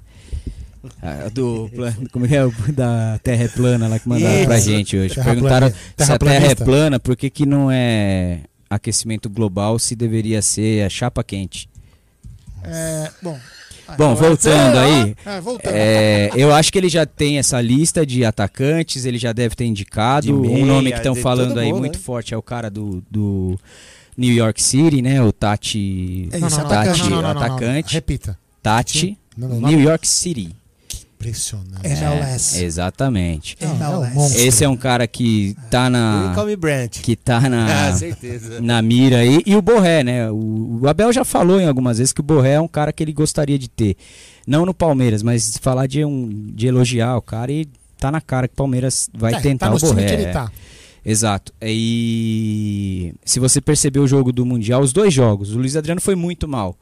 Ah, 1.02 1.30
do 1.34 1.70
como 2.12 2.26
é 2.26 2.36
é 2.36 2.72
da 2.72 3.20
Terra 3.24 3.44
é 3.44 3.48
plana 3.48 3.88
lá 3.88 4.00
que 4.00 4.08
mandaram 4.08 4.36
Isso. 4.36 4.46
pra 4.46 4.60
gente 4.60 4.98
hoje. 4.98 5.16
Terra 5.16 5.32
Perguntaram 5.32 5.74
se 5.98 6.12
a 6.12 6.18
Terra 6.18 6.48
é 6.48 6.56
plana, 6.56 7.00
por 7.00 7.16
que, 7.16 7.30
que 7.30 7.46
não 7.46 7.70
é 7.72 8.42
aquecimento 8.70 9.30
global 9.30 9.78
se 9.80 9.96
deveria 9.96 10.42
ser 10.42 10.86
a 10.86 10.90
chapa 10.90 11.24
quente? 11.24 11.70
É, 12.64 13.12
bom. 13.22 13.40
Bom, 13.98 14.16
voltando 14.16 14.78
aí. 14.80 15.16
É, 15.26 15.42
voltando. 15.42 15.74
é, 15.74 16.32
eu 16.36 16.52
acho 16.54 16.72
que 16.72 16.78
ele 16.80 16.90
já 16.90 17.06
tem 17.06 17.38
essa 17.38 17.62
lista 17.62 18.04
de 18.04 18.26
atacantes, 18.26 19.06
ele 19.06 19.20
já 19.20 19.32
deve 19.32 19.56
ter 19.56 19.66
indicado. 19.66 20.26
De 20.26 20.34
um 20.34 20.42
meia, 20.42 20.66
nome 20.66 20.92
que 20.92 20.98
estão 20.98 21.14
falando 21.16 21.60
aí 21.60 21.68
mundo, 21.68 21.82
muito 21.82 22.00
né? 22.00 22.04
forte 22.04 22.34
é 22.34 22.38
o 22.38 22.42
cara 22.42 22.70
do, 22.70 23.04
do 23.12 23.60
New 24.18 24.34
York 24.34 24.62
City, 24.62 25.02
né? 25.02 25.22
O 25.22 25.32
Tati. 25.32 26.30
É 26.32 26.40
Não, 26.40 26.50
não, 26.50 26.58
não, 26.58 26.68
Tati, 26.68 27.00
não, 27.00 27.10
não, 27.10 27.10
não, 27.10 27.22
não, 27.22 27.34
não. 27.34 27.42
atacante. 27.44 27.94
Repita. 27.94 28.38
Tati, 28.64 29.18
Não, 29.38 29.48
não, 29.48 29.62
não. 29.62 29.70
New 29.70 29.80
York 29.80 30.08
City. 30.08 30.56
Impressionante. 31.30 31.86
MLS. 31.88 32.60
É, 32.60 32.64
exatamente. 32.64 33.58
É 33.60 33.68
um 33.68 33.76
MLS. 33.76 34.14
monstro. 34.16 34.42
Esse 34.42 34.64
é 34.64 34.70
um 34.70 34.78
cara 34.78 35.08
que 35.08 35.56
tá 35.70 35.90
na. 35.90 36.34
Que 37.02 37.16
tá 37.16 37.42
na. 37.50 37.66
Ah. 37.76 37.92
Na 38.62 38.82
mira 38.82 39.18
aí. 39.20 39.42
E 39.46 39.56
o 39.56 39.62
Borré, 39.62 40.04
né? 40.04 40.30
O, 40.32 40.80
o 40.82 40.88
Abel 40.88 41.12
já 41.12 41.24
falou 41.26 41.60
em 41.60 41.68
algumas 41.68 41.98
vezes 41.98 42.14
que 42.14 42.20
o 42.20 42.24
Borré 42.24 42.54
é 42.54 42.62
um 42.62 42.68
cara 42.68 42.94
que 42.94 43.04
ele 43.04 43.14
gostaria 43.14 43.58
de 43.58 43.68
ter. 43.70 43.96
Não 44.48 44.66
no 44.66 44.74
Palmeiras, 44.74 45.24
mas 45.24 45.58
falar 45.58 45.88
de, 45.88 46.06
um, 46.06 46.50
de 46.54 46.68
elogiar 46.68 47.18
o 47.18 47.22
cara 47.22 47.52
e 47.52 47.68
tá 48.00 48.12
na 48.12 48.22
cara 48.22 48.48
que 48.48 48.54
o 48.54 48.58
Palmeiras 48.58 49.10
vai 49.14 49.34
É, 49.34 49.40
tentar 49.40 49.70
tá 49.70 49.76
o 49.76 49.80
Borré. 49.80 50.06
que 50.06 50.14
ele 50.14 50.24
é. 50.26 50.32
tá. 50.32 50.52
Exato. 51.04 51.54
E 51.62 53.14
se 53.24 53.40
você 53.40 53.62
percebeu 53.62 54.04
o 54.04 54.08
jogo 54.08 54.32
do 54.32 54.46
Mundial, 54.46 54.82
os 54.82 54.92
dois 54.94 55.14
jogos, 55.14 55.54
o 55.54 55.58
Luiz 55.58 55.76
Adriano 55.76 56.02
foi 56.02 56.16
muito 56.16 56.48
mal. 56.48 56.76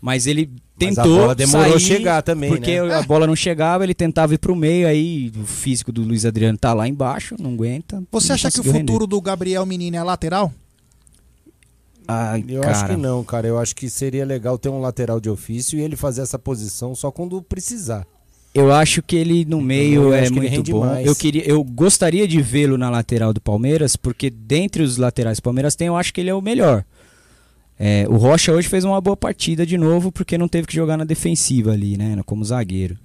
Mas 0.00 0.26
ele 0.26 0.50
Mas 0.80 0.98
a 0.98 1.02
tentou 1.02 1.18
bola 1.18 1.34
demorou 1.34 1.70
sair, 1.72 1.80
chegar 1.80 2.22
também, 2.22 2.50
Porque 2.50 2.80
né? 2.80 2.94
a 2.94 3.02
bola 3.02 3.26
não 3.26 3.34
chegava, 3.36 3.84
ele 3.84 3.94
tentava 3.94 4.34
ir 4.34 4.38
pro 4.38 4.54
meio, 4.54 4.86
aí 4.86 5.32
o 5.36 5.44
físico 5.44 5.90
do 5.90 6.02
Luiz 6.02 6.24
Adriano 6.24 6.56
tá 6.56 6.72
lá 6.72 6.86
embaixo, 6.88 7.34
não 7.38 7.52
aguenta. 7.52 8.02
Você 8.12 8.28
não 8.28 8.34
acha 8.34 8.50
que 8.50 8.60
o 8.60 8.64
futuro 8.64 9.04
render. 9.04 9.06
do 9.06 9.20
Gabriel 9.20 9.66
Menino 9.66 9.96
é 9.96 10.02
lateral? 10.02 10.52
Ai, 12.06 12.42
Eu 12.48 12.62
cara. 12.62 12.74
acho 12.74 12.86
que 12.86 12.96
não, 12.96 13.22
cara. 13.22 13.46
Eu 13.46 13.58
acho 13.58 13.76
que 13.76 13.90
seria 13.90 14.24
legal 14.24 14.56
ter 14.58 14.70
um 14.70 14.80
lateral 14.80 15.20
de 15.20 15.28
ofício 15.28 15.78
e 15.78 15.82
ele 15.82 15.94
fazer 15.96 16.22
essa 16.22 16.38
posição 16.38 16.94
só 16.94 17.10
quando 17.10 17.42
precisar. 17.42 18.06
Eu 18.54 18.72
acho 18.72 19.02
que 19.02 19.14
ele 19.14 19.44
no 19.44 19.60
meio 19.60 20.04
eu 20.04 20.14
é 20.14 20.30
muito 20.30 20.70
bom. 20.72 20.80
mais. 20.86 21.06
Eu 21.06 21.14
queria, 21.14 21.46
eu 21.46 21.62
gostaria 21.62 22.26
de 22.26 22.40
vê-lo 22.40 22.78
na 22.78 22.88
lateral 22.88 23.32
do 23.34 23.40
Palmeiras, 23.42 23.94
porque 23.94 24.30
dentre 24.30 24.82
os 24.82 24.96
laterais 24.96 25.36
que 25.38 25.40
o 25.40 25.44
Palmeiras 25.44 25.76
tem, 25.76 25.88
eu 25.88 25.96
acho 25.96 26.12
que 26.14 26.20
ele 26.20 26.30
é 26.30 26.34
o 26.34 26.40
melhor. 26.40 26.82
É, 27.78 28.06
o 28.08 28.16
Rocha 28.16 28.52
hoje 28.52 28.68
fez 28.68 28.84
uma 28.84 29.00
boa 29.00 29.16
partida 29.16 29.64
de 29.64 29.78
novo, 29.78 30.10
porque 30.10 30.36
não 30.36 30.48
teve 30.48 30.66
que 30.66 30.74
jogar 30.74 30.96
na 30.96 31.04
defensiva 31.04 31.72
ali, 31.72 31.96
né, 31.96 32.20
como 32.26 32.44
zagueiro. 32.44 32.96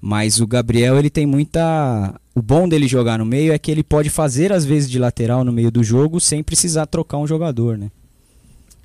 Mas 0.00 0.40
o 0.40 0.46
Gabriel, 0.46 0.98
ele 0.98 1.10
tem 1.10 1.26
muita. 1.26 2.14
O 2.34 2.40
bom 2.40 2.66
dele 2.68 2.88
jogar 2.88 3.18
no 3.18 3.24
meio 3.26 3.52
é 3.52 3.58
que 3.58 3.70
ele 3.70 3.82
pode 3.82 4.08
fazer 4.08 4.50
às 4.52 4.64
vezes 4.64 4.88
de 4.88 4.98
lateral 4.98 5.44
no 5.44 5.52
meio 5.52 5.70
do 5.70 5.82
jogo 5.84 6.18
sem 6.20 6.42
precisar 6.42 6.86
trocar 6.86 7.18
um 7.18 7.26
jogador, 7.26 7.76
né? 7.76 7.90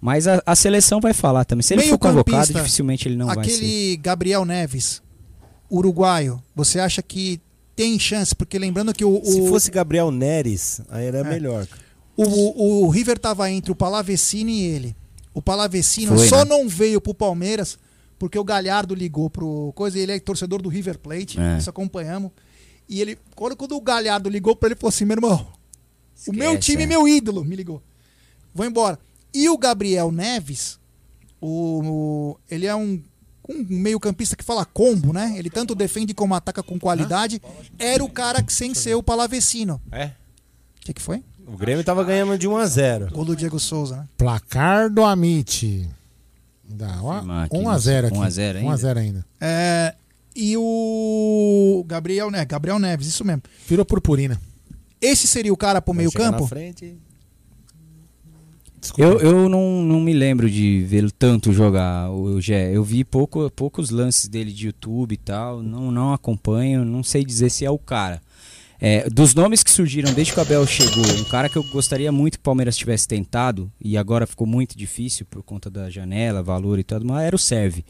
Mas 0.02 0.28
a, 0.28 0.42
a 0.46 0.56
seleção 0.56 1.00
vai 1.00 1.14
falar 1.14 1.46
também. 1.46 1.64
Se 1.64 1.74
ele 1.74 1.84
for 1.84 1.98
convocado, 1.98 2.52
dificilmente 2.54 3.08
ele 3.08 3.16
não 3.16 3.28
vai 3.28 3.46
ser. 3.46 3.52
Aquele 3.56 3.98
Gabriel 3.98 4.44
Neves, 4.44 5.02
uruguaio, 5.72 6.42
você 6.54 6.80
acha 6.80 7.02
que 7.02 7.40
tem 7.76 7.98
chance? 7.98 8.36
Porque 8.36 8.60
lembrando 8.60 8.94
que 8.94 9.06
o. 9.06 9.22
Se 9.24 9.40
o- 9.42 9.48
fosse 9.48 9.72
Gabriel 9.72 10.12
Neres, 10.12 10.82
aí 10.90 11.06
era 11.06 11.20
É. 11.20 11.24
melhor. 11.24 11.66
O, 12.18 12.84
o 12.86 12.90
River 12.90 13.18
tava 13.18 13.50
entre 13.50 13.72
o 13.72 13.76
Palavecino 13.76 14.50
e 14.50 14.62
ele. 14.64 14.96
O 15.36 15.41
Palavecino 15.41 16.18
Foi, 16.18 16.28
só 16.28 16.40
né? 16.44 16.45
não 16.45 16.68
veio 16.68 16.99
pro 16.99 17.14
Palmeiras 17.14 17.78
porque 18.18 18.40
o 18.40 18.44
Galhardo 18.44 18.95
ligou 18.95 19.30
pro 19.30 19.72
coisa 19.76 19.99
ele 19.99 20.14
é 20.14 20.20
torcedor 20.20 20.62
do 20.62 20.70
River 20.70 20.98
Plate, 20.98 21.40
É. 21.40 21.57
isso 21.60 21.70
acompanhamos. 21.70 22.32
E 22.88 23.02
ele, 23.02 23.20
quando, 23.36 23.56
quando 23.57 23.76
o 23.76 23.82
Galhardo 23.82 24.30
ligou 24.30 24.56
pra 24.56 24.68
ele, 24.68 24.74
ele 24.74 24.80
falou 24.80 24.90
assim: 24.90 25.03
meu 25.06 25.16
irmão, 25.16 25.45
o 26.28 26.32
meu 26.34 26.52
Esquece, 26.53 26.72
time, 26.72 26.84
é. 26.84 26.88
meu 26.88 27.07
ídolo, 27.07 27.44
me 27.44 27.56
ligou. 27.56 27.84
Vou 28.53 28.66
embora. 28.66 28.98
E 29.34 29.49
o 29.49 29.57
Gabriel 29.57 30.12
Neves, 30.12 30.80
o, 31.41 31.82
o- 31.84 32.40
ele 32.49 32.66
é 32.66 32.74
um, 32.76 33.02
um 33.49 33.66
meio-campista 33.68 34.36
que 34.38 34.44
fala 34.45 34.64
combo, 34.64 35.12
né? 35.12 35.34
Ele 35.38 35.49
tanto 35.49 35.76
defende 35.76 36.14
como 36.14 36.34
ataca 36.34 36.64
com 36.64 36.80
qualidade. 36.80 37.41
Era 37.78 38.02
o 38.03 38.10
cara 38.10 38.41
que 38.41 38.53
sem 38.53 38.74
ser 38.74 38.95
o 38.95 39.03
Palavecino. 39.03 39.82
É? 39.91 40.06
O 40.06 40.12
que, 40.86 40.94
que 40.94 41.02
foi? 41.02 41.22
O 41.48 41.56
Grêmio 41.58 41.84
tava 41.84 42.04
ganhando 42.04 42.38
de 42.38 42.48
1 42.48 42.58
a 42.58 42.66
0 42.66 43.10
Gol 43.12 43.26
do 43.26 43.36
Diego 43.36 43.60
Souza, 43.60 43.98
né? 43.98 44.08
Placar 44.18 44.90
do 44.90 45.04
Amit. 45.04 45.88
Dá, 46.68 47.00
ó, 47.02 47.20
Firmar 47.20 47.46
aqui, 47.46 47.58
1 47.58 47.70
a 47.70 47.78
0 47.78 48.08
aqui. 48.08 48.18
1 48.18 48.22
a 48.22 48.30
0 48.30 48.58
1 48.58 48.62
a 48.62 48.64
ainda? 48.64 48.78
0 48.78 49.00
ainda. 49.00 49.26
É, 49.40 49.96
e 50.36 50.58
o 50.58 51.86
Gabriel, 51.88 52.32
né? 52.32 52.44
Gabriel 52.44 52.80
Neves, 52.80 53.08
isso 53.08 53.24
mesmo. 53.24 53.44
Virou 53.68 53.86
purpurina. 53.86 54.40
Esse 55.00 55.28
seria 55.28 55.54
o 55.54 55.58
cara 55.58 55.82
pro 55.82 55.94
Vai 55.94 56.00
meio 56.00 56.12
chegar 56.12 56.32
campo? 56.32 56.42
na 56.42 56.48
frente. 56.48 56.98
Eu, 58.98 59.20
eu 59.20 59.50
não, 59.50 59.82
não 59.82 60.00
me 60.00 60.14
lembro 60.14 60.50
de 60.50 60.84
vê-lo 60.84 61.12
tanto 61.12 61.52
jogar, 61.52 62.12
o 62.12 62.40
Gé. 62.40 62.76
Eu 62.76 62.84
vi 62.84 63.04
pouco, 63.04 63.50
poucos 63.50 63.90
lances 63.90 64.28
dele 64.28 64.52
de 64.52 64.68
YouTube 64.68 65.14
e 65.14 65.18
tal. 65.18 65.64
Não, 65.64 65.92
não 65.92 66.14
acompanho, 66.14 66.86
não 66.86 67.02
sei 67.04 67.26
dizer 67.26 67.50
se 67.50 67.66
é 67.66 67.72
o 67.72 67.80
cara. 67.80 68.22
É, 68.80 69.10
dos 69.10 69.34
nomes 69.34 69.64
que 69.64 69.72
surgiram 69.72 70.14
desde 70.14 70.34
que 70.34 70.39
o 70.39 70.41
Abel 70.41 70.65
chegou, 70.68 71.06
um 71.19 71.23
cara 71.26 71.47
que 71.47 71.56
eu 71.56 71.64
gostaria 71.64 72.11
muito 72.11 72.34
que 72.34 72.41
o 72.41 72.43
Palmeiras 72.43 72.76
tivesse 72.76 73.07
tentado, 73.07 73.72
e 73.80 73.97
agora 73.97 74.27
ficou 74.27 74.45
muito 74.45 74.77
difícil 74.77 75.26
por 75.30 75.41
conta 75.43 75.69
da 75.69 75.89
janela, 75.89 76.43
valor 76.43 76.77
e 76.77 76.84
tudo, 76.84 77.06
mas 77.06 77.23
era 77.26 77.35
o 77.35 77.39
Serve. 77.39 77.85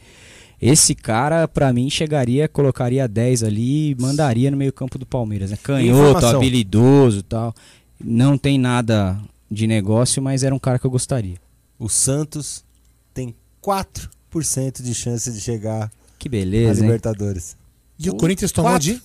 Esse 0.60 0.94
cara, 0.94 1.46
pra 1.46 1.72
mim, 1.72 1.90
chegaria, 1.90 2.48
colocaria 2.48 3.06
10 3.06 3.42
ali 3.42 3.90
e 3.90 3.94
mandaria 4.00 4.50
no 4.50 4.56
meio-campo 4.56 4.98
do 4.98 5.04
Palmeiras. 5.04 5.50
Né? 5.50 5.58
Canhoto, 5.62 6.00
Informação. 6.00 6.36
habilidoso 6.36 7.18
e 7.18 7.22
tal. 7.22 7.54
Não 8.02 8.38
tem 8.38 8.58
nada 8.58 9.20
de 9.50 9.66
negócio, 9.66 10.22
mas 10.22 10.42
era 10.42 10.54
um 10.54 10.58
cara 10.58 10.78
que 10.78 10.86
eu 10.86 10.90
gostaria. 10.90 11.36
O 11.78 11.90
Santos 11.90 12.64
tem 13.12 13.34
4% 13.62 14.82
de 14.82 14.94
chance 14.94 15.30
de 15.30 15.40
chegar 15.40 15.90
Que 16.18 16.28
na 16.28 16.32
beleza, 16.32 16.80
hein? 16.80 16.86
Libertadores. 16.86 17.54
E 17.98 18.08
o 18.08 18.14
Corinthians 18.14 18.50
tomou 18.50 18.70
Quatro. 18.72 18.94
de. 18.94 19.02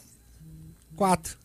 4. 0.96 1.38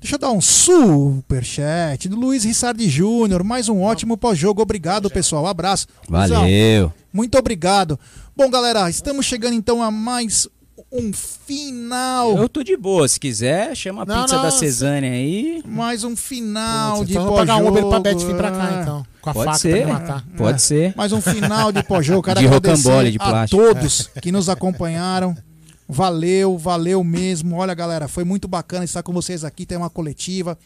Deixa 0.00 0.14
eu 0.14 0.18
dar 0.18 0.30
um 0.30 0.40
superchat 0.40 2.08
do 2.08 2.16
Luiz 2.16 2.44
Rissardi 2.44 2.88
Júnior. 2.88 3.44
Mais 3.44 3.68
um 3.68 3.82
ótimo 3.82 4.16
pós-jogo. 4.16 4.62
Obrigado, 4.62 5.10
pessoal. 5.10 5.46
Abraço. 5.46 5.86
Valeu. 6.08 6.92
Muito 7.12 7.36
obrigado. 7.38 7.98
Bom, 8.36 8.48
galera, 8.50 8.88
estamos 8.88 9.26
chegando 9.26 9.54
então 9.54 9.82
a 9.82 9.90
mais 9.90 10.48
um 10.90 11.12
final. 11.12 12.36
Eu 12.38 12.48
tô 12.48 12.62
de 12.62 12.76
boa. 12.76 13.06
Se 13.06 13.20
quiser, 13.20 13.76
chama 13.76 14.02
a 14.02 14.06
Não, 14.06 14.22
pizza 14.22 14.36
não, 14.36 14.42
da 14.42 14.50
Cesânia 14.50 15.10
aí. 15.12 15.62
Mais 15.66 16.02
um 16.02 16.16
final 16.16 16.96
Putz, 16.98 17.06
de 17.08 17.12
então 17.12 17.26
pós-jogo. 17.28 17.36
vou 17.36 17.46
pagar 17.46 17.56
um 17.62 17.68
Uber 17.68 17.86
pra 17.88 18.00
Beth 18.00 18.18
vir 18.26 18.36
pra 18.36 18.50
cá, 18.50 18.78
É. 18.78 18.82
então. 18.82 19.06
Com 19.20 19.30
a 19.30 19.34
Pode 19.34 19.46
faca 19.46 19.58
ser. 19.58 19.76
pra 19.76 19.86
me 19.86 19.92
matar. 19.92 20.24
Pode 20.36 20.62
ser. 20.62 20.94
Mais 20.96 21.12
um 21.12 21.20
final 21.20 21.70
de 21.70 21.82
pós-jogo. 21.82 22.22
Quero 22.24 22.40
De 22.40 22.46
agradecer 22.46 22.88
rocambole 22.88 23.10
de 23.12 23.18
a 23.20 23.24
plástico. 23.28 23.62
todos 23.62 24.10
que 24.22 24.32
nos 24.32 24.48
acompanharam. 24.48 25.36
Valeu, 25.92 26.56
valeu 26.56 27.02
mesmo. 27.02 27.56
Olha, 27.56 27.74
galera, 27.74 28.06
foi 28.06 28.22
muito 28.24 28.46
bacana 28.46 28.84
estar 28.84 29.02
com 29.02 29.12
vocês 29.12 29.44
aqui. 29.44 29.66
Tem 29.66 29.76
uma 29.76 29.90
coletiva. 29.90 30.56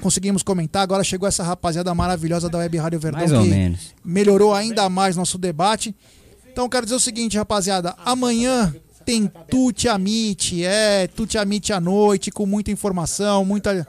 Conseguimos 0.00 0.42
comentar. 0.42 0.82
Agora 0.82 1.02
chegou 1.02 1.26
essa 1.26 1.42
rapaziada 1.42 1.94
maravilhosa 1.94 2.48
da 2.50 2.58
Web 2.58 2.76
Rádio 2.76 3.00
Verdão 3.00 3.20
Mais 3.20 3.32
ou 3.32 3.42
que 3.42 3.48
menos. 3.50 3.94
melhorou 4.04 4.52
ainda 4.54 4.88
mais 4.90 5.16
nosso 5.16 5.38
debate. 5.38 5.94
Então, 6.52 6.68
quero 6.68 6.84
dizer 6.84 6.96
o 6.96 7.00
seguinte, 7.00 7.36
rapaziada. 7.38 7.94
Amanhã 8.04 8.74
tem 9.04 9.30
Tuti 9.50 9.88
Amit, 9.88 10.64
é, 10.64 11.06
Tuti 11.08 11.36
Amit 11.38 11.72
à 11.72 11.80
noite, 11.80 12.30
com 12.30 12.46
muita 12.46 12.70
informação, 12.70 13.44
muita, 13.44 13.86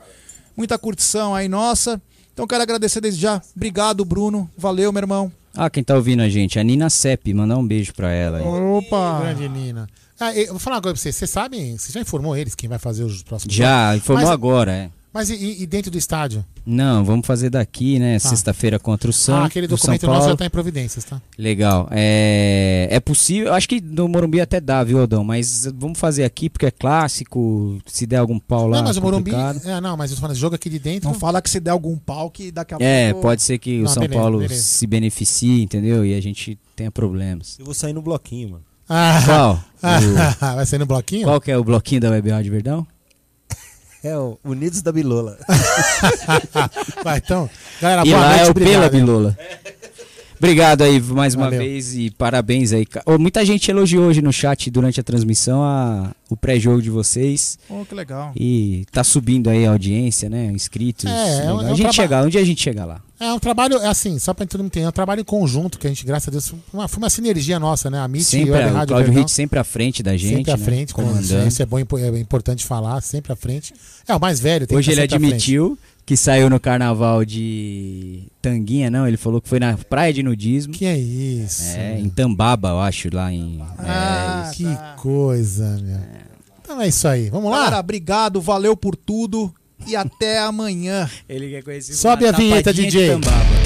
muita 0.58 0.78
curtição 0.78 1.36
aí 1.36 1.48
nossa. 1.48 2.02
Então 2.34 2.48
quero 2.48 2.64
agradecer 2.64 3.00
desde 3.02 3.22
já. 3.22 3.42
Obrigado, 3.56 4.04
Bruno. 4.04 4.50
Valeu, 4.58 4.92
meu 4.92 5.02
irmão. 5.02 5.32
Ah, 5.54 5.70
quem 5.70 5.84
tá 5.84 5.96
ouvindo 5.96 6.22
a 6.22 6.28
gente? 6.28 6.60
A 6.60 6.64
Nina 6.64 6.90
Sepp, 6.90 7.28
mandar 7.34 7.58
um 7.58 7.66
beijo 7.66 7.94
pra 7.94 8.12
ela. 8.12 8.40
aí. 8.40 8.44
Opa! 8.46 9.20
Grande 9.22 9.48
Nina. 9.48 9.88
Ah, 10.20 10.34
eu 10.36 10.48
vou 10.48 10.60
falar 10.60 10.78
uma 10.78 10.82
coisa 10.82 10.94
pra 10.94 11.02
vocês. 11.02 11.16
Vocês 11.16 11.30
sabem, 11.30 11.78
você 11.78 11.92
já 11.92 12.00
informou 12.02 12.36
eles 12.38 12.56
quem 12.56 12.70
vai 12.70 12.80
fazer 12.80 13.04
os 13.04 13.22
próximos 13.24 13.54
Já, 13.54 13.88
jogos? 13.92 13.98
informou 14.04 14.24
Mas- 14.24 14.34
agora, 14.34 14.72
é. 14.72 14.90
Mas 15.14 15.30
e, 15.30 15.62
e 15.62 15.66
dentro 15.66 15.90
do 15.90 15.98
estádio? 15.98 16.44
Não, 16.66 17.06
vamos 17.06 17.26
fazer 17.26 17.50
daqui, 17.50 17.98
né? 18.00 18.20
Sexta-feira 18.20 18.78
contra 18.78 19.10
o 19.10 19.14
São, 19.14 19.38
ah, 19.38 19.46
aquele 19.46 19.66
do 19.66 19.78
São 19.78 19.94
documento 19.94 20.08
nosso 20.08 20.20
Paulo. 20.20 20.32
já 20.34 20.36
tá 20.38 20.46
em 20.46 20.50
providências, 20.50 21.06
tá? 21.06 21.22
Legal. 21.38 21.88
É, 21.90 22.90
é 22.92 23.00
possível, 23.00 23.54
acho 23.54 23.70
que 23.70 23.80
no 23.80 24.10
Morumbi 24.10 24.42
até 24.42 24.60
dá, 24.60 24.84
viu, 24.84 25.00
Aldão? 25.00 25.24
Mas 25.24 25.70
vamos 25.74 25.98
fazer 25.98 26.26
aqui 26.26 26.50
porque 26.50 26.66
é 26.66 26.72
clássico. 26.72 27.78
Se 27.86 28.06
der 28.06 28.18
algum 28.18 28.38
pau 28.38 28.68
lá. 28.68 28.78
não, 28.80 28.84
mas 28.88 28.98
o 28.98 29.02
Morumbi. 29.02 29.32
É, 29.34 29.80
não, 29.80 29.96
mas 29.96 30.12
eu 30.12 30.18
tô 30.18 30.22
falando, 30.22 30.36
jogo 30.36 30.56
aqui 30.56 30.70
de 30.70 30.80
dentro. 30.80 31.08
Não 31.08 31.16
fala 31.18 31.42
que 31.42 31.50
se 31.50 31.62
der 31.62 31.72
algum 31.72 31.98
pau 31.98 32.30
que 32.30 32.52
daqui 32.52 32.74
a 32.74 32.78
É, 32.82 33.12
pouco. 33.12 33.22
pode 33.28 33.42
ser 33.42 33.58
que 33.58 33.80
o 33.80 33.84
Não, 33.84 33.88
São 33.88 34.02
beleza, 34.02 34.20
Paulo 34.20 34.40
beleza. 34.40 34.62
se 34.62 34.86
beneficie, 34.86 35.62
entendeu? 35.62 36.06
E 36.06 36.14
a 36.14 36.22
gente 36.22 36.60
tenha 36.76 36.92
problemas. 36.92 37.58
Eu 37.58 37.64
vou 37.64 37.74
sair 37.74 37.94
no 37.94 38.02
bloquinho, 38.02 38.50
mano. 38.50 38.64
Ah, 38.90 39.22
Qual? 39.26 39.64
Ah, 39.82 40.54
vai 40.56 40.66
ser 40.66 40.78
no 40.80 40.86
bloquinho? 40.86 41.24
Qual 41.26 41.42
que 41.42 41.52
é 41.52 41.58
o 41.58 41.64
bloquinho 41.64 42.02
da 42.02 42.10
Web 42.12 42.30
Rádio 42.30 42.52
Verdão? 42.52 42.88
É 44.04 44.16
o 44.16 44.38
Unidos 44.44 44.84
da 44.84 44.92
Bilola. 44.92 45.36
Vai, 47.04 47.18
então. 47.18 47.50
Galera, 47.82 48.04
e 48.06 48.12
boa 48.12 48.22
lá 48.22 48.28
noite, 48.30 48.42
é 48.42 48.46
o 48.46 48.52
obrigado, 48.52 48.74
Pela? 48.74 48.90
Bilola. 48.90 49.38
Obrigado 50.46 50.84
aí 50.84 51.02
mais 51.02 51.34
uma 51.34 51.46
Valeu. 51.46 51.60
vez 51.60 51.96
e 51.96 52.12
parabéns 52.12 52.72
aí. 52.72 52.86
Ô, 53.04 53.18
muita 53.18 53.44
gente 53.44 53.72
elogiou 53.72 54.06
hoje 54.06 54.22
no 54.22 54.32
chat 54.32 54.70
durante 54.70 55.00
a 55.00 55.04
transmissão 55.04 55.64
a, 55.64 56.12
o 56.30 56.38
pré-jogo 56.38 56.84
de 56.84 56.90
vocês. 56.92 57.58
Oh, 57.68 57.84
que 57.84 57.96
legal. 57.96 58.32
E 58.36 58.86
tá 58.92 59.04
subindo 59.04 59.50
aí 59.50 59.66
a 59.66 59.72
audiência, 59.72 60.30
né? 60.30 60.52
Inscritos. 60.54 61.06
É, 61.06 61.46
é 61.48 61.52
um- 61.52 61.62
é 61.68 61.72
a 61.72 61.74
gente 61.74 61.96
chegar, 61.96 62.24
um 62.24 62.30
dia 62.30 62.42
a 62.42 62.44
gente 62.46 62.62
chega 62.62 62.86
lá. 62.86 63.02
É 63.20 63.34
um 63.34 63.40
trabalho, 63.40 63.78
é 63.78 63.88
assim, 63.88 64.20
só 64.20 64.36
pra 64.36 64.46
todo 64.46 64.60
mundo 64.60 64.68
entender, 64.68 64.86
é 64.86 64.90
um 64.90 64.92
trabalho 64.92 65.22
em 65.22 65.24
conjunto 65.24 65.80
que 65.80 65.88
a 65.88 65.90
gente, 65.90 66.06
graças 66.06 66.28
a 66.28 66.32
Deus, 66.32 66.48
foi 66.50 66.60
uma, 66.74 66.88
foi 66.88 66.98
uma 67.00 67.10
sinergia 67.10 67.58
nossa, 67.58 67.90
né? 67.90 68.00
A 68.00 68.06
MIT 68.06 68.22
e 68.22 68.26
Sempre, 68.26 68.52
o 68.52 68.56
a- 68.56 68.58
o 68.58 68.62
Rádio 68.62 68.88
Claudio 68.90 69.06
Verdão. 69.06 69.22
Hit 69.24 69.32
sempre 69.32 69.58
à 69.58 69.64
frente 69.64 70.04
da 70.04 70.16
gente. 70.16 70.36
sempre 70.36 70.52
à 70.52 70.58
né? 70.58 70.64
frente, 70.64 70.94
comandando. 70.94 71.48
Isso 71.48 71.62
é 71.64 71.66
bom, 71.66 71.80
é 71.80 72.20
importante 72.20 72.64
falar, 72.64 73.02
sempre 73.02 73.34
à 73.34 73.36
frente. 73.36 73.74
É 74.08 74.16
o 74.16 74.20
mais 74.20 74.40
velho, 74.40 74.68
tem 74.68 74.78
Hoje 74.78 74.90
que 74.90 74.94
ele 74.94 75.02
sempre 75.02 75.16
à 75.16 75.20
frente. 75.30 75.44
Que 76.06 76.16
saiu 76.16 76.50
no 76.50 76.60
carnaval 76.60 77.26
de 77.26 78.28
Tanguinha, 78.42 78.92
não? 78.92 79.08
Ele 79.08 79.18
falou 79.18 79.42
que 79.42 79.50
foi 79.50 79.60
na 79.60 79.76
praia 79.76 80.14
de 80.14 80.22
nudismo. 80.22 80.74
Que 80.74 80.86
é 80.86 80.98
isso? 80.98 81.64
É, 81.76 82.00
em 82.00 82.10
Tambaba, 82.10 82.70
eu 82.70 82.80
acho, 82.80 83.10
lá 83.12 83.32
em. 83.32 83.60
Ah, 83.80 84.50
é, 84.52 84.56
Que 84.56 84.66
coisa, 85.02 85.78
meu. 85.82 86.00
Então 86.62 86.82
é 86.82 86.88
isso 86.88 87.08
aí, 87.08 87.30
vamos 87.30 87.52
lá? 87.52 87.58
Galera, 87.58 87.80
obrigado, 87.80 88.42
valeu 88.42 88.76
por 88.76 88.96
tudo 88.96 89.54
e 89.88 89.96
até 89.96 90.40
amanhã. 90.40 91.10
Ele 91.28 91.50
quer 91.50 91.64
conhecer 91.64 91.94
Sobe 91.94 92.28
a 92.28 92.32
vinheta, 92.32 92.74
DJ. 92.74 93.10
Tambaba. 93.10 93.65